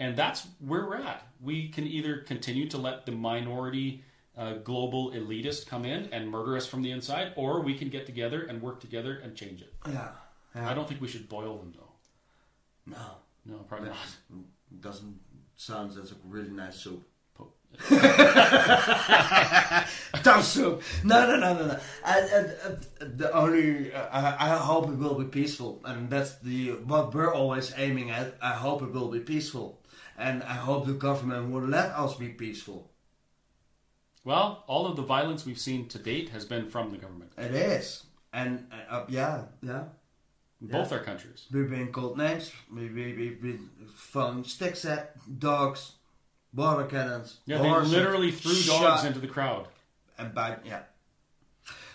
And 0.00 0.16
that's 0.16 0.46
where 0.58 0.86
we're 0.86 0.96
at. 0.96 1.26
We 1.40 1.68
can 1.68 1.86
either 1.86 2.16
continue 2.18 2.68
to 2.70 2.78
let 2.78 3.06
the 3.06 3.12
minority 3.12 4.02
uh, 4.36 4.54
global 4.54 5.12
elitist 5.12 5.66
come 5.66 5.84
in 5.84 6.08
and 6.10 6.30
murder 6.30 6.56
us 6.56 6.66
from 6.66 6.82
the 6.82 6.90
inside, 6.90 7.34
or 7.36 7.60
we 7.60 7.76
can 7.76 7.90
get 7.90 8.06
together 8.06 8.42
and 8.42 8.62
work 8.62 8.80
together 8.80 9.20
and 9.22 9.36
change 9.36 9.60
it. 9.60 9.72
Yeah. 9.86 10.08
I 10.54 10.74
don't 10.74 10.88
think 10.88 11.00
we 11.00 11.08
should 11.08 11.28
boil 11.28 11.58
them, 11.58 11.74
though. 11.76 11.92
No. 12.86 13.06
No, 13.44 13.58
probably 13.68 13.90
not. 13.90 13.98
Doesn't 14.80 15.20
sound 15.56 15.96
as 15.98 16.12
a 16.12 16.14
really 16.26 16.50
nice 16.50 16.76
soup. 16.76 17.06
Dumb 20.22 20.42
soup. 20.42 20.82
No, 21.04 21.26
no, 21.26 21.36
no, 21.36 21.54
no, 21.54 21.66
no. 21.66 21.78
And, 22.04 22.30
and, 22.30 22.56
and 23.00 23.18
the 23.18 23.32
only 23.32 23.92
uh, 23.92 24.08
I, 24.10 24.54
I 24.54 24.56
hope 24.56 24.88
it 24.88 24.98
will 24.98 25.14
be 25.14 25.24
peaceful, 25.24 25.80
and 25.84 26.10
that's 26.10 26.36
the 26.38 26.72
what 26.84 27.14
we're 27.14 27.32
always 27.32 27.72
aiming 27.76 28.10
at. 28.10 28.34
I 28.42 28.52
hope 28.52 28.82
it 28.82 28.92
will 28.92 29.08
be 29.08 29.20
peaceful, 29.20 29.79
and 30.20 30.42
I 30.42 30.54
hope 30.54 30.86
the 30.86 30.92
government 30.92 31.50
will 31.50 31.62
let 31.66 31.90
us 31.90 32.14
be 32.14 32.28
peaceful. 32.28 32.90
Well, 34.24 34.64
all 34.66 34.86
of 34.86 34.96
the 34.96 35.02
violence 35.02 35.46
we've 35.46 35.58
seen 35.58 35.88
to 35.88 35.98
date 35.98 36.28
has 36.30 36.44
been 36.44 36.68
from 36.68 36.90
the 36.90 36.98
government, 36.98 37.32
It 37.38 37.52
is, 37.54 38.04
and 38.32 38.66
uh, 38.90 39.04
yeah, 39.08 39.44
yeah. 39.62 39.84
both 40.60 40.92
our 40.92 40.98
countries. 41.00 41.46
We've 41.50 41.70
been 41.70 41.90
called 41.90 42.18
names. 42.18 42.52
We 42.72 42.88
we 42.90 43.14
we've 43.14 43.40
been 43.40 43.70
thrown 43.96 44.44
sticks 44.44 44.84
at 44.84 45.16
dogs, 45.38 45.92
water 46.54 46.84
cannons. 46.84 47.38
Yeah, 47.46 47.58
they 47.62 47.68
horses, 47.68 47.92
literally 47.92 48.30
threw 48.30 48.52
dogs 48.52 48.66
shot- 49.00 49.04
into 49.06 49.20
the 49.20 49.26
crowd. 49.26 49.68
and 50.18 50.34
bite. 50.34 50.58
Yeah, 50.66 50.82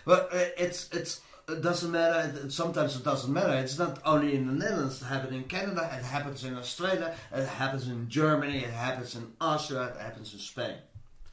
but 0.04 0.28
uh, 0.32 0.48
it's 0.58 0.90
it's 0.92 1.20
it 1.48 1.62
doesn't 1.62 1.92
matter. 1.92 2.50
Sometimes 2.50 2.96
it 2.96 3.04
doesn't 3.04 3.32
matter. 3.32 3.54
It's 3.54 3.78
not 3.78 4.00
only 4.04 4.34
in 4.34 4.46
the 4.46 4.52
Netherlands. 4.52 5.00
It 5.00 5.04
happens 5.04 5.32
in 5.32 5.44
Canada. 5.44 5.88
It 5.96 6.04
happens 6.04 6.44
in 6.44 6.56
Australia. 6.56 7.14
It 7.32 7.46
happens 7.46 7.86
in 7.86 8.08
Germany. 8.08 8.58
It 8.58 8.72
happens 8.72 9.14
in 9.14 9.32
Austria. 9.40 9.84
It 9.84 10.00
happens 10.00 10.32
in 10.32 10.40
Spain. 10.40 10.76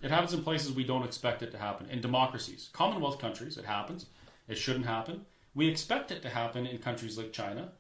It 0.03 0.11
happens 0.11 0.34
in 0.34 0.43
places 0.43 0.74
we 0.74 0.84
don't 0.84 1.03
expect 1.03 1.41
it 1.41 1.51
to 1.51 1.57
happen. 1.57 1.89
In 1.89 2.01
democracies, 2.01 2.70
Commonwealth 2.74 3.20
countries, 3.20 3.57
it 3.57 3.66
happens. 3.66 4.05
It 4.47 4.57
shouldn't 4.57 4.86
happen. 4.86 5.26
We 5.55 5.68
expect 5.68 6.11
it 6.11 6.22
to 6.24 6.30
happen 6.30 6.68
in 6.68 6.78
countries 6.80 7.18
like 7.18 7.32
China, 7.32 7.72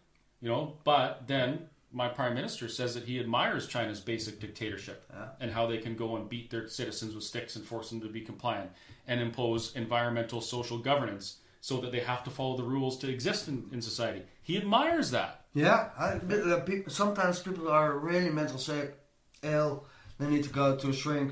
you 0.41 0.49
know. 0.49 0.77
But 0.85 1.27
then 1.27 1.67
my 1.91 2.07
prime 2.07 2.33
minister 2.33 2.67
says 2.67 2.95
that 2.95 3.03
he 3.03 3.19
admires 3.19 3.67
China's 3.67 3.99
basic 3.99 4.39
dictatorship 4.39 5.11
and 5.39 5.51
how 5.51 5.67
they 5.67 5.77
can 5.77 5.95
go 5.95 6.15
and 6.15 6.29
beat 6.29 6.49
their 6.49 6.67
citizens 6.67 7.13
with 7.13 7.25
sticks 7.25 7.55
and 7.55 7.65
force 7.65 7.89
them 7.89 8.01
to 8.01 8.07
be 8.07 8.21
compliant 8.21 8.71
and 9.07 9.19
impose 9.19 9.75
environmental 9.75 10.39
social 10.39 10.77
governance 10.77 11.37
so 11.63 11.79
that 11.79 11.93
they 11.93 12.01
have 12.01 12.25
to 12.25 12.29
follow 12.29 12.57
the 12.57 12.63
rules 12.63 12.97
to 12.97 13.09
exist 13.09 13.47
in, 13.47 13.63
in 13.71 13.81
society. 13.81 14.21
He 14.41 14.57
admires 14.57 15.11
that. 15.11 15.45
Yeah, 15.53 15.91
I, 15.97 16.19
but, 16.21 16.39
uh, 16.41 16.59
peop 16.59 16.91
sometimes 16.91 17.39
people 17.39 17.69
are 17.69 17.97
really 17.97 18.29
mental 18.29 18.57
sick, 18.57 18.97
ill. 19.43 19.85
They 20.19 20.27
need 20.27 20.43
to 20.43 20.49
go 20.49 20.75
to 20.75 20.89
a 20.89 20.93
shrink, 20.93 21.31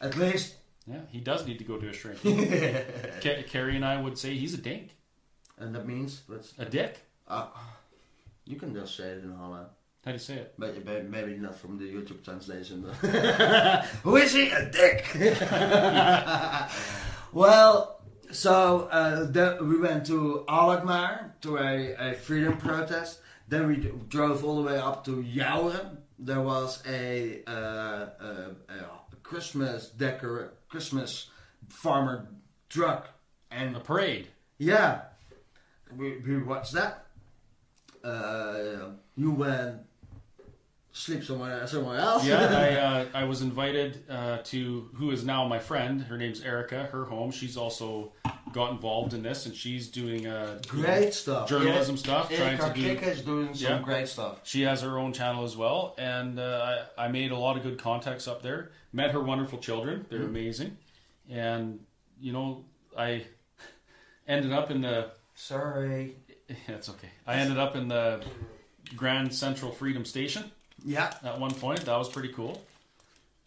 at 0.00 0.16
least. 0.16 0.56
Yeah, 0.88 1.02
he 1.12 1.20
does 1.20 1.46
need 1.46 1.58
to 1.58 1.64
go 1.64 1.76
to 1.78 1.88
a 1.88 1.92
shrink. 1.92 2.20
Ca- 3.22 3.44
Carrie 3.46 3.76
and 3.76 3.84
I 3.84 4.02
would 4.02 4.18
say 4.18 4.34
he's 4.34 4.54
a 4.54 4.62
dink, 4.70 4.96
And 5.56 5.72
that 5.76 5.86
means 5.86 6.22
that's 6.28 6.52
a 6.58 6.64
dick. 6.64 6.98
uh, 7.28 7.46
you 8.44 8.56
can 8.56 8.74
just 8.74 8.96
say 8.96 9.04
it 9.04 9.22
in 9.22 9.30
Holland. 9.36 9.68
How 10.04 10.10
do 10.10 10.14
you 10.16 10.18
say 10.18 10.34
it? 10.34 10.54
But 10.58 10.84
maybe 11.08 11.36
not 11.36 11.54
from 11.54 11.78
the 11.78 11.84
YouTube 11.84 12.24
translation. 12.24 12.82
Who 14.02 14.16
is 14.16 14.32
he? 14.32 14.50
A 14.50 14.68
dick. 14.68 15.06
well, 17.32 17.99
so 18.32 18.88
uh, 18.90 19.24
then 19.30 19.68
we 19.68 19.78
went 19.78 20.06
to 20.06 20.44
Alkmaar 20.48 21.34
to 21.42 21.58
a, 21.58 21.94
a 22.10 22.14
freedom 22.14 22.56
protest. 22.56 23.20
Then 23.48 23.66
we 23.66 23.76
d- 23.76 23.90
drove 24.08 24.44
all 24.44 24.56
the 24.62 24.62
way 24.62 24.78
up 24.78 25.04
to 25.06 25.22
Jouren. 25.22 25.98
There 26.18 26.40
was 26.40 26.82
a, 26.86 27.42
uh, 27.46 27.52
a, 28.20 28.50
a 28.68 29.16
Christmas 29.22 29.88
decor, 29.88 30.52
Christmas 30.68 31.30
farmer 31.68 32.28
truck, 32.68 33.08
and 33.50 33.76
A 33.76 33.80
parade. 33.80 34.28
yeah, 34.58 35.00
we, 35.96 36.18
we 36.18 36.38
watched 36.42 36.72
that. 36.74 37.06
Uh, 38.04 38.90
you 39.16 39.32
went 39.32 39.78
sleep 40.92 41.22
somewhere 41.24 41.66
somewhere 41.66 41.98
else. 41.98 42.26
Yeah, 42.26 42.38
I, 42.46 42.74
uh, 42.76 43.06
I 43.14 43.24
was 43.24 43.42
invited 43.42 44.04
uh, 44.10 44.38
to 44.44 44.88
who 44.94 45.10
is 45.10 45.24
now 45.24 45.46
my 45.46 45.58
friend. 45.58 46.02
Her 46.02 46.16
name's 46.16 46.40
Erica. 46.42 46.84
Her 46.84 47.04
home. 47.04 47.30
She's 47.30 47.56
also 47.56 48.12
got 48.52 48.72
involved 48.72 49.14
in 49.14 49.22
this, 49.22 49.46
and 49.46 49.54
she's 49.54 49.88
doing 49.88 50.26
uh, 50.26 50.60
great 50.66 51.14
stuff. 51.14 51.48
journalism 51.48 51.96
stuff, 51.96 52.32
trying 52.34 52.58
to 52.58 52.72
do. 52.74 52.82
Kikke 52.96 53.02
is 53.08 53.22
doing 53.22 53.54
some 53.54 53.72
Yeah. 53.78 53.82
great 53.82 54.08
stuff. 54.08 54.40
She 54.44 54.62
has 54.62 54.82
her 54.82 54.98
own 54.98 55.12
channel 55.12 55.44
as 55.44 55.56
well, 55.56 55.94
and 55.98 56.38
uh, 56.38 56.82
I, 56.98 57.04
I 57.04 57.08
made 57.08 57.30
a 57.30 57.36
lot 57.38 57.56
of 57.56 57.62
good 57.62 57.78
contacts 57.78 58.26
up 58.26 58.42
there. 58.42 58.72
Met 58.92 59.12
her 59.12 59.20
wonderful 59.20 59.58
children; 59.58 60.06
they're 60.10 60.22
amazing, 60.24 60.76
and 61.28 61.80
you 62.20 62.32
know 62.32 62.64
I 62.98 63.24
ended 64.26 64.52
up 64.52 64.70
in 64.70 64.80
the. 64.82 65.10
Sorry. 65.34 66.16
That's 66.66 66.88
okay. 66.88 67.08
I 67.26 67.36
ended 67.36 67.58
up 67.58 67.76
in 67.76 67.86
the 67.86 68.22
Grand 68.96 69.32
Central 69.32 69.70
Freedom 69.70 70.04
Station. 70.04 70.50
Yeah. 70.84 71.12
at 71.22 71.38
one 71.38 71.52
point. 71.54 71.84
That 71.84 71.96
was 71.96 72.08
pretty 72.08 72.32
cool. 72.32 72.62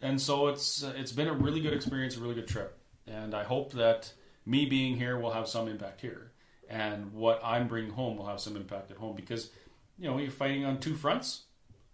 And 0.00 0.20
so 0.20 0.48
it's 0.48 0.84
uh, 0.84 0.92
it's 0.96 1.12
been 1.12 1.28
a 1.28 1.32
really 1.32 1.60
good 1.60 1.72
experience, 1.72 2.16
a 2.16 2.20
really 2.20 2.34
good 2.34 2.48
trip. 2.48 2.78
And 3.06 3.34
I 3.34 3.44
hope 3.44 3.72
that 3.72 4.12
me 4.46 4.66
being 4.66 4.96
here 4.96 5.18
will 5.18 5.32
have 5.32 5.48
some 5.48 5.68
impact 5.68 6.00
here, 6.00 6.32
and 6.68 7.12
what 7.12 7.40
I'm 7.42 7.68
bringing 7.68 7.90
home 7.90 8.16
will 8.16 8.26
have 8.26 8.40
some 8.40 8.56
impact 8.56 8.90
at 8.90 8.98
home 8.98 9.16
because 9.16 9.50
you 9.98 10.08
know 10.08 10.18
you're 10.18 10.30
fighting 10.30 10.64
on 10.64 10.78
two 10.78 10.94
fronts. 10.94 11.44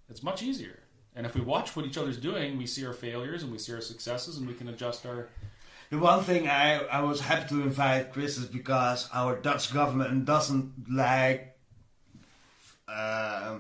It's 0.09 0.23
much 0.23 0.43
easier. 0.43 0.81
And 1.15 1.27
if 1.27 1.35
we 1.35 1.41
watch 1.41 1.75
what 1.75 1.85
each 1.87 1.99
other's 1.99 2.17
doing, 2.17 2.57
we 2.57 2.67
see 2.67 2.87
our 2.87 2.93
failures 2.93 3.43
and 3.43 3.51
we 3.53 3.59
see 3.59 3.73
our 3.73 3.81
successes, 3.81 4.39
and 4.39 4.47
we 4.47 4.55
can 4.55 4.69
adjust 4.69 5.07
our. 5.07 5.29
The 5.91 5.99
one 5.99 6.23
thing 6.23 6.49
I, 6.49 6.85
I 6.85 7.01
was 7.03 7.21
happy 7.21 7.49
to 7.49 7.63
invite 7.63 8.13
Chris 8.13 8.39
is 8.39 8.47
because 8.47 9.09
our 9.13 9.37
Dutch 9.37 9.75
government 9.75 10.25
doesn't 10.25 10.73
like 10.89 11.57
uh, 12.89 13.59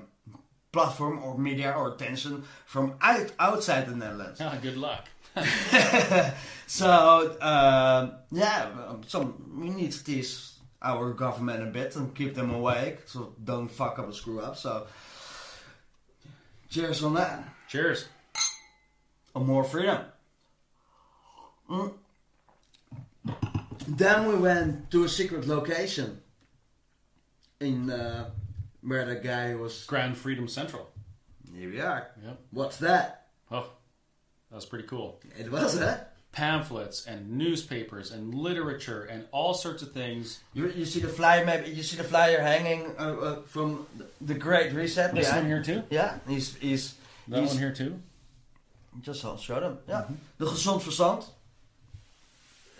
platform 0.72 1.22
or 1.22 1.36
media 1.36 1.72
or 1.76 1.94
attention 1.94 2.44
from 2.66 2.94
out, 3.00 3.32
outside 3.38 3.86
the 3.86 3.96
Netherlands. 3.96 4.40
Ah, 4.40 4.56
good 4.60 4.76
luck. 4.76 5.08
so 6.66 7.36
um, 7.40 8.12
yeah, 8.32 8.68
some 9.06 9.56
we 9.58 9.70
need 9.70 9.92
to 9.92 10.04
tease 10.04 10.58
our 10.82 11.12
government 11.12 11.62
a 11.62 11.66
bit 11.66 11.94
and 11.96 12.14
keep 12.14 12.34
them 12.34 12.52
awake, 12.52 13.00
so 13.06 13.34
don't 13.42 13.68
fuck 13.68 13.98
up 13.98 14.06
and 14.06 14.14
screw 14.14 14.40
up. 14.40 14.56
So 14.56 14.86
cheers 16.68 17.02
on 17.04 17.14
that. 17.14 17.44
Cheers. 17.68 18.06
On 19.34 19.46
more 19.46 19.64
freedom. 19.64 20.04
Mm. 21.68 21.92
Then 23.86 24.26
we 24.26 24.34
went 24.34 24.90
to 24.90 25.04
a 25.04 25.08
secret 25.08 25.46
location 25.46 26.20
in 27.60 27.90
uh, 27.90 28.30
where 28.82 29.04
the 29.04 29.16
guy 29.16 29.54
was. 29.54 29.84
Grand 29.84 30.16
Freedom 30.16 30.48
Central. 30.48 30.90
Here 31.54 31.70
we 31.70 31.80
are. 31.80 32.08
Yep. 32.24 32.38
What's 32.52 32.76
that? 32.78 33.26
Oh, 33.50 33.68
that 34.50 34.56
was 34.56 34.66
pretty 34.66 34.86
cool. 34.86 35.20
It 35.38 35.50
was 35.50 35.78
huh? 35.78 35.98
pamphlets 36.32 37.06
and 37.06 37.32
newspapers 37.32 38.12
and 38.12 38.34
literature 38.34 39.04
and 39.04 39.24
all 39.32 39.54
sorts 39.54 39.82
of 39.82 39.92
things. 39.92 40.40
You, 40.54 40.68
you 40.70 40.84
see 40.84 41.00
the 41.00 41.08
flyer, 41.08 41.44
maybe 41.44 41.70
you 41.70 41.82
see 41.82 41.96
the 41.96 42.04
flyer 42.04 42.40
hanging 42.40 42.86
uh, 42.98 43.02
uh, 43.02 43.42
from 43.42 43.86
the 44.20 44.34
Great 44.34 44.72
Reset. 44.72 45.14
This 45.14 45.26
behind- 45.26 45.48
one 45.48 45.50
here 45.50 45.62
too. 45.62 45.82
Yeah, 45.90 46.18
he's 46.28 46.54
he's 46.56 46.94
That 47.28 47.40
he's 47.40 47.50
one 47.50 47.58
here 47.58 47.72
too. 47.72 48.00
just 49.02 49.24
I'll 49.24 49.36
show 49.36 49.58
them. 49.60 49.78
Yeah, 49.88 50.04
the 50.38 50.46
Gezond 50.46 50.82
Verstand 50.82 51.26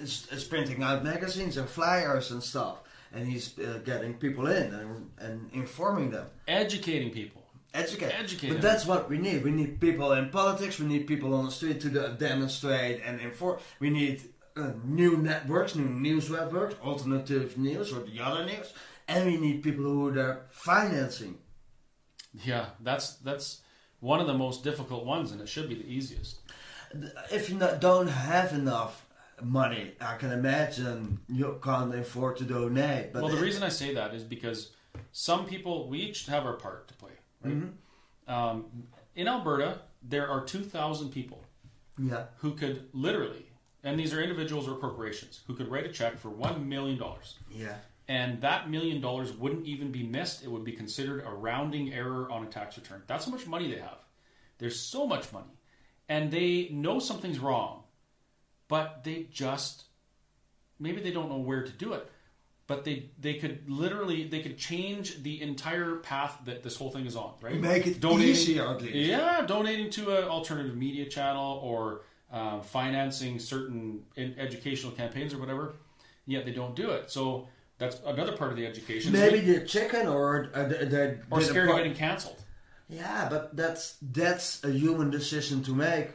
is, 0.01 0.29
is 0.31 0.45
printing 0.45 0.83
out 0.83 1.03
magazines 1.05 1.57
and 1.57 1.69
flyers 1.69 2.31
and 2.31 2.43
stuff, 2.43 2.77
and 3.13 3.27
he's 3.27 3.59
uh, 3.59 3.81
getting 3.85 4.15
people 4.15 4.47
in 4.47 4.73
and, 4.75 5.11
and 5.19 5.51
informing 5.53 6.11
them. 6.11 6.27
Educating 6.47 7.11
people. 7.11 7.43
Educate. 7.73 8.13
Educate 8.19 8.49
But 8.49 8.55
them. 8.55 8.63
that's 8.63 8.87
what 8.87 9.09
we 9.09 9.19
need. 9.19 9.45
We 9.45 9.53
need 9.53 9.81
people 9.81 10.13
in 10.13 10.31
politics. 10.31 10.79
We 10.81 10.87
need 10.87 11.07
people 11.07 11.35
on 11.35 11.45
the 11.45 11.51
street 11.53 11.81
to 11.83 11.89
demonstrate 12.19 13.01
and 13.05 13.21
inform. 13.21 13.61
We 13.79 13.91
need 13.91 14.23
uh, 14.57 14.73
new 14.85 15.17
networks, 15.17 15.77
new 15.77 15.85
news 15.85 16.31
networks, 16.31 16.75
alternative 16.83 17.57
news 17.57 17.93
or 17.93 18.01
the 18.01 18.21
other 18.21 18.45
news, 18.45 18.73
and 19.07 19.27
we 19.27 19.37
need 19.37 19.63
people 19.63 19.85
who 19.85 20.19
are 20.19 20.47
financing. 20.51 21.39
Yeah, 22.45 22.67
that's 22.81 23.15
that's 23.17 23.61
one 24.01 24.21
of 24.21 24.27
the 24.27 24.35
most 24.35 24.65
difficult 24.65 25.05
ones, 25.05 25.31
and 25.31 25.41
it 25.41 25.49
should 25.49 25.69
be 25.69 25.77
the 25.77 25.89
easiest. 25.89 26.41
if 27.31 27.49
you 27.51 27.57
not, 27.57 27.81
don't 27.81 28.09
have 28.09 28.53
enough 28.53 29.07
money, 29.43 29.93
I 30.01 30.17
can 30.17 30.33
imagine 30.33 31.21
you 31.29 31.59
can't 31.63 31.95
afford 31.95 32.37
to 32.39 32.45
donate. 32.45 33.13
But 33.13 33.23
well, 33.23 33.33
the 33.33 33.39
it- 33.39 33.43
reason 33.43 33.63
I 33.63 33.69
say 33.69 33.95
that 33.95 34.15
is 34.15 34.23
because 34.25 34.73
some 35.13 35.47
people, 35.47 35.89
we 35.89 35.99
each 35.99 36.27
have 36.27 36.47
our 36.47 36.55
part 36.55 36.89
to 36.89 36.95
play. 36.95 37.13
Right? 37.45 37.55
Mm-hmm. 37.55 38.33
Um, 38.33 38.67
in 39.15 39.29
Alberta, 39.29 39.81
there 40.03 40.29
are 40.29 40.45
2,000 40.45 41.11
people 41.11 41.43
yeah, 41.99 42.25
who 42.37 42.53
could 42.53 42.89
literally, 42.93 43.47
and 43.83 43.99
these 43.99 44.15
are 44.15 44.21
individuals 44.23 44.69
or 44.69 44.77
corporations, 44.77 45.41
who 45.47 45.55
could 45.55 45.69
write 45.69 45.85
a 45.87 45.93
check 45.93 46.17
for 46.19 46.31
$1 46.31 46.65
million. 46.65 47.03
yeah, 47.51 47.75
And 48.09 48.41
that 48.41 48.71
million 48.71 49.01
dollars 49.01 49.33
wouldn't 49.33 49.67
even 49.67 49.91
be 49.91 50.03
missed. 50.05 50.43
It 50.45 50.51
would 50.51 50.65
be 50.65 50.73
considered 50.73 51.25
a 51.27 51.31
rounding 51.31 51.93
error 51.93 52.31
on 52.31 52.45
a 52.45 52.47
tax 52.47 52.77
return. 52.77 53.03
That's 53.07 53.25
how 53.25 53.33
much 53.33 53.47
money 53.47 53.71
they 53.73 53.81
have. 53.81 53.99
There's 54.59 54.79
so 54.79 55.07
much 55.07 55.33
money. 55.33 55.47
And 56.09 56.31
they 56.31 56.69
know 56.73 56.99
something's 56.99 57.39
wrong, 57.39 57.80
but 58.71 59.05
they 59.05 59.27
just, 59.31 59.85
maybe 60.79 61.03
they 61.03 61.11
don't 61.11 61.29
know 61.29 61.39
where 61.39 61.63
to 61.63 61.73
do 61.73 61.93
it. 61.93 62.11
But 62.69 62.85
they, 62.85 63.11
they 63.19 63.35
could 63.35 63.69
literally 63.69 64.29
they 64.29 64.43
could 64.43 64.57
change 64.57 65.25
the 65.25 65.43
entire 65.43 65.97
path 65.97 66.39
that 66.45 66.63
this 66.63 66.77
whole 66.77 66.93
thing 66.93 67.05
is 67.05 67.17
on, 67.17 67.35
right? 67.43 67.61
Make 67.61 67.89
it 67.89 68.05
easier 68.05 68.69
at 68.69 68.81
least. 68.81 68.95
Yeah, 68.95 69.45
donating 69.45 69.91
to 69.91 70.17
an 70.17 70.29
alternative 70.29 70.77
media 70.77 71.07
channel 71.07 71.59
or 71.65 72.03
uh, 72.33 72.61
financing 72.61 73.41
certain 73.41 74.05
in 74.15 74.39
educational 74.39 74.93
campaigns 74.93 75.35
or 75.35 75.39
whatever. 75.39 75.75
Yet 76.27 76.45
they 76.45 76.53
don't 76.53 76.77
do 76.77 76.91
it. 76.91 77.11
So 77.11 77.49
that's 77.79 78.01
another 78.07 78.37
part 78.37 78.53
of 78.53 78.57
the 78.57 78.67
education. 78.67 79.11
maybe 79.11 79.41
the 79.41 79.67
chicken 79.67 80.07
or 80.07 80.53
uh, 80.55 80.69
the, 80.69 80.87
the, 80.87 81.19
or 81.29 81.41
scared 81.41 81.71
of 81.71 81.77
getting 81.77 81.95
canceled. 81.95 82.41
Yeah, 82.89 83.27
but 83.29 83.57
that's 83.57 83.97
that's 84.01 84.63
a 84.63 84.71
human 84.71 85.11
decision 85.11 85.65
to 85.65 85.75
make. 85.75 86.11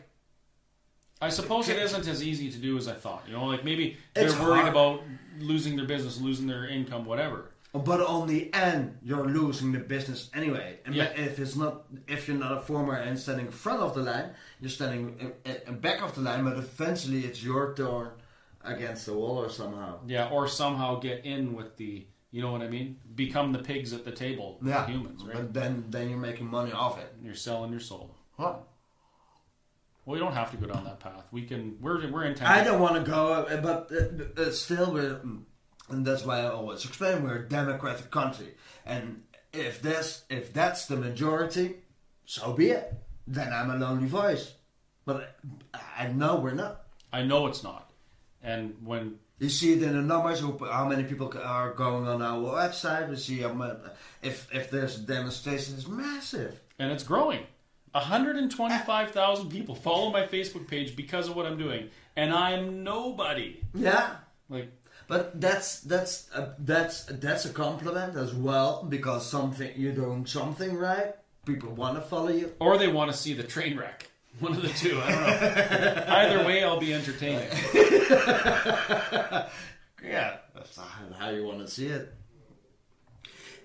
I 1.21 1.29
suppose 1.29 1.69
it 1.69 1.77
isn't 1.77 2.07
as 2.07 2.21
easy 2.23 2.51
to 2.51 2.57
do 2.57 2.77
as 2.77 2.87
I 2.87 2.93
thought. 2.93 3.23
You 3.27 3.33
know, 3.33 3.45
like 3.45 3.63
maybe 3.63 3.97
they're 4.13 4.25
It's 4.25 4.39
worried 4.39 4.61
hard. 4.61 4.67
about 4.69 5.01
losing 5.39 5.75
their 5.75 5.85
business, 5.87 6.19
losing 6.19 6.47
their 6.47 6.67
income, 6.67 7.05
whatever. 7.05 7.51
But 7.73 7.99
on 8.01 8.27
the 8.27 8.53
end, 8.53 8.97
you're 9.03 9.25
losing 9.25 9.71
the 9.73 9.79
business 9.79 10.29
anyway. 10.33 10.79
And 10.85 10.95
Yeah. 10.95 11.05
if 11.27 11.39
it's 11.39 11.55
not, 11.55 11.83
if 12.07 12.27
you're 12.27 12.37
not 12.37 12.53
a 12.53 12.61
former 12.61 12.95
and 12.95 13.17
standing 13.19 13.47
in 13.47 13.51
front 13.51 13.81
of 13.81 13.93
the 13.95 14.01
line, 14.01 14.29
you're 14.61 14.69
standing 14.69 15.17
in, 15.19 15.33
in, 15.51 15.57
in 15.67 15.79
back 15.79 16.01
of 16.01 16.15
the 16.15 16.21
line. 16.21 16.43
But 16.45 16.57
eventually, 16.57 17.25
it's 17.25 17.43
your 17.43 17.73
turn 17.75 18.11
against 18.63 19.05
the 19.05 19.13
wall 19.13 19.37
or 19.39 19.49
somehow. 19.49 19.99
Yeah, 20.07 20.29
or 20.29 20.47
somehow 20.47 20.99
get 20.99 21.25
in 21.25 21.53
with 21.53 21.75
the, 21.77 22.05
you 22.31 22.41
know 22.41 22.51
what 22.51 22.61
I 22.61 22.69
mean? 22.69 22.97
Become 23.15 23.51
the 23.51 23.59
pigs 23.59 23.91
at 23.93 24.05
the 24.05 24.11
table, 24.11 24.57
the 24.61 24.69
Yeah, 24.69 24.85
humans, 24.87 25.23
right? 25.23 25.35
But 25.35 25.53
then, 25.53 25.85
then 25.89 26.09
you're 26.09 26.17
making 26.17 26.47
money 26.49 26.71
off 26.71 26.97
it. 26.99 27.13
You're 27.21 27.35
selling 27.35 27.71
your 27.71 27.81
soul. 27.81 28.15
Huh. 28.37 28.55
Well, 30.05 30.13
we 30.13 30.19
don't 30.19 30.33
have 30.33 30.51
to 30.51 30.57
go 30.57 30.67
down 30.67 30.83
that 30.83 30.99
path. 30.99 31.25
We 31.31 31.43
can. 31.43 31.77
We're 31.81 32.09
we're 32.11 32.25
in 32.25 32.39
I 32.41 32.63
don't 32.63 32.79
want 32.79 33.03
to 33.03 33.11
go, 33.11 33.33
uh, 33.33 33.61
but 33.61 33.91
uh, 33.91 34.41
uh, 34.41 34.51
still, 34.51 34.93
we're, 34.93 35.19
and 35.89 36.05
that's 36.05 36.23
why 36.23 36.41
I 36.41 36.51
always 36.51 36.85
explain 36.85 37.23
we're 37.23 37.37
a 37.37 37.49
democratic 37.49 38.11
country, 38.11 38.53
and 38.85 39.23
if 39.51 39.81
that's 39.81 40.23
if 40.29 40.53
that's 40.53 40.85
the 40.85 40.95
majority, 40.95 41.77
so 42.25 42.53
be 42.53 42.69
it. 42.69 42.93
Then 43.27 43.51
I'm 43.51 43.71
a 43.71 43.77
lonely 43.77 44.07
voice, 44.07 44.53
but 45.05 45.37
I 45.97 46.07
know 46.07 46.35
we're 46.35 46.53
not. 46.53 46.83
I 47.11 47.23
know 47.23 47.47
it's 47.47 47.63
not. 47.63 47.89
And 48.43 48.75
when 48.83 49.17
You 49.39 49.49
see 49.49 49.73
it 49.73 49.83
in 49.83 49.95
the 49.95 50.01
numbers, 50.01 50.39
how 50.39 50.87
many 50.87 51.03
people 51.03 51.33
are 51.43 51.73
going 51.73 52.07
on 52.07 52.21
our 52.21 52.37
website. 52.37 53.09
We 53.09 53.15
see 53.17 53.39
how 53.39 53.77
if 54.21 54.47
if 54.53 54.69
there's 54.69 54.97
a 54.99 55.01
demonstration, 55.01 55.75
it's 55.75 55.87
massive. 55.87 56.61
and 56.79 56.91
it's 56.91 57.03
growing. 57.03 57.43
125,000 57.95 59.49
people 59.49 59.73
follow 59.73 60.11
my 60.11 60.25
Facebook 60.27 60.67
page 60.67 60.95
because 60.95 61.29
of 61.29 61.35
what 61.35 61.45
I'm 61.45 61.57
doing, 61.57 61.89
and 62.15 62.33
I'm 62.33 62.83
nobody. 62.83 63.61
Yeah, 63.73 64.15
Like, 64.49 64.69
but 65.07 65.39
that's 65.39 65.79
that's 65.81 66.27
a, 66.35 66.53
that's 66.59 67.05
that's 67.05 67.45
a 67.45 67.49
compliment 67.53 68.15
as 68.17 68.33
well 68.33 68.83
because 68.89 69.25
something 69.29 69.71
you're 69.75 69.93
doing 69.93 70.25
something 70.25 70.75
right. 70.75 71.13
People 71.45 71.73
want 71.73 71.95
to 71.95 72.01
follow 72.01 72.29
you. 72.29 72.53
or 72.59 72.77
they 72.77 72.87
want 72.87 73.11
to 73.11 73.17
see 73.17 73.33
the 73.33 73.43
train 73.43 73.77
wreck. 73.77 74.09
One 74.39 74.53
of 74.53 74.61
the 74.61 74.69
two. 74.69 74.99
I 75.01 75.09
don't 75.11 75.21
know. 75.21 76.03
Either 76.19 76.45
way, 76.45 76.63
I'll 76.63 76.79
be 76.79 76.93
entertaining. 76.93 77.49
Yeah, 80.03 80.37
that's 80.53 80.77
how 81.17 81.29
you 81.31 81.43
want 81.45 81.59
to 81.61 81.67
see 81.67 81.87
it. 81.87 82.13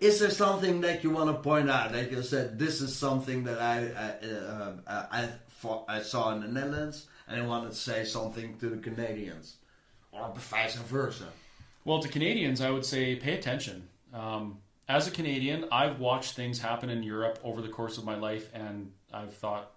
Is 0.01 0.19
there 0.19 0.31
something 0.31 0.81
that 0.81 1.05
you 1.05 1.11
want 1.11 1.29
to 1.29 1.43
point 1.43 1.71
out? 1.71 1.93
Like 1.93 2.11
you 2.11 2.23
said, 2.23 2.59
this 2.59 2.81
is 2.81 2.97
something 2.97 3.45
that 3.45 3.61
I 3.61 3.77
I, 4.07 4.27
uh, 4.27 4.73
uh, 4.87 5.07
I, 5.13 5.29
I 5.89 6.01
saw 6.01 6.33
in 6.33 6.41
the 6.41 6.49
Netherlands, 6.49 7.07
and 7.29 7.41
I 7.41 7.47
wanted 7.47 7.71
to 7.71 7.77
say 7.77 8.05
something 8.05 8.57
to 8.59 8.71
the 8.71 8.79
Canadians, 8.79 9.57
or 10.11 10.33
vice 10.35 10.77
versa. 10.77 11.29
Well, 11.85 12.01
to 12.01 12.09
Canadians, 12.09 12.61
I 12.61 12.71
would 12.71 12.87
say 12.87 13.17
pay 13.17 13.35
attention. 13.35 13.89
Um, 14.15 14.59
as 14.89 15.07
a 15.07 15.11
Canadian, 15.11 15.67
I've 15.71 16.01
watched 16.01 16.35
things 16.35 16.59
happen 16.59 16.91
in 16.91 17.03
Europe 17.03 17.39
over 17.45 17.61
the 17.61 17.69
course 17.69 17.99
of 17.99 18.05
my 18.05 18.17
life, 18.17 18.49
and 18.55 18.93
I've 19.13 19.35
thought, 19.35 19.71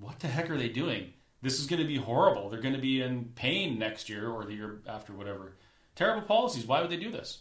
what 0.00 0.18
the 0.20 0.26
heck 0.26 0.50
are 0.50 0.58
they 0.58 0.68
doing? 0.68 1.12
This 1.42 1.60
is 1.60 1.66
going 1.66 1.80
to 1.80 1.86
be 1.86 1.96
horrible. 1.96 2.48
They're 2.48 2.60
going 2.60 2.74
to 2.74 2.80
be 2.80 3.02
in 3.02 3.26
pain 3.34 3.78
next 3.78 4.08
year 4.08 4.28
or 4.28 4.44
the 4.44 4.54
year 4.54 4.80
after, 4.88 5.12
whatever. 5.12 5.52
Terrible 5.94 6.26
policies. 6.26 6.66
Why 6.66 6.80
would 6.80 6.90
they 6.90 6.96
do 6.96 7.12
this? 7.12 7.38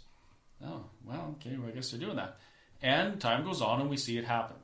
Oh, 0.63 0.85
well, 1.05 1.35
okay, 1.39 1.55
well, 1.57 1.69
I 1.69 1.71
guess 1.71 1.91
they're 1.91 1.99
doing 1.99 2.17
that. 2.17 2.37
And 2.81 3.19
time 3.19 3.43
goes 3.43 3.61
on, 3.61 3.81
and 3.81 3.89
we 3.89 3.97
see 3.97 4.17
it 4.17 4.25
happen. 4.25 4.57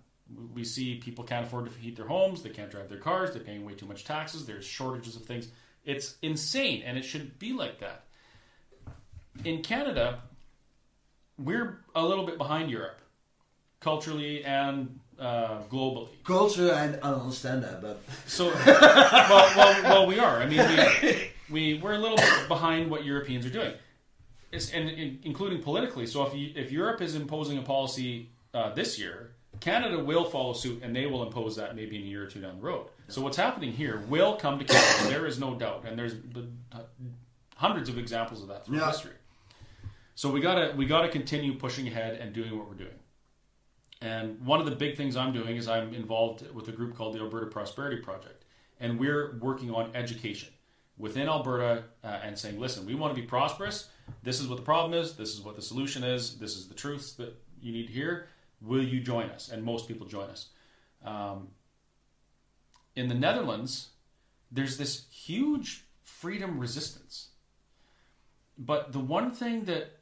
We 0.53 0.63
see 0.63 0.95
people 0.95 1.23
can't 1.23 1.45
afford 1.45 1.69
to 1.69 1.79
heat 1.79 1.95
their 1.95 2.07
homes, 2.07 2.41
they 2.41 2.49
can't 2.49 2.71
drive 2.71 2.89
their 2.89 2.99
cars, 2.99 3.31
they're 3.33 3.43
paying 3.43 3.65
way 3.65 3.73
too 3.73 3.85
much 3.85 4.05
taxes, 4.05 4.45
there's 4.45 4.65
shortages 4.65 5.15
of 5.15 5.23
things. 5.23 5.49
It's 5.83 6.15
insane, 6.21 6.83
and 6.85 6.97
it 6.97 7.03
should 7.03 7.37
be 7.39 7.53
like 7.53 7.79
that 7.79 8.03
in 9.43 9.61
Canada, 9.61 10.19
we're 11.37 11.79
a 11.95 12.03
little 12.03 12.25
bit 12.25 12.37
behind 12.37 12.69
Europe, 12.69 12.99
culturally 13.79 14.43
and 14.43 14.99
uh, 15.19 15.61
globally. 15.69 16.09
Culture, 16.23 16.73
I 16.73 16.87
don't 16.87 17.21
understand 17.21 17.63
that, 17.63 17.81
but 17.81 18.01
So, 18.27 18.51
well, 18.65 19.51
well, 19.55 19.83
well, 19.83 20.07
we 20.07 20.19
are. 20.19 20.41
I 20.41 20.45
mean, 20.45 20.67
we, 20.67 21.31
we 21.49 21.79
we're 21.79 21.93
a 21.93 21.97
little 21.97 22.17
bit 22.17 22.47
behind 22.47 22.89
what 22.89 23.05
Europeans 23.05 23.45
are 23.45 23.51
doing, 23.51 23.73
it's, 24.51 24.71
and, 24.71 24.89
in 24.89 25.19
including 25.23 25.61
politically. 25.61 26.05
So, 26.05 26.25
if 26.25 26.33
you, 26.35 26.51
if 26.55 26.71
Europe 26.71 27.01
is 27.01 27.15
imposing 27.15 27.57
a 27.57 27.61
policy 27.61 28.29
uh, 28.53 28.73
this 28.73 28.99
year, 28.99 29.31
Canada 29.59 30.03
will 30.03 30.25
follow 30.25 30.53
suit, 30.53 30.81
and 30.83 30.95
they 30.95 31.05
will 31.05 31.23
impose 31.23 31.55
that 31.55 31.75
maybe 31.75 31.97
in 31.97 32.03
a 32.03 32.05
year 32.05 32.23
or 32.23 32.27
two 32.27 32.41
down 32.41 32.57
the 32.57 32.61
road. 32.63 32.87
So, 33.07 33.21
what's 33.21 33.37
happening 33.37 33.71
here 33.71 34.03
will 34.09 34.35
come 34.35 34.59
to 34.59 34.65
Canada. 34.65 35.09
There 35.09 35.25
is 35.25 35.39
no 35.39 35.55
doubt, 35.55 35.85
and 35.87 35.97
there's 35.97 36.15
hundreds 37.55 37.89
of 37.89 37.97
examples 37.97 38.41
of 38.41 38.47
that 38.47 38.65
through 38.65 38.79
Yeah. 38.79 38.87
history. 38.87 39.11
So 40.15 40.29
we 40.29 40.41
gotta 40.41 40.73
we 40.75 40.85
gotta 40.85 41.09
continue 41.09 41.53
pushing 41.55 41.87
ahead 41.87 42.15
and 42.19 42.33
doing 42.33 42.57
what 42.57 42.67
we're 42.67 42.75
doing. 42.75 42.99
And 44.01 44.39
one 44.45 44.59
of 44.59 44.65
the 44.65 44.75
big 44.75 44.97
things 44.97 45.15
I'm 45.15 45.31
doing 45.31 45.55
is 45.55 45.67
I'm 45.67 45.93
involved 45.93 46.49
with 46.53 46.67
a 46.67 46.71
group 46.71 46.95
called 46.95 47.13
the 47.15 47.19
Alberta 47.19 47.45
Prosperity 47.45 48.01
Project, 48.01 48.45
and 48.79 48.99
we're 48.99 49.37
working 49.39 49.71
on 49.71 49.95
education 49.95 50.49
within 51.01 51.27
Alberta 51.27 51.83
uh, 52.03 52.07
and 52.23 52.37
saying, 52.37 52.59
listen, 52.59 52.85
we 52.85 52.95
want 52.95 53.13
to 53.15 53.19
be 53.19 53.27
prosperous. 53.27 53.89
This 54.23 54.39
is 54.39 54.47
what 54.47 54.57
the 54.57 54.63
problem 54.63 54.93
is. 54.93 55.15
This 55.15 55.33
is 55.33 55.41
what 55.41 55.55
the 55.55 55.61
solution 55.61 56.03
is. 56.03 56.37
This 56.37 56.55
is 56.55 56.67
the 56.67 56.75
truths 56.75 57.13
that 57.13 57.35
you 57.61 57.71
need 57.73 57.87
to 57.87 57.93
hear. 57.93 58.27
Will 58.61 58.83
you 58.83 59.01
join 59.01 59.29
us? 59.31 59.49
And 59.49 59.63
most 59.63 59.87
people 59.87 60.05
join 60.05 60.29
us. 60.29 60.49
Um, 61.03 61.49
in 62.95 63.07
the 63.07 63.15
Netherlands, 63.15 63.89
there's 64.51 64.77
this 64.77 65.05
huge 65.09 65.85
freedom 66.03 66.59
resistance. 66.59 67.29
But 68.57 68.91
the 68.91 68.99
one 68.99 69.31
thing 69.31 69.65
that 69.65 69.97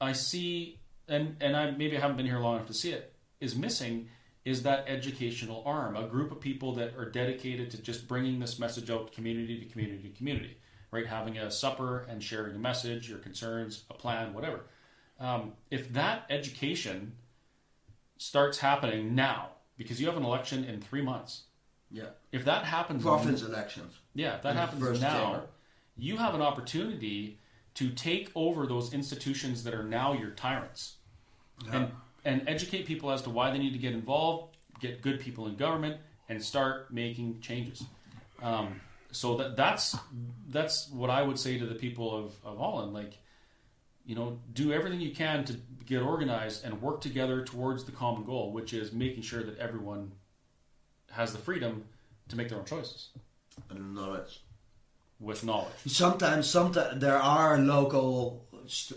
I 0.00 0.12
see, 0.12 0.80
and, 1.06 1.36
and 1.40 1.56
I 1.56 1.70
maybe 1.70 1.96
I 1.96 2.00
haven't 2.00 2.16
been 2.16 2.26
here 2.26 2.40
long 2.40 2.56
enough 2.56 2.66
to 2.66 2.74
see 2.74 2.90
it, 2.90 3.14
is 3.40 3.54
missing 3.54 4.08
is 4.44 4.62
that 4.62 4.84
educational 4.88 5.62
arm, 5.66 5.96
a 5.96 6.06
group 6.06 6.32
of 6.32 6.40
people 6.40 6.74
that 6.74 6.96
are 6.96 7.10
dedicated 7.10 7.70
to 7.70 7.78
just 7.78 8.08
bringing 8.08 8.40
this 8.40 8.58
message 8.58 8.90
out 8.90 9.12
community 9.12 9.58
to 9.60 9.66
community 9.66 10.08
to 10.08 10.16
community, 10.16 10.56
right? 10.90 11.06
Having 11.06 11.38
a 11.38 11.50
supper 11.50 12.06
and 12.08 12.22
sharing 12.22 12.56
a 12.56 12.58
message, 12.58 13.08
your 13.08 13.18
concerns, 13.18 13.84
a 13.90 13.94
plan, 13.94 14.32
whatever. 14.32 14.60
Um, 15.18 15.52
if 15.70 15.92
that 15.92 16.24
education 16.30 17.12
starts 18.16 18.58
happening 18.58 19.14
now, 19.14 19.50
because 19.76 20.00
you 20.00 20.06
have 20.06 20.16
an 20.16 20.24
election 20.24 20.64
in 20.64 20.80
three 20.80 21.02
months, 21.02 21.42
yeah, 21.90 22.04
if 22.32 22.44
that 22.44 22.64
happens 22.64 23.02
province 23.02 23.42
elections. 23.42 23.92
yeah, 24.14 24.36
if 24.36 24.42
that 24.42 24.56
happens 24.56 25.00
now, 25.00 25.24
chamber. 25.24 25.46
you 25.98 26.16
have 26.16 26.34
an 26.34 26.40
opportunity 26.40 27.38
to 27.74 27.90
take 27.90 28.30
over 28.34 28.66
those 28.66 28.94
institutions 28.94 29.64
that 29.64 29.74
are 29.74 29.82
now 29.82 30.12
your 30.12 30.30
tyrants 30.30 30.96
and 31.72 31.90
and 32.24 32.42
educate 32.46 32.86
people 32.86 33.10
as 33.10 33.22
to 33.22 33.30
why 33.30 33.50
they 33.50 33.58
need 33.58 33.72
to 33.72 33.78
get 33.78 33.92
involved, 33.92 34.56
get 34.80 35.02
good 35.02 35.20
people 35.20 35.46
in 35.46 35.56
government, 35.56 35.96
and 36.28 36.42
start 36.42 36.92
making 36.92 37.40
changes. 37.40 37.82
Um, 38.42 38.80
so 39.12 39.36
that 39.38 39.56
that's 39.56 39.96
that's 40.48 40.88
what 40.90 41.10
I 41.10 41.22
would 41.22 41.38
say 41.38 41.58
to 41.58 41.66
the 41.66 41.74
people 41.74 42.16
of, 42.16 42.34
of 42.44 42.58
Holland. 42.58 42.92
Like, 42.92 43.18
you 44.06 44.14
know, 44.14 44.38
do 44.52 44.72
everything 44.72 45.00
you 45.00 45.14
can 45.14 45.44
to 45.44 45.56
get 45.84 46.02
organized 46.02 46.64
and 46.64 46.80
work 46.80 47.00
together 47.00 47.44
towards 47.44 47.84
the 47.84 47.92
common 47.92 48.24
goal, 48.24 48.52
which 48.52 48.72
is 48.72 48.92
making 48.92 49.22
sure 49.22 49.42
that 49.42 49.58
everyone 49.58 50.12
has 51.10 51.32
the 51.32 51.38
freedom 51.38 51.84
to 52.28 52.36
make 52.36 52.48
their 52.48 52.58
own 52.58 52.64
choices. 52.64 53.08
And 53.68 53.94
knowledge. 53.94 54.40
with 55.18 55.44
knowledge. 55.44 55.74
Sometimes, 55.86 56.48
sometimes 56.48 57.00
there 57.00 57.18
are 57.18 57.58
local 57.58 58.46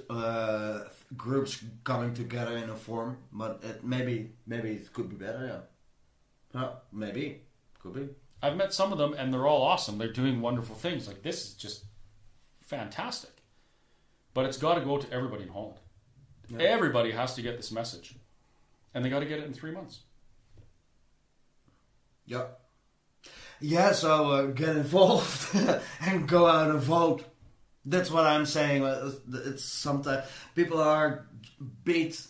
uh, 0.10 0.82
groups 1.18 1.64
coming 1.84 2.14
together 2.14 2.58
in 2.58 2.70
a 2.70 2.76
form, 2.76 3.18
but 3.32 3.62
it 3.64 3.84
maybe 3.84 4.32
maybe 4.46 4.72
it 4.72 4.94
could 4.94 5.10
be 5.10 5.16
better. 5.16 5.66
Yeah, 6.54 6.62
yeah 6.62 6.70
maybe 6.92 7.42
could 7.80 7.94
be. 7.94 8.10
I've 8.42 8.58
met 8.58 8.74
some 8.74 8.92
of 8.92 8.98
them, 8.98 9.14
and 9.14 9.34
they're 9.34 9.48
all 9.48 9.62
awesome. 9.62 9.98
They're 9.98 10.12
doing 10.12 10.42
wonderful 10.42 10.76
things. 10.76 11.08
Like 11.08 11.24
this 11.24 11.46
is 11.46 11.54
just 11.54 11.86
fantastic. 12.62 13.32
But 14.34 14.46
it's 14.46 14.58
got 14.58 14.76
to 14.76 14.82
go 14.82 14.98
to 14.98 15.14
everybody 15.14 15.44
in 15.44 15.50
Holland. 15.50 15.78
Everybody 16.60 17.12
has 17.12 17.36
to 17.36 17.42
get 17.42 17.58
this 17.58 17.72
message, 17.72 18.16
and 18.94 19.04
they 19.04 19.10
got 19.10 19.20
to 19.20 19.26
get 19.26 19.40
it 19.40 19.46
in 19.46 19.54
three 19.54 19.72
months. 19.72 20.02
Yeah. 22.26 22.46
Yeah, 23.62 23.94
so 23.94 24.32
uh, 24.32 24.46
get 24.48 24.76
involved 24.76 25.56
and 26.02 26.28
go 26.28 26.48
out 26.48 26.70
and 26.70 26.80
vote. 26.80 27.24
That's 27.86 28.10
what 28.10 28.26
I'm 28.26 28.46
saying. 28.46 28.84
It's 29.34 29.64
sometimes 29.64 30.26
people 30.56 30.80
are 30.82 31.26
beat 31.84 32.26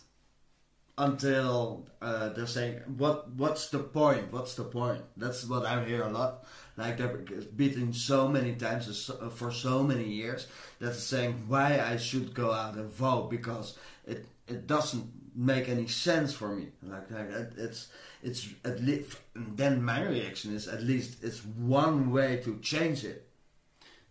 until 0.96 1.86
uh, 2.00 2.30
they're 2.30 2.46
saying, 2.46 2.80
"What? 2.96 3.30
What's 3.32 3.68
the 3.68 3.78
point? 3.78 4.32
What's 4.32 4.54
the 4.54 4.64
point?" 4.64 5.02
That's 5.16 5.44
what 5.46 5.64
I 5.64 5.84
hear 5.84 6.02
a 6.02 6.10
lot. 6.10 6.44
Like 6.76 6.98
they're 6.98 7.16
beaten 7.56 7.92
so 7.92 8.28
many 8.28 8.54
times 8.54 9.10
for 9.34 9.52
so 9.52 9.82
many 9.82 10.08
years. 10.08 10.48
That's 10.80 11.02
saying 11.02 11.44
why 11.46 11.80
I 11.80 11.96
should 11.96 12.34
go 12.34 12.52
out 12.52 12.74
and 12.74 12.90
vote 12.90 13.30
because 13.30 13.78
it 14.06 14.26
it 14.48 14.66
doesn't 14.66 15.10
make 15.34 15.68
any 15.68 15.86
sense 15.88 16.32
for 16.32 16.54
me. 16.54 16.68
Like, 16.82 17.10
like 17.10 17.28
it's 17.56 17.88
it's 18.22 18.48
at 18.64 18.80
least 18.82 19.18
then 19.34 19.82
my 19.82 20.02
reaction 20.02 20.54
is 20.54 20.68
at 20.68 20.82
least 20.82 21.22
it's 21.22 21.44
one 21.44 22.10
way 22.10 22.40
to 22.44 22.58
change 22.60 23.04
it. 23.04 23.23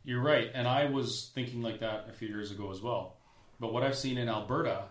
You're 0.04 0.22
right, 0.22 0.52
and 0.54 0.68
I 0.68 0.86
was 0.86 1.32
thinking 1.34 1.62
like 1.62 1.80
that 1.80 2.08
a 2.10 2.14
few 2.14 2.28
years 2.28 2.52
ago 2.52 2.72
as 2.72 2.82
well. 2.82 3.18
But 3.60 3.72
what 3.72 3.84
I've 3.84 3.96
seen 3.96 4.18
in 4.18 4.28
Alberta, 4.28 4.86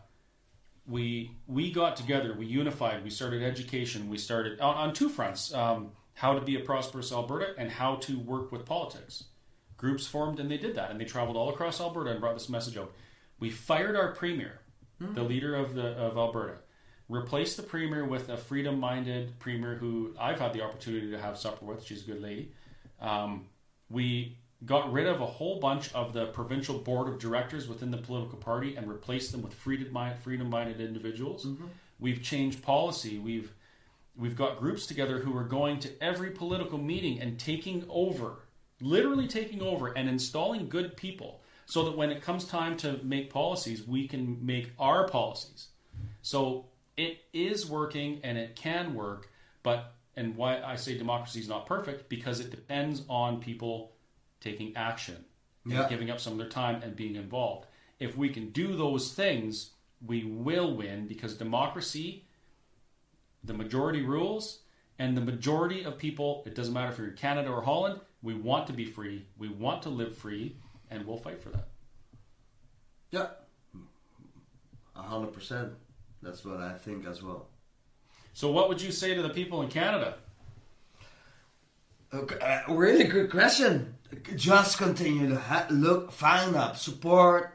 we 0.86 1.36
we 1.46 1.70
got 1.70 1.96
together, 1.96 2.34
we 2.36 2.46
unified, 2.46 3.04
we 3.04 3.10
started 3.10 3.42
education, 3.42 4.08
we 4.08 4.18
started 4.18 4.60
on, 4.60 4.74
on 4.76 4.94
two 4.94 5.08
fronts: 5.08 5.52
um, 5.52 5.92
how 6.14 6.34
to 6.34 6.40
be 6.40 6.56
a 6.56 6.60
prosperous 6.60 7.12
Alberta 7.12 7.54
and 7.58 7.70
how 7.70 7.96
to 7.96 8.18
work 8.18 8.52
with 8.52 8.64
politics. 8.64 9.24
Groups 9.76 10.06
formed 10.06 10.38
and 10.38 10.50
they 10.50 10.58
did 10.58 10.76
that, 10.76 10.90
and 10.90 11.00
they 11.00 11.04
traveled 11.04 11.36
all 11.36 11.50
across 11.50 11.80
Alberta 11.80 12.10
and 12.10 12.20
brought 12.20 12.34
this 12.34 12.48
message 12.48 12.76
out. 12.76 12.92
We 13.38 13.50
fired 13.50 13.96
our 13.96 14.12
premier, 14.12 14.60
mm-hmm. 15.00 15.14
the 15.14 15.22
leader 15.24 15.54
of 15.54 15.74
the 15.74 15.88
of 15.88 16.16
Alberta 16.16 16.58
replaced 17.12 17.58
the 17.58 17.62
premier 17.62 18.04
with 18.04 18.30
a 18.30 18.36
freedom 18.36 18.80
minded 18.80 19.38
premier 19.38 19.74
who 19.74 20.14
I've 20.18 20.40
had 20.40 20.54
the 20.54 20.62
opportunity 20.62 21.10
to 21.10 21.18
have 21.18 21.36
supper 21.36 21.64
with. 21.64 21.84
She's 21.84 22.04
a 22.04 22.06
good 22.06 22.22
lady. 22.22 22.52
Um, 23.00 23.46
we 23.90 24.38
got 24.64 24.92
rid 24.92 25.06
of 25.06 25.20
a 25.20 25.26
whole 25.26 25.58
bunch 25.58 25.92
of 25.92 26.12
the 26.12 26.26
provincial 26.26 26.78
board 26.78 27.08
of 27.08 27.18
directors 27.18 27.68
within 27.68 27.90
the 27.90 27.98
political 27.98 28.38
party 28.38 28.76
and 28.76 28.88
replaced 28.88 29.32
them 29.32 29.42
with 29.42 29.54
freedom 29.54 29.92
minded 29.92 30.80
individuals. 30.80 31.46
Mm-hmm. 31.46 31.66
We've 31.98 32.22
changed 32.22 32.62
policy. 32.62 33.18
We've 33.18 33.52
we've 34.16 34.36
got 34.36 34.58
groups 34.58 34.86
together 34.86 35.20
who 35.20 35.36
are 35.36 35.44
going 35.44 35.78
to 35.80 36.02
every 36.02 36.30
political 36.30 36.78
meeting 36.78 37.20
and 37.20 37.38
taking 37.38 37.84
over, 37.88 38.40
literally 38.80 39.26
taking 39.26 39.62
over 39.62 39.88
and 39.88 40.08
installing 40.08 40.68
good 40.68 40.96
people 40.96 41.40
so 41.64 41.84
that 41.84 41.96
when 41.96 42.10
it 42.10 42.20
comes 42.20 42.44
time 42.44 42.76
to 42.76 43.00
make 43.02 43.30
policies, 43.30 43.86
we 43.86 44.06
can 44.06 44.44
make 44.44 44.72
our 44.78 45.08
policies. 45.08 45.68
So 46.20 46.66
it 46.96 47.22
is 47.32 47.66
working 47.66 48.20
and 48.22 48.36
it 48.36 48.54
can 48.54 48.94
work, 48.94 49.30
but 49.62 49.94
and 50.14 50.36
why 50.36 50.60
I 50.60 50.76
say 50.76 50.98
democracy 50.98 51.40
is 51.40 51.48
not 51.48 51.66
perfect 51.66 52.08
because 52.08 52.40
it 52.40 52.50
depends 52.50 53.02
on 53.08 53.40
people 53.40 53.91
taking 54.42 54.76
action, 54.76 55.24
yeah. 55.64 55.88
giving 55.88 56.10
up 56.10 56.20
some 56.20 56.34
of 56.34 56.38
their 56.38 56.48
time 56.48 56.82
and 56.82 56.96
being 56.96 57.16
involved. 57.16 57.66
If 57.98 58.16
we 58.16 58.28
can 58.28 58.50
do 58.50 58.76
those 58.76 59.12
things, 59.12 59.70
we 60.04 60.24
will 60.24 60.76
win 60.76 61.06
because 61.06 61.34
democracy, 61.34 62.26
the 63.44 63.54
majority 63.54 64.02
rules, 64.02 64.60
and 64.98 65.16
the 65.16 65.20
majority 65.20 65.84
of 65.84 65.96
people, 65.96 66.42
it 66.46 66.54
doesn't 66.54 66.74
matter 66.74 66.90
if 66.90 66.98
you're 66.98 67.08
in 67.08 67.16
Canada 67.16 67.50
or 67.50 67.62
Holland, 67.62 68.00
we 68.22 68.34
want 68.34 68.66
to 68.66 68.72
be 68.72 68.84
free, 68.84 69.26
we 69.38 69.48
want 69.48 69.82
to 69.82 69.88
live 69.88 70.16
free, 70.16 70.56
and 70.90 71.06
we'll 71.06 71.16
fight 71.16 71.40
for 71.40 71.50
that. 71.50 71.68
Yeah, 73.10 73.26
a 74.96 75.02
hundred 75.02 75.32
percent. 75.32 75.72
That's 76.22 76.44
what 76.44 76.58
I 76.58 76.74
think 76.74 77.06
as 77.06 77.22
well. 77.22 77.48
So, 78.32 78.50
what 78.50 78.68
would 78.68 78.80
you 78.80 78.92
say 78.92 79.14
to 79.14 79.22
the 79.22 79.28
people 79.28 79.62
in 79.62 79.68
Canada? 79.68 80.14
Okay, 82.14 82.38
uh, 82.38 82.72
really 82.72 83.04
good 83.04 83.30
question. 83.30 83.94
Just 84.36 84.78
continue 84.78 85.28
to 85.28 85.38
ha- 85.38 85.66
look, 85.70 86.12
find 86.12 86.54
up, 86.56 86.76
support 86.76 87.54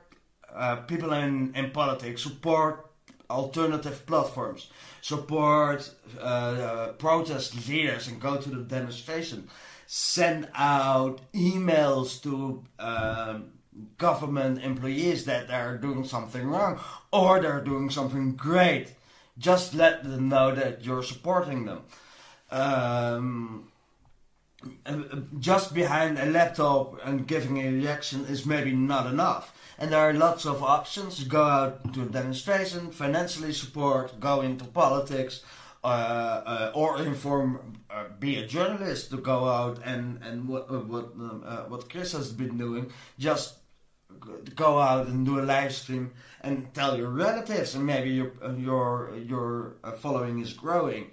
uh, 0.53 0.77
people 0.77 1.13
in, 1.13 1.53
in 1.55 1.71
politics, 1.71 2.23
support 2.23 2.89
alternative 3.29 4.05
platforms, 4.05 4.69
support 5.01 5.89
uh, 6.19 6.23
uh 6.23 6.91
protest 6.93 7.67
leaders, 7.67 8.07
and 8.07 8.19
go 8.21 8.37
to 8.37 8.49
the 8.49 8.63
demonstration. 8.63 9.49
Send 9.85 10.49
out 10.55 11.21
emails 11.33 12.21
to 12.23 12.63
um, 12.79 13.51
government 13.97 14.63
employees 14.63 15.25
that 15.25 15.47
they're 15.47 15.77
doing 15.77 16.03
something 16.03 16.47
wrong 16.47 16.79
or 17.11 17.39
they're 17.39 17.63
doing 17.63 17.89
something 17.89 18.35
great. 18.35 18.93
Just 19.37 19.73
let 19.73 20.03
them 20.03 20.29
know 20.29 20.53
that 20.53 20.83
you're 20.83 21.03
supporting 21.03 21.65
them. 21.65 21.81
Um, 22.49 23.71
just 25.39 25.73
behind 25.73 26.17
a 26.17 26.25
laptop 26.25 26.99
and 27.03 27.27
giving 27.27 27.57
a 27.59 27.71
reaction 27.71 28.25
is 28.25 28.45
maybe 28.45 28.71
not 28.71 29.05
enough. 29.05 29.53
And 29.77 29.91
there 29.91 29.99
are 29.99 30.13
lots 30.13 30.45
of 30.45 30.63
options. 30.63 31.23
Go 31.23 31.43
out 31.43 31.93
to 31.93 32.01
a 32.01 32.05
demonstration, 32.05 32.91
financially 32.91 33.53
support, 33.53 34.19
go 34.19 34.41
into 34.41 34.65
politics, 34.65 35.43
uh, 35.83 35.87
uh, 35.87 36.71
or 36.73 37.01
inform, 37.03 37.77
uh, 37.89 38.05
be 38.19 38.37
a 38.37 38.47
journalist 38.47 39.11
to 39.11 39.17
go 39.17 39.45
out 39.45 39.79
and 39.85 40.21
and 40.23 40.47
what 40.47 40.69
what 40.87 41.13
uh, 41.45 41.63
what 41.69 41.89
Chris 41.89 42.13
has 42.13 42.31
been 42.31 42.57
doing. 42.57 42.91
Just 43.19 43.59
go 44.55 44.79
out 44.79 45.07
and 45.07 45.25
do 45.25 45.39
a 45.39 45.45
live 45.45 45.73
stream 45.73 46.11
and 46.41 46.73
tell 46.73 46.97
your 46.97 47.09
relatives, 47.09 47.75
and 47.75 47.85
maybe 47.85 48.09
your 48.09 48.31
your 48.57 49.15
your 49.17 49.75
uh, 49.83 49.91
following 49.91 50.39
is 50.39 50.53
growing. 50.53 51.11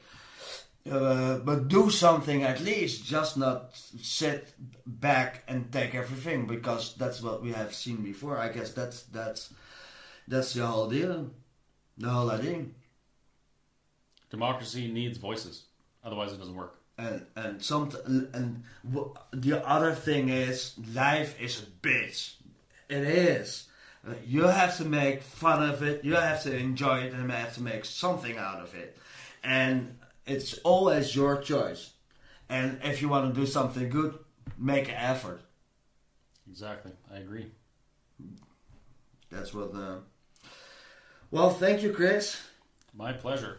Uh, 0.91 1.39
but 1.39 1.69
do 1.69 1.89
something 1.89 2.43
at 2.43 2.61
least, 2.61 3.07
just 3.07 3.39
not 3.39 3.71
sit 3.75 4.53
back 4.85 5.43
and 5.49 5.73
take 5.73 5.95
everything 5.95 6.47
because 6.47 6.95
that's 6.97 7.23
what 7.23 7.43
we 7.43 7.53
have 7.53 7.75
seen 7.75 7.97
before. 8.03 8.37
I 8.37 8.49
guess 8.49 8.71
that's 8.73 9.05
that's 9.05 9.51
that's 10.29 10.53
the 10.53 10.67
whole 10.67 10.91
deal, 10.91 11.31
the 11.97 12.09
whole 12.11 12.31
idea. 12.31 12.67
Democracy 14.29 14.93
needs 14.93 15.17
voices, 15.17 15.65
otherwise 16.05 16.35
it 16.35 16.39
doesn't 16.39 16.55
work. 16.55 16.79
And 16.99 17.25
and 17.35 17.63
some 17.63 17.91
and 18.35 18.63
the 19.33 19.67
other 19.67 19.95
thing 19.95 20.29
is 20.29 20.75
life 20.93 21.41
is 21.41 21.63
a 21.63 21.87
bitch. 21.87 22.35
It 22.91 23.05
is. 23.05 23.69
You 24.27 24.43
have 24.43 24.77
to 24.77 24.85
make 24.85 25.23
fun 25.23 25.67
of 25.67 25.83
it. 25.83 26.05
You 26.05 26.17
have 26.17 26.43
to 26.43 26.55
enjoy 26.55 27.05
it, 27.05 27.15
and 27.15 27.23
you 27.23 27.35
have 27.35 27.55
to 27.55 27.63
make 27.63 27.87
something 27.87 28.37
out 28.37 28.61
of 28.61 28.75
it. 28.75 28.99
And 29.43 29.99
it's 30.27 30.59
always 30.59 31.15
your 31.15 31.41
choice. 31.41 31.93
And 32.49 32.79
if 32.85 33.01
you 33.01 33.09
want 33.09 33.33
to 33.33 33.41
do 33.41 33.47
something 33.47 33.89
good, 33.89 34.19
make 34.59 34.89
an 34.89 34.97
effort. 34.97 35.43
Exactly, 36.49 36.93
I 37.13 37.19
agree. 37.19 37.51
That's 39.31 39.53
what. 39.55 39.75
Uh... 39.75 39.97
Well, 41.31 41.51
thank 41.51 41.83
you, 41.83 41.93
Chris. 41.93 42.41
My 42.95 43.13
pleasure. 43.13 43.59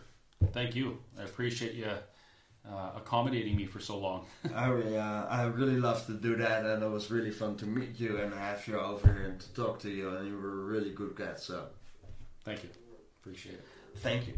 Thank 0.53 0.75
you. 0.75 0.99
I 1.19 1.23
appreciate 1.23 1.73
you 1.73 1.87
uh, 2.69 2.91
accommodating 2.95 3.55
me 3.55 3.65
for 3.65 3.79
so 3.79 3.97
long. 3.97 4.25
I 4.55 4.67
really, 4.67 4.97
uh, 4.97 5.25
I 5.25 5.43
really 5.45 5.77
love 5.77 6.05
to 6.07 6.13
do 6.13 6.35
that, 6.37 6.65
and 6.65 6.83
it 6.83 6.89
was 6.89 7.11
really 7.11 7.31
fun 7.31 7.57
to 7.57 7.65
meet 7.65 7.99
you 7.99 8.17
and 8.17 8.33
have 8.33 8.67
you 8.67 8.79
over 8.79 9.11
here 9.11 9.25
and 9.25 9.39
to 9.39 9.53
talk 9.53 9.79
to 9.79 9.89
you. 9.89 10.15
And 10.15 10.27
you 10.27 10.37
were 10.37 10.61
a 10.61 10.65
really 10.65 10.91
good 10.91 11.15
guy. 11.15 11.35
So, 11.37 11.65
thank 12.43 12.63
you. 12.63 12.69
Appreciate 13.21 13.55
it. 13.55 13.65
Thank 13.97 14.27
you. 14.27 14.33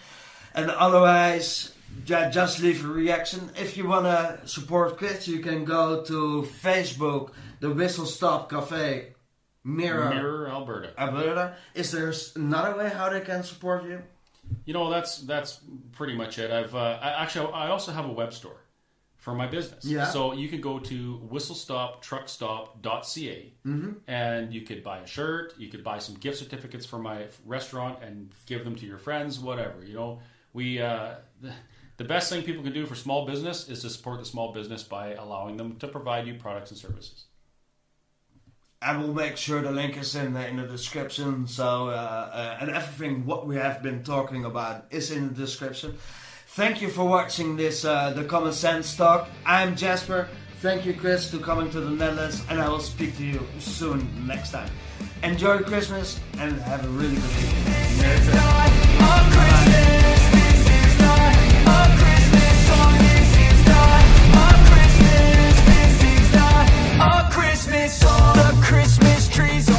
And 0.52 0.68
otherwise, 0.68 1.74
just 2.06 2.58
leave 2.58 2.84
a 2.84 2.88
reaction. 2.88 3.52
If 3.56 3.76
you 3.76 3.86
want 3.86 4.06
to 4.06 4.40
support 4.48 4.98
Chris, 4.98 5.28
you 5.28 5.38
can 5.38 5.64
go 5.64 6.02
to 6.02 6.42
Facebook, 6.60 7.30
the 7.60 7.70
Whistle 7.70 8.04
Stop 8.04 8.50
Cafe 8.50 9.14
Mirror, 9.68 10.10
Mirror 10.14 10.48
Alberta. 10.48 10.90
Alberta. 10.98 11.54
Is 11.74 11.92
there 11.92 12.12
another 12.36 12.76
way 12.78 12.88
how 12.88 13.10
they 13.10 13.20
can 13.20 13.42
support 13.42 13.84
you? 13.84 14.02
You 14.64 14.72
know, 14.74 14.88
that's 14.90 15.18
that's 15.18 15.60
pretty 15.92 16.16
much 16.16 16.38
it. 16.38 16.50
I've 16.50 16.74
uh, 16.74 16.98
I, 17.02 17.22
actually 17.22 17.52
I 17.52 17.68
also 17.68 17.92
have 17.92 18.06
a 18.06 18.12
web 18.12 18.32
store 18.32 18.56
for 19.18 19.34
my 19.34 19.46
business. 19.46 19.84
Yeah. 19.84 20.06
So 20.06 20.32
you 20.32 20.48
can 20.48 20.62
go 20.62 20.78
to 20.78 21.20
whistlestoptruckstop.ca 21.30 23.52
Mm-hmm. 23.66 23.90
and 24.06 24.54
you 24.54 24.62
could 24.62 24.82
buy 24.82 25.00
a 25.00 25.06
shirt, 25.06 25.52
you 25.58 25.68
could 25.68 25.84
buy 25.84 25.98
some 25.98 26.14
gift 26.14 26.38
certificates 26.38 26.86
for 26.86 26.98
my 26.98 27.26
restaurant 27.44 28.02
and 28.02 28.30
give 28.46 28.64
them 28.64 28.74
to 28.76 28.86
your 28.86 28.96
friends, 28.98 29.38
whatever. 29.38 29.84
You 29.84 29.94
know, 29.94 30.20
we 30.54 30.80
uh, 30.80 31.16
the, 31.42 31.52
the 31.98 32.04
best 32.04 32.30
thing 32.30 32.42
people 32.42 32.62
can 32.62 32.72
do 32.72 32.86
for 32.86 32.94
small 32.94 33.26
business 33.26 33.68
is 33.68 33.82
to 33.82 33.90
support 33.90 34.18
the 34.20 34.24
small 34.24 34.50
business 34.52 34.82
by 34.82 35.12
allowing 35.14 35.58
them 35.58 35.76
to 35.76 35.88
provide 35.88 36.26
you 36.26 36.32
products 36.34 36.70
and 36.70 36.80
services. 36.80 37.24
I 38.80 38.96
will 38.96 39.12
make 39.12 39.36
sure 39.36 39.60
the 39.60 39.72
link 39.72 39.96
is 39.96 40.14
in 40.14 40.34
the, 40.34 40.46
in 40.46 40.56
the 40.56 40.66
description. 40.66 41.48
So 41.48 41.88
uh, 41.88 42.30
uh, 42.32 42.58
and 42.60 42.70
everything 42.70 43.26
what 43.26 43.44
we 43.46 43.56
have 43.56 43.82
been 43.82 44.04
talking 44.04 44.44
about 44.44 44.84
is 44.90 45.10
in 45.10 45.28
the 45.28 45.34
description. 45.34 45.98
Thank 46.48 46.80
you 46.80 46.88
for 46.88 47.04
watching 47.04 47.56
this 47.56 47.84
uh, 47.84 48.12
the 48.12 48.22
Common 48.24 48.52
Sense 48.52 48.96
talk. 48.96 49.28
I'm 49.44 49.74
Jasper. 49.74 50.28
Thank 50.60 50.86
you, 50.86 50.94
Chris, 50.94 51.30
for 51.30 51.38
coming 51.38 51.70
to 51.70 51.80
the 51.80 51.90
Netherlands, 51.90 52.42
and 52.50 52.60
I 52.60 52.68
will 52.68 52.80
speak 52.80 53.16
to 53.18 53.24
you 53.24 53.46
soon 53.58 54.26
next 54.26 54.50
time. 54.52 54.70
Enjoy 55.22 55.58
Christmas 55.58 56.18
and 56.38 56.52
have 56.62 56.84
a 56.84 56.88
really 56.88 57.14
good 57.14 57.24
evening. 59.44 59.57
Christmas, 67.30 68.00
the 68.00 68.58
Christmas 68.62 69.28
trees 69.28 69.77